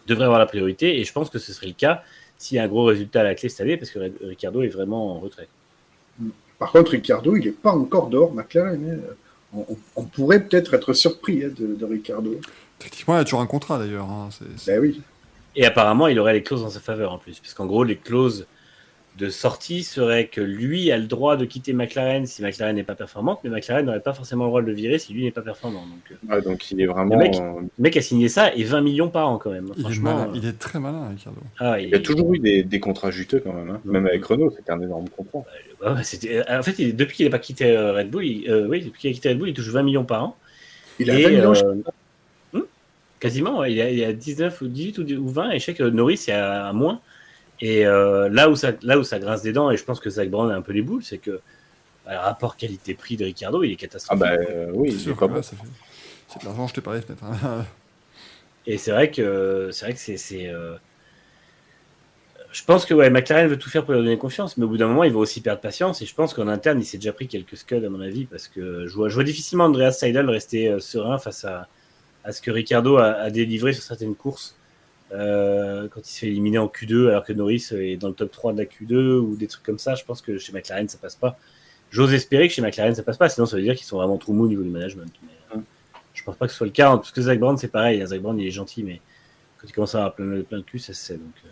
[0.07, 0.99] devrait avoir la priorité.
[0.99, 2.03] Et je pense que ce serait le cas
[2.37, 4.67] s'il y a un gros résultat à la clé cette année, parce que Ricardo est
[4.69, 5.47] vraiment en retrait.
[6.59, 8.99] Par contre, Ricardo, il n'est pas encore dehors, McLaren.
[9.09, 9.13] hein.
[9.55, 12.39] On, on- on pourrait peut-être être surpris hein, de, de Ricardo.
[12.79, 14.09] Techniquement, il a toujours un contrat d'ailleurs.
[14.09, 15.01] hein, c'est- c'est- Ben oui.
[15.55, 17.95] Et apparemment, il aurait les clauses en sa faveur en plus, parce qu'en gros, les
[17.97, 18.47] clauses
[19.19, 22.95] de sortie seraient que lui a le droit de quitter McLaren si McLaren n'est pas
[22.95, 25.41] performante, mais McLaren n'aurait pas forcément le droit de le virer si lui n'est pas
[25.43, 25.83] performant.
[25.85, 27.11] Donc, euh, donc il est vraiment.
[27.15, 29.71] Le mec- euh, le mec a signé ça et 20 millions par an quand même.
[29.77, 31.39] Il est, malin, euh, il est très malin, Ricardo.
[31.59, 33.69] ah, il a toujours eu des, des contrats juteux quand même.
[33.69, 33.81] hein.
[33.85, 35.43] Même avec Renault, c'était un énorme contrat.
[35.85, 35.95] En
[36.63, 39.13] fait, il- depuis qu'il n'a pas quitté Red Bull, il, euh, oui, depuis qu'il a
[39.13, 40.37] quitté Red Bull, il touche 20 millions par an.
[40.99, 41.53] Il a Et, 20 millions.
[41.53, 41.73] euh,
[42.53, 42.61] hmm,
[43.19, 45.65] quasiment, ouais, il y, a, il a 19 ou 18 ou ou 20, et je
[45.65, 46.99] sais que Norris, il y a un moins.
[47.63, 50.09] Et euh, là, où ça, là où ça grince des dents, et je pense que
[50.11, 51.41] Zach Brown a un peu les boules, c'est que
[52.05, 53.77] bah, le rapport qualité-prix de Ricardo, il est
[54.09, 54.17] Ah catastrophique.
[54.17, 55.67] bah euh, oui, C'est sûr là, ça fait...
[56.27, 57.23] C'est de l'argent jeté par les fenêtres.
[57.25, 57.65] hein.
[58.65, 60.17] Et c'est vrai que c'est vrai que c'est.
[60.17, 60.77] c'est, euh,
[62.51, 64.77] Je pense que ouais, McLaren veut tout faire pour lui donner confiance, mais au bout
[64.77, 66.01] d'un moment, il va aussi perdre patience.
[66.01, 68.47] Et je pense qu'en interne, il s'est déjà pris quelques scuds, à mon avis, parce
[68.47, 71.67] que je vois, je vois difficilement Andreas Seidel rester euh, serein face à,
[72.23, 74.55] à ce que Ricardo a, a délivré sur certaines courses.
[75.13, 78.31] Euh, quand il se fait éliminer en Q2 alors que Norris est dans le top
[78.31, 80.97] 3 de la Q2 ou des trucs comme ça, je pense que chez McLaren ça
[80.97, 81.37] passe pas.
[81.91, 84.17] J'ose espérer que chez McLaren ça passe pas, sinon ça veut dire qu'ils sont vraiment
[84.17, 85.11] trop mous au niveau du management.
[85.21, 85.61] Mais, euh,
[86.13, 88.01] je pense pas que ce soit le cas, hein, parce que Zach Brown c'est pareil,
[88.01, 89.01] hein, Zach Brown il est gentil, mais
[89.59, 91.17] quand il commence à avoir plein, plein de cul, ça se sait.
[91.17, 91.49] Donc, euh.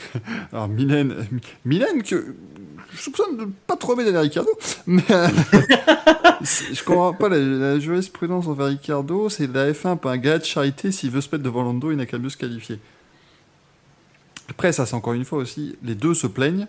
[0.52, 1.26] Alors, Mylène,
[1.64, 2.34] Mylène, que
[2.92, 4.50] je soupçonne de pas trop aimer derrière Ricardo,
[4.86, 5.28] mais euh,
[6.40, 9.28] je comprends pas la, la jurisprudence envers Ricardo.
[9.28, 10.92] C'est la F1, pas un gars de charité.
[10.92, 12.78] S'il veut se mettre devant Lando, il n'a qu'à mieux se qualifier.
[14.48, 16.66] Après, ça, c'est encore une fois aussi, les deux se plaignent,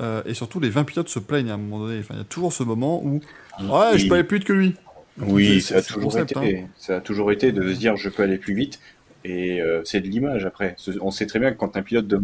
[0.00, 2.00] euh, et surtout les 20 pilotes se plaignent à un moment donné.
[2.00, 3.20] Enfin, il y a toujours ce moment où,
[3.60, 4.74] ouais, je peux aller plus vite que lui.
[5.18, 8.22] Oui, ça a, toujours concept, été, ça a toujours été de se dire je peux
[8.22, 8.80] aller plus vite.
[9.28, 10.76] Et euh, c'est de l'image après.
[11.00, 12.18] On sait très bien que quand un pilote de,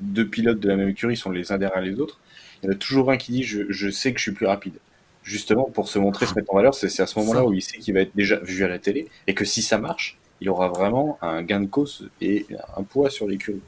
[0.00, 2.18] deux pilotes de la même écurie sont les uns derrière les autres,
[2.62, 4.46] il y en a toujours un qui dit je, je sais que je suis plus
[4.46, 4.74] rapide.
[5.22, 7.78] Justement, pour se montrer, se mettre en valeur, c'est à ce moment-là où il sait
[7.78, 10.68] qu'il va être déjà vu à la télé et que si ça marche, il aura
[10.68, 12.46] vraiment un gain de cause et
[12.76, 13.60] un poids sur l'écurie.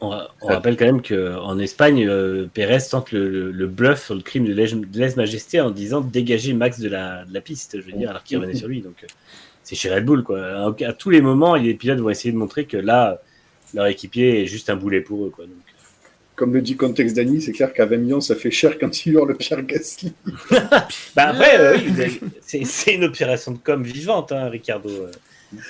[0.00, 4.04] On, ra- on rappelle quand même qu'en Espagne, euh, Pérez tente le, le- le bluff
[4.04, 7.40] sur le crime de lèse- de lèse-majesté en disant dégager Max de la, de la
[7.40, 8.82] piste, je veux dire, alors qu'il revenait sur lui.
[8.82, 9.06] Donc euh,
[9.66, 10.40] c'est chez Red Bull, quoi.
[10.40, 13.20] À, à tous les moments, les pilotes vont essayer de montrer que là,
[13.74, 15.44] leur équipier est juste un boulet pour eux, quoi.
[15.44, 15.54] Donc,
[16.36, 19.14] Comme le dit Contexte Dany, c'est clair qu'à 20 millions, ça fait cher quand il
[19.14, 20.12] hurle Pierre Gasly.
[21.16, 22.10] Bah après, euh, oui, mais
[22.64, 24.88] c'est une opération de com vivante, hein, Ricardo.
[24.88, 25.10] Euh,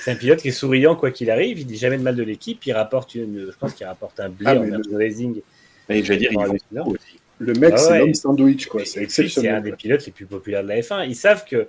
[0.01, 2.23] C'est un pilote qui est souriant quoi qu'il arrive, il dit jamais de mal de
[2.23, 5.41] l'équipe, il rapporte une, je pense qu'il rapporte un blé Ah, en mais merchandising.
[5.89, 6.39] Et je vais dire, il
[6.81, 7.21] aussi.
[7.39, 8.85] Le mec, Ah c'est l'homme sandwich, quoi.
[8.85, 9.63] C'est puis, c'est un exceptionnel.
[9.63, 11.07] des pilotes les plus populaires de la F1.
[11.07, 11.69] Ils savent que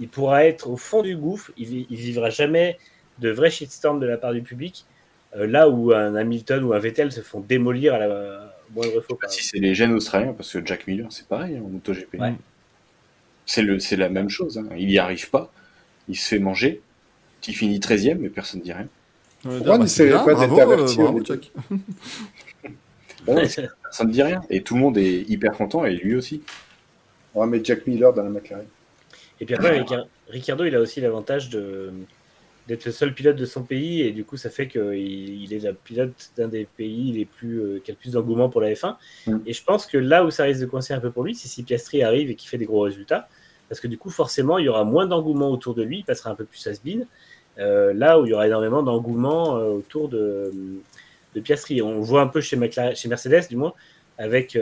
[0.00, 2.78] il pourra être au fond du gouffre, il, il vivra jamais
[3.18, 4.86] de vrais shitstorm de la part du public,
[5.36, 9.14] euh, là où un Hamilton ou un Vettel se font démolir à la moindre faux
[9.14, 9.28] pas.
[9.28, 12.14] Si c'est les gènes australiens, parce que Jack Miller, c'est pareil hein, en MotoGP.
[12.14, 12.34] Ouais.
[13.46, 14.58] C'est le, c'est la même chose.
[14.58, 14.66] hein.
[14.76, 15.52] Il y arrive pas,
[16.08, 16.80] il se fait manger,
[17.46, 18.88] il finit 13 e mais personne ne dit rien.
[19.42, 21.22] Pas d'être bravo, averti euh, au bravo.
[23.26, 23.48] Ouais,
[23.82, 24.42] personne ne dit rien.
[24.50, 26.42] Et tout le monde est hyper content, et lui aussi.
[27.34, 28.66] On va mettre Jack Miller dans la McLaren.
[29.40, 31.90] Et puis après, Ricar- Ricardo, il a aussi l'avantage de
[32.68, 34.94] d'être le seul pilote de son pays et du coup ça fait qu'il
[35.42, 38.48] il est le pilote d'un des pays les plus euh, qui a le plus d'engouement
[38.48, 38.94] pour la F1
[39.26, 39.38] Mm.
[39.46, 41.48] et je pense que là où ça risque de coincer un peu pour lui c'est
[41.48, 43.28] si Piastri arrive et qu'il fait des gros résultats.
[43.68, 46.30] Parce que du coup forcément il y aura moins d'engouement autour de lui il passera
[46.30, 47.00] un peu plus à spin
[47.58, 50.52] euh, là où il y aura énormément d'engouement euh, autour de,
[51.34, 51.82] de Piastri.
[51.82, 53.72] On le voit un peu chez, McLaren- chez Mercedes du moins
[54.18, 54.54] avec,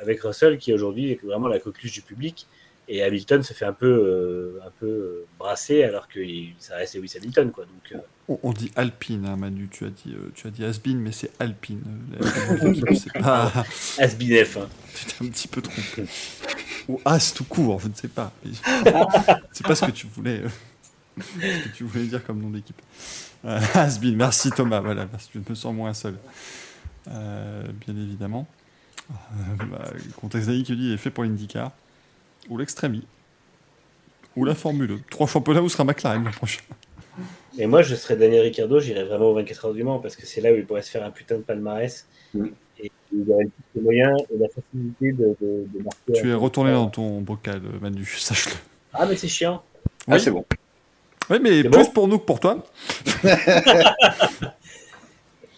[0.00, 2.46] avec Russell qui aujourd'hui est vraiment la coqueluche du public
[2.88, 6.76] et Hamilton se fait un peu, euh, un peu euh, brasser alors que il- ça
[6.76, 7.50] reste Lewis Hamilton.
[7.50, 7.64] Quoi.
[7.64, 7.92] Donc,
[8.28, 9.68] euh, On, dit Alpine, hein, Manu.
[9.70, 11.82] Tu as dit, euh, tu as dit Asbin, mais c'est Alpine.
[13.20, 13.52] Pas.
[13.98, 14.56] Asbinef.
[14.56, 14.68] hein.
[14.94, 16.04] Tu t'es un petit peu trompé.
[16.88, 18.32] Ou As tout court, je ne sais pas.
[19.52, 20.42] C'est pas ce que tu voulais.
[21.18, 22.80] ce que tu voulais dire comme nom d'équipe.
[23.44, 24.80] Asbin, merci Thomas.
[24.80, 26.16] Voilà, parce que je me sens moins seul.
[27.06, 28.46] Bien évidemment.
[29.10, 29.84] Euh, bah,
[30.20, 31.70] contexte d'Ali qui dit est fait pour l'IndyCar.
[32.48, 33.06] Ou l'Extremi.
[34.36, 34.98] Ou la Formule 2.
[35.10, 36.60] Trois championnats où sera McLaren l'an prochain.
[37.58, 40.26] Et moi, je serais Daniel Ricciardo, j'irais vraiment aux 24 heures du Mans parce que
[40.26, 42.06] c'est là où il pourrait se faire un putain de palmarès.
[42.34, 42.46] Mm.
[42.80, 46.12] Et il aurait tous les moyens et la facilité de, de, de marquer.
[46.20, 48.52] Tu es retourné dans ton bocal, euh, Manu, sache-le.
[48.92, 49.62] Ah, mais c'est chiant.
[50.06, 50.20] Ah, Oui.
[50.20, 50.44] c'est bon.
[51.30, 52.62] Oui, mais plus bon pour nous que pour toi.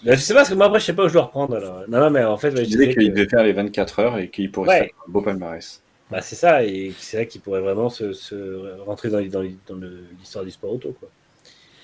[0.04, 1.56] Ben, je sais pas, parce que moi après, je sais pas où je dois reprendre.
[1.56, 1.82] Alors.
[1.88, 3.98] Non, non, mais en fait, Je je disais disais qu'il que- devait faire les 24
[3.98, 4.78] heures et qu'il pourrait Ouais.
[4.86, 5.82] faire un beau palmarès.
[6.10, 9.42] Bah, c'est ça, et c'est là qu'il pourrait vraiment se, se rentrer dans, les- dans,
[10.18, 10.96] l'histoire du sport auto.
[10.98, 11.08] Quoi.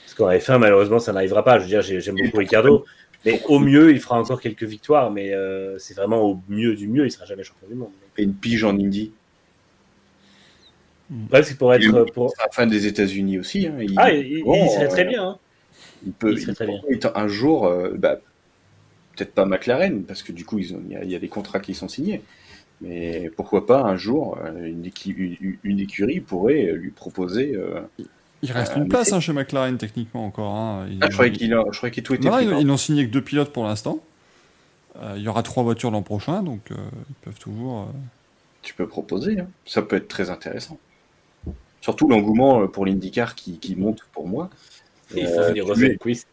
[0.05, 1.59] Parce qu'en F1, malheureusement, ça n'arrivera pas.
[1.59, 2.85] Je veux dire, j'ai- j'aime beaucoup Ricardo,
[3.25, 6.89] mais au mieux, il fera encore quelques victoires, mais euh, c'est vraiment au mieux du
[6.89, 7.91] mieux, il sera jamais champion du monde.
[8.17, 9.13] Et une pige en Indy.
[11.11, 11.83] Le problème, c'est pour être.
[11.83, 12.31] Il- Pour...
[12.37, 13.67] C'est un fan des États-Unis aussi.
[13.67, 13.77] hein.
[13.81, 15.23] Il, Ah, il, il- bon, il serait euh, très bien.
[15.29, 15.39] Hein.
[16.07, 16.81] Il peut, il serait très bien.
[16.89, 18.21] il- un jour, euh, bah,
[19.17, 21.19] peut-être pas McLaren, parce que du coup, ils ont- il y, a- il y a
[21.19, 22.23] des contrats qui sont signés.
[22.81, 27.55] Mais pourquoi pas un jour, euh, une, équi- une- une écurie pourrait lui proposer.
[27.55, 27.81] euh,
[28.43, 30.55] Il reste Euh, une place hein, chez McLaren techniquement encore.
[30.55, 30.87] hein.
[30.91, 32.67] Il- Ah, je croyais qu'il a- je croyais qu'il tout était Non, pris ils, ils
[32.67, 34.01] n'ont signé que deux pilotes pour l'instant.
[35.01, 36.75] Euh, il y aura trois voitures l'an prochain, donc euh,
[37.09, 37.83] ils peuvent toujours.
[37.83, 37.93] euh,
[38.63, 39.47] Tu peux proposer, hein.
[39.67, 40.79] ça peut être très intéressant.
[41.81, 44.51] Surtout l'engouement euh, pour l'IndyCar qui, qui monte pour moi.
[45.15, 46.27] Il faut Euh, venir tu refaire es- le quiz.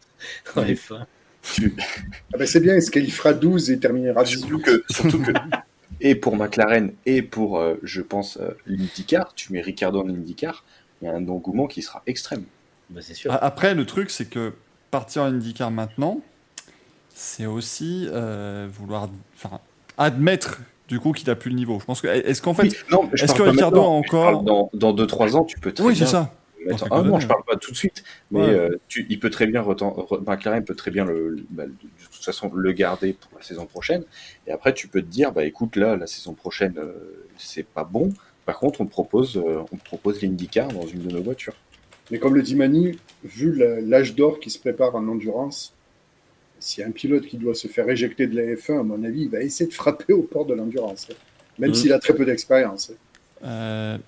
[0.56, 1.06] En F1.
[1.42, 1.74] tu-
[2.38, 5.32] Ah c'est bien, est-ce qu'il fera 12 et terminera surtout 18 que, surtout que,
[6.02, 10.64] et pour McLaren et pour, euh, je pense, euh, l'IndyCar, tu mets Ricardo en IndyCar,
[11.00, 12.44] il y a un engouement qui sera extrême.
[12.90, 13.32] Bah, c'est sûr.
[13.32, 14.52] A- Après, le truc, c'est que
[14.90, 16.20] partir en IndyCar maintenant,
[17.14, 19.60] c'est aussi euh, vouloir enfin,
[19.98, 21.78] admettre du coup qu'il a plus le niveau.
[21.80, 24.70] Je pense que est-ce qu'en fait, Oui, non, je est-ce que Ricardo a encore dans,
[24.74, 26.34] dans 2-3 ans, tu peux très oui, bien c'est ça.
[26.66, 28.48] mettre- Ah non, je parle pas tout de suite, mais Ouais.
[28.48, 29.94] euh, tu- il peut très bien reten-
[30.26, 31.64] McLaren peut très bien le, le- bah,
[32.24, 34.04] toute façon le garder pour la saison prochaine.
[34.46, 36.92] Et après, tu peux te dire, bah écoute, là, la saison prochaine, euh,
[37.38, 38.12] c'est pas bon.
[38.46, 41.54] Par contre, on te propose, euh, on te propose l'IndyCar dans une de nos voitures.
[42.10, 43.54] Mais comme le dit Manu, vu
[43.86, 45.72] l'âge d'or qui se prépare en endurance,
[46.58, 49.02] s'il y a un pilote qui doit se faire éjecter de la F1, à mon
[49.04, 51.14] avis, il va essayer de frapper au port de l'endurance, hein.
[51.58, 51.74] même Mhm.
[51.74, 52.90] s'il a très peu d'expérience.
[52.90, 53.46] hein.
[53.46, 53.98] Euh,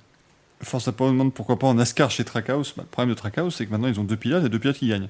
[0.62, 2.72] Force à pas demande pourquoi pas en NASCAR chez Trackhouse.
[2.76, 4.76] Bah, le problème de Trackhouse, c'est que maintenant ils ont deux pilotes et deux pilotes
[4.78, 5.08] qui gagnent.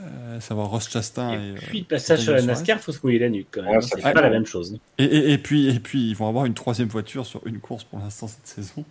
[0.00, 1.34] Euh, savoir Ross Chastain et.
[1.34, 3.72] Et euh, puis, le passage sur la NASCAR, faut se mouiller la nuque quand même.
[3.76, 4.78] Ouais, c'est pas la même chose.
[4.98, 7.84] Et, et- et puis, et puis, ils vont avoir une troisième voiture sur une course
[7.84, 8.84] pour l'instant cette saison.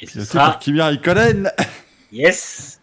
[0.00, 0.44] Et ce sera.
[0.50, 1.50] par Kimi Raikkonen
[2.12, 2.78] Yes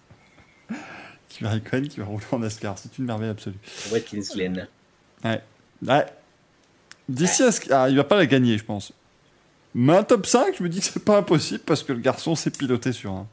[1.30, 2.78] Kimi Raikkonen qui va rouler en NASCAR.
[2.78, 3.58] C'est une merveille absolue.
[3.92, 4.68] Watkins Glen.
[5.24, 6.06] Ouais.
[7.08, 8.94] D'ici à ce ah, il va pas la gagner, je pense.
[9.74, 12.36] Mais un top 5, je me dis que c'est pas impossible parce que le garçon
[12.36, 13.28] sait piloter sur un,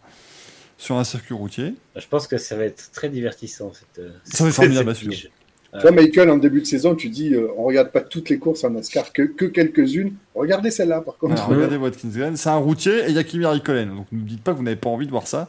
[0.78, 1.74] sur un circuit routier.
[1.96, 3.72] Je pense que ça va être très divertissant.
[3.74, 5.12] Cette, euh, Ça va être formidable suivre.
[5.12, 5.30] pige.
[5.80, 8.64] Toi, Michael, en début de saison, tu dis euh, on regarde pas toutes les courses
[8.64, 10.14] en NASCAR, que, que quelques-unes.
[10.34, 11.34] Regardez celle-là, par contre.
[11.34, 13.94] Alors, regardez Watkins Glen, c'est un routier et il y a Kimi Raikkonen.
[13.94, 15.48] Donc ne me dites pas que vous n'avez pas envie de voir ça.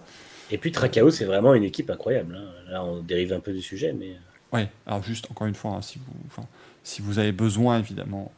[0.51, 2.35] Et puis Trackhouse, c'est vraiment une équipe incroyable.
[2.37, 2.71] hein.
[2.71, 4.17] Là, on dérive un peu du sujet, mais
[4.51, 6.45] Ouais, alors juste encore une fois, hein, si, vous, enfin,
[6.83, 8.31] si vous avez besoin évidemment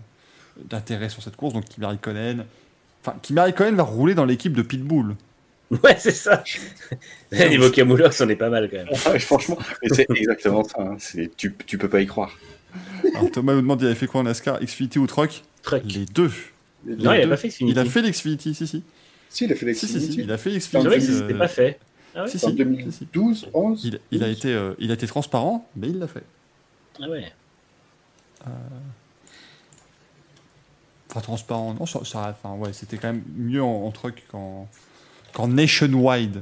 [0.69, 2.45] d'intérêt sur cette course, donc Kimi Raikkonen.
[3.03, 5.15] Enfin, Kimi Raikkonen va rouler dans l'équipe de Pitbull.
[5.83, 6.43] ouais, c'est ça.
[7.31, 8.87] Niveau Camoulox, on est pas mal quand même.
[9.05, 10.81] Ah, franchement, mais c'est exactement ça.
[10.81, 10.95] hein.
[10.99, 12.37] C'est- Tu, tu peux pas y croire.
[13.15, 15.43] Alors Thomas nous demande il avait fait quoi en NASCAR Xfinity ou Truck?
[15.61, 15.83] Truck.
[15.85, 16.31] Les deux.
[16.85, 17.17] Les Non, deux.
[17.17, 17.71] il a pas fait Xfinity.
[17.73, 18.83] Il a fait l'Xfinity, si, si.
[19.29, 20.21] Si, il a fait Si, si, si, l'Xfinity.
[20.23, 20.87] il a fait C'est l'Xfinity.
[20.87, 21.79] vrai que Xfinity, c'était euh, pas fait.
[22.15, 22.55] Ah ouais si, en si, si, si.
[22.57, 23.85] 2012, 11.
[23.85, 26.23] Il, il a été, euh, il a été transparent, mais il l'a fait.
[27.01, 27.31] Ah ouais.
[31.09, 34.67] Enfin, transparent, non, ça, ça- enfin, ouais, c'était quand même mieux en, en truck qu'en
[35.33, 36.41] qu'en nationwide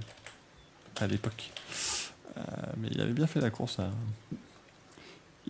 [0.99, 1.51] à l'époque.
[2.37, 2.41] Euh,
[2.77, 3.89] mais il avait bien fait la course à.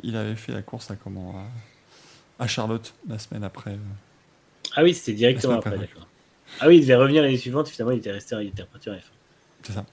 [0.03, 1.35] Il avait fait la course à comment
[2.39, 3.71] à, à Charlotte la semaine après.
[3.71, 3.77] euh,
[4.75, 5.81] Ah oui, c'était directement après, après.
[5.87, 6.07] d'accord.
[6.61, 8.93] Ah oui, il devait revenir l'année suivante, finalement, il était resté il était reparti en
[8.93, 9.01] F1.
[9.63, 9.85] C'est ça.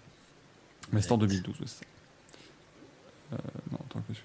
[0.93, 1.85] Mais c'était en 2012, ouais, c'est ça.
[3.33, 3.37] Euh,
[3.73, 4.21] non, attends que je...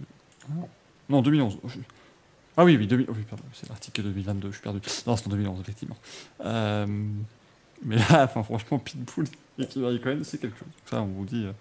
[0.50, 0.68] ah,
[1.10, 1.58] Non, 2011.
[1.66, 1.80] Je-
[2.56, 3.08] Ah oui, oui, 2000...
[3.10, 4.80] oui pardon, c'est l'article 2022, je suis perdu.
[5.08, 5.98] Non, c'est en 2011, effectivement.
[6.46, 6.86] Euh,
[7.84, 9.26] Mais là, enfin, franchement, Pitbull
[9.60, 10.68] et Raikkonen, c'est quelque chose.
[10.90, 11.52] Ça, on vous dit, euh,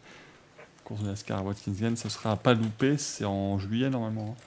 [0.84, 4.36] course de NASCAR à Watkins Glen, ce sera pas loupé, c'est en juillet normalement.
[4.38, 4.42] hein.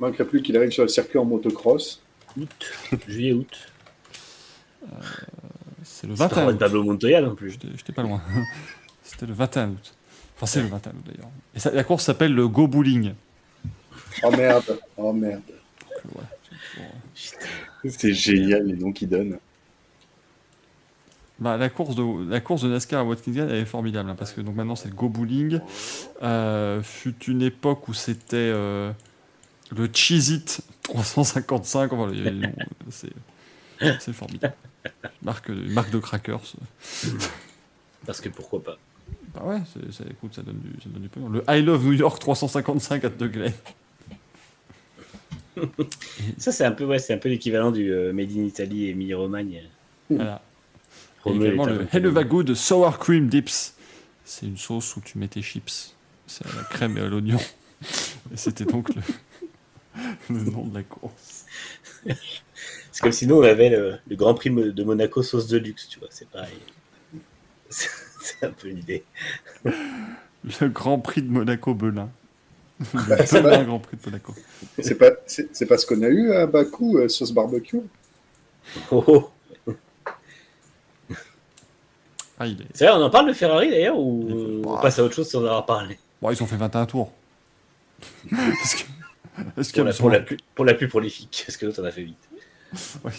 [0.00, 2.00] Il manquerait plus qu'il arrive sur le circuit en motocross.
[2.36, 2.72] Août.
[3.06, 3.68] Juillet, août.
[5.84, 6.58] C'est le C'est pas 21 de août.
[6.58, 7.50] Pablo Montoya non plus.
[7.76, 8.20] J'étais pas loin.
[9.02, 9.94] C'était le 21 août.
[10.36, 11.30] Enfin, c'est le 21 août d'ailleurs.
[11.54, 13.12] Et ça- la course s'appelle le Go Bowling.
[14.24, 15.42] Oh merde, oh merde.
[15.50, 16.24] Euh, ouais,
[17.14, 19.38] c'est pour- C'est génial les noms qu'ils donnent.
[21.42, 24.14] Bah, la, course de, la course de NASCAR à Watkins Glen, elle est formidable, hein,
[24.16, 25.58] parce que donc, maintenant c'est le Go Bowling.
[26.22, 28.92] Euh, fut une époque où c'était euh,
[29.76, 31.92] le Cheez It 355.
[31.92, 32.12] Enfin,
[32.90, 33.10] c'est,
[33.98, 34.54] c'est formidable.
[35.22, 36.54] Marque, marque de crackers.
[38.06, 38.78] Parce que pourquoi pas.
[39.34, 39.62] Bah ouais,
[40.10, 41.28] écoute, ça donne du, ça donne du pognon.
[41.28, 43.52] Le I Love New York 355 à De Glen.
[46.38, 48.90] Ça, c'est un peu, ouais, c'est un peu l'équivalent du euh, Made in Italy et
[48.90, 49.62] Emilie Romagne.
[50.10, 50.40] Voilà.
[51.26, 53.74] Également le peu- Hellevagood Sour Cream Dips
[54.24, 55.94] c'est une sauce où tu mets tes chips.
[56.26, 57.38] C'est à la crème et à l'oignon.
[58.32, 59.02] Et c'était donc le,
[60.30, 61.44] le nom de la course.
[62.06, 65.88] C'est comme si nous, on avait le, le Grand Prix de Monaco sauce de luxe,
[65.88, 66.56] tu vois, c'est pareil.
[67.68, 69.04] C'est un peu l'idée.
[69.64, 72.10] Le Grand Prix de Monaco Belin.
[73.08, 73.64] Bah, c'est Le.
[73.64, 74.34] Grand Prix de Monaco.
[74.80, 77.80] C'est pas, c'est c'est pas ce qu'on a eu à Bakou, euh, sauce barbecue.
[78.90, 79.30] Oh, oh.
[82.42, 82.64] Ah, il est...
[82.74, 85.40] C'est vrai, on en parle de Ferrari d'ailleurs ou on passe à autre chose sans
[85.42, 85.96] en avoir parlé?
[86.20, 87.12] Bon, ils ont fait 21 tours.
[89.56, 89.80] Est-ce que...
[89.98, 92.28] Pour la, pour, plus, pour la plus prolifique, parce que l'autre en a fait vite.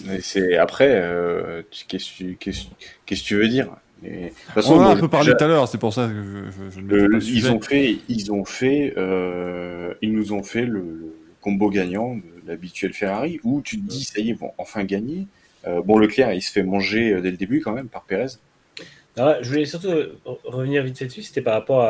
[0.06, 3.70] Mais c'est après, euh, qu'est-ce que tu- veux dire?
[4.02, 6.08] Mais, De toute On en a un peu parlé tout à l'heure, c'est pour ça
[6.08, 10.12] que je, je- je ne le- pas ils ont fait, ils ont fait, euh, ils
[10.12, 14.20] nous ont fait le, le combo gagnant de l'habituel Ferrari où tu te dis ça
[14.20, 15.28] y est, ils vont enfin gagner.
[15.66, 18.34] Euh, bon, Leclerc, il se fait manger euh, dès le début quand même par Pérez.
[19.18, 19.92] Je voulais surtout
[20.44, 21.82] revenir vite fait dessus, c'était par rapport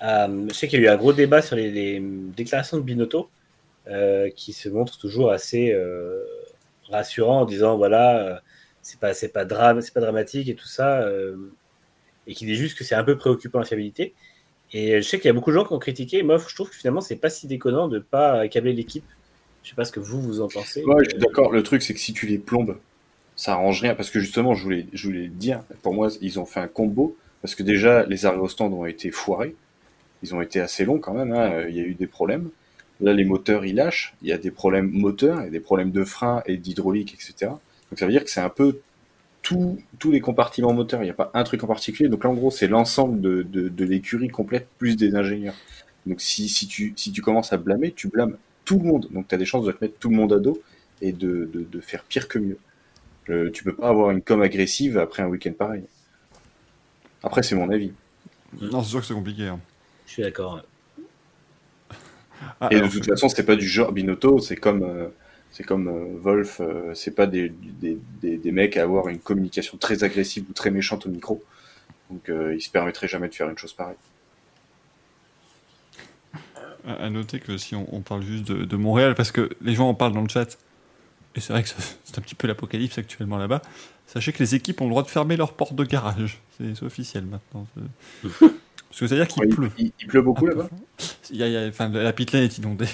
[0.00, 3.28] à, Je sais qu'il y a eu un gros débat sur les, déclarations de Binotto,
[3.88, 6.24] euh, qui se montre toujours assez euh,
[6.88, 8.38] rassurant en disant voilà, euh,
[8.82, 11.08] c'est pas, c'est pas, drame, c'est pas dramatique et tout ça,
[12.26, 14.14] et qui dit juste que c'est un peu préoccupant la fiabilité.
[14.72, 16.22] Et je sais qu'il y a beaucoup de gens qui ont critiqué.
[16.22, 19.04] Moi, je trouve que finalement, c'est pas si déconnant de pas accabler l'équipe.
[19.62, 20.84] Je sais pas ce que vous, vous en pensez.
[20.84, 21.52] Ouais, je suis d'accord.
[21.52, 22.76] Le truc, c'est que si tu les plombes,
[23.44, 23.94] ça arrange rien.
[23.94, 27.14] Parce que justement, je voulais, le dire, pour moi, ils ont fait un combo.
[27.42, 29.54] Parce que déjà, les arrêts au stand ont été foirés.
[30.22, 31.30] Ils ont été assez longs quand même.
[31.32, 31.66] hein.
[31.68, 32.48] Il y a eu des problèmes.
[33.02, 34.14] Là, les moteurs, ils lâchent.
[34.22, 37.12] Il y a des problèmes moteurs, il y a des problèmes de frein et d'hydraulique,
[37.12, 37.50] etc.
[37.90, 38.80] Donc ça veut dire que c'est un peu
[39.42, 39.76] tous
[40.10, 41.02] les compartiments moteurs.
[41.02, 42.08] Il n'y a pas un truc en particulier.
[42.08, 45.54] Donc là, en gros, c'est l'ensemble de, l'écurie complète plus des ingénieurs.
[46.06, 49.08] Donc si, tu, commences à blâmer, tu blâmes tout le monde.
[49.10, 50.62] Donc tu as des chances de te mettre tout le monde à dos
[51.02, 52.58] et de faire pire que mieux.
[53.30, 55.84] Euh, tu peux pas avoir une com agressive après un week-end pareil.
[57.22, 57.92] Après, c'est mon avis.
[58.60, 59.48] Non, c'est sûr que c'est compliqué.
[59.48, 59.60] hein.
[60.06, 60.60] Je suis d'accord.
[62.60, 65.08] Ah, Et alors, de toute façon, c'est pas du genre Binotto, c'est comme, euh,
[65.50, 69.18] c'est comme euh, Wolf, euh, c'est pas des, des, des, des mecs à avoir une
[69.18, 71.42] communication très agressive ou très méchante au micro.
[72.10, 73.96] Donc euh, ils se permettraient jamais de faire une chose pareille.
[76.86, 79.74] À à noter que si on, on parle juste de, de Montréal, parce que les
[79.74, 80.58] gens en parlent dans le chat,
[81.36, 81.68] et c'est vrai que
[82.04, 83.62] c'est un petit peu l'apocalypse actuellement là-bas,
[84.06, 86.40] sachez que les équipes ont le droit de fermer leurs portes de garage.
[86.58, 87.66] C'est officiel maintenant.
[88.22, 89.70] Parce que ça veut dire qu'il Ouais, pleut.
[89.76, 90.68] Il, il pleut beaucoup là-bas?
[91.30, 92.86] Il y a- il y a- enfin, la pit lane est inondée.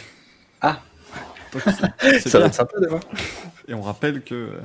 [0.63, 0.81] Ah.
[1.53, 2.47] Donc, Ça va bien.
[2.47, 3.03] être sympa d'avoir.
[3.69, 4.61] Et on rappelle que, euh,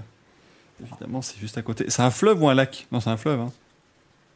[0.82, 1.86] évidemment, c'est juste à côté.
[1.90, 2.88] C'est un fleuve ou un lac?
[2.92, 3.40] Non, c'est un fleuve.
[3.42, 3.52] hein.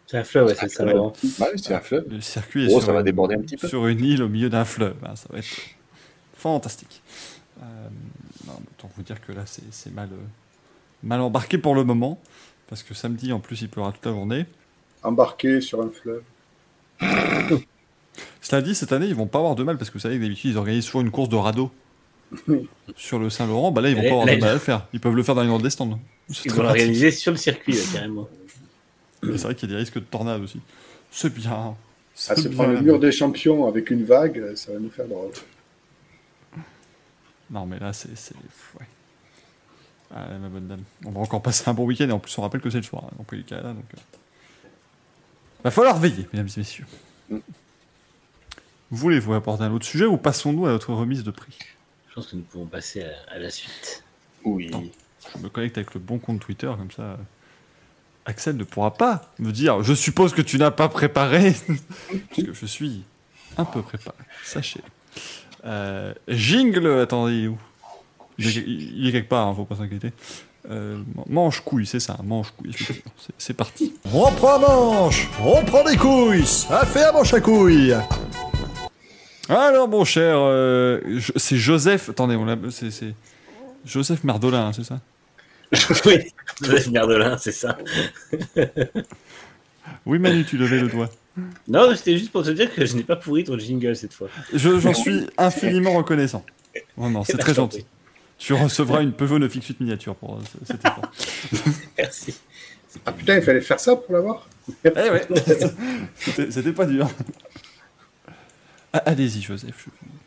[0.08, 1.54] C'est un fleuve, ouais, c'est Ah, ça.
[1.56, 2.06] c'est un fleuve.
[2.10, 3.68] Le circuit est Oh, sur, ça va une- déborder un petit peu.
[3.68, 4.96] sur une île au milieu d'un fleuve.
[5.06, 5.16] hein.
[5.16, 5.48] Ça va être
[6.36, 7.02] fantastique.
[7.62, 7.88] Euh,
[8.48, 10.26] autant vous dire que là, c'est mal, euh,
[11.04, 12.20] mal embarqué pour le moment.
[12.68, 14.46] Parce que samedi, en plus, il pleura toute la journée.
[15.04, 16.22] Embarqué sur un fleuve.
[18.42, 19.78] Cela dit, cette année, ils vont pas avoir de mal.
[19.78, 21.72] Parce que vous savez que d'habitude, ils organisent toujours une course de radeau.
[22.96, 24.60] Sur le Saint-Laurent, bah là, ils vont Là, pas avoir là, de mal à le
[24.60, 24.86] faire.
[24.94, 26.00] Ils peuvent le faire dans les ordres des stands.
[26.46, 28.30] Ils vont l'organiser sur le circuit, là, carrément.
[29.24, 30.60] C'est vrai qu'il y a des risques de tornade aussi.
[31.12, 31.52] C'est bien.
[31.52, 31.76] À
[32.14, 35.32] C'est se prendre le mur des champions avec une vague, ça va nous faire drôle.
[37.52, 38.16] Non, mais là, c'est.
[38.18, 38.36] c'est-
[38.80, 38.86] Ouais.
[40.16, 40.84] Ah, ma bonne dame.
[41.06, 42.84] On va encore passer un bon week-end et en plus, on rappelle que c'est le
[42.84, 43.74] soir, hein, dans tous les cas là.
[43.74, 44.68] Donc, euh,
[45.64, 46.86] Va falloir veiller, mesdames et messieurs.
[47.30, 47.38] Mm.
[48.92, 51.56] Voulez-vous apporter un autre sujet ou passons-nous à notre remise de prix?
[52.10, 54.04] Je pense que nous pouvons passer à, à la suite.
[54.44, 54.70] Oui.
[54.72, 54.90] Non.
[55.36, 57.18] Je me connecte avec le bon compte Twitter, comme ça.
[58.26, 61.54] Axel ne pourra pas me dire Je suppose que tu n'as pas préparé.
[62.30, 63.04] Parce que je suis
[63.58, 64.82] un peu préparé, sachez.
[65.66, 67.58] Euh, jingle, attendez, il est où
[68.38, 70.12] il est, il est quelque part, hein, faut pas s'inquiéter.
[70.70, 72.74] Euh, manche couille, c'est ça, manche couille.
[73.38, 73.94] C'est- parti.
[74.14, 77.96] On prend manche, on prend des couilles, affaire manche à couilles.
[79.50, 81.02] Alors, mon cher, euh,
[81.36, 82.10] c'est Joseph.
[82.10, 83.14] Attendez, on l'a- c'est
[83.86, 85.00] Joseph Merdolin, hein, c'est ça?
[86.06, 86.18] Oui,
[86.62, 87.78] Joseph Merdelin, c'est ça.
[90.06, 91.10] Oui, Manu, tu levais le doigt.
[91.68, 94.28] Non, c'était juste pour te dire que je n'ai pas pourri ton jingle cette fois.
[94.54, 96.44] Je- J'en suis infiniment reconnaissant.
[96.98, 97.86] Vraiment, c'est très gentil.
[98.38, 101.12] Tu recevras une Peugeot 9X8 miniature pour euh, ce- cet effort.
[101.98, 102.36] Merci.
[103.06, 104.48] Ah putain, il fallait faire ça pour l'avoir
[104.84, 105.28] Eh ouais,
[106.50, 107.08] c'était pas dur.
[108.94, 109.86] Ah, Allez-y, Joseph.
[109.86, 110.19] je-.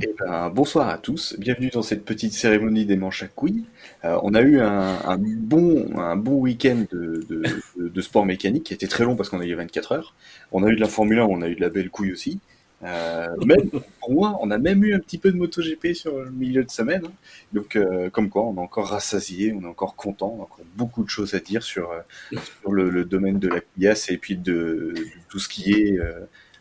[0.00, 3.64] Eh ben, bonsoir à tous, bienvenue dans cette petite cérémonie des manches à couilles.
[4.02, 8.88] Euh, on a eu un, bon, un bon week-end de, sport mécanique qui a été
[8.88, 10.14] très long parce qu'on a eu 24 heures.
[10.52, 12.40] On a eu de la Formule 1, on a eu de la belle couille aussi.
[12.82, 16.30] Euh, même pour moi, on a même eu un petit peu de MotoGP sur le
[16.30, 17.02] milieu de semaine.
[17.04, 17.12] hein.
[17.52, 20.64] Donc, euh, comme quoi, on est encore rassasié, on est encore content, on a encore
[20.76, 21.92] beaucoup de choses à dire sur,
[22.66, 25.98] le, domaine de la pièce et puis de, de tout ce qui est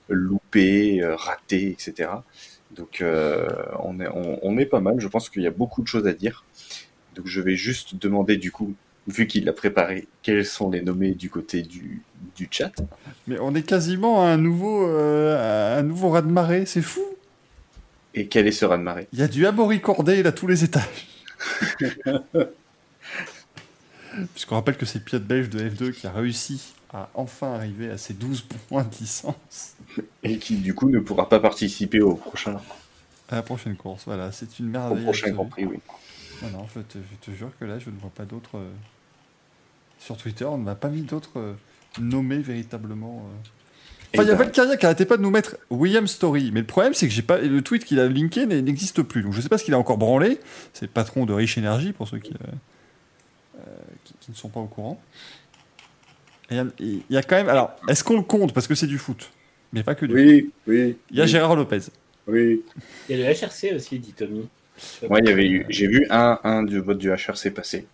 [0.09, 2.09] loupé, raté, etc.
[2.75, 3.47] Donc, euh,
[3.79, 4.99] on, est, on, on est pas mal.
[4.99, 6.45] Je pense qu'il y a beaucoup de choses à dire.
[7.15, 8.73] Donc, je vais juste demander du coup,
[9.07, 12.01] vu qu'il l'a préparé, quels sont les nommés du côté du,
[12.35, 12.71] du chat.
[13.27, 17.03] Mais on est quasiment à un nouveau, euh, à un nouveau raz-de-marée, c'est fou.
[18.13, 21.07] Et quel est ce raz-de-marée Il y a du Amaury Corday à tous les étages.
[24.33, 27.97] Puisqu'on rappelle que c'est pilote belge de F2 qui a réussi à enfin arriver à
[27.97, 29.75] ses 12 points de licence
[30.23, 32.57] Et qui du coup ne pourra pas participer au prochain,
[33.29, 34.03] à la prochaine course.
[34.05, 35.03] Voilà, c'est une au merveille.
[35.03, 35.31] prochain.
[35.31, 35.79] Grand Prix, oui.
[36.53, 38.57] Non, je te, je te jure que là, je ne vois pas d'autres.
[38.57, 38.69] euh,
[39.99, 41.53] Sur Twitter, on ne m'a pas mis d'autres euh,
[41.99, 43.25] nommés véritablement.
[43.27, 43.47] euh.
[44.13, 46.51] Enfin, il y a ben- Valkyria qui arrêtait pas de nous mettre William Story.
[46.51, 49.21] Mais le problème, c'est que j'ai pas le tweet qu'il a linké n'existe plus.
[49.21, 50.39] Donc je sais pas ce qu'il a encore branlé.
[50.73, 53.61] C'est le patron de Rich Energy pour ceux qui, euh,
[54.03, 55.01] qui, qui ne sont pas au courant.
[56.49, 57.47] Y, il y a quand même.
[57.47, 58.53] Alors, est-ce qu'on le compte?
[58.53, 59.31] Parce que c'est du foot
[59.73, 60.21] Mais pas que du foot.
[60.21, 60.97] Oui, oui.
[61.11, 61.79] Il y a oui, Gérard Lopez.
[62.27, 62.61] Oui.
[63.09, 64.47] Il y a le HRC aussi, dit Tommy.
[65.09, 67.85] Moi, il y avait eu, j'ai vu un, un du vote du HRC passer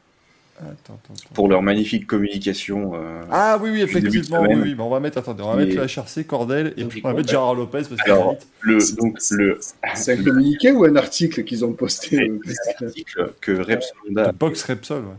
[0.60, 1.34] Attends, attends, attends.
[1.36, 2.94] pour leur magnifique communication.
[2.96, 4.42] euh, Ah oui, oui, effectivement.
[4.42, 4.76] Oui, oui.
[4.80, 7.30] On va mettre, attendez, on va mettre le HRC, Cordel, et puis on va mettre.
[7.30, 8.48] Gérard Lopez parce Alors, mérite.
[8.62, 9.60] le, donc, le,
[9.96, 12.40] C'est un communiqué ou un article qu'ils ont posté euh,
[12.82, 15.12] article que Repsol Box Repsol, ouais.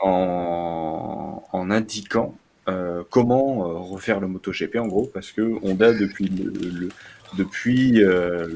[0.00, 2.34] en, en indiquant
[2.68, 6.88] euh, comment euh, refaire le MotoGP en gros parce que Honda depuis le, le-
[7.36, 8.48] depuis euh,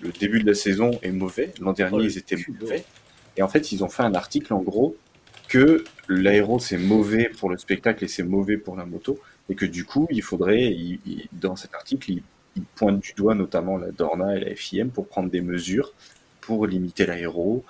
[0.00, 1.52] le début de la saison est mauvais.
[1.60, 2.84] L'an dernier Oh, ils étaient mauvais
[3.36, 4.96] et en fait ils ont fait un article en gros
[5.48, 9.18] que l'aéro c'est mauvais pour le spectacle et c'est mauvais pour la moto
[9.48, 12.22] et que du coup il faudrait il- il- dans cet article il,
[12.56, 15.92] il pointe du doigt notamment la Dorna et la FIM pour prendre des mesures
[16.42, 17.64] pour limiter l'aéro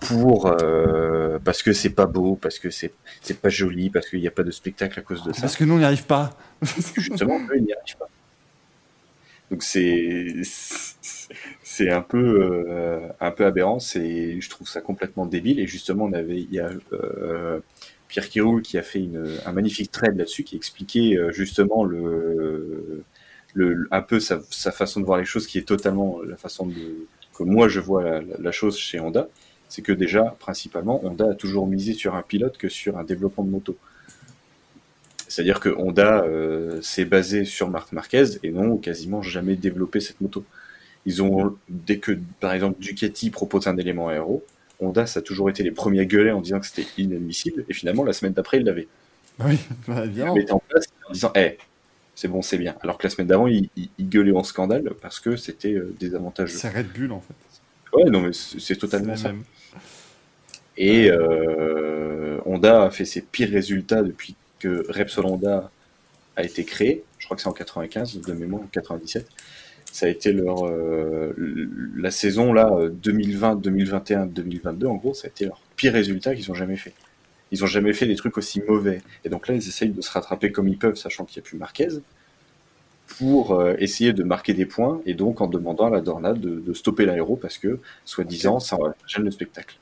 [0.00, 4.20] pour euh, parce que c'est pas beau, parce que c'est c'est pas joli, parce qu'il
[4.20, 5.42] n'y a pas de spectacle à cause de ça.
[5.42, 6.36] Parce que nous, on n'y arrive pas.
[6.96, 8.08] Justement, eux, ils n'y arrivent pas.
[9.50, 10.42] Donc c'est
[11.62, 13.78] c'est un peu euh, un peu aberrant.
[13.78, 15.60] C'est je trouve ça complètement débile.
[15.60, 17.60] Et justement, on avait il y a euh,
[18.08, 23.04] Pierre Kiroul qui a fait une, un magnifique thread là-dessus qui expliquait justement le
[23.56, 26.66] le, un peu sa, sa façon de voir les choses, qui est totalement la façon
[26.66, 29.28] de, que moi je vois la, chose chez Honda,
[29.68, 33.44] c'est que déjà, principalement, Honda a toujours misé sur un pilote que sur un développement
[33.44, 33.76] de moto.
[35.28, 40.20] C'est-à-dire que Honda euh, s'est basé sur Marc Marquez et n'ont quasiment jamais développé cette
[40.20, 40.44] moto.
[41.06, 44.44] Ils ont, dès que par exemple Ducati propose un élément aéro,
[44.80, 47.74] Honda ça a toujours été les premiers à gueuler en disant que c'était inadmissible et
[47.74, 48.88] finalement la semaine d'après ils l'avaient.
[49.40, 49.58] Oui,
[49.88, 50.36] bah, évidemment.
[50.36, 51.58] Ils en place en disant, eh,
[52.14, 52.74] c'est bon, c'est bien.
[52.82, 55.94] Alors que la semaine d'avant ils, ils- ils gueulaient en scandale parce que c'était euh,
[55.98, 56.56] désavantageux.
[56.56, 57.34] C'est Red Bull, en fait.
[57.96, 59.28] Ouais, non mais c'est totalement ça.
[59.28, 59.42] même.
[60.76, 65.70] Et euh, Honda a fait ses pires résultats depuis que Repsol Honda
[66.36, 67.04] a été créé.
[67.18, 69.26] Je crois que c'est en 95, de mémoire, en 97.
[69.92, 71.32] Ça a été leur euh,
[71.96, 76.50] la saison là 2020, 2021, 2022 en gros, ça a été leur pire résultat qu'ils
[76.50, 76.92] ont jamais fait.
[77.54, 79.00] Ils ont jamais fait des trucs aussi mauvais.
[79.24, 81.48] Et donc là, ils essayent de se rattraper comme ils peuvent, sachant qu'il n'y a
[81.48, 81.88] plus Marquez,
[83.18, 86.58] pour euh, essayer de marquer des points et donc en demandant à la Dorna de,
[86.58, 88.76] de stopper l'aéro parce que, soi-disant, ça
[89.06, 89.76] gêne le spectacle.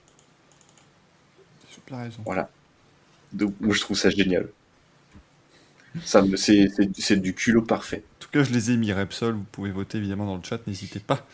[1.70, 2.23] Super raison.
[2.25, 2.51] Voilà.
[3.33, 4.49] Donc, moi, je trouve ça génial.
[6.05, 8.02] Ça, me- c'est, c'est, c'est du culot parfait.
[8.18, 9.34] En tout cas, je les ai mis Repsol.
[9.34, 10.67] Vous pouvez voter évidemment dans le chat.
[10.67, 11.26] N'hésitez pas.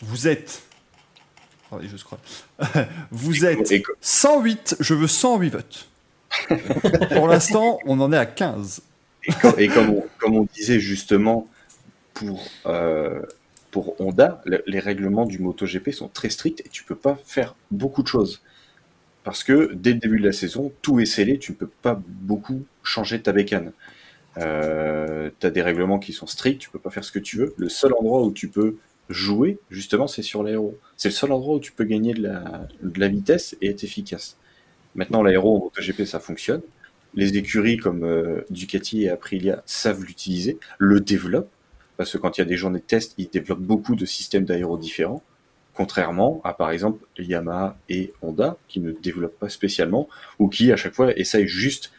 [0.00, 0.62] Vous êtes.
[1.70, 2.18] Attendez, je scroll.
[3.10, 4.76] Vous êtes Et co- 108.
[4.80, 5.88] Je veux 108 votes.
[7.14, 8.82] Pour l'instant, on en est à 15.
[9.24, 11.46] Et, com- et comme, on, comme on disait justement,
[12.14, 13.20] pour, euh,
[13.70, 17.54] pour Honda, le- les règlements du MotoGP sont très stricts et tu peux pas faire
[17.70, 18.42] beaucoup de choses.
[19.24, 22.00] Parce que dès le début de la saison, tout est scellé, tu ne peux pas
[22.06, 23.72] beaucoup changer ta bécane.
[24.38, 27.36] Euh, tu as des règlements qui sont stricts, tu peux pas faire ce que tu
[27.36, 27.54] veux.
[27.58, 28.76] Le seul endroit où tu peux
[29.08, 30.78] jouer, justement, c'est sur l'aéro.
[30.96, 34.36] C'est le seul endroit où tu peux gagner de la, vitesse et être efficace.
[34.94, 36.62] Maintenant, l'aéro en MotoGP, ça fonctionne.
[37.14, 41.50] Les écuries comme euh, Ducati et Aprilia savent l'utiliser, le développent,
[41.96, 44.44] parce que quand il y a des journées de test, ils développent beaucoup de systèmes
[44.44, 45.22] d'aéro différents,
[45.74, 50.76] contrairement à par exemple Yamaha et Honda, qui ne développent pas spécialement, ou qui à
[50.76, 51.92] chaque fois essayent juste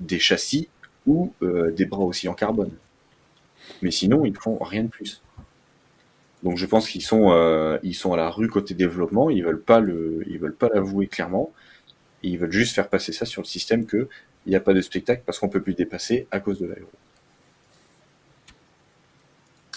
[0.00, 0.68] des châssis
[1.06, 2.72] ou euh, des bras aussi en carbone.
[3.82, 5.20] Mais sinon, ils font rien de plus.
[6.44, 9.80] Donc je pense qu'ils sont, euh, sont à la rue côté développement, ils veulent pas
[9.80, 11.52] veulent pas l'avouer clairement,
[12.22, 14.08] ils veulent juste faire passer ça sur le système que
[14.46, 16.90] il n'y a pas de spectacle parce qu'on peut plus dépasser à cause de l'aéro.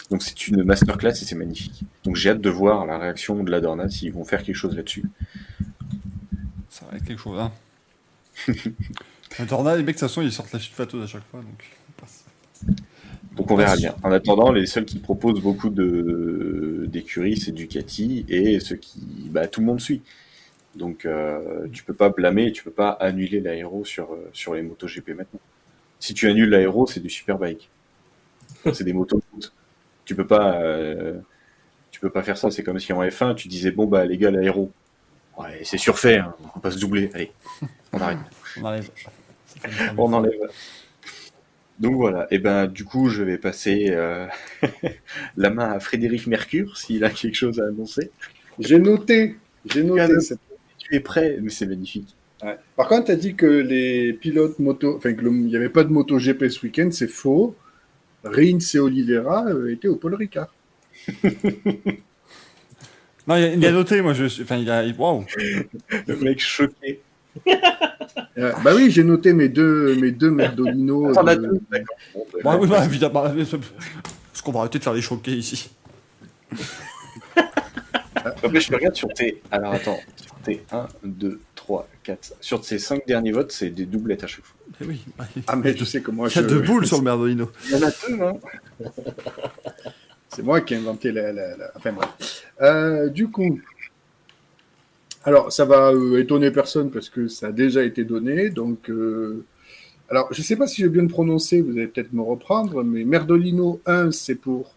[0.10, 1.84] Donc c'est une masterclass et c'est magnifique.
[2.04, 4.76] Donc j'ai hâte de voir la réaction de la Dorna s'ils vont faire quelque chose
[4.76, 5.06] là-dessus.
[6.70, 7.52] Ça va être quelque chose, hein.
[9.40, 11.64] La Dorna, les mecs, de toute façon, ils sortent la sulfateuse à chaque fois, donc.
[13.38, 13.96] Donc on verra bien.
[14.04, 19.00] En attendant, les seuls qui proposent beaucoup de d'écuries, c'est Ducati et ceux qui,
[19.30, 20.02] bah, tout le monde suit.
[20.76, 24.62] Donc euh, tu peux pas blâmer, tu peux pas annuler l'aéro sur euh, sur les
[24.62, 25.40] motos GP maintenant.
[26.00, 27.70] Si tu annules l'aéro, c'est du superbike.
[28.74, 29.22] c'est des motos.
[30.06, 31.20] Tu peux pas euh,
[31.92, 32.52] tu peux pas faire ça.
[32.52, 34.72] C'est comme si en F1 tu disais bon bah les gars l'aéro,
[35.38, 36.34] ouais c'est surfait, hein.
[36.56, 37.10] on peut se doubler.
[37.14, 37.32] Allez,
[37.94, 38.20] on arrête.
[38.60, 38.90] On enlève.
[39.98, 40.50] On enlève.
[41.80, 44.26] Donc voilà, et ben du coup je vais passer euh,
[45.38, 48.10] la main à Frédéric Mercure s'il a quelque chose à annoncer.
[48.60, 49.36] J'ai noté,
[49.72, 50.20] j'ai noté.
[50.20, 50.40] Cette-
[50.80, 52.16] Tu es prêt, mais c'est magnifique.
[52.44, 52.58] Ouais.
[52.76, 55.70] Par contre, tu as dit que les pilotes moto, enfin que le- il n'y avait
[55.70, 57.56] pas de moto GP ce week-end, c'est faux.
[58.24, 60.54] Rins et Oliveira euh, étaient au Paul Ricard.
[63.28, 64.44] Non, il a, il a noté, moi, je suis.
[64.44, 64.86] Enfin, il a.
[64.98, 65.26] Waouh!
[66.08, 67.02] Le mec choqué.
[68.38, 71.12] Euh, bah oui, j'ai noté mes deux, mes deux Merdolino.
[71.14, 71.96] T'en as de- deux, d'accord.
[72.14, 73.24] Bon, ben, Bon, oui, bah, évidemment.
[73.24, 75.70] Parce qu'on va arrêter de faire les choqués ici.
[78.16, 79.42] Après, je regarde sur tes.
[79.52, 82.34] Alors attends, sur tes 1, 2, 3, 4.
[82.42, 84.56] Sur ces 5 derniers votes, c'est des doublettes à chaque fois.
[84.82, 85.02] Eh oui.
[85.18, 87.50] bah, Ah, mais tu sais comment Il y a je- deux boules sur le Merdolino.
[87.66, 88.34] Il y en a deux, hein
[90.30, 91.32] C'est moi qui ai inventé la.
[91.32, 92.44] la- la- Enfin bref.
[92.62, 93.60] Euh, du coup,
[95.28, 98.50] alors ça va euh, étonner personne parce que ça a déjà été donné.
[98.50, 99.44] Donc, euh,
[100.10, 103.04] alors je sais pas si j'ai bien le prononcer, vous allez peut-être me reprendre, mais
[103.04, 104.74] Merdolino 1, c'est pour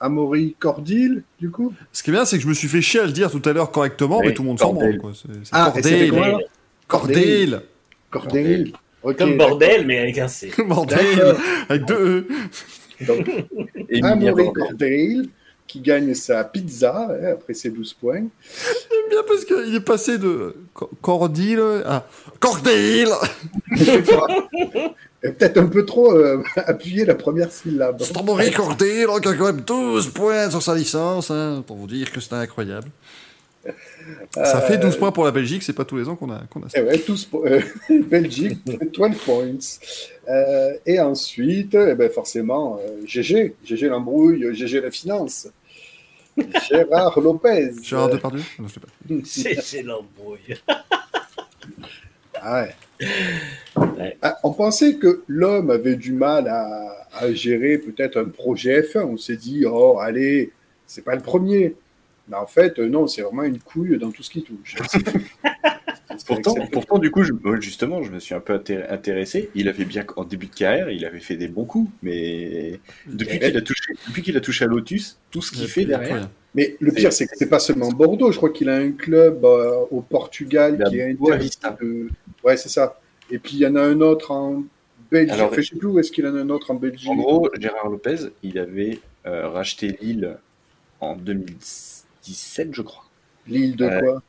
[0.00, 1.72] Amaury Cordil, du coup?
[1.92, 3.40] Ce qui est bien, c'est que je me suis fait chier à le dire tout
[3.44, 4.98] à l'heure correctement, Oui, mais tout le monde s'en Cordel.
[4.98, 5.14] branle,
[5.52, 5.72] Ah,
[6.88, 7.62] Cordel.
[8.10, 8.72] Cordil.
[9.04, 10.50] Ok, Comme bordel, mais avec un C.
[10.68, 10.98] Bordel.
[11.68, 12.26] Avec deux E.
[13.06, 13.30] Donc,
[14.02, 15.28] Amaury Cordil
[15.76, 18.22] qui gagne sa pizza hein, après ses 12 points.
[18.22, 22.06] J'aime bien parce qu'il est passé de Co- Cordil à
[22.40, 23.08] Cordel.
[25.22, 28.00] Et Peut-être un peu trop euh, appuyé la première syllabe.
[28.02, 32.12] Stambory Cordel, qui a quand même 12 points sur sa licence, hein, pour vous dire
[32.12, 32.88] que c'est incroyable.
[34.32, 36.60] Ça fait 12 points pour la Belgique, c'est pas tous les ans qu'on a, qu'on
[36.62, 36.78] a ça.
[36.78, 37.60] Eh ouais, tous po- euh,
[38.08, 39.50] Belgique, 12 points.
[40.28, 45.48] Euh, et ensuite, eh ben forcément, euh, GG, GG l'embrouille, euh, GG la finance.
[46.68, 47.72] Gérard Lopez.
[47.82, 48.42] Gérard Depardieu?
[48.58, 48.88] Non, je sais pas.
[49.24, 50.56] C'est c'est l'embrouille.
[52.34, 52.74] Ah ouais.
[53.98, 54.18] Ouais.
[54.22, 59.04] Ah, on pensait que l'homme avait du mal à, à gérer peut-être un projet F1.
[59.04, 60.52] On s'est dit, oh, allez,
[60.86, 61.74] c'est pas le premier.
[62.28, 64.76] Mais en fait, euh, non, c'est vraiment une couille dans tout ce qui touche.
[64.88, 65.20] C'est tout.
[66.18, 69.50] C'est Pourtant, pourtant, du coup, je- justement, je me suis un peu inté- intéressé.
[69.54, 73.38] Il avait bien, en début de carrière, il avait fait des bons coups, mais depuis
[73.38, 76.74] qu'il a touché, depuis qu'il a touché à Lotus, tout ce qu'il fait derrière, Mais
[76.80, 78.32] le pire, c'est que c'est pas seulement Bordeaux.
[78.32, 81.76] Je crois qu'il a un club euh, au Portugal Il a qui est Vista.
[81.82, 82.08] de-
[82.42, 82.98] Ouais, c'est ça.
[83.30, 84.62] Et puis il y en a un autre en
[85.10, 85.34] Belgique.
[85.34, 87.10] Alors, je sais plus où est-ce qu'il en a un autre en Belgique.
[87.10, 90.38] En gros, Gérard Lopez, il avait euh, racheté Lille
[91.00, 91.14] en
[92.26, 93.04] 2017, je crois.
[93.46, 94.22] L'île de quoi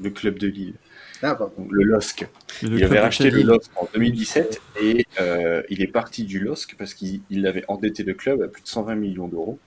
[0.00, 0.74] Le club de Lille,
[1.22, 1.38] Ah,
[1.70, 2.26] le LOSC.
[2.62, 6.94] Il avait racheté le LOSC en 2017 et euh, il est parti du LOSC parce
[6.94, 9.58] qu'il il avait endetté le club à plus de 120 millions d'euros.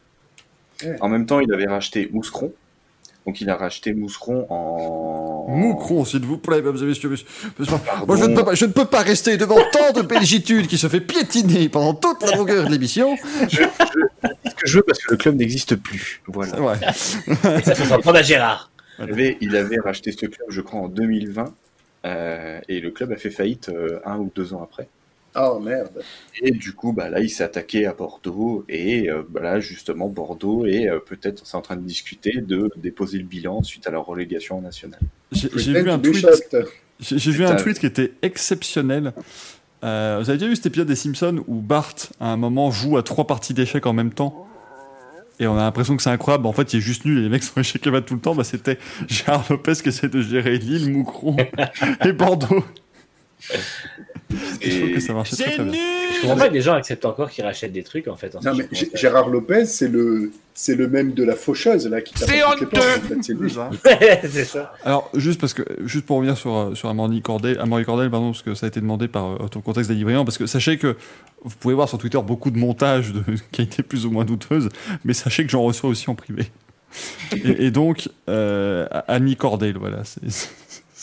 [0.84, 0.98] Ouais.
[1.00, 2.54] En même temps, il avait racheté Mouscron.
[3.26, 5.46] Donc il a racheté Mouscron en...
[5.48, 7.10] Moucron, s'il vous plaît, mesdames et messieurs.
[7.10, 7.28] messieurs.
[7.86, 8.08] Pardon.
[8.08, 10.78] Moi, je ne, peux pas, je ne peux pas rester devant tant de belgitude qui
[10.78, 13.16] se fait piétiner pendant toute la longueur de l'émission.
[13.48, 14.00] Je, je,
[14.62, 16.22] que je veux parce que le club n'existe plus.
[16.28, 16.62] Voilà.
[16.62, 16.76] Ouais.
[17.58, 18.72] Et ça, prendre à Gérard.
[19.00, 21.54] Il avait, il avait racheté ce club, je crois, en 2020.
[22.06, 24.88] euh, et le club a fait faillite euh, un ou deux ans après.
[25.36, 26.04] Oh merde.
[26.42, 28.66] Et du coup, bah, là, il s'est attaqué à Bordeaux.
[28.68, 32.70] Et euh, bah, là, justement, Bordeaux est euh, peut-être c'est en train de discuter de
[32.76, 35.00] déposer le bilan suite à leur relégation en nationale.
[35.32, 35.48] J'ai
[35.82, 36.28] vu un tweet.
[37.00, 39.14] J'ai vu un tweet qui était exceptionnel.
[39.84, 42.98] Euh, vous avez déjà vu cet épisode des Simpsons où Bart, à un moment, joue
[42.98, 44.48] à trois parties d'échecs en même temps?
[45.40, 46.46] Et on a l'impression que c'est incroyable.
[46.46, 48.36] En fait, il est juste nul et les mecs sont et mat tout le temps.
[48.36, 48.78] Bah, C'était
[49.08, 51.36] Gérard Lopez qui essaie de gérer Lille, Moucron
[52.06, 52.64] et Bordeaux.
[54.62, 55.74] Et je trouve que ça marchait très, très bien.
[55.74, 58.34] Je comprends pas que des gens acceptent encore qu'ils rachètent des trucs en fait.
[58.44, 62.44] Non, mais Gérard Lopez, c'est le, c'est le même de la faucheuse là qui C'est
[62.44, 62.68] honteux.
[62.78, 63.52] en fait, c'est lui.
[64.30, 64.74] c'est ça.
[64.84, 68.32] Alors, juste parce que, juste pour revenir sur, euh, sur Amaury Cordel, Amaury Cordel, pardon,
[68.32, 70.78] parce que ça a été demandé par euh, ton contexte d'Ali Briand, parce que sachez
[70.78, 70.96] que
[71.44, 74.70] vous pouvez voir sur Twitter beaucoup de montages de qualité plus ou moins douteuse,
[75.04, 76.46] mais sachez que j'en reçois aussi en privé.
[77.32, 80.50] Et, et donc, euh, Annie Cordel, voilà, c'est,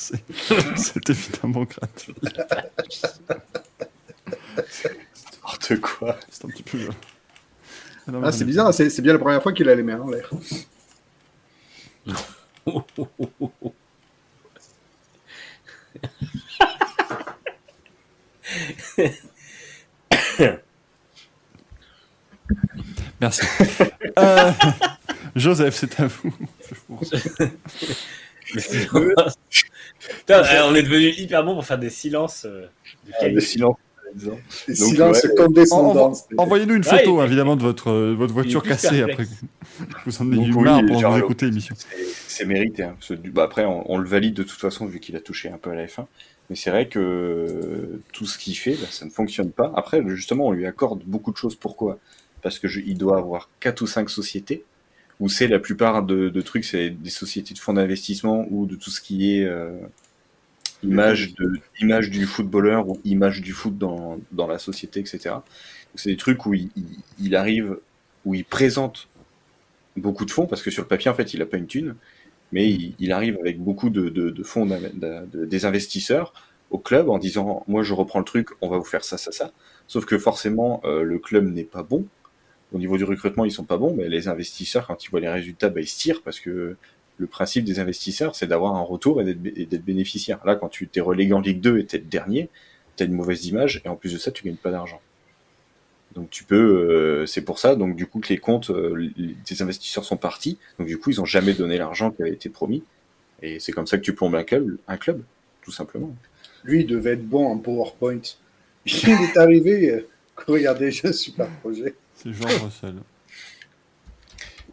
[0.09, 2.15] c'est, c'est évidemment gratuit.
[5.35, 6.17] N'importe quoi.
[6.31, 6.79] C'est un petit peu.
[6.79, 6.91] euh,
[8.09, 10.09] Ah, mais- c'est bizarre, c'est c'est bien la première fois qu'il a les mains en
[10.11, 10.31] l'air.
[23.21, 23.43] Merci.
[24.19, 24.53] Euh,
[25.37, 26.33] Joseph, c'est à vous.
[30.01, 32.45] Putain, eh, on est devenu hyper bon pour faire des silences.
[32.45, 32.63] euh,
[33.07, 33.35] de Ah, qualité.
[33.35, 33.77] le silence.
[33.97, 34.43] par exemple.
[34.69, 35.35] Et Donc, silence ouais.
[35.37, 36.13] condescendant.
[36.39, 39.25] En- Envoyez-nous une photo, évidemment, de votre, euh, votre voiture cassée après.
[39.79, 41.75] que Vous en ayez eu marre pendant que écoutez l'émission.
[42.27, 42.85] C'est- mérité.
[42.85, 45.17] Hein, parce que du- bah, après, on, on le valide de toute façon vu qu'il
[45.17, 46.07] a touché un peu à la F1.
[46.51, 49.71] Mais c'est vrai que euh, tout ce qu'il fait, bah, ça ne fonctionne pas.
[49.77, 51.55] Après, justement, on lui accorde beaucoup de choses.
[51.57, 51.99] Pourquoi?
[52.41, 54.65] Parce que je- il doit avoir quatre ou cinq sociétés
[55.21, 58.91] où c'est la plupart de, trucs, c'est des sociétés de fonds d'investissement ou de tout
[58.91, 59.73] ce qui est euh,
[60.83, 65.37] image de image du footballeur ou image du foot dans, dans la société, etc.
[65.95, 67.79] C'est des trucs où il, arrive,
[68.25, 69.09] où il présente
[69.97, 71.97] beaucoup de fonds parce que sur le papier, en fait, il a pas une thune,
[72.53, 74.69] mais il, arrive avec beaucoup de, de, fonds
[75.35, 76.33] des investisseurs
[76.71, 79.33] au club en disant moi je reprends le truc, on va vous faire ça, ça,
[79.33, 79.53] ça.
[79.87, 82.07] Sauf que forcément euh, le club n'est pas bon.
[82.73, 85.29] Au niveau du recrutement, ils sont pas bons, mais les investisseurs, quand ils voient les
[85.29, 86.77] résultats, bah, ils se tirent parce que
[87.17, 90.39] le principe des investisseurs, c'est d'avoir un retour et d'être bénéficiaire.
[90.45, 92.49] Là, quand tu t'es relégué en Ligue 2 et t'es le dernier,
[92.97, 95.01] t'as une mauvaise image et en plus de ça, tu gagnes pas d'argent.
[96.15, 99.11] Donc tu peux, euh, c'est pour ça, donc du coup que les comptes euh,
[99.61, 102.83] investisseurs sont partis, donc du coup ils ont jamais donné l'argent qui avait été promis,
[103.43, 105.23] et c'est comme ça que tu plombes un club, un club,
[105.63, 106.15] tout simplement.
[106.65, 108.21] Lui, il devait être bon en PowerPoint.
[108.87, 109.91] Il est arrivé.
[109.91, 110.09] euh,
[110.47, 111.95] Regardez, j'ai un super projet.
[112.21, 112.95] C'est George Russell.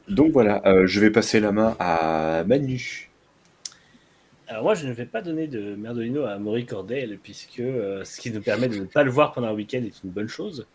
[0.07, 3.09] Donc voilà, euh, je vais passer la main à Manu.
[4.48, 8.19] Alors moi, je ne vais pas donner de Merdolino à Maury Cordel, puisque euh, ce
[8.22, 10.67] qui nous permet de ne pas le voir pendant un week-end est une bonne chose.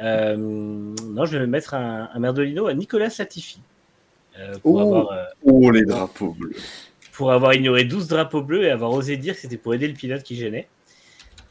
[0.00, 3.60] Euh, non, je vais mettre un, un Merdolino à Nicolas Latifi.
[4.38, 4.80] euh, pour, Oh.
[4.80, 6.56] avoir, euh, Oh les drapeaux bleus.
[7.12, 9.94] pour avoir ignoré 12 drapeaux bleus et avoir osé dire que c'était pour aider le
[9.94, 10.68] pilote qui gênait.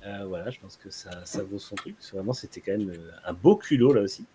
[0.06, 1.96] Euh, voilà, je pense que ça, ça vaut son truc.
[1.96, 2.92] Parce que vraiment, c'était quand même
[3.26, 4.26] un beau culot là aussi.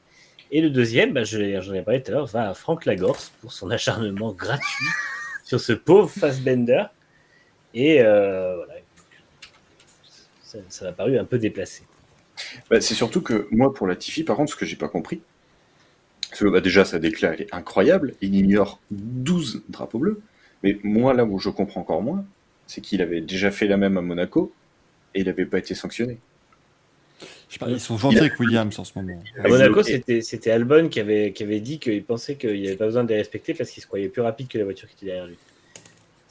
[0.51, 3.53] Et le deuxième, bah, j'en ai parlé tout à l'heure, va à Franck Lagorce pour
[3.53, 4.87] son acharnement gratuit
[5.45, 6.85] sur ce pauvre Fassbender.
[7.75, 8.75] Et euh, voilà,
[10.69, 11.85] ça m'a paru un peu déplacé.
[12.71, 15.21] Bah, c'est surtout que moi pour la Tiffy, par contre, ce que j'ai pas compris,
[16.33, 20.21] c'est que bah, déjà sa déclat elle est incroyable, il ignore 12 drapeaux bleus,
[20.63, 22.25] mais moi là où je comprends encore moins,
[22.67, 24.53] c'est qu'il avait déjà fait la même à Monaco
[25.15, 26.19] et il n'avait pas été sanctionné.
[27.49, 29.23] Je sais pas, ils sont gentils avec Williams en ce moment.
[29.43, 32.77] À Monaco, Et- c'était Albon qui avait, qui avait dit qu'il pensait qu'il n'y avait
[32.77, 34.95] pas besoin de les respecter parce qu'il se croyait plus rapide que la voiture qui
[34.97, 35.37] était derrière lui.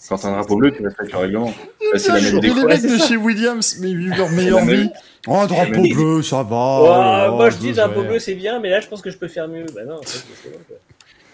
[0.09, 1.53] Quand t'as un drapeau bleu, tu respectes le règlement.
[1.91, 4.89] Bah, c'est la même les mecs de chez Williams, mais ils vivent leur meilleure vie.
[5.25, 7.29] Oh, un drapeau Mais- bleu, ça va.
[7.31, 9.27] Oh, moi je dis drapeau bleu c'est bien, mais là je pense que je peux
[9.29, 9.65] faire mieux.
[9.73, 10.77] Bah non, en fait, c'est bon, quoi.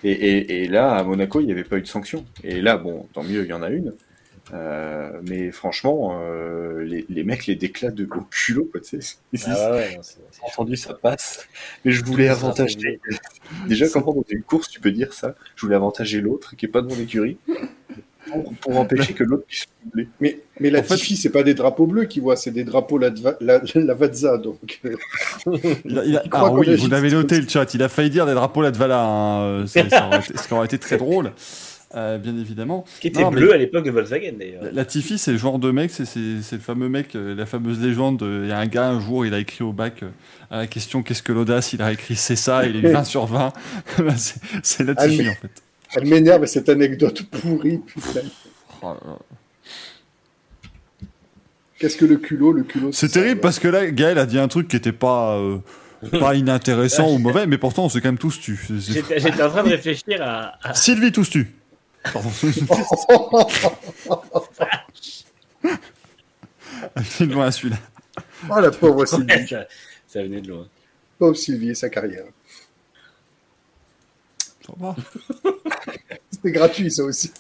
[0.04, 2.26] Et, et, et là, à Monaco, il n'y avait pas eu de sanction.
[2.44, 3.94] Et là, bon, tant mieux, il y en a une.
[4.54, 9.16] Euh, mais franchement, euh, les, les mecs les déclatent de, au culot, quoi, tu sais.
[9.48, 10.00] Ah ouais,
[10.42, 11.48] entendu, ça passe.
[11.86, 13.00] Mais je voulais avantager.
[13.68, 16.70] Déjà, comment dans une course tu peux dire ça Je voulais avantager l'autre qui est
[16.70, 17.38] pas dans l'écurie
[18.30, 20.08] pour, pour empêcher que l'autre puisse doubler.
[20.20, 22.64] Mais, mais la En fait- Tiffy, c'est pas des drapeaux bleus qu'il voit, c'est des
[22.64, 23.60] drapeaux la, la.
[23.60, 24.96] Donc, euh,
[25.86, 27.74] Il a- il ah oui, vous l'avez noté le chat.
[27.74, 29.02] Il a failli dire des drapeaux Latvala.
[29.04, 29.66] Hein.
[29.68, 29.84] ça
[30.36, 31.32] Ce qui aurait été très drôle,
[31.96, 32.86] euh, bien évidemment.
[33.00, 34.64] Qui était Non, mais- bleu à l'époque de Volkswagen d'ailleurs.
[34.64, 38.22] La- Latifi, c'est le genre de mec, c'est le fameux mec, euh, la fameuse légende.
[38.24, 40.10] euh, Il y a un gars, un jour, il a écrit au bac euh,
[40.50, 41.74] à la question Qu'est-ce que l'audace?
[41.74, 43.54] Il a écrit C'est ça, il est 20 sur 20.
[44.00, 44.14] Bah,
[44.64, 45.52] c'est- Ah, mais- en fait.
[45.96, 48.22] elle m'énerve cette anecdote pourrie, putain.
[48.84, 48.96] Oh.
[51.80, 52.92] Qu'est-ce que le culot Le culot.
[52.92, 55.58] C'est terrible parce que là, Gaël a dit un truc qui était pas, euh,
[56.20, 58.60] pas inintéressant ou mauvais, mais pourtant, on s'est quand même tous tu.
[58.80, 60.54] J'étais en train de réfléchir à.
[60.64, 61.48] à- Sylvie, tous tu.
[62.04, 62.32] Pardon.
[67.20, 67.78] Il est loin celui-là.
[68.50, 69.48] oh la pauvre Sylvie.
[69.48, 69.66] ça,
[70.08, 70.68] ça venait de loin.
[71.20, 72.26] Pauvre Sylvie et sa carrière.
[74.66, 74.96] Ça va.
[76.32, 77.32] C'était gratuit ça aussi.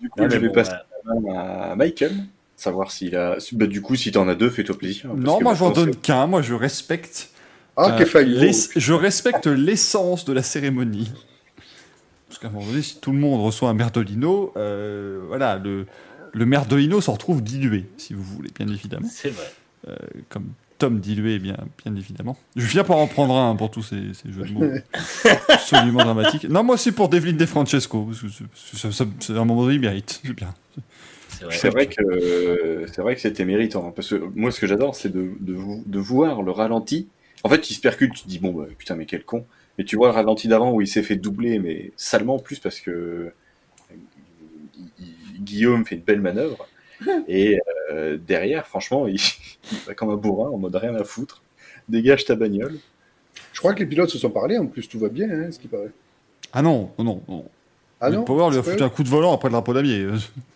[0.00, 1.38] Du coup, Non, je vais bon, passer la main
[1.70, 2.12] à Michael,
[2.56, 3.36] savoir s'il a.
[3.52, 5.08] Bah, du coup, si t'en as deux, fais-toi plaisir.
[5.08, 6.26] parce Non, que moi, j'en donne qu'un.
[6.26, 7.28] Moi, je respecte.
[7.76, 11.10] Ah, euh, l'ess- je respecte l'essence de la cérémonie.
[12.42, 15.86] Qu'à un moment donné, si tout le monde reçoit un merdolino, euh, voilà, le,
[16.34, 19.08] le merdolino s'en retrouve dilué, si vous voulez, bien évidemment.
[19.10, 19.50] c'est vrai.
[20.28, 20.48] Comme
[20.78, 22.36] Tom dilué, bien, bien évidemment.
[22.56, 24.64] Je viens pour en prendre un pour tous ces, ces jeux de mots
[25.48, 26.48] absolument dramatiques.
[26.48, 28.04] Non, moi, c'est pour Devlin De Francesco.
[28.08, 28.90] parce que
[29.20, 30.20] c'est- un moment donné, il mérite.
[30.24, 30.52] C'est bien.
[31.28, 31.56] C'est vrai.
[31.56, 35.08] C'est vrai que c'est vrai que c'était méritant parce que moi ce que j'adore c'est
[35.08, 37.08] de, de, vo- de voir le ralenti.
[37.44, 39.44] En fait, il se percute, tu te dis bon bah, putain mais quel con.
[39.78, 42.58] Mais tu vois le ralenti d'avant où il s'est fait doubler mais salement en plus
[42.58, 43.32] parce que
[44.98, 46.68] il- Guillaume fait une belle manœuvre
[47.28, 47.58] et
[47.90, 49.16] euh, derrière franchement il,
[49.72, 51.42] il va comme un bourrin en mode rien à foutre.
[51.88, 52.78] Dégage ta bagnole.
[53.52, 55.58] Je crois que les pilotes se sont parlé, en plus tout va bien, hein, ce
[55.58, 55.90] qui paraît.
[56.52, 57.22] Ah non, non, non.
[57.28, 57.44] non.
[58.00, 60.06] Ah Will non Power lui a foutu un coup de volant après le drapeau d'amier.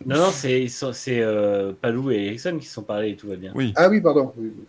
[0.05, 0.67] Non, non, c'est
[1.21, 3.51] euh, Palou et Ericsson qui se sont parlé et tout va bien.
[3.55, 3.73] Oui.
[3.75, 4.33] Ah oui, pardon.
[4.37, 4.63] oui, oui.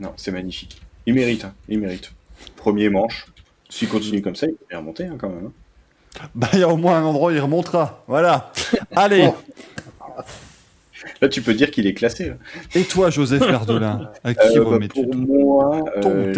[0.00, 0.80] Non, c'est magnifique.
[1.06, 2.12] Il mérite, hein, il mérite.
[2.56, 3.26] Premier manche.
[3.68, 5.46] S'il continue comme ça, il peut bien remonter hein, quand même.
[5.46, 6.28] hein.
[6.34, 8.04] Bah, il y a au moins un endroit où il remontera.
[8.06, 8.52] Voilà.
[8.96, 9.30] Allez.
[11.20, 12.28] Là, tu peux dire qu'il est classé.
[12.30, 12.36] là.
[12.74, 16.32] Et toi, Joseph Merdolin, à qui Euh, bah, remets-tu pour moi, ton euh,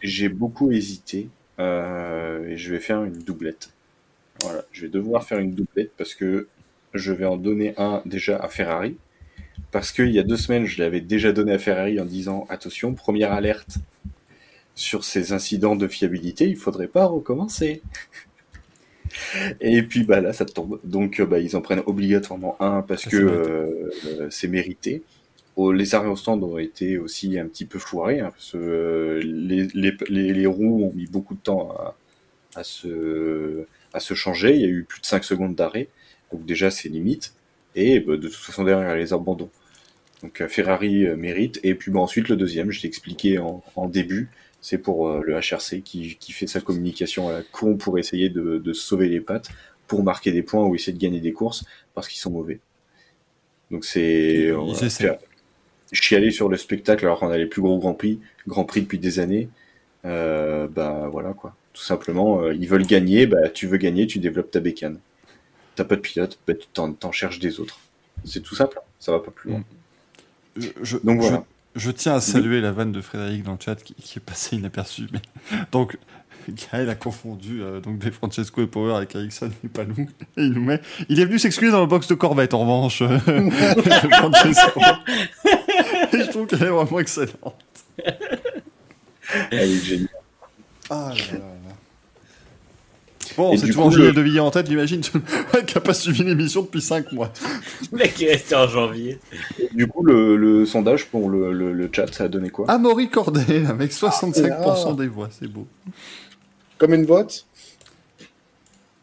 [0.00, 1.28] j'ai beaucoup hésité
[1.58, 3.70] euh, et je vais faire une doublette.
[4.42, 6.46] Voilà, je vais devoir faire une doublette parce que
[6.94, 8.96] je vais en donner un déjà à Ferrari.
[9.70, 12.94] Parce qu'il y a deux semaines, je l'avais déjà donné à Ferrari en disant attention,
[12.94, 13.78] première alerte
[14.74, 17.82] sur ces incidents de fiabilité, il faudrait pas recommencer.
[19.60, 20.80] Et puis bah là, ça tombe.
[20.84, 23.52] Donc euh, bah, ils en prennent obligatoirement un parce Ça, que c'est mérité.
[23.52, 25.02] euh, euh, c'est mérité.
[25.56, 28.58] Oh, les arrêts au stand ont été aussi un petit peu foirés, hein, parce que
[28.58, 31.96] euh, les, les, les, les roues ont mis beaucoup de temps à,
[32.56, 34.54] à, se, à se changer.
[34.56, 35.88] Il y a eu plus de 5 secondes d'arrêt,
[36.32, 37.34] donc déjà c'est limite.
[37.74, 39.50] Et bah, de toute façon, derrière, il y a les abandons.
[40.22, 41.60] Donc euh, Ferrari euh, mérite.
[41.64, 44.30] Et puis bah, ensuite, le deuxième, je l'ai expliqué en, en début,
[44.60, 48.28] c'est pour euh, le HRC qui, qui fait sa communication à la con pour essayer
[48.30, 49.50] de, de sauver les pattes,
[49.88, 51.64] pour marquer des points ou essayer de gagner des courses,
[51.94, 52.60] parce qu'ils sont mauvais.
[53.70, 54.50] Donc c'est...
[54.66, 54.90] Essaient.
[54.90, 55.18] faire-
[55.92, 58.98] chialer sur le spectacle alors qu'on a les plus gros Grands Prix, Grand Prix depuis
[58.98, 59.50] des années,
[60.06, 61.56] euh, bah voilà quoi.
[61.74, 65.00] Tout simplement, ils veulent gagner, bah tu veux gagner, tu développes ta bécane.
[65.78, 67.78] T'as pas de pilote, bah tu t'en, t'en cherches des autres.
[68.24, 69.62] C'est tout simple, ça va pas plus loin.
[70.56, 71.44] je, je- Donc voilà.
[71.76, 74.56] je tiens à saluer la vanne de Frédéric dans le chat qui, qui est passée
[74.56, 75.06] inaperçue.
[75.12, 75.20] Mais...
[75.70, 75.96] Donc,
[76.48, 79.94] Gaël a confondu euh, donc des Francesco et Power avec Ericsson et Palou.
[80.36, 80.80] Et il nous met.
[81.10, 83.02] Il est venu s'excuser dans le box de Corvette en revanche.
[83.02, 83.18] euh,
[84.10, 84.80] Francesco.
[85.44, 87.54] et je trouve qu'elle est vraiment excellente.
[89.50, 90.08] Elle est géniale.
[90.90, 91.67] Ah là là là.
[93.38, 95.00] Bon, c'est toujours Julien de Villiers en tête, j'imagine,
[95.66, 97.32] qui n'a pas suivi l'émission depuis 5 mois.
[97.92, 99.20] Le mec est resté en janvier.
[99.72, 102.68] Du coup, le, le sondage pour le, le, le chat, ça a donné quoi?
[102.68, 104.52] Amaury Corday, avec 65%
[104.90, 104.92] Ah.
[104.94, 105.68] des voix, c'est beau.
[106.78, 107.46] Comme une vote?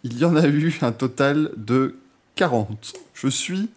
[0.03, 1.95] Il y en a eu un total de
[2.35, 2.93] 40.
[3.13, 3.69] Je suis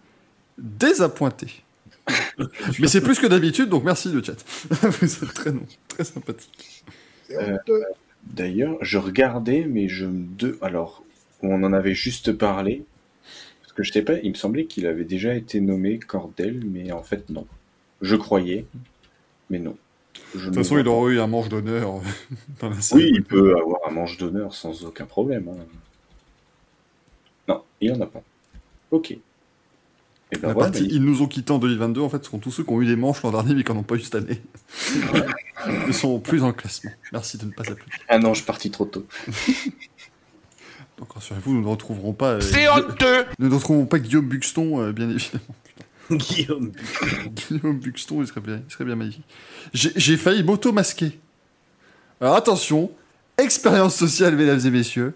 [0.57, 1.63] désappointé.
[2.79, 4.35] Mais c'est plus que d'habitude, donc merci le chat.
[4.81, 5.53] Vous êtes très,
[5.87, 6.83] très sympathique.
[7.29, 7.81] C'est Euh, honteux.
[8.25, 10.25] D'ailleurs, je regardais, mais je me...
[10.37, 10.57] De...
[10.61, 11.03] Alors,
[11.41, 12.83] on en avait juste parlé.
[13.61, 16.91] Parce que je sais pas, il me semblait qu'il avait déjà été nommé Cordel, mais
[16.91, 17.47] en fait, non.
[18.01, 18.65] Je croyais,
[19.49, 19.75] mais non.
[20.33, 22.99] Je De toute façon, il aurait eu un manche d'honneur euh, dans la salle.
[22.99, 25.47] Oui, il peut avoir un manche d'honneur sans aucun problème.
[25.49, 25.65] hein.
[27.47, 28.23] Non, il en a pas.
[28.91, 29.17] Ok.
[30.31, 32.37] Et ben La voilà, partie, ils nous ont quittés en 2022, en fait, ce sont
[32.37, 34.01] tous ceux qui ont eu des manches l'an dernier, mais qui n'en ont pas eu
[34.01, 34.41] cette année.
[35.87, 36.91] Ils sont plus dans le classement.
[37.11, 37.85] Merci de ne pas applaudir.
[38.07, 39.05] Ah non, je suis parti trop tôt.
[40.97, 42.33] Donc, rassurez-vous, nous ne retrouverons pas.
[42.33, 45.43] euh, C'est honteux Nous ne retrouverons pas Guillaume Buxton, euh, bien évidemment.
[46.11, 46.71] Guillaume.
[47.49, 49.23] Guillaume Buxton, il serait bien, il serait bien magnifique.
[49.73, 51.19] J'ai j'ai failli m'auto-masquer.
[52.19, 52.91] Alors attention,
[53.37, 55.13] expérience sociale, mesdames et messieurs.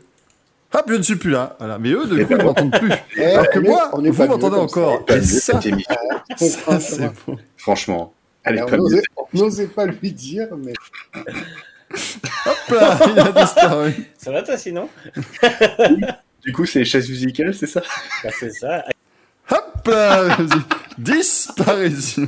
[0.74, 1.56] Hop, je ne suis plus là.
[1.60, 1.78] Voilà.
[1.78, 2.92] Mais eux, de coup, ils ne m'entendent plus.
[3.18, 5.06] Eh, Alors que on moi, on est vous m'entendez encore.
[5.10, 7.40] Et ça, c'est beau.
[7.58, 10.74] Franchement, elle est Alors, pas on on lui dire, mais
[12.46, 13.94] Hop là, il a disparu.
[14.18, 14.90] Ça va toi sinon
[16.44, 17.82] Du coup, c'est les chaises musicales, c'est ça
[18.24, 18.84] Bah, C'est ça.
[19.52, 20.60] Hop là, vas-y.
[20.98, 22.28] disparition.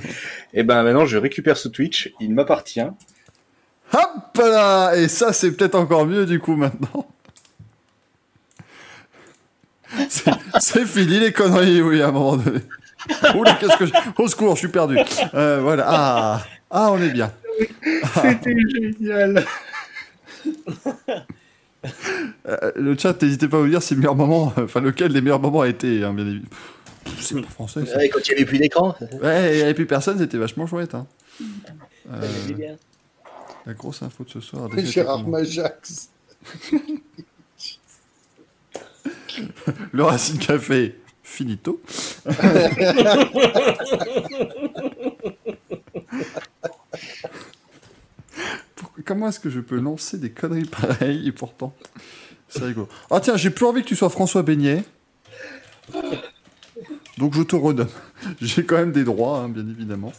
[0.54, 2.82] Et ben maintenant, je récupère ce Twitch, il m'appartient.
[3.94, 7.08] Hop là, et ça, c'est peut-être encore mieux du coup maintenant.
[10.60, 12.60] C'est fini les conneries, oui, à un moment donné.
[13.36, 13.94] Oula, qu'est-ce que je...
[14.18, 14.98] Au secours, je suis perdu.
[15.34, 15.86] Euh, voilà.
[15.88, 17.32] Ah, ah, on est bien.
[18.22, 19.46] C'était génial.
[22.48, 25.22] Euh, le chat, n'hésitez pas à vous dire si le meilleur moment, enfin lequel des
[25.22, 26.50] meilleurs moments a été, hein, bien évidemment.
[27.20, 27.86] C'est pas français.
[27.86, 27.98] ça.
[27.98, 28.96] Ouais, quand il n'y avait plus d'écran.
[29.22, 30.96] Ouais, il n'y avait plus personne, c'était vachement chouette.
[30.96, 31.06] Hein.
[32.12, 32.76] Euh,
[33.66, 34.70] la grosse info de ce soir.
[34.78, 36.10] Gérard Majax.
[39.92, 41.82] Le Racine Café, finito.
[48.76, 51.74] Pourquoi- Comment est-ce que je peux lancer des conneries pareilles et pourtant
[52.48, 52.88] c'est rigolo.
[53.10, 54.84] Ah tiens, j'ai plus envie que tu sois François Beignet.
[57.18, 57.90] Donc je te redonne.
[58.42, 60.14] J'ai quand même des droits, hein, bien évidemment.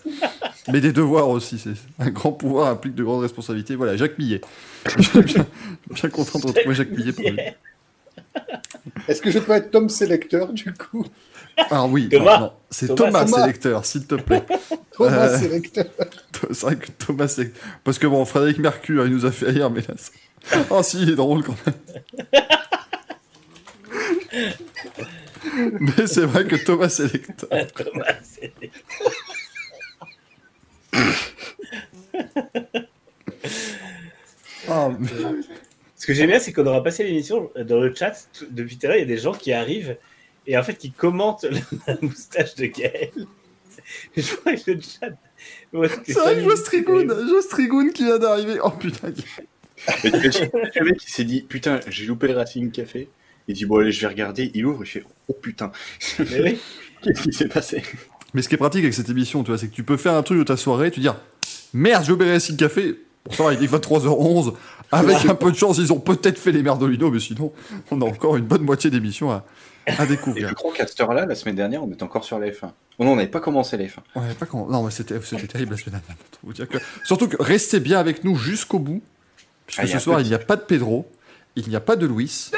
[0.68, 1.58] Mais des devoirs aussi.
[1.58, 3.74] C'est un grand pouvoir implique de grandes responsabilités.
[3.76, 4.40] Voilà, Jacques Millet.
[4.98, 5.46] Je suis bien,
[5.90, 7.38] bien content de retrouver Jacques Millet pour lui.
[9.08, 11.06] Est-ce que je peux être Tom Selecteur du coup?
[11.70, 12.34] Ah oui, Thomas.
[12.38, 13.40] non, non, c'est Thomas, Thomas.
[13.42, 14.42] Sélecteur, s'il te plaît.
[14.96, 15.86] Thomas Euh, Selecteur.
[16.50, 17.62] C'est vrai que Thomas Sélecteur.
[17.84, 19.94] Parce que bon, Frédéric Mercure, il nous a fait rire, mais là.
[20.70, 22.44] Ah si, il est drôle quand même.
[25.80, 27.48] mais c'est vrai que Thomas Sélecteur.
[27.74, 28.52] Thomas, c'est-
[34.68, 35.08] Ah, mais-
[36.06, 38.12] Ce que j'aime bien, c'est qu'on aura passé l'émission dans le chat.
[38.32, 39.96] tout- Depuis tout à l'heure, il y a des gens qui arrivent
[40.46, 41.44] et en fait qui commentent
[41.88, 43.10] la moustache de Gaël.
[44.16, 45.10] Je vois que le chat.
[46.06, 48.58] C'est vrai que Joss minutes, Trigoun, Joss Trigoun qui vient d'arriver.
[48.62, 49.08] Oh putain.
[50.04, 53.08] Mais le mec, il s'est dit, putain, j'ai loupé le Racing Café.
[53.48, 54.52] Il dit, bon, allez, je vais regarder.
[54.54, 55.72] Il ouvre, il fait, oh putain,
[56.20, 56.58] Mais oui.
[57.02, 57.82] qu'est-ce qui s'est passé?
[58.32, 60.14] Mais ce qui est pratique avec cette émission, tu vois, c'est que tu peux faire
[60.14, 61.08] un truc de ta soirée, tu dis
[61.74, 62.94] merde, j'ai oublié le café.
[63.38, 64.54] Va, il est 23h11.
[64.92, 67.52] Avec un peu de chance, ils ont peut-être fait les merdolino, mais sinon,
[67.90, 69.44] on a encore une bonne moitié d'émission à,
[69.86, 70.48] à Et découvrir.
[70.48, 72.70] je crois qu'à cette heure-là, la semaine dernière, on était encore sur la F1.
[72.98, 73.96] Oh non, on n'avait pas commencé la F1.
[74.14, 74.68] Ouais, pas quand...
[74.68, 76.16] Non, mais c'était c'était terrible la semaine dernière.
[76.24, 79.02] autant vous dire que- Surtout que restez bien avec nous jusqu'au bout.
[79.66, 81.10] Puisque Ah, ce soir, petit- il n'y a pas de Pedro,
[81.56, 82.50] il n'y a pas de Luis.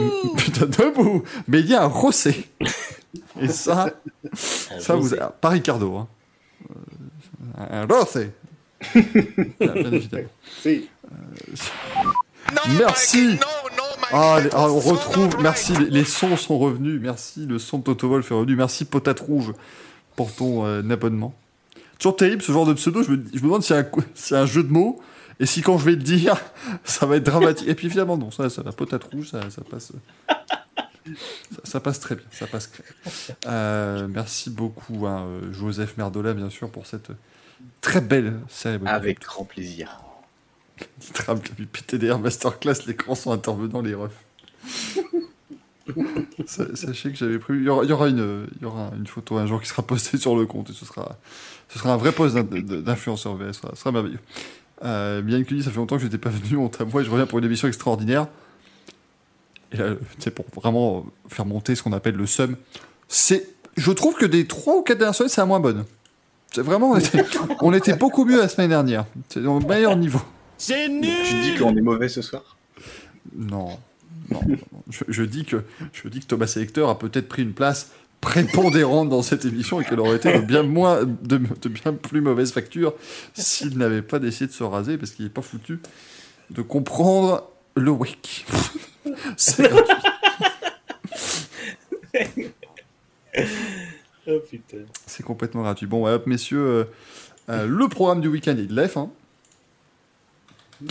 [0.00, 2.48] Debout Putain, debout Mais il y a un José.
[3.40, 3.90] Et ça,
[4.34, 5.14] ça vous.
[5.14, 5.94] A- Pas Ricardo.
[5.96, 6.08] Hein.
[7.60, 8.30] Euh, Un José.
[8.94, 10.28] Bien, bien évidemment.
[10.60, 10.88] Si.
[12.78, 13.38] Merci.
[14.12, 15.36] Ah, les- ah, on retrouve.
[15.42, 17.00] Merci, les, les sons sont revenus.
[17.00, 18.56] Merci, le son de Toto Wolf est revenu.
[18.56, 19.52] Merci, Potate Rouge,
[20.16, 21.34] pour ton euh, abonnement.
[21.98, 23.02] Toujours terrible ce genre de pseudo.
[23.02, 24.62] Je me, je me demande s'il y, a un co- s'il y a un jeu
[24.62, 25.00] de mots.
[25.40, 26.36] Et si quand je vais le dire,
[26.84, 27.68] ça va être dramatique.
[27.68, 28.72] Et puis finalement, non, ça, ça va.
[28.72, 29.92] Potate Rouge, ça, ça passe.
[31.06, 32.24] Ça, ça passe très bien.
[32.30, 32.70] Ça passe.
[33.46, 37.08] Euh, merci beaucoup, hein, euh, Joseph Merdola, bien sûr, pour cette
[37.80, 38.90] très belle cérémonie.
[38.90, 40.00] Avec grand plaisir.
[41.14, 44.24] Tram du PTDR Masterclass, les grands sont intervenants, les refs.
[46.46, 47.60] Sa- Sachez que j'avais prévu.
[47.60, 49.68] Il y aura, il y aura une, il y aura une photo un jour qui
[49.68, 51.16] sera postée sur le compte et ce sera,
[51.68, 53.52] ce sera un vrai poste d'in- d'influenceur VS.
[53.54, 54.18] Ce sera, ce sera merveilleux.
[54.84, 57.00] Euh, bien que lui, ça fait longtemps que je n'étais pas venu, honte à moi,
[57.00, 58.28] et je reviens pour une émission extraordinaire.
[59.72, 62.56] Et là, tu sais, pour vraiment faire monter ce qu'on appelle le sum,
[63.08, 63.48] c'est.
[63.76, 65.84] Je trouve que des 3 ou 4 dernières semaines, c'est la moins bonne.
[66.52, 67.24] C'est vraiment, on était,
[67.60, 69.04] on était beaucoup mieux la semaine dernière.
[69.28, 70.20] C'est au meilleur niveau.
[70.58, 72.56] Tu te dis qu'on est mauvais ce soir?
[73.36, 73.78] Non,
[74.30, 74.56] non, non.
[74.90, 75.62] Je, je dis que
[75.92, 79.84] je dis que Thomas Selecteur a peut-être pris une place prépondérante dans cette émission et
[79.84, 82.94] qu'elle aurait été de bien moins de, de bien plus mauvaise facture
[83.34, 85.78] s'il n'avait pas décidé de se raser parce qu'il n'est pas foutu
[86.50, 88.46] de comprendre le wake.
[89.36, 89.94] C'est gratuit.
[94.28, 94.78] Oh putain.
[95.06, 95.86] C'est complètement gratuit.
[95.86, 96.84] Bon, ouais, hop, messieurs, euh,
[97.48, 98.96] euh, le programme du week-end est de l'EF.
[98.96, 99.10] hein.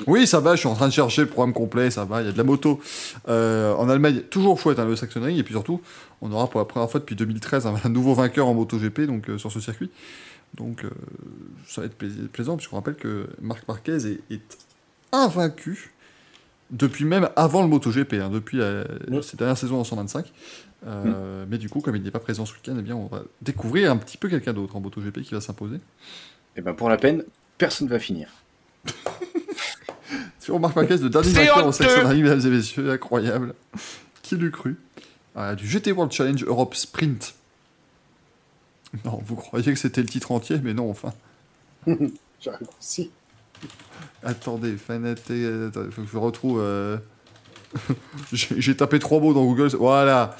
[0.06, 2.26] Oui, ça va, je suis en train de chercher le programme complet, ça va, il
[2.26, 2.82] y a de la moto.
[3.30, 5.82] Euh, en Allemagne, toujours chouette, hein, le Saxon Ring, et puis surtout,
[6.22, 9.30] on aura pour la première fois depuis 2013 un, un nouveau vainqueur en MotoGP donc,
[9.38, 9.90] sur ce circuit.
[10.56, 10.84] Donc,
[11.68, 14.58] ça va être plais- plaisant, puisqu'on rappelle que Marc Marquez est, est
[15.14, 15.94] invaincu
[16.70, 18.84] depuis même avant le MotoGP, hein, depuis la,
[19.22, 20.26] cette dernière saison en 125.
[20.86, 23.24] Euh, Mais du coup, comme il n'est pas présent ce week-end, eh bien, on va
[23.42, 25.80] découvrir un petit peu quelqu'un d'autre en MotoGP qui va s'imposer.
[26.56, 27.24] Et ben pour la peine,
[27.58, 28.30] personne va finir.
[30.40, 33.54] Sur Marc Marquez, le dernier vainqueur au Saxon Ring, mesdames et messieurs, incroyable.
[34.22, 34.78] Qui l'eût cru?
[35.36, 37.36] Ah, Du GT World Challenge Europe Sprint.
[39.04, 41.14] Non, vous croyez que c'était le titre entier, mais non, enfin.
[42.80, 43.12] Aussi.
[44.24, 46.60] Attendez, Fanaté, attendez, faut que je retrouve.
[46.62, 46.98] euh,
[48.32, 49.68] J'ai j'ai tapé trois mots dans Google.
[49.76, 50.36] Voilà.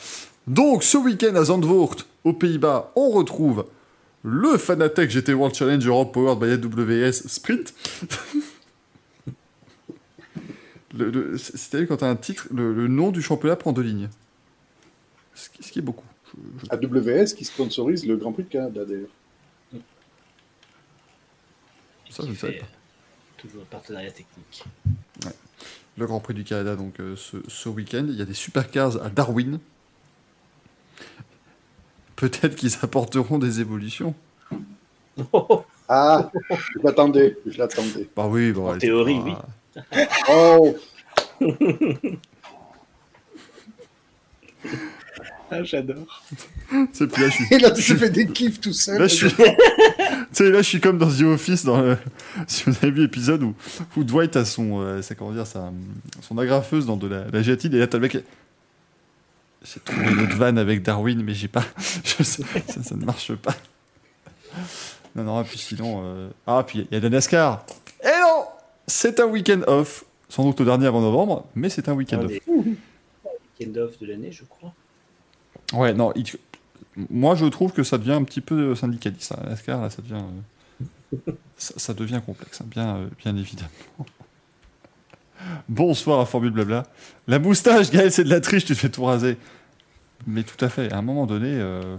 [0.48, 3.66] Donc, ce week-end à Zandvoort, aux Pays-Bas, on retrouve
[4.24, 7.74] le Fanatec GT World Challenge Europe Powered by AWS Sprint.
[10.98, 13.72] Le- le- c'est- C'est-à-dire quand tu as un titre, le, le nom du championnat prend
[13.74, 14.10] deux lignes.
[15.36, 16.06] Ce qui, ce qui est beaucoup.
[16.34, 16.72] Je- je-
[17.22, 19.10] AWS qui sponsorise le Grand Prix de Canada d'ailleurs.
[22.10, 22.66] ça, je ne savais pas.
[23.38, 24.64] Toujours un partenariat technique.
[25.98, 28.06] Le Grand Prix du Canada, donc euh, ce, ce week-end.
[28.08, 29.60] Il y a des supercars à Darwin.
[32.16, 34.14] Peut-être qu'ils apporteront des évolutions.
[35.90, 38.10] Ah, je l'attendais, je l'attendais.
[38.14, 39.22] Bah oui, bon, En théorie,
[39.74, 40.76] c'est pas- Oh,
[45.50, 46.26] Ah, j'adore.
[46.92, 47.46] C'est là, je suis.
[47.52, 49.00] et là tu fais des kiffs tout seul.
[49.00, 49.30] Là, je suis.
[49.32, 49.44] tu
[50.34, 51.98] sais, là, je suis comme dans The Office, dans le...
[52.48, 53.54] si vous avez vu l'épisode où,
[53.96, 55.72] où Dwight a son, euh, comment dire, sa,
[56.22, 58.18] son agrafeuse dans de la, la gélatine, et là, t'as le mec.
[59.74, 61.64] J'ai trouvé une autre vanne avec Darwin, mais j'ai pas.
[62.04, 63.56] je sais- ça, ça ne marche pas.
[65.16, 66.02] Non, non, et puis sinon.
[66.04, 67.66] euh, Ah, puis il y a la NASCAR.
[68.04, 68.46] Et non
[68.88, 70.04] C'est un week-end off.
[70.30, 72.32] Sans doute le dernier avant novembre, mais c'est un week-end Un off.
[72.48, 74.74] week-end off de l'année, je crois.
[75.74, 76.12] Ouais, non.
[76.16, 76.26] il-
[77.10, 79.32] Moi, je trouve que ça devient un petit peu syndicaliste.
[79.34, 79.40] hein.
[79.44, 80.22] La NASCAR, là, ça devient.
[81.14, 83.70] euh, ça, ça devient complexe, hein, bien, euh, bien évidemment.
[85.70, 86.84] Bonsoir à Formule Blabla.
[87.28, 89.38] La moustache, Gaël, c'est de la triche, tu te fais tout raser.
[90.26, 91.98] Mais tout à fait, à un moment donné, euh,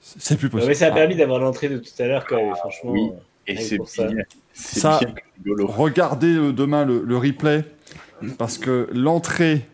[0.00, 0.68] c'est plus possible.
[0.68, 2.90] mais ça a Ah, permis d'avoir l'entrée de tout à l'heure, quand même, franchement.
[2.92, 3.10] Oui.
[3.12, 4.08] euh, Et c'est pour ça.
[4.52, 5.00] Ça-.
[5.46, 7.64] Regardez euh, demain le, le replay,
[8.38, 9.66] parce que l'entrée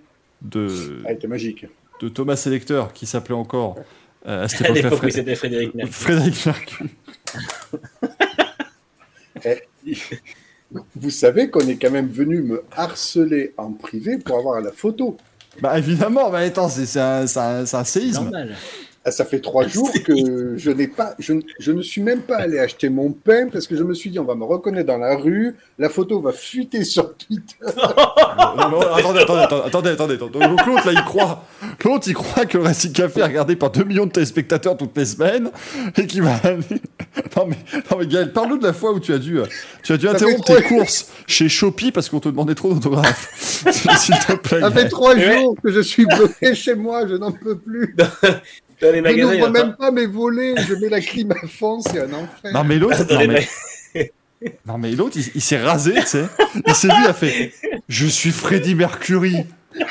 [0.42, 1.66] de, Ah, était magique.
[2.00, 3.76] de Thomas Selecteur, qui s'appelait encore
[4.26, 5.92] euh, à cette Fred- c'était Frédéric Mercury.
[5.92, 6.88] Frédéric Mercury.
[10.96, 15.16] Vous savez qu'on est quand même venu me harceler en privé pour avoir la photo.
[15.60, 18.30] Bah évidemment, bah attends, c'est un, un- un séisme.
[19.08, 22.22] Ah, Ça fait trois jours que je n'ai pas, je, ne- je ne suis même
[22.22, 24.88] pas allé acheter mon pain parce que je me suis dit on va me reconnaître
[24.88, 27.54] dans la rue, la photo va fuiter sur Twitter.
[28.56, 30.38] Non, non, attendez, attendez, attendez, attendez, attendez, attendez.
[30.46, 31.44] Donc l'autre là, il croit,
[31.84, 34.96] l'autre il croit que le Racing Café est regardé par 2 millions de téléspectateurs toutes
[34.96, 35.50] les semaines
[35.96, 36.40] et qu'il va.
[37.36, 37.56] Non mais,
[37.90, 39.38] non mais Gaël, parle-nous de la fois où tu as dû,
[39.82, 43.30] tu as dû Ça interrompre tes courses chez Shopee parce qu'on te demandait trop d'autographes.
[43.70, 44.60] S'il te plaît.
[44.60, 47.94] Ça fait trois jours que je suis bloqué chez moi, je n'en peux plus.
[48.80, 51.32] Dans les Je magasins, il y n'ouvre même pas mes volets, je mets la clim
[51.32, 52.52] à fond, c'est un enfer.
[52.52, 53.48] Non mais l'autre, non mais,
[54.66, 56.24] non mais l'autre, il, il s'est rasé, tu sais.
[56.66, 57.54] Il s'est vu, il a fait.
[57.88, 59.46] Je suis Freddie Mercury.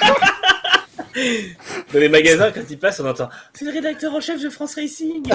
[1.94, 4.76] Dans les magasins, quand ils passent, on entend C'est le rédacteur en chef de France
[4.76, 5.24] Racing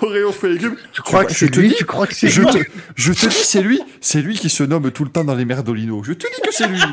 [0.00, 0.76] Auréo fruits et légumes.
[0.92, 2.58] Tu crois que je c'est te lui dis- Tu crois que c'est Je lui te,
[2.96, 5.44] je te dis, c'est lui, c'est lui qui se nomme tout le temps dans les
[5.44, 6.02] merdolinos.
[6.04, 6.78] Je te dis que c'est lui.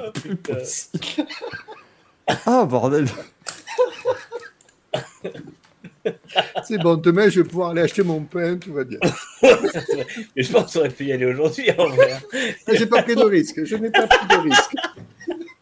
[0.00, 0.58] Oh, putain.
[2.46, 3.06] Ah bordel.
[6.64, 8.98] C'est bon, demain je vais pouvoir aller acheter mon pain, tout va bien.
[9.42, 9.50] Mais
[10.42, 12.16] je pense qu'on aurait pu y aller aujourd'hui en vrai.
[12.72, 14.74] J'ai pas pris de risque, je n'ai pas pris de risque.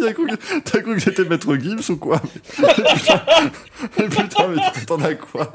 [0.00, 2.20] T'as cru, que- t'as cru que j'étais maître Gibbs ou quoi
[2.60, 3.20] Mais putain,
[3.98, 5.52] mais putain, mais tu t'attends à quoi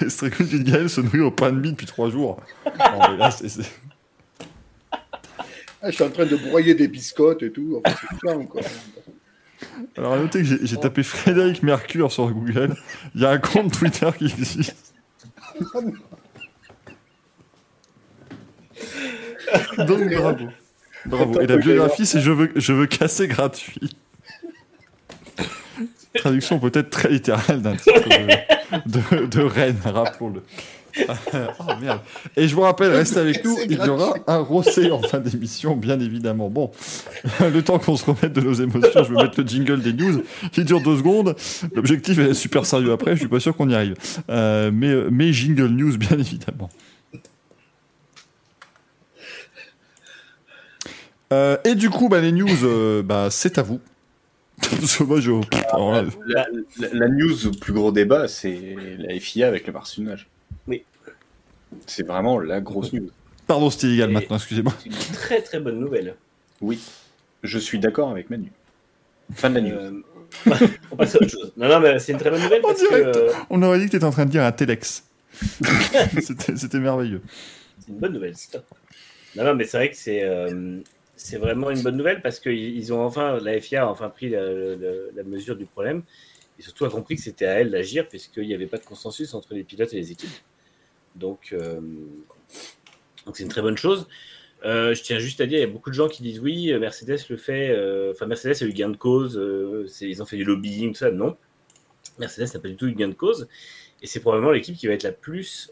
[0.00, 0.06] Et
[0.56, 2.40] et Gaël se nourrit au pain de mie depuis trois jours.
[2.66, 2.72] Non,
[3.10, 3.70] mais là, c'est- c'est-
[5.82, 7.80] Ah, je suis en train de broyer des biscottes et tout.
[7.84, 8.46] Enfin, c'est plein.
[9.96, 12.74] Alors, à noter que j'ai j'ai tapé Frédéric Mercure sur Google.
[13.14, 14.94] Il y a un compte Twitter qui existe.
[19.78, 20.46] Donc, bravo.
[21.06, 21.40] Bravo.
[21.40, 23.96] Et la biographie, c'est je veux, je veux casser gratuit.
[26.14, 28.08] Traduction peut-être très littérale d'un titre
[28.86, 30.42] de, de, de Rennes, rappelons-le.
[30.98, 32.00] oh merde.
[32.36, 35.76] Et je vous rappelle, restez avec nous, il y aura un rossé en fin d'émission,
[35.76, 36.48] bien évidemment.
[36.48, 36.70] Bon,
[37.40, 40.22] le temps qu'on se remette de nos émotions, je vais mettre le jingle des news.
[40.56, 41.36] Il dure deux secondes.
[41.74, 43.94] L'objectif est super sérieux après, je suis pas sûr qu'on y arrive.
[44.30, 46.68] Euh, mais, mais jingle news, bien évidemment.
[51.32, 53.80] Euh, et du coup, bah, les news, euh, bah, c'est à vous.
[54.60, 55.30] Parce que moi, je...
[55.72, 56.46] alors là, La,
[56.78, 60.28] la- la news au plus gros débat, c'est la FIA avec le marsunnage.
[60.66, 60.84] Oui.
[61.86, 63.08] C'est vraiment la grosse news.
[63.46, 64.74] Pardon, c'était illégal Et- maintenant, excusez-moi.
[64.80, 66.14] C'est une très très bonne nouvelle.
[66.60, 66.80] Oui.
[67.42, 68.52] Je suis d'accord avec Manu.
[69.34, 69.78] Fin de la news.
[69.78, 70.02] Euh,
[70.90, 71.52] on passe à autre chose.
[71.56, 73.16] Non, non, mais c'est une très bonne nouvelle En parce que direct.
[73.16, 75.04] euh, On aurait dit que tu étais en train de dire un Telex.
[76.20, 77.22] C'était merveilleux.
[77.80, 78.34] c'est une bonne nouvelle.
[78.36, 78.64] c'est top.
[79.36, 80.80] Non, non, mais c'est vrai que c'est euh,
[81.22, 84.08] c'est vraiment une bonne nouvelle parce que ils ils ont enfin, la FIA a enfin
[84.08, 86.02] pris la, mesure du problème
[86.58, 89.34] et surtout a compris que c'était à elle d'agir puisqu'il n'y avait pas de consensus
[89.34, 90.30] entre les pilotes et les équipes.
[91.16, 91.80] Donc, euh,
[93.34, 94.08] c'est une très bonne chose.
[94.64, 96.72] Euh, je tiens juste à dire, il y a beaucoup de gens qui disent oui,
[96.78, 97.70] Mercedes le fait.
[97.70, 99.40] euh, Enfin, Mercedes a eu gain de cause.
[100.00, 101.10] ils ont fait du lobbying, tout ça.
[101.10, 101.36] Non,
[102.18, 103.48] Mercedes n'a pas du tout eu gain de cause.
[104.02, 105.70] Et c'est probablement l'équipe qui va être la plus,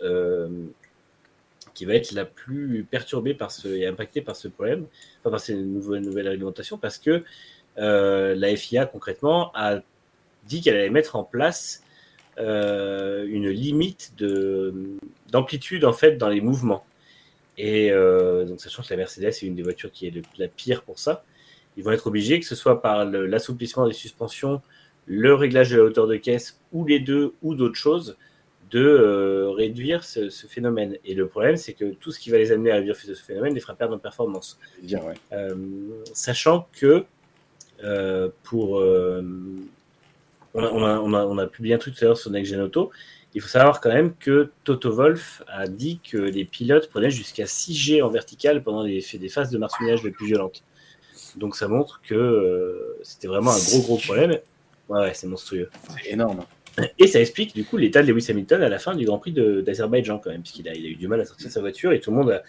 [1.78, 4.86] qui va être la plus perturbée par ce, et impactée par ce problème,
[5.20, 7.22] enfin par ces nouvelles, nouvelles réglementations, parce que
[7.78, 9.78] euh, la FIA concrètement a
[10.48, 11.84] dit qu'elle allait mettre en place
[12.38, 14.74] euh, une limite de
[15.30, 16.84] d'amplitude en fait dans les mouvements.
[17.58, 20.82] Et euh, donc sachant que la Mercedes est une des voitures qui est la pire
[20.82, 21.24] pour ça,
[21.76, 24.62] ils vont être obligés, que ce soit par l'assouplissement des suspensions,
[25.06, 28.16] le réglage de la hauteur de caisse, ou les deux, ou d'autres choses,
[28.70, 30.96] de euh, réduire ce, ce phénomène.
[31.04, 33.54] Et le problème, c'est que tout ce qui va les amener à réduire ce phénomène
[33.54, 34.58] les fera perdre en performance.
[34.82, 35.14] Dire, ouais.
[35.32, 35.54] Euh,
[36.12, 37.04] sachant que
[37.84, 38.72] euh, pour.
[40.54, 42.30] on, a, on, a, on, a, on a publié un truc tout à l'heure sur
[42.30, 42.90] Next Gen Auto.
[43.34, 47.44] Il faut savoir quand même que Toto Wolf a dit que les pilotes prenaient jusqu'à
[47.44, 50.62] 6G en vertical pendant les, des phases de marsuinage les plus violentes.
[51.36, 54.38] Donc ça montre que euh, c'était vraiment un gros gros problème.
[54.88, 55.68] Ouais, ouais c'est monstrueux.
[55.94, 56.42] C'est énorme.
[56.98, 59.32] Et ça explique du coup l'état de Lewis Hamilton à la fin du Grand Prix
[59.32, 62.16] d'Azerbaïdjan quand même, puisqu'il a, eu du mal à sortir sa voiture et tout le
[62.16, 62.42] monde a-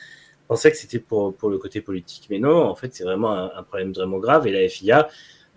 [0.47, 2.27] pensait que c'était pour, le côté politique.
[2.29, 5.07] Mais non, en fait c'est vraiment un, problème vraiment grave et la FIA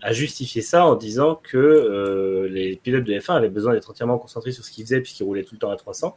[0.01, 4.17] a justifié ça en disant que euh, les pilotes de F1 avaient besoin d'être entièrement
[4.17, 6.15] concentrés sur ce qu'ils faisaient puisqu'ils roulaient tout le temps à 300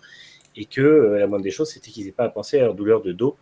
[0.57, 2.75] et que euh, la moindre des choses c'était qu'ils n'aient pas à penser à leur
[2.75, 3.37] douleur de dos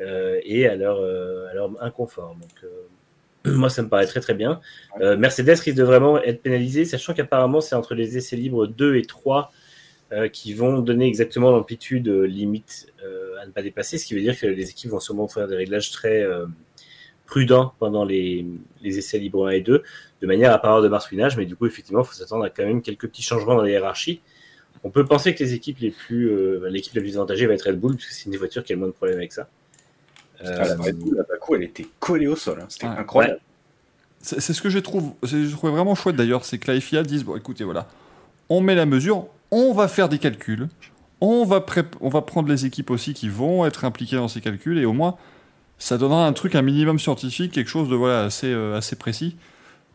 [0.00, 1.46] euh, et à leur, euh,
[1.80, 2.36] à inconfort.
[2.64, 2.68] Euh,
[3.46, 4.60] moi ça me paraît très très bien.
[5.00, 8.96] Euh, Mercedes risque de vraiment être pénalisé, sachant qu'apparemment c'est entre les essais libres 2
[8.96, 9.52] et 3
[10.12, 12.92] euh, qui vont donner exactement l'amplitude euh, limite
[13.40, 15.56] à ne pas dépasser, ce qui veut dire que les équipes vont sûrement faire des
[15.56, 16.26] réglages très
[17.26, 18.46] prudents pendant les,
[18.82, 19.82] essais libres 1 et 2,
[20.22, 22.48] de manière à pas avoir de marsouinage, mais du coup effectivement il faut s'attendre à
[22.48, 24.22] quand même quelques petits changements dans la hiérarchie.
[24.82, 26.30] On peut penser que les équipes les plus,
[26.70, 28.76] l'équipe la plus avantagée va être Red Bull, puisque c'est une des voitures qui a
[28.76, 29.50] le moins de problèmes avec ça.
[30.42, 32.58] Euh, Ah, la Bakou, elle était collée au sol.
[32.60, 32.66] hein.
[32.68, 32.96] C'était Ouais.
[32.98, 33.40] incroyable.
[34.20, 37.02] C'est c'est ce que je trouve, je trouvais vraiment chouette d'ailleurs, c'est que la FIA
[37.02, 37.86] dise bon, écoutez, voilà,
[38.48, 40.68] on met la mesure, on va faire des calculs,
[41.20, 44.40] on va, pré- on va prendre les équipes aussi qui vont être impliquées dans ces
[44.40, 45.16] calculs, et au moins,
[45.78, 49.36] ça donnera un truc, un minimum scientifique, quelque chose de voilà assez, euh, assez précis.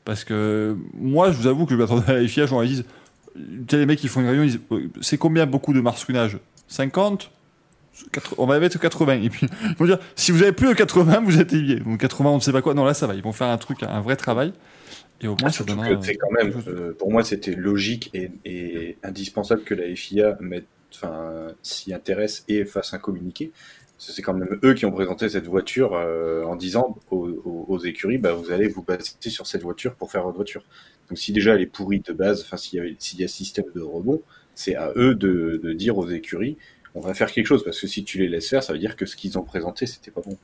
[0.05, 2.85] Parce que moi, je vous avoue que je m'attendais à la FIA, genre, ils disent,
[3.71, 6.37] les mecs qui font une réunion, ils disent, euh, c'est combien beaucoup de marsouinage
[6.67, 7.31] 50 Quatre-
[8.37, 9.21] on va mettre 80.
[9.21, 11.79] Et puis, ils vont dire, si vous avez plus de 80, vous êtes évié.
[11.79, 12.73] Donc 80, on ne sait pas quoi.
[12.73, 13.15] Non, là, ça va.
[13.15, 14.53] Ils vont faire un truc, un vrai travail.
[15.21, 15.89] Et au moins, Ah, ça donnera.
[15.89, 20.37] que quand même, euh, pour moi, c'était logique et, et indispensable que la FIA
[21.61, 23.51] s'y intéresse et fasse un communiqué.
[23.97, 27.79] C'est quand même eux qui ont présenté cette voiture euh, en disant aux, aux- aux
[27.79, 30.63] écuries, bah, vous allez vous baser sur cette voiture pour faire votre voiture.
[31.09, 33.27] Donc si déjà elle est pourrie de base, enfin s'il y, avait- s'il y a
[33.27, 34.21] système de rebond,
[34.55, 36.55] c'est à eux de, de dire aux écuries,
[36.95, 37.63] on va faire quelque chose.
[37.63, 39.85] Parce que si tu les laisses faire, ça veut dire que ce qu'ils ont présenté,
[39.85, 40.37] c'était pas bon.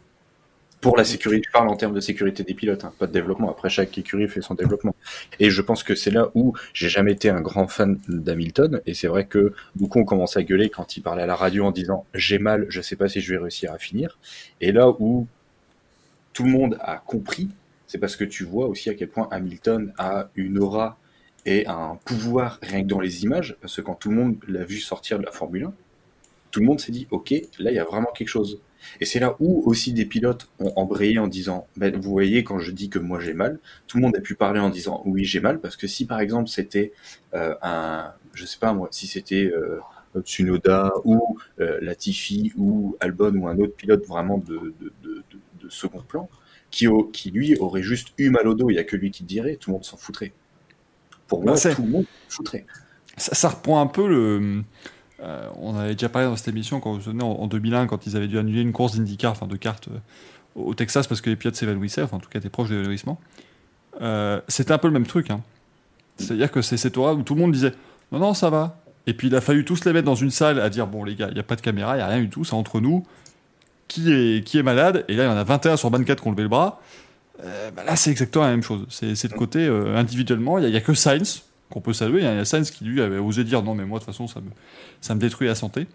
[0.82, 3.50] Pour la sécurité, je parle en termes de sécurité des pilotes, hein, pas de développement.
[3.50, 4.94] Après, chaque écurie fait son développement.
[5.40, 8.82] Et je pense que c'est là où j'ai jamais été un grand fan d'Hamilton.
[8.86, 11.66] Et c'est vrai que beaucoup ont commencé à gueuler quand il parlait à la radio
[11.66, 14.20] en disant j'ai mal, je sais pas si je vais réussir à finir.
[14.62, 15.28] Et là où
[16.34, 17.50] tout le monde a compris,
[17.88, 21.00] c'est parce que tu vois aussi à quel point Hamilton a une aura
[21.46, 23.56] et un pouvoir rien que dans les images.
[23.62, 25.74] Parce que quand tout le monde l'a vu sortir de la Formule 1,
[26.56, 28.62] tout le monde s'est dit ok, là il y a vraiment quelque chose.
[29.02, 32.60] Et c'est là où aussi des pilotes ont embrayé en disant, ben, vous voyez, quand
[32.60, 35.26] je dis que moi j'ai mal, tout le monde a pu parler en disant oui
[35.26, 36.94] j'ai mal, parce que si par exemple c'était
[37.34, 39.80] euh, un, je sais pas moi, si c'était euh,
[40.22, 45.66] Tsunoda ou euh, Latifi ou Albon ou un autre pilote vraiment de, de, de, de-
[45.66, 46.30] de second plan,
[46.72, 49.12] qui, au- qui lui aurait juste eu mal au dos, il y a que lui
[49.12, 50.34] qui le dirait, tout le monde s'en foutrait.
[51.28, 52.68] Pour moi, Bah, tout le monde s'en foutrait.
[53.18, 54.64] ça, ça reprend un peu le.
[55.22, 57.88] Euh, on avait déjà parlé dans cette émission quand vous vous souvenez en, en 2001
[57.88, 59.92] quand ils avaient dû annuler une course d'IndyCar, enfin de kart euh,
[60.56, 63.20] au Texas parce que les pilotes s'évanouissaient, enfin en tout cas étaient proches de l'évanouissement.
[64.02, 65.30] Euh, C'était un peu le même truc.
[65.30, 65.42] Hein.
[66.18, 67.74] C'est-à-dire que c'est cette aura où tout le monde disait
[68.12, 68.78] non non ça va.
[69.08, 71.16] Et puis il a fallu tous les mettre dans une salle à dire bon les
[71.16, 72.82] gars il n'y a pas de caméra, il n'y a rien du tout, c'est entre
[72.82, 73.06] nous.
[73.88, 75.06] Qui est, qui est malade?
[75.08, 76.82] Et là il y en a 21 sur 24 qui ont levé le bras.
[77.44, 78.86] Euh, bah là c'est exactement la même chose.
[78.90, 82.20] C'est le côté individuellement, il n'y a que Sainz qu'on peut saluer.
[82.20, 84.28] Il y a Sainz qui lui avait osé dire non, mais moi de toute façon
[84.28, 84.50] ça me,
[85.02, 85.88] ça me détruit la santé.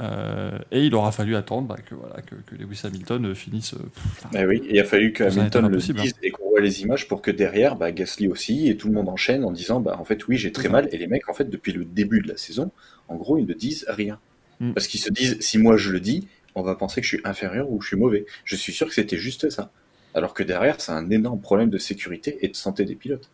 [0.00, 3.74] Euh, et il aura fallu attendre bah, que, voilà, que, que Lewis Hamilton euh, finisse.
[3.74, 6.48] euh, pff, Bah oui, et il a fallu que Hamilton le impossible, dise et qu'on
[6.50, 9.50] voit les images pour que derrière, bah, Gasly aussi, et tout le monde enchaîne en
[9.50, 10.88] disant, bah, en fait, oui, j'ai très mal.
[10.92, 12.70] Et les mecs, en fait, depuis le début de la saison,
[13.08, 14.20] en gros, ils ne disent rien.
[14.60, 14.72] Mm.
[14.72, 17.24] Parce qu'ils se disent, si moi je le dis, on va penser que je suis
[17.24, 18.24] inférieur ou je suis mauvais.
[18.44, 19.72] Je suis sûr que c'était juste ça.
[20.14, 23.30] Alors que derrière, c'est un énorme problème de sécurité et de santé des pilotes.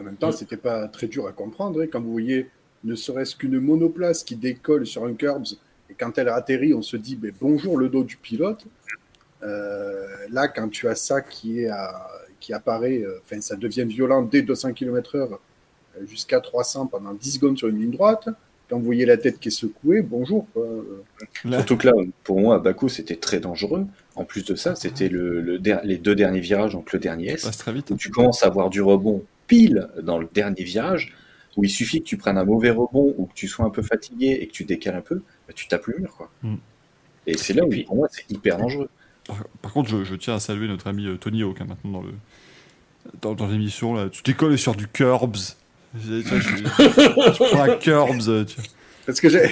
[0.00, 1.82] En même temps, c'était pas très dur à comprendre.
[1.82, 2.48] hein, quand vous voyez
[2.84, 5.44] ne serait-ce qu'une monoplace qui décolle sur un curbs
[5.90, 8.64] et quand elle atterrit, on se dit ben, bonjour le dos du pilote.
[9.42, 12.08] Euh, là, quand tu as ça qui, est à-
[12.40, 15.18] qui apparaît, euh, ça devient violent dès 200 km/h
[15.98, 18.28] euh, jusqu'à 300 pendant 10 secondes sur une ligne droite.
[18.68, 20.46] Quand vous voyez la tête qui est secouée, bonjour.
[20.56, 21.02] Euh,
[21.44, 23.84] Surtout que là, pour moi, à Bakou, c'était très dangereux.
[24.14, 27.30] En plus de ça, c'était le, le der- les deux derniers virages, donc le dernier
[27.32, 27.42] S.
[27.44, 27.90] passe très vite.
[27.90, 31.12] où tu commences à avoir du rebond pile dans le dernier virage,
[31.56, 33.82] où il suffit que tu prennes un mauvais rebond ou que tu sois un peu
[33.82, 35.16] fatigué et que tu décales un peu,
[35.48, 36.14] bah, tu tapes le mur.
[36.16, 36.30] Quoi.
[36.44, 36.54] Mm.
[37.26, 38.88] Et c'est là où, puis- pour moi, c'est hyper dangereux.
[39.26, 41.90] Par, par contre, je, je tiens à saluer notre ami euh, Tony Hawk hein, maintenant
[41.90, 42.12] dans le
[43.20, 44.08] dans, dans l'émission là.
[44.08, 45.36] Tu décolles sur du curbs.
[45.98, 48.28] J'ai- tu, vois, je- prends un curbs.
[48.28, 48.44] euh,
[49.04, 49.42] Parce que j'ai.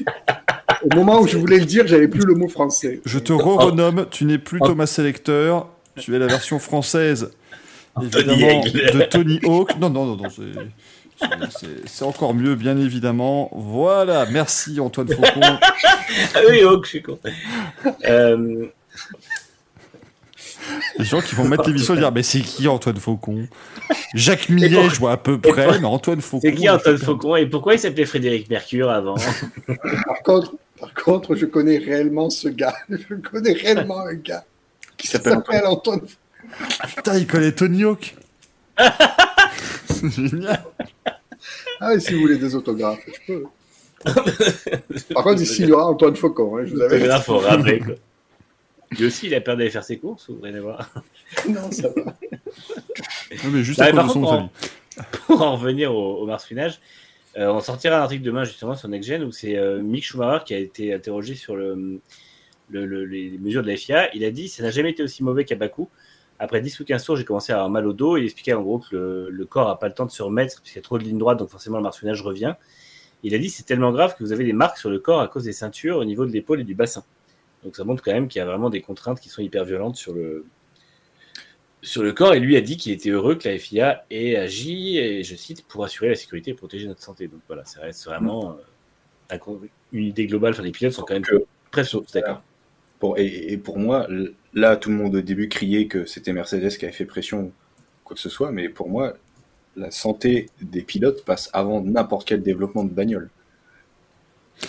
[0.90, 3.00] Au moment où je voulais le dire, j'avais plus le mot français.
[3.04, 7.30] Je te re-renomme, tu n'es plus Thomas Selecteur, tu es la version française
[8.00, 9.76] évidemment de Tony Hawk.
[9.78, 13.50] Non, non, non, non, c'est- encore mieux, bien évidemment.
[13.52, 15.40] Voilà, merci Antoine Faucon.
[16.34, 17.18] Ah oui, Hawk, je suis con.
[18.04, 18.66] Euh,
[20.98, 23.46] Les gens qui vont mettre l'émission et dire Mais c'est qui Antoine Faucon?
[24.14, 26.40] Jacques Millet, je vois à peu près, pour- mais Antoine Faucon.
[26.42, 26.98] c'est qui Antoine.
[26.98, 27.36] Faucon?
[27.36, 29.14] Et pourquoi il s'appelait Frédéric Mercure avant?
[29.16, 32.74] Par contre, par contre, je connais réellement ce gars.
[32.90, 34.44] Je connais réellement un gars
[34.96, 35.56] Qui s'appelle Antoine.
[35.56, 36.00] s'appelle Antoine.
[36.96, 38.16] Putain, il connaît Tony Hawk.
[39.88, 40.62] C'est génial.
[41.80, 43.44] Ah, et si vous voulez des autographes, je peux.
[45.14, 46.56] Par contre, ici, il y aura Antoine Faucon.
[46.58, 47.94] Hein, je vous avais grave, faut rappeler quoi.
[48.98, 50.90] Lui aussi, il a peur d'aller faire ses courses ou rien à voir
[51.48, 52.02] Non, ça va.
[53.44, 54.48] Non, mais juste Bah, à son contre, famille.
[55.26, 56.78] Pour en revenir au, au marsouinage,
[57.38, 60.52] euh, on sortira un article demain justement sur NextGen où c'est euh, Mick Schumacher qui
[60.52, 62.00] a été interrogé sur le,
[62.68, 64.14] le- le- les mesures de la FIA.
[64.14, 65.88] Il a dit ça n'a jamais été aussi mauvais qu'à Bakou.
[66.42, 68.16] Après 10 ou 15 tours, j'ai commencé à avoir mal au dos.
[68.16, 70.60] Il expliquait en gros que le, le corps n'a pas le temps de se remettre
[70.60, 72.54] puisqu'il y a trop de lignes droites, donc forcément le marsouinage revient.
[73.22, 75.28] Il a dit c'est tellement grave que vous avez des marques sur le corps à
[75.28, 77.04] cause des ceintures au niveau de l'épaule et du bassin.
[77.62, 79.94] Donc ça montre quand même qu'il y a vraiment des contraintes qui sont hyper violentes
[79.94, 80.44] sur le,
[81.80, 84.98] sur le corps et lui a dit qu'il était heureux que la FIA ait agi,
[84.98, 87.28] et je cite, pour assurer la sécurité et protéger notre santé.
[87.28, 88.56] Donc voilà, ça reste vraiment
[89.30, 89.36] euh,
[89.92, 90.54] une idée globale.
[90.54, 92.42] Enfin, les pilotes sont quand même Que- presque d'accord.
[93.02, 94.06] Pour, et, et pour moi,
[94.54, 97.50] là, tout le monde au début criait que c'était Mercedes qui avait fait pression,
[98.04, 99.14] quoi que ce soit, mais pour moi,
[99.76, 103.28] la santé des pilotes passe avant n'importe quel développement de bagnole.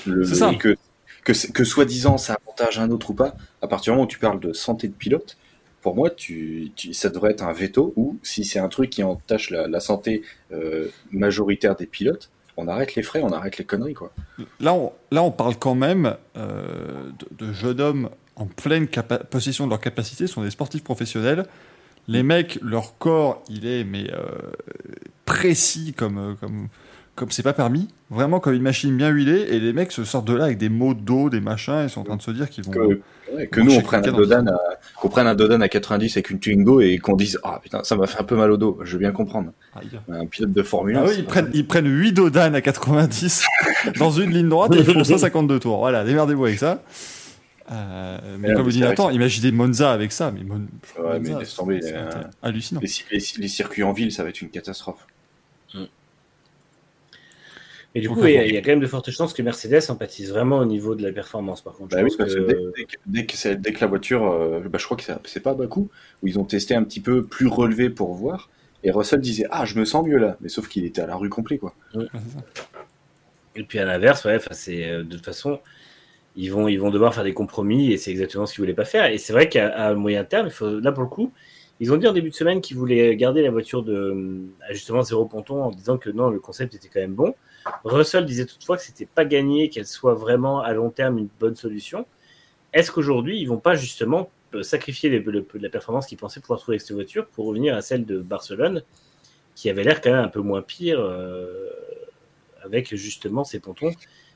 [0.07, 0.51] Le- C'est ça.
[0.55, 0.75] Que,
[1.23, 4.39] que, soi-disant ça avantage un autre ou pas, à partir du moment où tu parles
[4.39, 5.37] de santé de pilote,
[5.81, 9.03] pour moi, tu, tu- ça devrait être un veto, ou si c'est un truc qui
[9.03, 13.65] entache la, la santé euh, majoritaire des pilotes, on arrête les frais, on arrête les
[13.65, 14.11] conneries, quoi.
[14.59, 18.87] Là on, là, on parle quand même euh, de, de jeunes hommes en pleine
[19.29, 21.45] possession de leur capacité, sont des sportifs professionnels.
[22.07, 24.51] Les mecs, leur corps, il est mais euh,
[25.25, 26.67] précis comme euh, comme
[27.15, 29.45] comme c'est pas permis, vraiment comme une machine bien huilée.
[29.49, 31.89] Et les mecs se sortent de là avec des maux de dos, des machins, ils
[31.89, 32.71] sont en train de se dire qu'ils vont.
[32.71, 33.01] Que,
[33.35, 34.59] ouais, que Bon, nous, on prenne, un Dodan à,
[34.99, 37.95] qu'on prenne un Dodan à 90 avec une Twingo et qu'on dise Ah putain, ça
[37.95, 38.79] m'a fait un peu mal au dos.
[38.83, 39.51] Je veux bien comprendre.
[39.75, 39.99] Aïe.
[40.09, 41.01] Un pilote de Formule 1.
[41.01, 43.45] Ah oui, ils prennent, ils prennent 8 Dodan à 90
[43.99, 45.77] dans une ligne droite et ils font 152 tours.
[45.77, 46.81] Voilà, démerdez-vous avec ça.
[47.71, 50.31] Euh, mais comme vous dites, attends, imaginez Monza avec ça.
[50.31, 50.55] Mais, Mon-
[50.99, 52.09] Ouais, mais Monza, laisse tomber, c'est euh,
[52.41, 52.81] hallucinant.
[52.81, 55.05] les, les- les circuits en ville, ça va être une catastrophe.
[57.95, 60.57] Et du coup, il y, a, quand même de fortes chances que Mercedes empathise vraiment
[60.57, 61.61] au niveau de la performance.
[61.61, 63.71] Par contre, je Bah oui, pense parce que dès, dès que, dès que c'est- dès
[63.71, 65.91] que la voiture, euh, bah, je crois que c'est- pas à Bakou,
[66.23, 68.49] où ils ont testé un petit peu plus relevé pour voir,
[68.83, 71.15] et Russell disait Ah, je me sens mieux là, mais sauf qu'il était à la
[71.15, 71.75] rue complet, quoi.
[71.93, 71.99] Ça.
[73.55, 75.59] Et puis à l'inverse, ouais, enfin, c'est euh, de toute façon,
[76.35, 78.85] ils vont, ils vont devoir faire des compromis et c'est exactement ce qu'ils voulaient pas
[78.85, 79.05] faire.
[79.05, 81.31] Et c'est vrai qu'à moyen terme, il faut, là pour le coup,
[81.79, 85.25] ils ont dit en début de semaine qu'ils voulaient garder la voiture de justement zéro
[85.25, 87.35] ponton en disant que non, le concept était quand même bon.
[87.83, 91.55] Russell disait toutefois que c'était pas gagné qu'elle soit vraiment à long terme une bonne
[91.55, 92.05] solution.
[92.73, 94.29] Est-ce qu'aujourd'hui ils vont pas justement
[94.61, 98.19] sacrifier la performance qu'ils pensaient pouvoir trouver avec cette voiture pour revenir à celle de
[98.19, 98.83] Barcelone,
[99.55, 101.69] qui avait l'air quand même un peu moins pire euh,
[102.63, 103.91] avec justement ces pontons?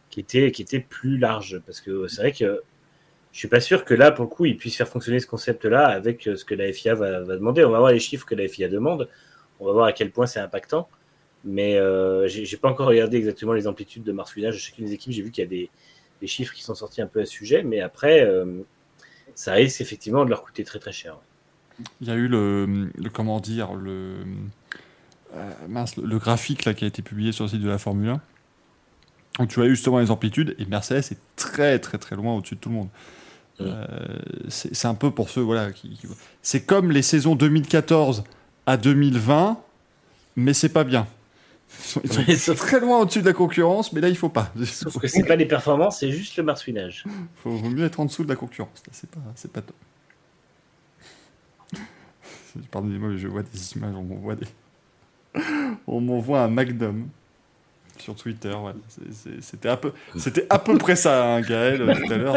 [0.09, 1.61] Qui étaient, qui étaient plus larges.
[1.65, 2.61] Parce que c'est vrai que
[3.31, 5.87] je suis pas sûr que là, pour le coup, ils puissent faire fonctionner ce concept-là
[5.87, 7.63] avec euh, ce que la FIA va, va demander.
[7.63, 9.09] On va voir les chiffres que la FIA demande.
[9.59, 10.89] On va voir à quel point c'est impactant.
[11.43, 15.13] Mais euh, j'ai pas encore regardé exactement les amplitudes de marsouinage de chacune des équipes.
[15.13, 15.69] J'ai vu qu'il y a des,
[16.19, 17.63] des chiffres qui sont sortis un peu à ce sujet.
[17.63, 18.63] Mais après, euh,
[19.35, 21.17] ça risque effectivement de leur coûter très très cher.
[22.01, 24.23] Il y a eu le, comment dire euh,
[25.35, 28.21] le, le graphique là qui a été publié sur le site de la Formule 1
[29.39, 32.55] où tu as eu justement les amplitudes et Mercedes est très très très loin au-dessus
[32.55, 32.89] de tout le monde.
[33.59, 33.85] Euh,
[34.49, 36.07] c'est un peu pour ceux voilà qui, qui-
[36.43, 38.23] c'est comme les saisons 2014
[38.67, 39.59] à 2020
[40.35, 41.07] mais c'est pas bien.
[42.03, 44.51] Ils sont, ils très loin au-dessus de la concurrence mais là il faut pas.
[44.63, 47.03] sauf que c'est pas les performances, c'est juste le marsouinage.
[47.35, 48.83] faut, vaut mieux être en dessous de la concurrence.
[48.85, 49.75] Là, c'est pas, c'est pas top.
[52.71, 54.47] Pardonnez-moi, je vois des images, on m'envoie des.
[55.87, 57.07] On m'envoie un Magnum
[58.01, 58.55] sur Twitter.
[59.41, 62.35] C'était à peu, c'était à peu près ça, hein, Gaël, euh, tout à l'heure.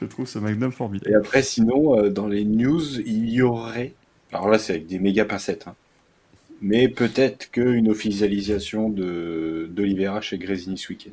[0.00, 1.16] Je trouve ce Magnum Et formidable.
[1.16, 3.94] après, sinon, euh, dans les news, il y aurait.
[4.32, 5.66] Alors là, c'est avec des méga pincettes.
[5.68, 5.74] hein.
[6.60, 11.12] Mais peut-être qu'une officialisation de d'Olivera chez Grésini ce week-end.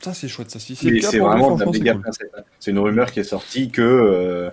[0.00, 0.58] Ça, c'est chouette, ça.
[0.58, 2.30] Si c'est vraiment de la méga pincette.
[2.36, 2.42] hein.
[2.60, 4.50] C'est une rumeur qui est sortie que euh,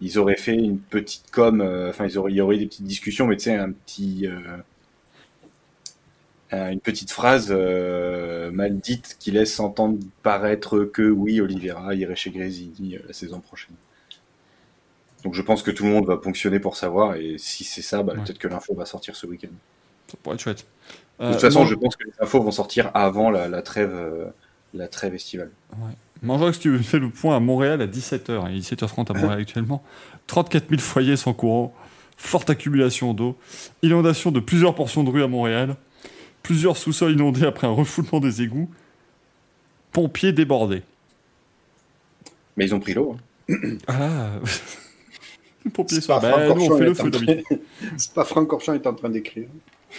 [0.00, 1.60] ils auraient fait une petite com.
[1.60, 3.72] euh, Enfin, ils auraient, il y aurait eu des petites discussions, mais tu sais, un
[3.72, 4.26] petit.
[4.26, 4.38] euh,
[6.52, 12.30] une petite phrase euh, mal dite qui laisse entendre paraître que oui, Olivera irait chez
[12.30, 13.74] Grésini euh, la saison prochaine.
[15.24, 18.02] Donc je pense que tout le monde va ponctionner pour savoir, et si c'est ça,
[18.02, 18.20] bah, Ouais.
[18.24, 19.48] peut-être que l'info va sortir ce week-end.
[20.08, 20.66] Ça pourrait être chouette.
[21.20, 23.60] De Euh, toute façon, Mon- je pense que les infos vont sortir avant la, la
[23.62, 24.24] trêve, euh,
[24.72, 25.50] la trêve estivale.
[26.22, 28.46] Mangeox, tu fais le point à Montréal à 17h.
[28.50, 29.82] Il est 17h30 à Montréal actuellement.
[30.26, 31.74] 34 000 foyers sans courant.
[32.16, 33.36] Forte accumulation d'eau.
[33.82, 35.76] Inondation de plusieurs portions de rue à Montréal.
[36.42, 38.70] Plusieurs sous-sols inondés après un refoulement des égouts.
[39.92, 40.82] Pompiers débordés.
[42.56, 43.16] Mais ils ont pris l'eau.
[43.48, 43.56] hein.
[43.86, 44.30] Ah
[45.74, 46.12] pompiers C'est sont...
[46.54, 47.44] nous, on Orchamps fait le est en feu d'habitude.
[47.98, 49.48] C'est pas Franck Orchamp est en train d'écrire.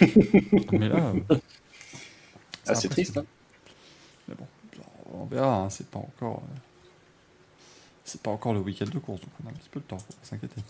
[0.72, 1.36] Mais là, euh,
[2.66, 3.16] Ah, c'est triste.
[3.18, 3.24] hein.
[5.12, 5.64] on verra.
[5.64, 6.42] hein, C'est pas encore...
[6.44, 6.58] euh,
[8.04, 9.98] C'est pas encore le week-end de course, donc on a un petit peu de temps,
[9.98, 10.60] faut pas s'inquiéter.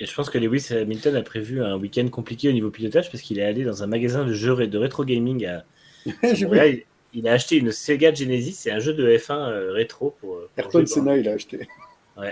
[0.00, 3.22] Et je pense que Lewis Hamilton a prévu un week-end compliqué au niveau pilotage parce
[3.22, 5.64] qu'il est allé dans un magasin de jeux de rétro gaming à.
[6.06, 6.84] Il,
[7.16, 10.50] il a acheté une Sega Genesis, c'est un jeu de F1 euh, rétro pour, euh,
[10.56, 11.68] pour Ayrton Senna, il a acheté.
[12.16, 12.24] dans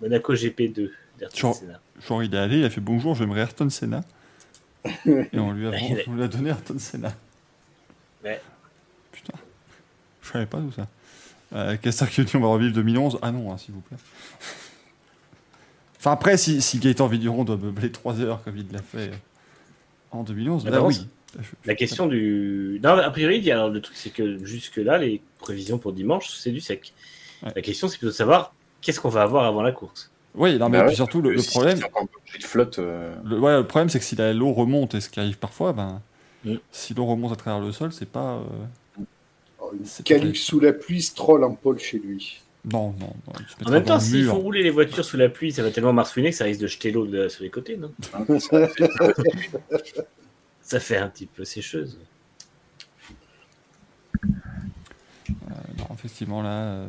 [0.00, 1.80] Monaco GP2 d'Ayrton Senna.
[2.06, 4.04] Genre, il est allé, il a fait bonjour, j'aimerais Ayrton Senna.
[5.06, 7.12] Et on lui a, Il a- on lui a donné Ayrton Senna.
[8.24, 8.40] Ouais.
[9.10, 9.34] Putain,
[10.22, 10.86] je savais pas tout ça.
[11.54, 13.18] Euh, Castor on va revivre 2011.
[13.22, 13.96] Ah non, hein, s'il vous plaît.
[15.98, 19.10] Enfin, après, si, si Gaëtan Vigneron doit meubler 3 heures comme il l'a fait
[20.10, 21.06] en 2011, là Attends, oui.
[21.38, 22.80] Je- La question du.
[22.82, 26.60] Non, a priori, alors, le truc, c'est que jusque-là, les prévisions pour dimanche, c'est du
[26.60, 26.94] sec.
[27.42, 27.52] Ouais.
[27.54, 30.10] La question, c'est plutôt de savoir qu'est-ce qu'on va avoir avant la course.
[30.34, 32.04] Oui, non, mais Bah puis ouais, surtout, le, le Si- problème, un
[32.38, 32.78] de flotte.
[32.78, 35.38] euh, le, ouais, le problème, c'est que si la l'eau remonte, et ce qui arrive
[35.38, 36.00] parfois, ben,
[36.44, 36.54] Mm.
[36.70, 38.36] si l'eau remonte à travers le sol, c'est pas.
[38.98, 39.02] euh,
[39.60, 39.72] Oh,
[40.34, 42.40] sous la pluie, stroll en pôle chez lui.
[42.64, 43.32] Non, non, non,
[43.66, 46.30] En même temps, s'ils font rouler les voitures sous la pluie, ça va tellement marsouiner
[46.30, 47.92] que ça risque de jeter l'eau de- sur les côtés, non
[50.62, 51.98] ça- fait un petit peu sécheuse.
[55.78, 56.88] Non, effectivement, là, euh,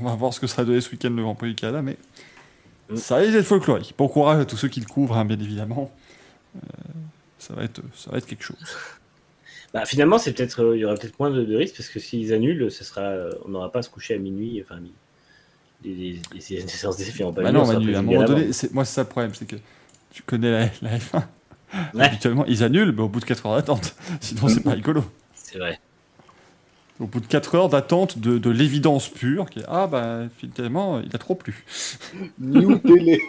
[0.00, 1.82] on va voir ce que ça va donner ce week-end le Grand Prix du Canada,
[1.82, 1.96] mais
[2.88, 2.96] Mm.
[2.96, 3.94] ça risque d'être folklorique.
[3.98, 5.92] Bon courage à tous ceux qui le couvrent, hein, bien évidemment.
[6.56, 6.60] Euh,
[7.38, 8.56] ça, va être, ça va être quelque chose.
[9.74, 12.00] Bah, finalement, c'est peut-être, euh, il y aura peut-être moins de, de risques parce que
[12.00, 14.62] s'ils annulent, ce sera, euh, on n'aura pas à se coucher à minuit.
[14.64, 14.80] Enfin,
[15.84, 18.24] les, les, les- les séances d'essai n'ont pas Bah non, on Manu, à un moment
[18.24, 19.56] donné, c'est- moi c'est ça le problème, c'est que
[20.10, 21.22] tu connais la, la F1.
[21.94, 22.04] Ouais.
[22.04, 23.94] Habituellement, ils annulent, mais au bout de 4 heures d'attente.
[24.20, 25.04] Sinon, c'est pas rigolo.
[25.34, 25.78] C'est vrai.
[26.98, 31.00] Au bout de 4 heures d'attente de, de l'évidence pure, qui est Ah, bah finalement,
[31.00, 31.64] il a trop plu.
[32.40, 33.20] New Delhi.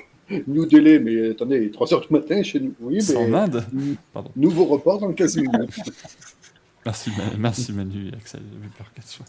[0.48, 2.74] New Delhi, mais attendez, il est 3h du matin chez nous.
[2.80, 3.66] Oui, C'est en mais Inde.
[4.14, 4.32] Pardon.
[4.35, 5.69] nouveau report dans 15 minutes.
[6.85, 8.40] Merci, Ma- merci Manu et Axel.
[8.53, 9.25] J'avais peur qu'elle soit.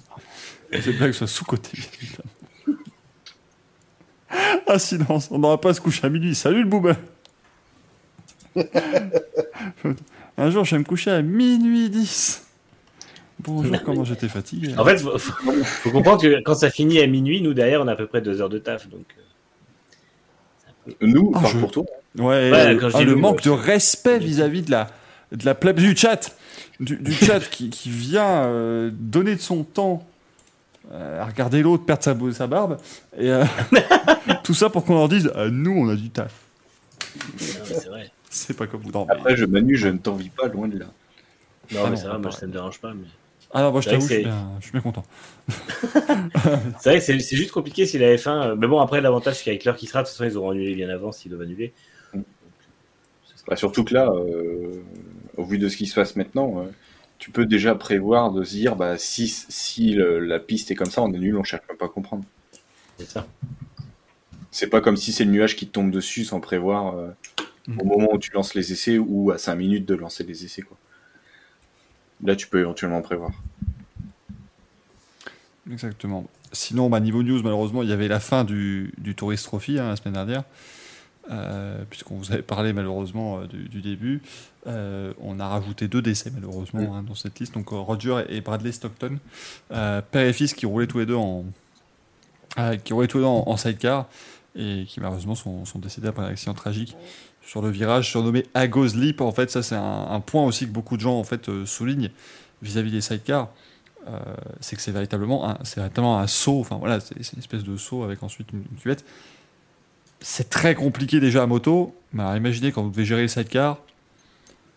[0.72, 2.30] Cette blague soit sous-côté, bien évidemment.
[4.68, 6.34] Ah, silence, on n'aura pas à se coucher à minuit.
[6.36, 6.96] Salut le boomer
[10.38, 12.46] Un jour, je vais me coucher à minuit 10.
[13.40, 14.74] Bonjour, comment j'étais fatigué.
[14.78, 17.88] En fait, faut, faut- faut comprendre que quand ça finit à minuit, nous derrière, on
[17.88, 18.88] a à peu près deux heures de taf.
[18.88, 19.22] Donc, euh,
[21.00, 21.84] Nous, Ah, je- pour toi.
[22.18, 24.89] Ouais, Ouais, euh, quand je ah, dis le nous, manque de respect vis-à-vis de la,
[25.33, 26.34] de la plèbe du chat,
[26.81, 30.05] du, du chat qui, qui vient euh, donner de son temps
[30.92, 32.78] euh, à regarder l'autre perdre sa, sa barbe,
[33.17, 33.44] et euh,
[34.44, 36.33] tout ça pour qu'on leur dise ah, nous on a du taf.
[37.28, 38.10] c'est vrai.
[38.28, 38.91] C'est pas comme vous.
[38.92, 40.86] Mais- Après, je Manu, je ne t'envie pas, loin de là.
[41.73, 42.92] Non, Ah mais non, ça va, moi, ça me dérange pas.
[42.94, 43.07] Mais...
[43.52, 45.04] Ah non, moi je t'avoue, que je suis c'est- bien, je suis bien content.
[46.80, 48.28] C'est vrai que c'est juste compliqué si la F1.
[48.50, 50.50] euh, Mais bon, après, l'avantage, c'est qu'avec l'heure qui sera, de toute façon, ils auront
[50.50, 51.72] annulé bien avant s'ils doivent annuler.
[53.48, 54.82] Bah, surtout que là, euh,
[55.36, 56.70] au vu de ce qui se passe maintenant, euh,
[57.18, 60.90] tu peux déjà prévoir de se dire, bah, si, si le- la piste est comme
[60.90, 62.22] ça, on annule, on cherche même pas à comprendre.
[62.98, 63.26] C'est ça.
[64.52, 67.08] C'est pas comme si c'est le nuage qui te tombe dessus sans prévoir euh,
[67.66, 67.80] Mm.
[67.80, 70.62] au moment où tu lances les essais ou à 5 minutes de lancer les essais.
[70.62, 70.76] Quoi.
[72.24, 73.32] Là, tu peux éventuellement prévoir.
[75.70, 76.26] Exactement.
[76.52, 79.89] Sinon, bah, niveau news, malheureusement, il y avait la fin du, du Tourist Trophy hein,
[79.89, 80.44] la semaine dernière.
[81.31, 84.20] Euh, puisqu'on vous avait parlé malheureusement euh, du, début.
[84.66, 87.55] Euh, on a rajouté deux décès malheureusement hein, dans cette liste.
[87.55, 89.18] Donc Roger et Bradley Stockton,
[89.68, 91.44] père et fils qui roulaient tous les deux en,
[92.84, 92.94] qui
[93.58, 94.08] sidecar
[94.57, 96.97] et qui malheureusement sont, sont décédés après un accident tragique
[97.43, 99.20] sur le virage surnommé Agos Leap.
[99.20, 101.67] En fait, ça c'est un, un point aussi que beaucoup de gens en fait euh,
[101.67, 102.10] soulignent
[102.62, 103.49] vis-à-vis des sidecars.
[104.09, 104.19] Euh,
[104.60, 106.60] c'est que c'est véritablement un, c'est véritablement un saut.
[106.60, 109.05] Enfin voilà, c'est c'est une espèce de saut avec ensuite une, une cuvette.
[110.20, 111.94] C'est très compliqué déjà à moto.
[112.12, 113.78] Mais alors imaginez quand vous devez gérer les sidecars,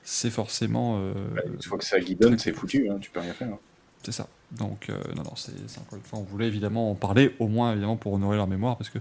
[0.04, 0.98] c'est forcément.
[1.00, 3.50] euh, Bah, une fois que ça guidonne, c'est foutu, hein, tu peux rien faire.
[3.50, 3.60] hein.
[4.04, 4.28] c'est ça.
[4.58, 7.72] Donc, euh, non, non, c'est encore une fois, on voulait évidemment en parler, au moins
[7.72, 9.00] évidemment pour honorer leur mémoire, parce que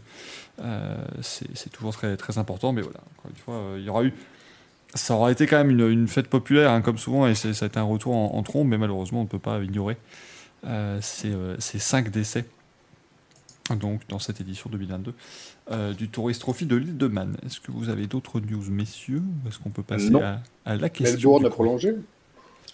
[0.60, 2.72] euh, c'est toujours très, très important.
[2.72, 4.14] Mais voilà, encore une fois, euh, il y aura eu.
[4.94, 7.66] Ça aura été quand même une, une fête populaire, hein, comme souvent, et ça a
[7.66, 9.96] été un retour en, en trombe, mais malheureusement, on ne peut pas ignorer
[11.00, 12.44] ces, ces cinq décès
[13.76, 15.14] donc dans cette édition 2022
[15.70, 17.36] euh, du Tourist Trophy de l'île de Man.
[17.44, 19.22] Est-ce que vous avez d'autres news, messieurs?
[19.44, 21.94] Ou Est-ce qu'on peut passer à, à la question Melbourne du a prolongé.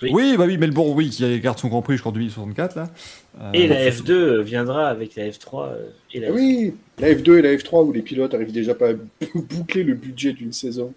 [0.00, 0.10] Oui.
[0.12, 2.88] Oui, bah oui, Melbourne, oui, qui garde son Grand Prix jusqu'en 2064 là.
[3.40, 7.38] Euh, Et la F2 viendra avec la F3 euh, et la Ah oui, la F2
[7.38, 8.94] et la F3 où les pilotes arrivent déjà pas à
[9.34, 10.92] boucler le budget d'une saison.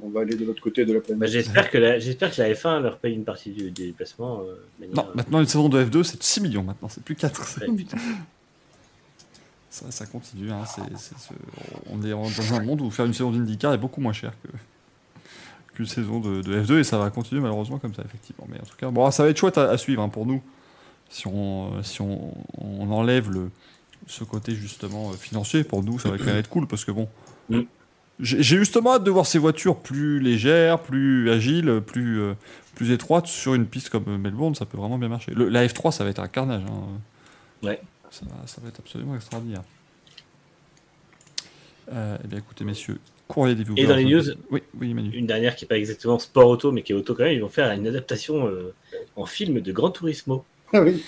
[0.00, 1.28] On va aller de l'autre côté de la Bah, planète.
[1.30, 4.42] j'espère que la j'espère que la F1 leur paye une partie du, du déplacement.
[4.42, 7.60] euh, manière- Non, maintenant une saison de F2, c'est 6 millions maintenant, c'est plus 4.
[7.60, 7.96] Ouais, putain.
[9.70, 11.34] Ça, ça continue, hein, c'est- c'est ce-
[11.90, 14.48] on est dans un monde où faire une saison d'IndyCar est beaucoup moins cher que
[15.78, 18.46] qu'une saison de, de F2 et ça va continuer malheureusement comme ça effectivement.
[18.50, 20.42] Mais en tout cas, bon, ça va être chouette à, à suivre hein, pour nous
[21.08, 23.50] si on euh, si on, on enlève le
[24.06, 26.90] ce côté justement euh, financier pour nous, ça va quand même être cool parce que
[26.90, 27.08] bon.
[27.48, 27.60] Mm.
[28.20, 32.34] J'ai justement hâte de voir ces voitures plus légères, plus agiles, plus, euh,
[32.74, 35.32] plus étroites sur une piste comme Melbourne, ça peut vraiment bien marcher.
[35.34, 36.62] Le- la F3, ça va être un carnage.
[36.68, 36.98] hein.
[37.62, 37.80] Ouais.
[38.10, 39.62] Ça va, ça va être absolument extraordinaire.
[41.92, 42.98] Euh, eh bien, écoutez, messieurs,
[43.28, 43.80] courrier des viewers.
[43.82, 45.10] Et dans les news Oui, oui, Manu.
[45.14, 47.34] Une dernière qui n'est pas exactement sport auto, mais qui est auto quand même.
[47.34, 48.72] Ils vont faire une adaptation euh,
[49.16, 50.44] en film de Gran Turismo.
[50.72, 51.02] Ah oui.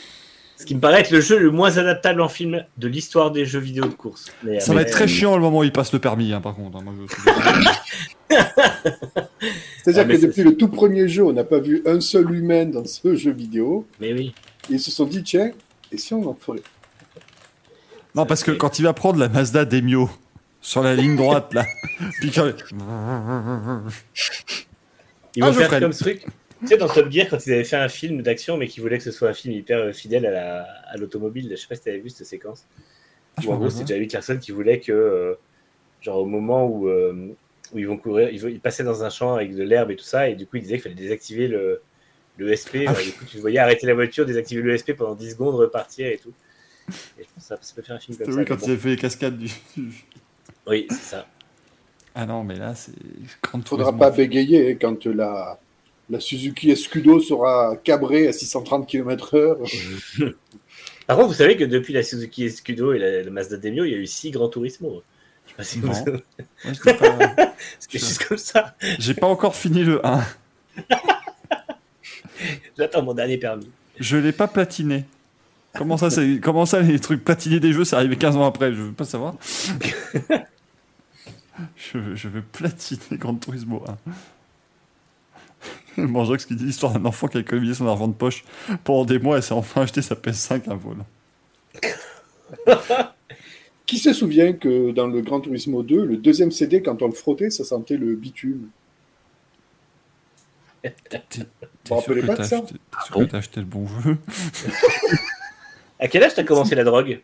[0.56, 3.46] Ce qui me paraît être le jeu le moins adaptable en film de l'histoire des
[3.46, 4.26] jeux vidéo de course.
[4.42, 6.42] Mais, Ça mais- va être très chiant le moment où il passe le permis, hein,
[6.42, 6.76] par contre.
[6.78, 6.84] hein.
[9.82, 12.66] C'est-à-dire Ah, que depuis le tout premier jeu, on n'a pas vu un seul humain
[12.66, 13.86] dans ce jeu vidéo.
[14.00, 14.34] Mais oui.
[14.68, 15.50] Et ils se sont dit, tiens,
[15.90, 16.60] et si on en ferait?
[18.14, 20.10] Non, parce que quand il va prendre la Mazda Demio
[20.60, 21.64] sur la ligne droite, là,
[22.20, 22.50] puis quand-
[25.36, 26.24] Ils Ah, vont faire comme ce truc.
[26.60, 28.98] Tu sais, dans Top Gear, quand ils avaient fait un film d'action, mais qui voulaient
[28.98, 31.74] que ce soit un film hyper euh, fidèle à la- à l'automobile, je sais pas
[31.74, 32.66] si tu avais vu cette séquence.
[33.36, 35.34] Ah, je Où en gros, c'était Jerry Clarkson qui voulait que, euh,
[36.02, 37.34] genre, au moment où, euh,
[37.72, 40.28] où ils vont courir, ils, passaient dans un champ avec de l'herbe et tout ça,
[40.28, 41.80] et du coup, il disait qu'il fallait désactiver le,
[42.36, 42.84] le SP.
[42.86, 46.08] Ah du coup, tu voyais arrêter la voiture, désactiver le SP pendant 10 secondes, repartir
[46.08, 46.34] et tout.
[47.18, 48.44] Et je pense que ça, ça peut faire un film comme Oui, ça.
[48.44, 48.74] quand mais il bon.
[48.74, 49.48] a fait les cascades du.
[50.66, 51.26] Oui, c'est ça.
[52.14, 52.92] Ah non, mais là, c'est.
[52.92, 53.28] Il
[53.62, 53.92] faudra Turismo.
[53.98, 55.58] pas bégayer hein, quand la,
[56.10, 59.56] la Suzuki Escudo sera cabrée à 630 km/h.
[61.06, 63.90] Par contre, vous savez que depuis la Suzuki Escudo et la, la Mazda Demio, il
[63.92, 65.02] y a eu 6 Gran Turismo.
[65.46, 65.88] Je sais pas si vous.
[65.88, 68.76] Ouais, pas- C'était juste comme ça.
[68.98, 70.20] J'ai pas encore fini le 1.
[72.78, 73.70] J'attends mon dernier permis.
[73.98, 75.04] Je l'ai pas platiné.
[75.76, 78.72] Comment ça, c'est- comment ça, les trucs platinés des jeux, c'est arrivé 15 ans après?
[78.72, 79.34] Je veux pas savoir.
[81.76, 83.84] Je, veux- je veux platiner Gran Turismo
[85.96, 86.02] 1.
[86.06, 88.44] Manjox qui dit l'histoire d'un enfant qui a économisé son argent de poche
[88.84, 90.96] pendant des mois et s'est enfin acheté sa PS5 à vol.
[93.86, 97.12] Qui se souvient que dans le Gran Turismo 2, le deuxième CD, quand on le
[97.12, 98.68] frottait, ça sentait le bitume?
[100.82, 100.90] T'es
[101.88, 104.16] sûr que t'as acheté, acheté le bon jeu?
[105.98, 107.20] À quel âge t'as commencé la drogue?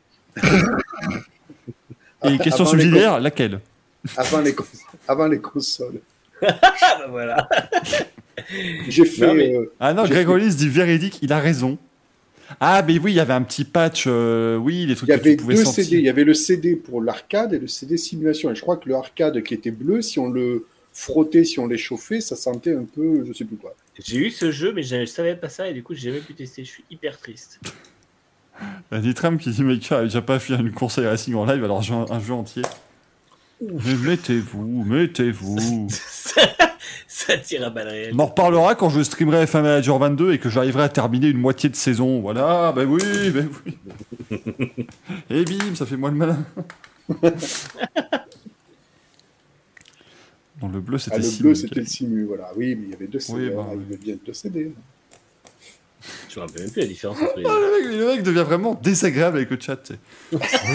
[2.24, 3.60] Et question Avant subsidiaire, laquelle?
[4.16, 4.64] avant les, cons-
[5.08, 6.00] avant les consoles.
[6.42, 6.58] Ah
[6.98, 7.48] bah voilà.
[8.88, 9.26] J'ai fait.
[9.26, 11.78] Non, mais- euh, Ah non, J'ai Greg Hollis dit véridique, il a raison.
[12.60, 15.18] Ah, mais oui, il y avait un petit patch, euh, oui, les trucs il y
[15.18, 15.84] que tu avait pouvais deux sentir.
[15.84, 15.96] CD.
[15.98, 18.50] Il y avait le CD pour l'arcade et le CD simulation.
[18.50, 21.66] Et je crois que le arcade qui était bleu, si on le frottait, si on
[21.66, 23.74] les chauffait, ça sentait un peu, je sais plus quoi.
[23.98, 26.20] J'ai eu ce jeu, mais je ne savais pas ça et du coup, j'ai jamais
[26.22, 26.62] pu tester.
[26.64, 27.58] Je suis hyper triste.
[28.92, 31.34] Il y a Nitram qui dit Maker a déjà pas fait une course à racing
[31.34, 32.62] en live, alors j'ai un, un jeu entier.
[33.60, 35.88] Mais mettez-vous, mettez-vous.
[37.08, 38.14] ça tire à balles réelles.
[38.14, 41.38] On en reparlera quand je streamerai F1 Manager 22 et que j'arriverai à terminer une
[41.38, 42.20] moitié de saison.
[42.20, 43.78] Voilà, ben oui, ben oui.
[45.30, 46.44] Et bim, ça fait moi le malin.
[50.62, 52.50] Le bleu, c'était Ah, le bleu, c'était le simu, voilà.
[52.56, 53.38] Oui, mais il y avait deux CD.
[53.38, 53.84] Oui, bah, hein, oui.
[53.88, 54.72] Il y avait bien deux CD.
[56.28, 57.82] Je me rappelle même plus la différence entre les Ah, deux.
[57.82, 59.76] le, mec, le mec devient vraiment désagréable avec le chat.
[59.76, 59.98] tu sais.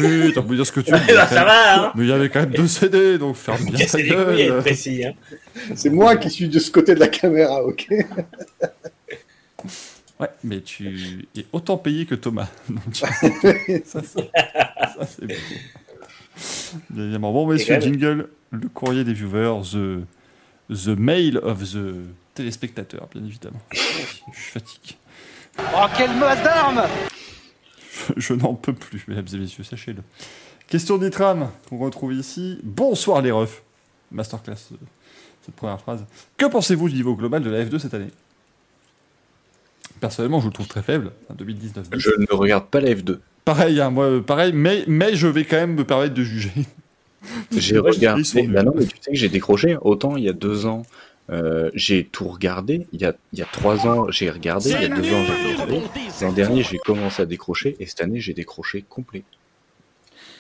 [0.02, 0.98] Oui, t'as pu dire ce que tu veux.
[1.08, 3.64] Eh ben, ça va, hein Mais il y avait quand même deux CD, donc ferme
[3.72, 4.60] bien ta gueule.
[4.60, 5.06] précis.
[5.06, 5.14] Hein.
[5.76, 7.88] C'est moi qui suis de ce côté de la caméra, ok
[10.20, 12.48] Ouais, mais tu es autant payé que Thomas.
[12.70, 15.34] Donc, ça, c'est- ça, c'est beau.
[16.92, 17.34] Bien évidemment.
[17.34, 20.06] Bon, messieurs, jingle, le courrier des viewers, the,
[20.74, 23.60] the mail of the téléspectateur, bien évidemment.
[23.74, 24.96] Je suis fatigué.
[25.60, 26.84] Oh, quelle masse d'armes
[27.92, 30.02] Je, je n'en peux plus, mesdames et messieurs, sachez-le.
[30.68, 32.60] Question d'Itram, qu'on retrouve ici.
[32.64, 33.62] Bonsoir les refs.
[34.12, 34.76] Masterclass, euh,
[35.46, 36.06] cette première phrase.
[36.38, 38.10] Que pensez-vous du niveau global de la F2 cette année?
[40.00, 41.12] Personnellement, je le trouve très faible.
[41.26, 41.88] Enfin, 2019.
[41.98, 43.20] Je ne regarde pas la F2.
[43.46, 46.52] Pareil, hein, moi, euh, pareil, mais, mais je vais quand même me permettre de juger.
[47.52, 48.24] J'ai regardé.
[48.48, 49.78] Bah non, mais tu sais que j'ai décroché.
[49.82, 50.84] Autant il y a deux ans,
[51.32, 52.88] euh, j'ai tout regardé.
[52.92, 54.72] Il y a, il y a trois ans, j'ai regardé.
[54.72, 55.82] Il y a deux ans, j'ai regardé.
[56.22, 57.76] L'an dernier, j'ai commencé à décrocher.
[57.80, 59.24] Et cette année, j'ai décroché complet.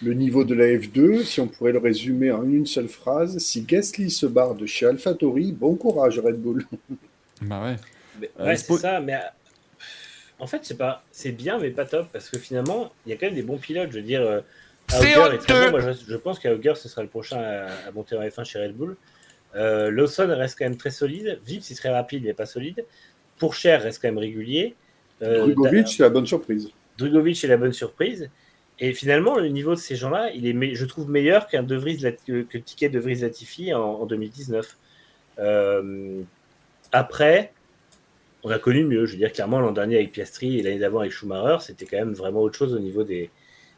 [0.04, 3.62] le niveau de la F2, si on pourrait le résumer en une seule phrase, si
[3.62, 6.66] Gasly se barre de chez AlphaTauri, bon courage Red Bull.
[7.44, 7.76] Bah ouais.
[8.20, 9.20] Mais- Euh, ouais, c'est ça, mais euh,
[10.40, 13.16] en fait, c'est pas, c'est bien, mais pas top, parce que finalement, il y a
[13.16, 13.90] quand même des bons pilotes.
[13.92, 14.42] Je veux dire, euh,
[14.90, 15.80] C'est Auger est très bon.
[15.80, 18.60] Moi, je, je pense qu'Auger, ce sera le prochain à, à monter en F1 chez
[18.60, 18.96] Red Bull.
[19.56, 21.40] Euh, Lawson reste quand même très solide.
[21.46, 22.86] Vips, il serait rapide, il n'est pas solide.
[23.38, 24.76] Pourcher reste quand même régulier.
[25.22, 26.70] Euh, Drugovic, c'est la bonne surprise.
[26.98, 28.30] Drugovic est la bonne surprise.
[28.80, 31.98] Et finalement, le niveau de ces gens-là, il est, je trouve, meilleur qu'un De Vries
[31.98, 34.78] Lat- que, que le ticket de Vries Latifi en, en 2019.
[35.40, 36.22] Euh,
[36.92, 37.54] après,
[38.44, 39.06] on a connu mieux.
[39.06, 41.98] Je veux dire, clairement, l'an dernier avec Piastri et l'année d'avant avec Schumacher, c'était quand
[41.98, 43.30] même vraiment autre chose au niveau des,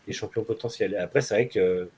[0.08, 0.96] des champions potentiels.
[0.96, 1.90] Après, c'est vrai que.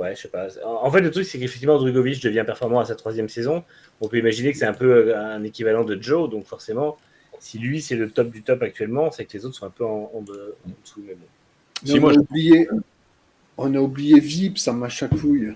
[0.00, 0.48] Ouais, je sais pas.
[0.64, 3.64] En fait, le truc, c'est qu'effectivement, Drugovic devient performant à sa troisième saison.
[4.00, 6.96] On peut imaginer que c'est un peu euh, un équivalent de Joe, donc forcément,
[7.38, 9.84] si lui, c'est le top du top actuellement, c'est que les autres sont un peu
[9.84, 11.02] en, en de- en dessous.
[11.06, 11.26] Mais bon.
[11.84, 12.68] Si, on, moi, a je- oublié,
[13.58, 15.54] on a oublié Vips en machin couille.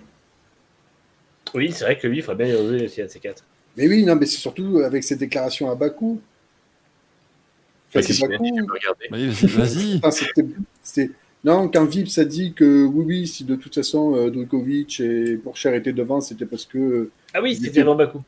[1.55, 3.45] Oui, c'est vrai que lui, il ferait bien y revenir aussi à ces quatre.
[3.77, 6.21] Mais oui, non, mais c'est surtout avec ses déclarations à Bakou.
[7.97, 8.01] Enfin,
[8.73, 9.09] regarder.
[9.47, 10.01] Vas-y,
[11.45, 15.37] Non, quand Vips a dit que oui, oui, si de toute façon euh, Drukovic et
[15.37, 17.11] Pourcher étaient devant, c'était parce que.
[17.35, 18.23] Ah oui, c'était était- avant Bakou.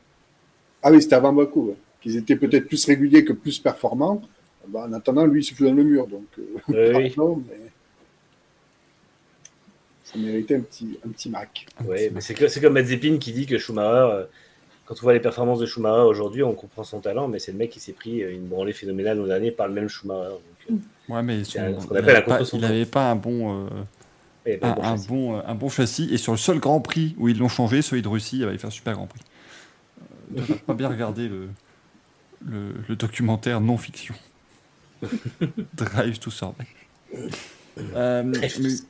[0.83, 1.75] Ah oui, c'était avant Bakou, ouais.
[2.01, 4.21] qu'ils étaient peut-être plus réguliers que plus performants.
[4.67, 6.05] Bah, en attendant, lui, il se fout dans le mur.
[6.07, 7.57] Donc, euh, Oui, pardon, mais
[10.03, 11.65] ça méritait un petit, un petit Mac.
[11.87, 14.23] oui, mais c'est comme Mazepin qui dit que Schumacher, euh,
[14.85, 17.57] quand on voit les performances de Schumacher aujourd'hui, on comprend son talent, mais c'est le
[17.57, 20.35] mec qui s'est pris euh, une branlée phénoménale l'an dernier par le même Schumacher.
[20.71, 20.75] Euh,
[21.09, 22.67] Ouais, mais son- ce il appelle avait un pas- contre son il temps.
[22.67, 23.65] avait pas un bon,
[24.45, 25.07] euh, pas un, bon un châssis.
[25.07, 26.09] bon, euh, un bon châssis.
[26.13, 28.57] Et sur le seul Grand Prix où ils l'ont changé, celui de Russie, il va
[28.57, 29.21] faire un super Grand Prix.
[30.37, 31.47] Euh, T'as pas bien regardé le,
[32.45, 34.15] le, le documentaire non-fiction.
[35.73, 36.65] Drive to Survive.
[37.95, 38.23] Euh.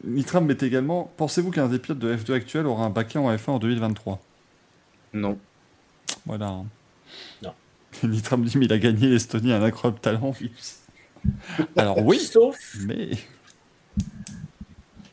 [0.06, 3.52] Nitram met également Pensez-vous qu'un des pilotes de F2 actuel aura un baquet en F1
[3.52, 4.20] en 2023
[5.14, 5.38] Non.
[6.26, 6.48] Voilà.
[6.48, 6.66] hein.
[7.44, 7.54] Non.
[8.10, 10.34] Nitram dit Mais il a gagné l'Estonie, un incroyable talent.
[11.76, 12.58] Alors oui, Sauf.
[12.86, 13.10] mais.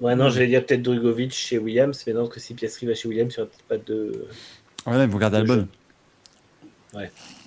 [0.01, 3.09] Ouais, non, j'allais dire peut-être Drugovic chez Williams, mais non, que si Piastri va chez
[3.09, 4.27] Williams, il n'y aura peut-être pas de.
[4.85, 5.69] Voilà, il faut garder Le Albon.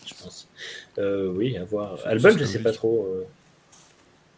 [0.06, 0.48] Je pense.
[0.98, 2.00] Euh, oui, à voir.
[2.02, 3.06] C'est je que sais pas trop.
[3.06, 3.26] euh,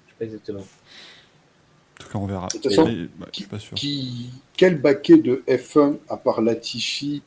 [0.08, 0.59] Je sais pas exactement.
[0.59, 2.48] En tout cas, on verra.
[2.48, 3.75] De toute façon, Mais, ouais, je suis pas sûr.
[3.75, 7.22] Qui, quel baquet de F1, à part Latifi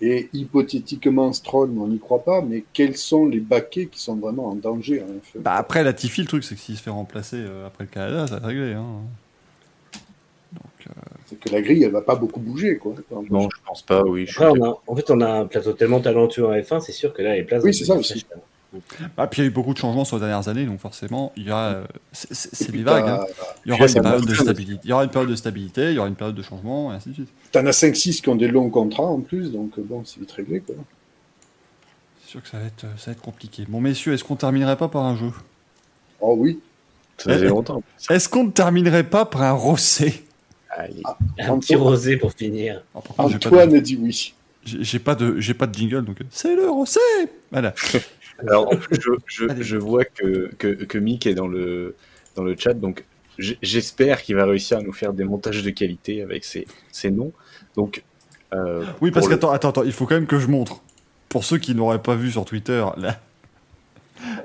[0.00, 4.16] et hypothétiquement Stroll, mais on n'y croit pas, mais quels sont les baquets qui sont
[4.16, 6.82] vraiment en danger en F1 Bah après, la Tiffy, le truc, c'est que s'il se
[6.82, 8.72] fait remplacer euh, après le Canada, ça va être réglé.
[8.72, 8.84] Hein.
[10.52, 10.92] Donc, euh,
[11.26, 12.76] C'est que la grille, elle va pas beaucoup bouger.
[12.78, 12.94] Quoi.
[13.30, 14.26] Non, je pense pas, oui.
[14.26, 16.80] je suis Après, on a- en fait, on a un plateau tellement talentueux en F1,
[16.80, 17.62] c'est sûr que là, les places.
[17.62, 18.20] Oui, c'est ça aussi.
[18.20, 18.40] fraîches.
[19.16, 21.32] Ah, puis il y a eu beaucoup de changements sur les dernières années, donc forcément,
[21.36, 21.70] il y aura.
[21.72, 23.08] euh, c'est- des vagues.
[23.08, 23.24] hein.
[23.66, 24.80] Il y aura Puis une là, période de ça- stabilité.
[24.84, 26.96] Il y aura une période de stabilité, il y aura une période de changement, et
[26.96, 27.28] ainsi de suite.
[27.50, 30.60] T'en as 5-6 qui ont des longs contrats en plus, donc bon, c'est vite réglé.
[30.60, 30.76] Quoi.
[32.22, 33.64] C'est sûr que ça va être, euh, ça va être compliqué.
[33.68, 35.32] Bon, messieurs, est-ce qu'on terminerait pas par un jeu?
[36.20, 36.60] Oh oui,
[37.18, 37.82] Ça faisait longtemps.
[38.08, 40.24] Est-ce qu'on ne terminerait pas par un rossé
[40.70, 41.02] Allez.
[41.40, 42.82] Un petit rosé pour finir.
[42.94, 44.32] Contre, pas Antoine de- dit oui.
[44.64, 47.00] J'ai pas de, j'ai pas de jingle, donc euh, c'est le rossé.
[47.50, 47.74] Voilà.
[48.48, 49.62] Alors, je, je, Allez.
[49.62, 51.96] je vois que, que, que Mick est dans le,
[52.36, 53.04] dans le chat, donc
[53.38, 57.32] j'espère qu'il va réussir à nous faire des montages de qualité avec ses, ses noms.
[57.76, 58.02] Donc,
[58.52, 60.82] euh, Oui, parce le- qu'attends, attends, attends, il faut quand même que je montre.
[61.28, 63.18] Pour ceux qui n'auraient pas vu sur Twitter, la-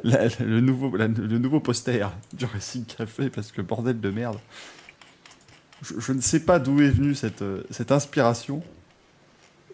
[0.04, 4.38] la- le, nouveau, la- le nouveau poster du Racing Café, parce que bordel de merde.
[5.82, 8.64] Je, je ne sais pas d'où est venue cette, euh, cette inspiration,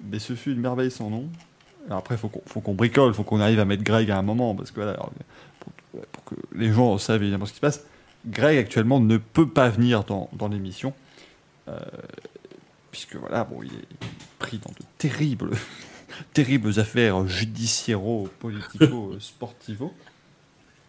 [0.10, 1.30] mais ce fut une merveille sans nom.
[1.88, 4.10] Alors après, il faut qu'on faut qu'on bricole, il faut qu'on arrive à mettre Greg
[4.12, 5.12] à un moment, parce que voilà, alors,
[5.60, 5.72] pour,
[6.12, 7.84] pour que les gens savent évidemment ce qui se passe,
[8.28, 10.94] Greg actuellement ne peut pas venir dans, dans l'émission.
[11.68, 11.80] Euh,
[12.92, 13.88] puisque voilà, bon, il est
[14.40, 15.52] pris dans de terribles,
[16.34, 19.92] terribles affaires judiciairo-politico-sportivo.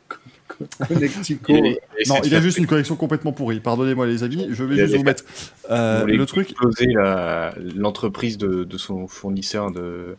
[0.89, 1.53] Connectico.
[1.57, 3.61] il est- il Non, il a juste une connexion complètement pourrie.
[3.61, 5.25] Pardonnez-moi les amis, je vais Il a juste vous mettre
[5.71, 6.51] euh, le truc.
[6.51, 10.17] exploser la- l'entreprise de, de son fournisseur de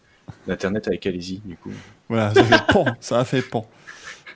[0.47, 1.71] d'internet avec Alési, du coup.
[2.09, 3.67] Voilà, ça a fait pan, ça a fait pan.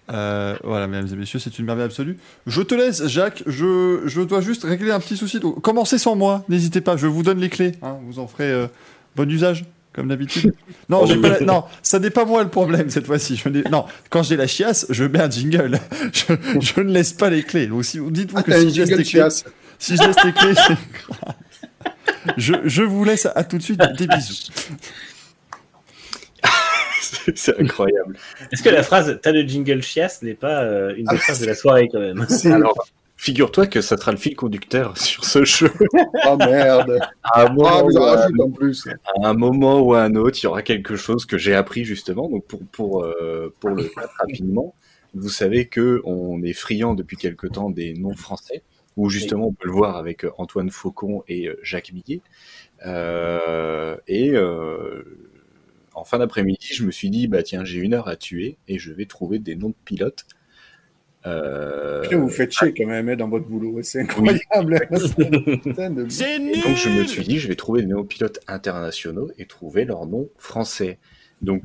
[0.10, 2.18] Euh, voilà, mesdames et messieurs, c'est une merveille absolue.
[2.46, 3.44] Je te laisse, Jacques.
[3.46, 5.40] Je, je dois juste régler un petit souci.
[5.40, 6.96] Donc, commencez sans moi, n'hésitez pas.
[6.96, 7.74] Je vous donne les clés.
[7.82, 8.68] hein, vous en ferez euh,
[9.18, 10.54] bon usage, comme d'habitude.
[10.88, 13.36] Non, j'ai pas la- non, ça n'est pas moi le problème cette fois-ci.
[13.36, 15.78] Je Non, quand j'ai la chiasse, je mets un jingle.
[16.14, 17.68] Je, je ne laisse pas les clés.
[17.68, 19.28] Donc, si, dites-vous que si je les clés,
[19.78, 21.36] si je laisse les clés, c'est grave.
[22.38, 23.82] Je, je vous laisse à tout de suite.
[23.98, 24.52] Des bisous.
[27.36, 28.18] C'est- incroyable.
[28.52, 31.46] Est-ce que la phrase T'as le jingle chiasse n'est pas euh, une des phrases de
[31.46, 32.88] la soirée quand même Alors,
[33.20, 35.72] Figure-toi que ça sera le fil conducteur sur ce jeu.
[36.28, 37.00] Oh merde.
[37.24, 38.88] À un moment, Ah, à un rajoutez en plus.
[39.24, 41.84] à un moment ou à un autre, il y aura quelque chose que j'ai appris
[41.84, 42.30] justement.
[42.30, 44.76] Donc pour pour euh, pour le faire rapidement,
[45.16, 48.62] vous savez que on est friand depuis quelque temps des noms français,
[48.98, 52.22] où justement on peut le voir avec euh, Antoine Faucon et Jacques Millet.
[52.86, 55.04] Euh, et euh,
[55.98, 58.78] en fin d'après-midi, je me suis dit bah tiens j'ai une heure à tuer et
[58.80, 60.26] je vais trouver des noms de pilotes.
[61.26, 63.80] Euh, Putain, vous faites chier quand même hein, dans votre boulot.
[63.84, 64.80] C'est incroyable.
[65.64, 69.84] Putain de- donc je me suis dit, je vais trouver des néopilotes internationaux et trouver
[69.86, 71.00] leurs noms français.
[71.42, 71.64] Donc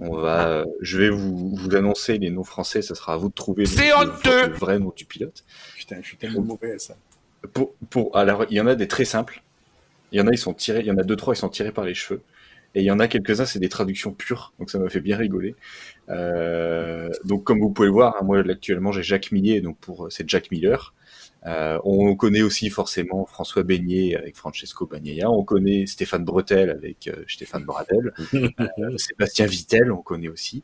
[0.00, 3.34] on va, je vais vous, vous annoncer les noms français, ça sera à vous de
[3.34, 5.44] trouver le, C'est le- vrai nom du pilote.
[5.76, 6.96] Putain, je suis tellement mauvais à ça.
[7.54, 9.42] Pour, pour, alors il y en a des très simples.
[10.12, 11.48] Il y en a ils sont tirés, il y en a deux trois ils sont
[11.48, 12.20] tirés par les cheveux.
[12.74, 15.16] Et il y en a quelques-uns c'est des traductions pures, donc ça m'a fait bien
[15.16, 15.56] rigoler.
[16.08, 20.08] Euh, donc comme vous pouvez le voir, hein, moi actuellement j'ai Jacques Millet, donc pour
[20.12, 20.94] c'est Jack Miller.
[21.46, 27.08] Euh, on connaît aussi forcément François Beignet avec Francesco Bagnaia, on connaît Stéphane Bretel avec
[27.08, 28.12] euh, Stéphane Bradel,
[28.78, 30.62] Euh, Sébastien Vittel, on connaît aussi.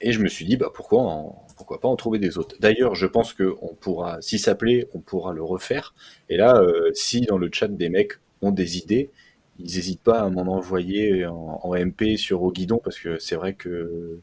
[0.00, 2.56] Et je me suis dit, bah pourquoi, en- pourquoi pas en trouver des autres?
[2.60, 5.94] D'ailleurs, je pense que on pourra, si ça plaît, on pourra le refaire.
[6.28, 9.10] Et là, euh, si dans le chat des mecs ont des idées,
[9.58, 13.36] ils n'hésitent pas à m'en envoyer en, en MP sur au guidon parce que c'est
[13.36, 14.18] vrai que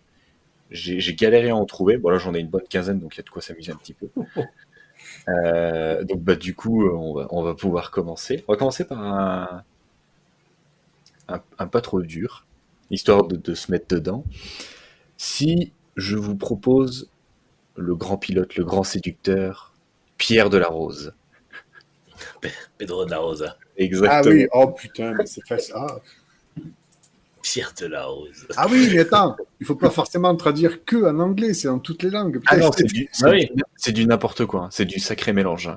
[0.71, 1.97] j'ai galéré à en trouver.
[1.97, 3.77] Bon là, j'en ai une bonne quinzaine, donc il y a de quoi s'amuser un
[3.77, 4.09] petit peu.
[5.27, 8.43] Euh, donc bah du coup, euh, on va, on va pouvoir commencer.
[8.47, 9.63] On va commencer par un,
[11.27, 12.45] un, un pas trop dur,
[12.91, 14.23] histoire de, de se mettre dedans.
[15.17, 17.09] Si je vous propose
[17.75, 19.73] le grand pilote, le grand séducteur,
[20.17, 21.13] Pierre de la Rose.
[22.77, 23.57] Pedro de la Rosa.
[23.79, 24.35] Ah Exactement.
[24.35, 25.73] oui, oh putain, mais c'est facile.
[25.77, 25.99] Ah.
[27.41, 28.47] Pierre de la Rose.
[28.57, 32.03] Ah oui, mais attends, il faut pas forcément traduire que en anglais, c'est dans toutes
[32.03, 32.41] les langues.
[32.45, 33.93] Ah Putain, non, c'est- c'est du, c'est Ah oui.
[33.93, 35.69] du- n'importe quoi, c'est du sacré mélange.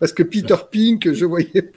[0.00, 1.70] Parce que Peter Pink, je voyais.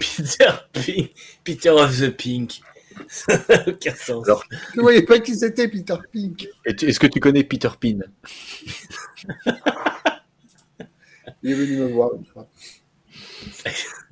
[0.00, 1.12] Peter Pink.
[1.42, 2.60] Peter of the Pink.
[3.08, 4.24] Ça n'a aucun sens.
[4.24, 4.44] Alors,
[4.74, 6.48] Je voyais pas qui c'était Peter Pink.
[6.64, 7.98] Est-ce que tu connais Peter Pin?
[11.42, 12.46] Il est venu me voir une fois.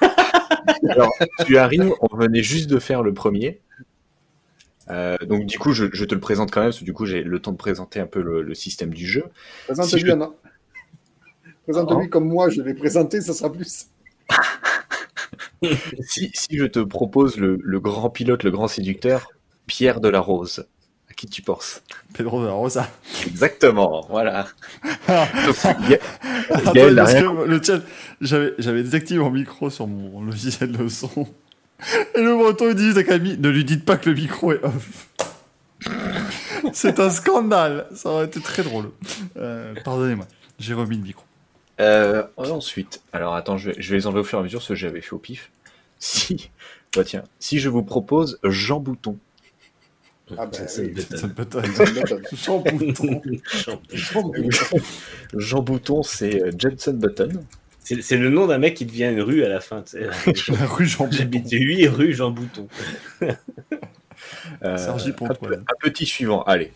[0.88, 1.12] Alors,
[1.46, 3.60] tu arrives, on venait juste de faire le premier.
[4.88, 7.06] Euh, donc du coup, je, je te le présente quand même, parce que du coup,
[7.06, 9.24] j'ai le temps de présenter un peu le, le système du jeu.
[9.66, 10.12] Présente-lui Si je-
[11.64, 13.86] Présente-lui comme moi, je l'ai présenté, ça sera plus.
[16.02, 19.28] Si, si je te propose le, le grand pilote, le grand séducteur,
[19.66, 20.66] Pierre de la Rose,
[21.20, 21.82] qui tu penses
[22.14, 22.88] Pedro de la Rosa.
[23.26, 24.46] Exactement, voilà.
[26.72, 27.60] Gaël parce que le
[28.22, 31.28] j'avais, j'avais désactivé mon micro sur mon logiciel de son.
[32.14, 34.64] Et le breton il dit à Camille, ne lui dites pas que le micro est
[34.64, 35.08] off.
[36.72, 37.86] C'est un scandale.
[37.94, 38.90] Ça aurait été très drôle.
[39.36, 40.26] Euh, pardonnez-moi,
[40.58, 41.24] j'ai remis le micro.
[41.80, 44.62] Euh, ensuite, alors attends, je vais, je vais les enlever au fur et à mesure,
[44.62, 45.50] ce que j'avais fait au pif.
[45.98, 46.50] Si,
[46.96, 49.18] bah tiens, si je vous propose Jean Bouton.
[50.38, 50.94] Ah Ça, oui.
[51.00, 51.64] ça donne.
[52.32, 53.20] Jean Bouton.
[55.34, 57.44] Jean Bouton, c'est euh, Jensen Button.
[57.82, 59.84] C'est le nom d'un mec qui devient une rue à la fin.
[59.94, 61.16] La rue Jean Bouton.
[61.16, 62.68] J'habite 8 rue Jean Bouton.
[64.62, 66.42] Euh, Sergi un, petit suivant.
[66.42, 66.72] Allez,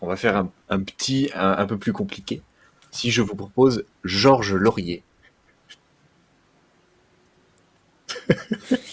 [0.00, 2.42] on va faire un, un petit, un, un peu plus compliqué.
[2.90, 5.02] Si je vous propose Georges Laurier.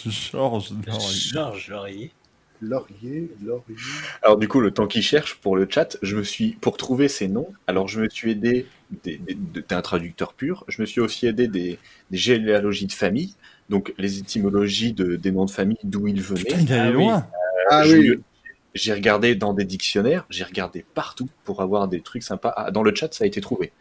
[0.05, 0.71] Georges.
[0.85, 2.11] non, Georges Laurier.
[2.61, 3.75] Laurier, Laurier.
[4.23, 7.07] Alors du coup, le temps qu'il cherche pour le chat, je me suis pour trouver
[7.07, 7.47] ces noms.
[7.67, 8.65] Alors je me suis aidé
[9.69, 10.63] d'un traducteur pur.
[10.67, 11.77] Je me suis aussi aidé des,
[12.11, 13.35] des généalogies de famille,
[13.69, 16.41] donc les étymologies de, des noms de famille, d'où ils venaient.
[16.41, 17.27] Putain, il est allé Ah loin.
[17.69, 18.19] Ah oui,
[18.73, 22.53] J'ai regardé dans des dictionnaires, j'ai regardé partout pour avoir des trucs sympas.
[22.55, 23.71] Ah, dans le chat, ça a été trouvé.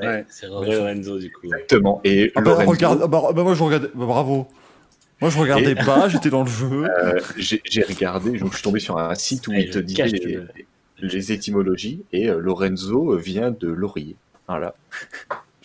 [0.00, 0.24] Ouais, Ouais.
[0.28, 1.46] C'est Rory Lorenzo du coup.
[1.46, 2.00] Exactement.
[2.04, 3.88] Et Ah bah, Lorenzo, regarde, ah bah, bah, moi je regardais.
[3.94, 4.48] bah, bravo.
[5.20, 6.84] Moi je regardais pas, j'étais dans le jeu.
[6.84, 10.48] euh, j'ai regardé, je suis tombé sur un site où il te cache les, le-
[10.98, 14.16] les étymologies et euh, Lorenzo vient de Laurier.
[14.48, 14.74] Voilà.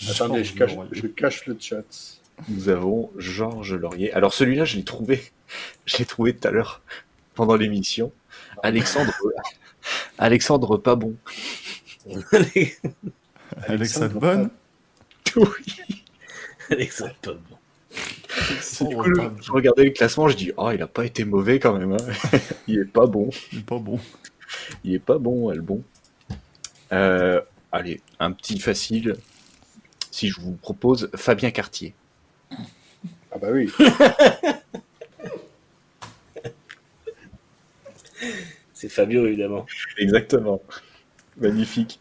[0.09, 1.83] attendez, je cache, je cache le chat.
[2.47, 4.13] Nous avons Georges Laurier.
[4.13, 5.21] Alors celui-là, je l'ai trouvé,
[5.85, 6.81] je l'ai trouvé tout à l'heure
[7.35, 8.11] pendant l'émission.
[8.63, 9.13] Alexandre,
[10.17, 11.15] Alexandre pas bon.
[13.67, 14.49] Alexandre Bonne.
[15.35, 15.45] Oui.
[16.69, 17.57] Alexandre pas bon.
[18.81, 21.59] Du coup, je, je regardais le classement, je dis, oh, il a pas été mauvais
[21.59, 21.93] quand même.
[21.93, 21.97] hein.
[22.67, 23.29] il est pas bon.
[23.51, 23.99] Il est pas bon.
[24.83, 25.83] Il est pas bon, elle bon.
[26.91, 29.15] Euh, allez, un petit facile.
[30.11, 31.93] Si je vous propose Fabien Cartier.
[33.31, 33.71] Ah bah oui.
[38.73, 39.65] C'est Fabio évidemment.
[39.97, 40.61] Exactement.
[41.37, 41.99] Magnifique.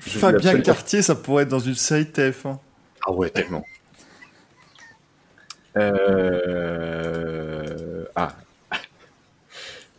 [0.00, 2.58] Je Fabien Cartier, ça pourrait être dans une série TF1.
[3.06, 3.64] Ah ouais, tellement.
[5.76, 7.64] Euh...
[8.14, 8.34] Ah.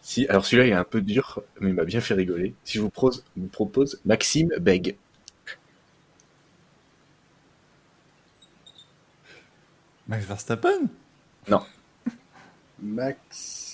[0.01, 2.53] Si, alors celui-là il est un peu dur, mais il m'a bien fait rigoler.
[2.63, 4.95] Si je vous, propose, vous propose Maxime Beg.
[10.07, 10.89] Max Verstappen?
[12.81, 13.64] Maxime.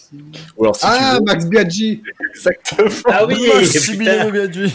[0.58, 2.90] Ou alors si Ah, veux, Max Biaggi exactement.
[3.06, 4.30] Ah oui, Maximilien.
[4.30, 4.74] Biaggi.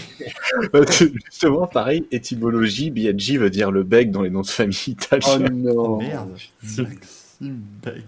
[1.26, 5.48] Justement, pareil, étymologie, Biaggi veut dire le bec dans les noms de famille Oh italiens.
[5.50, 5.73] non.
[5.76, 6.39] Oh merde.
[6.62, 6.98] Maxime
[7.82, 8.02] Beg.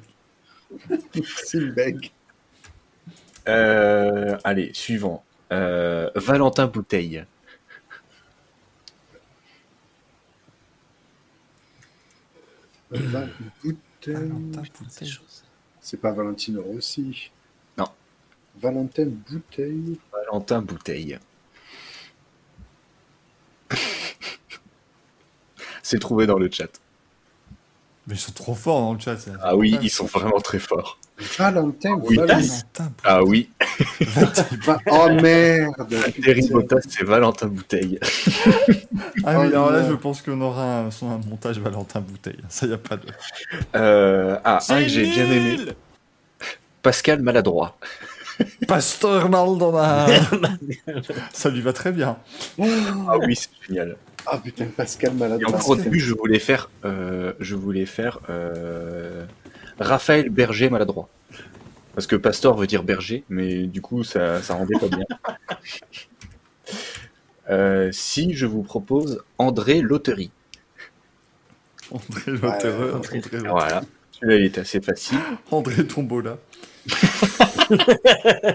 [1.15, 2.10] Maxime Beg.
[3.47, 5.23] Euh, allez, suivant.
[5.52, 7.24] Euh, Valentin Bouteille.
[12.90, 13.28] Val-
[13.62, 14.15] Bouteille.
[14.15, 15.18] Valentin Bouteille.
[15.81, 17.31] C'est pas Valentino Rossi.
[17.76, 17.89] Non.
[18.57, 19.98] Valentin Bouteille.
[20.12, 21.18] Valentin Bouteille.
[25.82, 26.81] C'est trouvé dans le chat.
[28.08, 29.18] Mais ils sont trop forts dans le chat.
[29.18, 29.32] ça.
[29.42, 30.98] Ah oui, ils sont vraiment très forts.
[31.36, 32.16] Valentin Oui.
[32.16, 32.92] Valentin.
[33.04, 33.50] Ah oui,
[34.90, 35.74] Oh merde
[36.22, 37.98] Terry Bottas, c'est Valentin Bouteille.
[39.24, 39.90] Ah oui, Oh alors là, non.
[39.90, 40.90] je pense qu'on aura un
[41.28, 42.38] montage Valentin Bouteille.
[42.48, 43.06] Ça, y a pas de.
[43.76, 45.56] Euh, ah, un que j'ai bien aimé.
[46.82, 47.76] Pascal Maladroit.
[48.68, 50.12] Pasteur Maldonado
[51.32, 52.16] Ça lui va très bien.
[52.58, 53.96] Ah oui, c'est génial.
[54.26, 55.55] Ah putain, Pascal Et Maladroit.
[55.55, 59.26] encore au début, je voulais faire, euh, je voulais faire euh,
[59.78, 61.08] Raphaël Berger Maladroit.
[61.94, 65.05] Parce que pasteur veut dire berger, mais du coup, ça, ça rendait pas bien.
[67.50, 70.30] Euh, si je vous propose André Loterie.
[71.90, 73.48] André Lottereux, André, Lottereux.
[73.48, 73.80] Voilà.
[74.12, 75.16] Celui-là, il est assez facile.
[75.50, 76.36] André Tombola.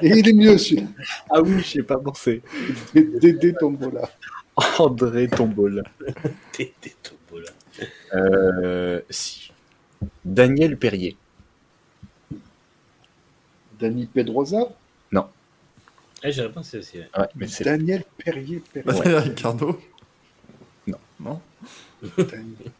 [0.04, 0.88] Et il est mieux celui-là.
[1.32, 2.44] Ah oui, je ai pas pensé.
[2.94, 4.08] Dédé Tombola.
[4.80, 5.84] André Tombola.
[7.30, 7.50] Beau, là.
[8.14, 9.52] Euh, si.
[10.24, 11.18] Daniel Perrier.
[13.80, 14.70] Dani Pedrosa?
[16.26, 17.00] Ah, j'ai repensé aussi.
[17.00, 17.10] ouais.
[17.18, 18.64] Ouais, mais c'est Daniel Perrier.
[18.74, 18.94] Perrier.
[19.04, 19.82] Daniel Ricardo?
[20.88, 20.98] Non.
[21.20, 21.42] Non
[22.18, 22.72] Daniel?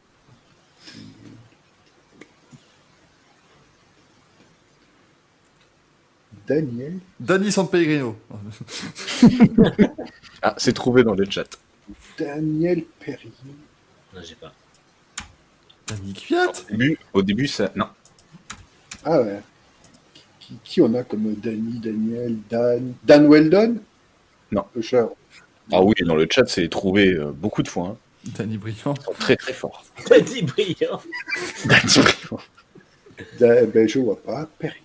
[6.48, 7.00] Daniel.
[7.20, 8.16] Dani San Pellegrino.
[10.42, 11.48] ah, c'est trouvé dans le chat.
[12.18, 13.32] Daniel Perrier.
[14.14, 14.54] Non, j'ai pas.
[15.88, 16.50] Dani Kviat.
[16.50, 17.72] Au début, au début, ça.
[17.76, 17.88] Non.
[19.04, 19.42] Ah ouais.
[20.40, 22.94] Qui, qui on a comme Danny, Daniel, Dan.
[23.04, 23.78] Dan Weldon?
[24.52, 24.66] Non.
[24.76, 24.82] Le.
[25.72, 27.88] Ah oui, dans le chat, c'est trouvé euh, beaucoup de fois.
[27.90, 27.98] hein.
[28.38, 28.94] Dani Briand.
[28.98, 29.56] Ils sont très très.
[30.06, 31.02] T'as dit brillant.
[33.40, 34.48] Da- ben, je vois pas.
[34.60, 34.80] Perrier.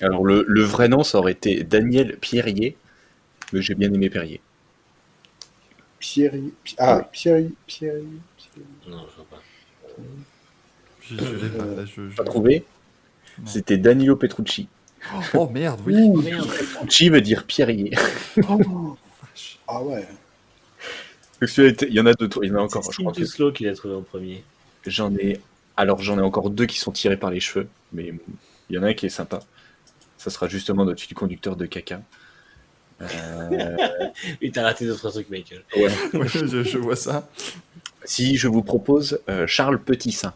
[0.00, 2.76] Alors, le, le vrai nom, ça aurait été Daniel Pierrier,
[3.52, 4.40] mais j'ai bien aimé Perrier.
[5.98, 6.52] Pierrier.
[6.64, 7.08] Pi- Ah.
[7.12, 7.50] Pierrier.
[8.88, 9.42] Non, je vois pas.
[11.00, 12.64] Je, je l'ai pas, là, je- je- Pas trouvé.
[13.44, 14.68] C'était Danilo Petrucci.
[15.34, 15.94] Oh merde, oui.
[15.94, 16.46] Ouh, Merde.
[16.48, 17.92] Petrucci veut dire Pierrier.
[18.48, 18.96] oh.
[19.68, 20.06] Ah ouais.
[21.42, 22.82] Il y en a deux, il y en a encore.
[22.84, 24.42] C'est Je crois que Duslo qui l'a trouvé en premier.
[24.86, 25.40] j'en ai.
[25.76, 28.10] Alors, j'en ai encore deux qui sont tirés par les cheveux, mais
[28.70, 29.40] il y en a un qui est sympa.
[30.16, 32.00] Ça sera justement notre fil conducteur de caca.
[33.02, 33.76] Euh,
[34.42, 35.62] Oui, t'as raté d'autres trucs, Michael.
[35.76, 35.90] Ouais,
[36.26, 37.28] je, je vois ça.
[38.04, 40.34] si je vous propose euh, Charles Petit Saint.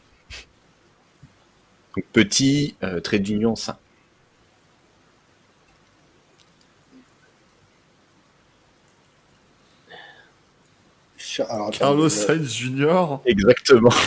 [1.97, 3.77] Donc, petit, euh, trait d'union saint.
[11.49, 13.19] Alors, Carlos euh, Sainz Jr.
[13.25, 13.91] Exactement.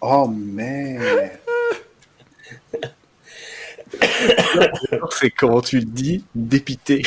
[0.00, 1.38] Oh merde.
[5.10, 7.02] C'est comment tu le dis Dépité.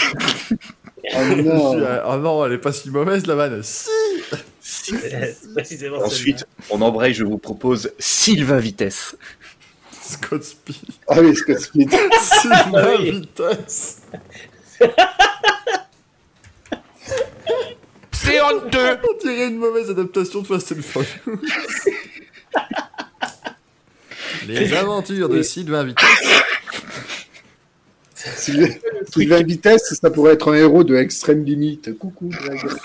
[0.52, 1.78] Oh non.
[2.06, 3.62] Ah non, elle est pas si mauvaise la vanne.
[3.64, 3.90] Si
[6.04, 9.16] Ensuite, on embraye, je vous propose Sylvain Vitesse.
[10.02, 10.76] Scott Speed.
[11.08, 11.90] Ah oui, Scott Speed.
[12.22, 13.12] Sylvain Ah oui.
[13.12, 14.02] Vitesse.
[18.12, 21.08] C'est honteux On dirait une mauvaise adaptation de Fast and Furious.
[24.48, 26.44] Les aventures de Sylvain Vitesse.
[28.36, 28.74] Sylvain
[29.12, 31.98] Sylvain Vitesse, ça pourrait être un héros de Extrême Limite.
[31.98, 32.76] Coucou, Dragon.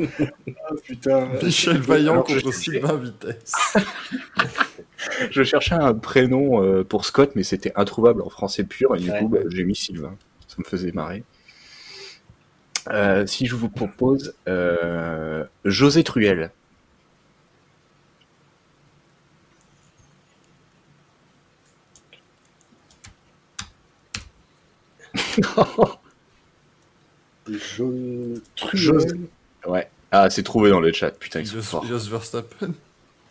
[0.00, 1.28] Ah putain.
[1.42, 3.52] Michel Vaillant Alors, contre je- Sylvain Vitesse.
[5.30, 9.10] Je cherchais un prénom euh, pour Scott, mais c'était introuvable en français pur, et du
[9.10, 9.18] Ouais.
[9.18, 10.16] coup, bah, j'ai mis Sylvain.
[10.48, 11.24] Ça me faisait marrer.
[12.90, 16.50] Euh, si je vous propose euh, José Truel.
[27.48, 27.92] Jo...
[28.56, 28.76] Truel.
[28.76, 29.20] José.
[29.66, 29.88] Ouais.
[30.10, 31.10] Ah, c'est trouvé dans le chat.
[31.10, 31.86] Putain, ils sont Jos, forts.
[31.86, 32.74] Jos Verstappen.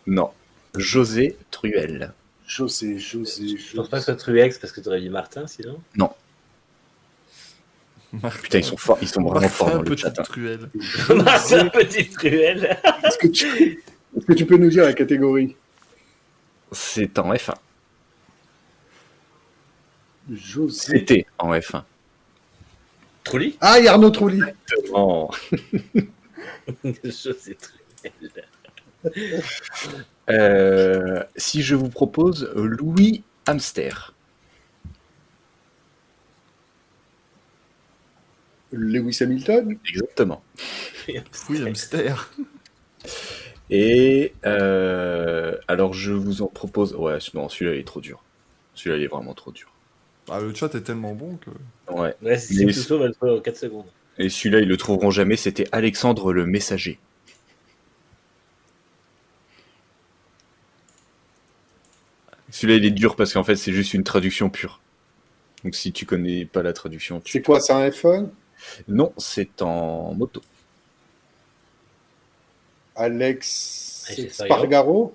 [0.08, 0.32] Non.
[0.76, 2.14] José Truel.
[2.48, 3.90] José, José, Je pense José.
[3.90, 5.80] pas que ce soit Truex parce que tu aurais dit Martin sinon.
[8.42, 8.98] Putain, ils sont forts.
[9.02, 10.10] Ils sont vraiment forts dans le chat.
[10.20, 10.24] hein.
[10.24, 10.70] truelle.
[11.16, 12.78] Martin, petite Truel.
[13.04, 13.82] Est-ce que, tu...
[14.18, 15.56] Est-ce que tu peux nous dire la catégorie
[16.74, 17.54] C'est en F1.
[20.32, 20.98] José.
[21.00, 21.84] C'était en F1.
[23.24, 23.58] Trulli?
[23.62, 24.42] Ah, il y a Arnaud Trulli.
[24.94, 25.30] Oh.
[26.84, 28.34] Je sais Truel.
[30.30, 34.14] Euh, si je vous propose Louis Hamster.
[38.72, 39.78] Lewis Hamilton?
[39.88, 40.44] Exactement.
[41.50, 42.32] Oui, hamster.
[43.70, 46.94] Et euh, alors je vous en propose.
[46.94, 48.24] Ouais, non, celui-là il est trop dur.
[48.76, 49.71] Celui-là il est vraiment trop dur.
[50.34, 51.50] Ah, le chat est tellement bon que.
[51.94, 52.16] Ouais.
[52.22, 53.86] Ouais, si Mais- c'est tout va le trouver en 4 secondes.
[54.18, 55.36] Et celui-là ils le trouveront jamais.
[55.36, 57.00] C'était Alexandre le Messager.
[62.50, 64.80] Celui-là il est dur parce qu'en fait c'est juste une traduction pure.
[65.66, 67.34] Donc si tu connais pas la traduction, tu...
[67.34, 68.32] C'est quoi, c'est un iPhone?
[68.88, 70.42] Non, c'est en moto.
[72.96, 75.14] Alex Spargaro?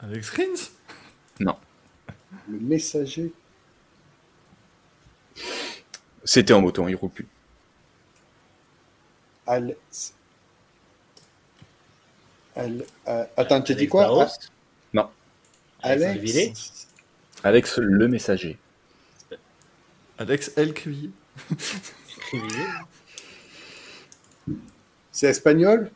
[0.00, 0.70] Alex Rins?
[2.48, 3.32] Le messager
[6.24, 7.26] C'était en moto, il roule plus.
[9.46, 10.14] Alex.
[12.56, 14.02] Al- euh, Attends, tu dis Alex quoi?
[14.04, 14.26] Barros?
[14.92, 15.10] Non.
[15.82, 16.86] Alex?
[17.42, 18.58] Alex le Messager.
[20.16, 21.10] Alex Elcrivier.
[22.32, 22.66] Villet
[25.12, 25.90] C'est espagnol?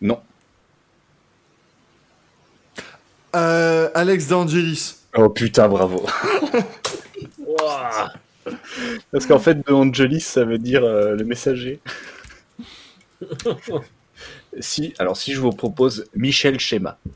[0.00, 0.20] Non.
[3.36, 4.96] Euh, Alex D'Angelis.
[5.16, 6.06] Oh putain, bravo.
[9.12, 11.80] Parce qu'en fait, de Angelis, ça veut dire euh, le messager.
[14.58, 16.98] si, alors si je vous propose Michel Schéma.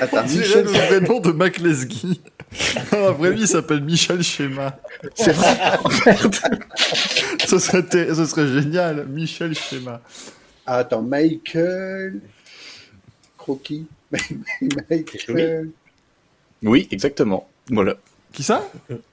[0.00, 0.64] Attends, C'est Michel.
[0.64, 2.20] le vrai nom de Mac Lesguy.
[2.92, 4.78] Dans la vraie vie, il s'appelle Michel Schéma.
[5.14, 5.56] C'est vrai.
[6.06, 6.36] Merde.
[7.46, 9.06] Ce serait, ter- ce serait génial.
[9.06, 10.00] Michel Schéma.
[10.66, 12.20] Ah, Attends, Michael.
[13.48, 13.86] Croquis.
[14.90, 15.70] Michael.
[16.62, 17.48] Oui, exactement.
[17.70, 17.96] Voilà.
[18.32, 18.70] Qui ça?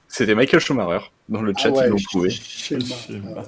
[0.08, 1.06] C'était Michael Schumacher.
[1.30, 2.28] Dans le chat, Ah ouais, ils l'ont trouvé.
[2.28, 2.84] Schéma.
[2.84, 3.44] Schéma.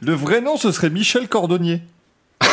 [0.00, 1.82] Le vrai nom, ce serait Michel Cordonnier.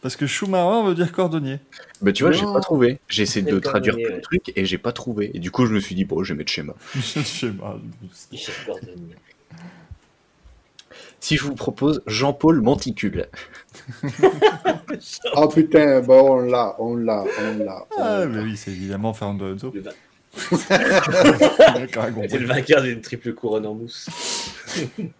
[0.00, 1.58] Parce que Schumacher veut dire cordonnier.
[2.02, 3.00] Bah tu vois, j'ai pas trouvé.
[3.08, 5.32] J'ai essayé de traduire plein de trucs et j'ai pas trouvé.
[5.34, 6.74] Et du coup, je me suis dit, bon, je vais mettre Schéma.
[6.94, 7.80] Michel Schéma.
[8.30, 9.16] Michel Cordonnier.
[11.18, 13.28] Si je vous propose Jean-Paul Monticule.
[15.34, 17.86] Oh putain, bon, on l'a, on l'a, on l'a.
[17.98, 19.72] Ah, mais oui, c'est évidemment Fernando Alonso.
[19.72, 20.78] C'est
[22.38, 24.08] le vainqueur d'une triple couronne en mousse.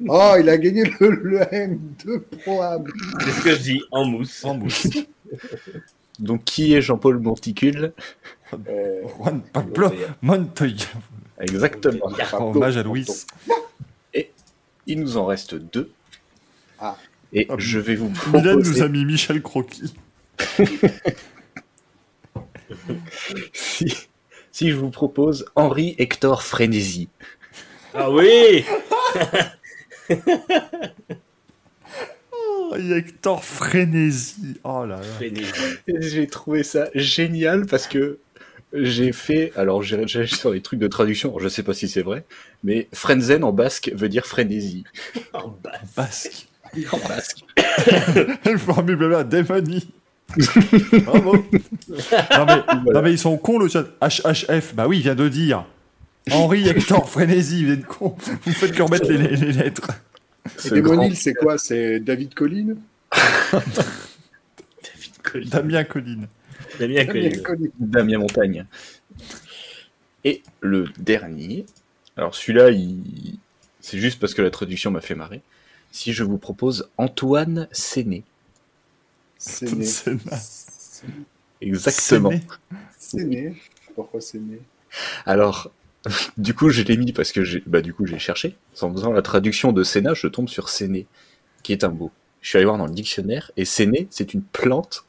[0.06, 2.84] Oh, il a gagné le, le M2 Pro Am.
[3.20, 4.44] C'est ce que je dis, en mousse.
[4.44, 4.86] En mousse.
[6.18, 7.92] Donc, qui est Jean-Paul Monticule?
[8.68, 9.90] Euh, Juan Pablo
[10.22, 10.86] Montoya.
[11.40, 12.10] Exactement.
[12.32, 13.06] En hommage à Louis.
[14.86, 15.90] Il nous en reste deux.
[16.78, 16.96] Ah.
[17.32, 18.82] Et Ah, je vais vous Milan nous proposer...
[18.82, 19.94] a mis Michel Croquis.
[23.52, 24.08] si,
[24.52, 27.08] si je vous propose Henri Hector Frénésie.
[27.94, 28.64] Ah oui
[32.32, 34.60] Oh, Hector Frénésie.
[34.64, 35.02] Oh là là.
[35.02, 35.50] Frénésie.
[35.88, 38.18] J'ai trouvé ça génial parce que
[38.72, 41.88] j'ai fait, alors j'ai j'ai sur les trucs de traduction, alors je sais pas si
[41.88, 42.24] c'est vrai,
[42.62, 44.84] mais Frenzen en basque veut dire frénésie.
[45.32, 45.72] En bas.
[45.96, 46.46] Basque.
[46.74, 49.88] Le formule Démonie.
[51.04, 51.36] Bravo.
[51.36, 53.84] Non mais, non mais ils sont cons le chat.
[54.00, 55.64] HHF, bah oui, il vient de dire.
[56.30, 58.14] Henri Hector Frénésie, vous êtes cons.
[58.44, 59.88] Vous faites que remettre les, les- les lettres.
[60.64, 61.58] Et Démonil, c'est quoi?
[61.58, 62.74] C'est David Collin?
[63.52, 65.48] David Collin.
[65.48, 66.26] Damien Colline.
[66.78, 67.22] Damien Collin.
[67.22, 67.68] David Collin.
[67.78, 68.64] Damien Montagne.
[70.24, 71.64] Et le dernier,
[72.16, 73.38] alors celui-là, il...
[73.80, 75.40] c'est juste parce que la traduction m'a fait marrer.
[75.92, 78.22] Si je vous propose Antoine Séné.
[79.38, 79.84] C'est né.
[79.84, 80.38] Sénat.
[81.60, 82.30] Exactement.
[82.98, 83.54] Séné.
[83.94, 84.60] Pourquoi c'est né
[85.26, 85.70] Alors,
[86.38, 88.56] du coup, je l'ai mis parce que j'ai, bah, du coup, j'ai cherché.
[88.80, 91.06] En faisant la traduction de Sénat, je tombe sur Séné,
[91.62, 92.10] qui est un mot.
[92.42, 95.04] Je suis allé voir dans le dictionnaire, et Séné, c'est une plante.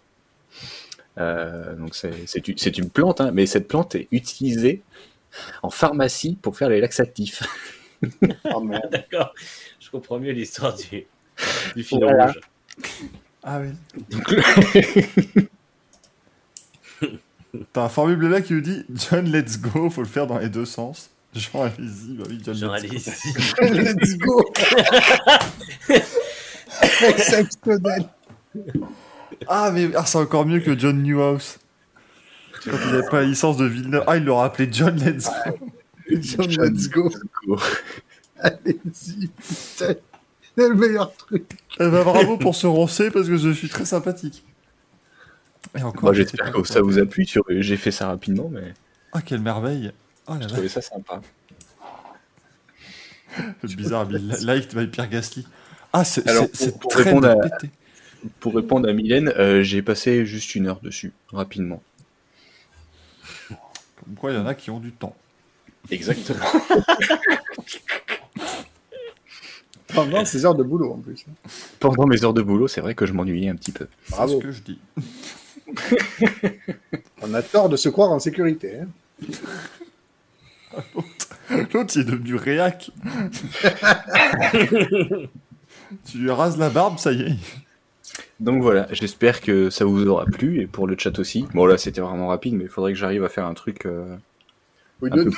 [1.18, 4.82] Euh, donc, c'est, c'est, une- c'est une plante, hein, mais cette plante est utilisée
[5.64, 7.43] en pharmacie pour faire les laxatifs.
[8.53, 8.90] Oh merde.
[8.92, 9.34] D'accord.
[9.91, 11.05] Comprends mieux l'histoire du,
[11.75, 12.27] du fil Voilà.
[12.27, 12.39] rouge.
[13.43, 13.69] Ah oui.
[14.09, 15.47] Donc, le-
[17.73, 20.47] T'as un formule là qui nous dit John, let's go, faut le faire dans les
[20.49, 21.09] deux sens.
[21.33, 23.57] Jean, allez-y, bah oui, John, Genre, let's go.
[23.61, 23.83] allez-y.
[24.01, 24.53] Let's go
[27.07, 28.05] Exceptionnel
[29.47, 31.57] Ah, mais ah, c'est encore mieux que John Newhouse.
[32.63, 34.03] Quand il n'avait pas la licence de Villeneuve.
[34.07, 35.57] Ah, il l'aura appelé John Let's Go.
[36.21, 37.09] John, let's go
[38.41, 39.95] Allez-y, putain
[40.57, 41.45] C'est le meilleur truc
[41.79, 44.43] Eh ben, bravo pour ce roncé parce que je suis très sympathique.
[45.77, 47.25] Et encore, Moi, j'étais j'espère que ça vous a plu.
[47.25, 48.73] sur- J'ai fait ça rapidement, mais
[49.13, 49.91] Ah, quelle merveille.
[50.27, 51.21] Oh la je trouvais ça sympa.
[53.61, 55.47] c'est bizarre, mais liked by Pierre Gasly.
[55.93, 57.35] Ah, c'est pour- pour très répondre à-.
[58.39, 61.81] Pour répondre à Mylène, euh, j'ai passé juste une heure dessus, rapidement.
[63.47, 65.15] Comme quoi, il y en a qui ont du temps?
[65.89, 66.45] Exactement.
[69.93, 71.25] Pendant ces heures de boulot en plus.
[71.79, 73.87] Pendant mes heures de boulot, c'est vrai que je m'ennuyais un petit peu.
[74.05, 74.39] C'est Bravo.
[74.39, 74.79] ce que je dis.
[77.21, 78.79] On a tort de se croire en sécurité.
[78.79, 78.87] hein.
[81.73, 82.91] L'autre, il est devenu réac.
[86.05, 87.35] tu lui rases la barbe, ça y est.
[88.39, 91.45] Donc voilà, j'espère que ça vous aura plu et pour le chat aussi.
[91.53, 93.85] Bon là, c'était vraiment rapide, mais il faudrait que j'arrive à faire un truc.
[93.85, 94.15] euh,
[95.01, 95.31] Oui, ne, ne-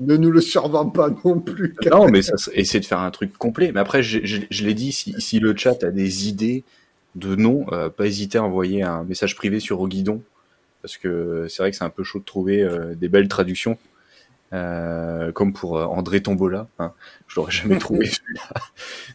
[0.00, 1.74] ne nous le survends pas non plus.
[1.90, 3.70] Non, mais ça, essayer de faire un truc complet.
[3.72, 6.64] Mais après, je, je- je l'ai dit, si, si le chat a des idées
[7.16, 10.22] de noms, euh, pas hésiter à envoyer un message privé sur au guidon.
[10.82, 13.76] Parce que c'est vrai que c'est un peu chaud de trouver euh, des belles traductions.
[14.52, 16.92] Euh, comme pour André Tombola, hein.
[17.28, 18.42] je l'aurais jamais trouvé celui-là.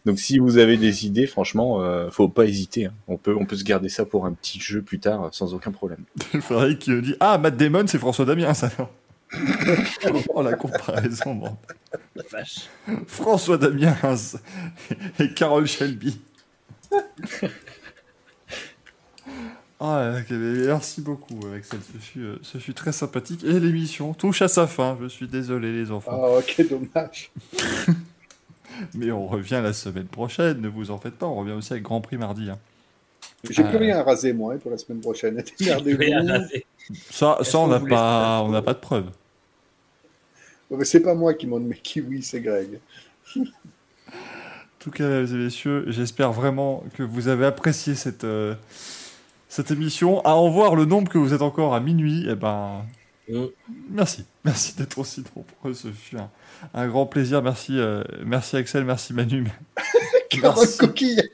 [0.06, 2.86] Donc si vous avez des idées, franchement, euh, faut pas hésiter.
[2.86, 2.94] hein.
[3.10, 5.72] On peut, on peut se garder ça pour un petit jeu plus tard, sans aucun
[5.72, 6.06] problème.
[6.40, 8.70] Frédéric qui me dit Ah, Matt Damon, c'est François Damien, ça.
[10.34, 11.58] Oh, la comparaison, bon.
[12.16, 12.70] La vache.
[13.08, 13.96] François Damien
[15.20, 16.20] et Carole Shelby.
[19.80, 21.80] Ah, merci beaucoup, Axel.
[21.94, 23.44] Ce fut, euh, ce fut très sympathique.
[23.44, 24.98] Et l'émission touche à sa fin.
[25.02, 26.22] Je suis désolé, les enfants.
[26.24, 27.32] Ah, ok, dommage.
[28.94, 30.62] Mais on revient la semaine prochaine.
[30.62, 31.26] Ne vous en faites pas.
[31.28, 32.50] On revient aussi avec Grand Prix mardi.
[32.50, 32.58] hein.
[33.50, 33.70] J'ai Euh.
[33.70, 35.44] plus rien à raser, moi, hein, pour la semaine prochaine.
[37.10, 39.10] Ça, ça on n'a pas, ça on n'a pas de preuves.
[40.70, 42.80] Ouais, mais c'est pas moi qui monte mes kiwis, c'est Greg.
[43.38, 43.42] En
[44.80, 48.56] tout cas, mesdames et messieurs, j'espère vraiment que vous avez apprécié cette, euh,
[49.50, 50.22] cette émission.
[50.22, 52.86] À en voir le nombre que vous êtes encore à minuit, eh ben,
[53.28, 53.46] Mm.
[53.90, 54.24] merci.
[54.44, 55.74] Merci d'être aussi nombreux.
[55.74, 56.30] Ce fut un,
[56.76, 57.42] un grand plaisir.
[57.42, 59.48] Merci, euh, merci Axel, merci Manu.
[60.30, 60.78] Carole Merci.
[60.78, 61.30] Coquille.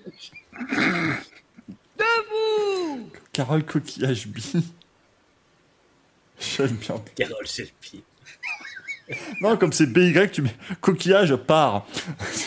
[3.33, 4.37] Carole Coquillage B.
[6.39, 6.95] J'aime bien.
[7.15, 8.03] Carole Shelby.
[9.41, 11.85] Non, comme c'est BY, tu mets coquillage part.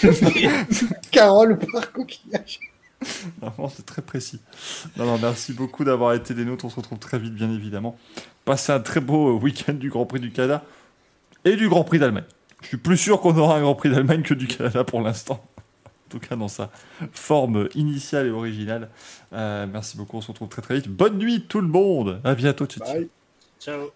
[1.11, 2.61] Carole par coquillage.
[3.41, 4.41] Vraiment, c'est très précis.
[4.97, 6.65] Non, non, merci beaucoup d'avoir été des nôtres.
[6.65, 7.97] On se retrouve très vite, bien évidemment.
[8.45, 10.65] Passez un très beau euh, week-end du Grand Prix du Canada
[11.45, 12.25] et du Grand Prix d'Allemagne.
[12.63, 15.45] Je suis plus sûr qu'on aura un Grand Prix d'Allemagne que du Canada pour l'instant.
[15.87, 16.71] En tout cas, dans sa
[17.13, 18.89] forme initiale et originale.
[19.33, 20.19] Euh, merci beaucoup.
[20.19, 20.89] On se retrouve très très vite.
[20.89, 22.21] Bonne nuit, tout le monde.
[22.25, 22.67] À bientôt.
[22.79, 23.09] Bye.
[23.61, 23.91] Ciao.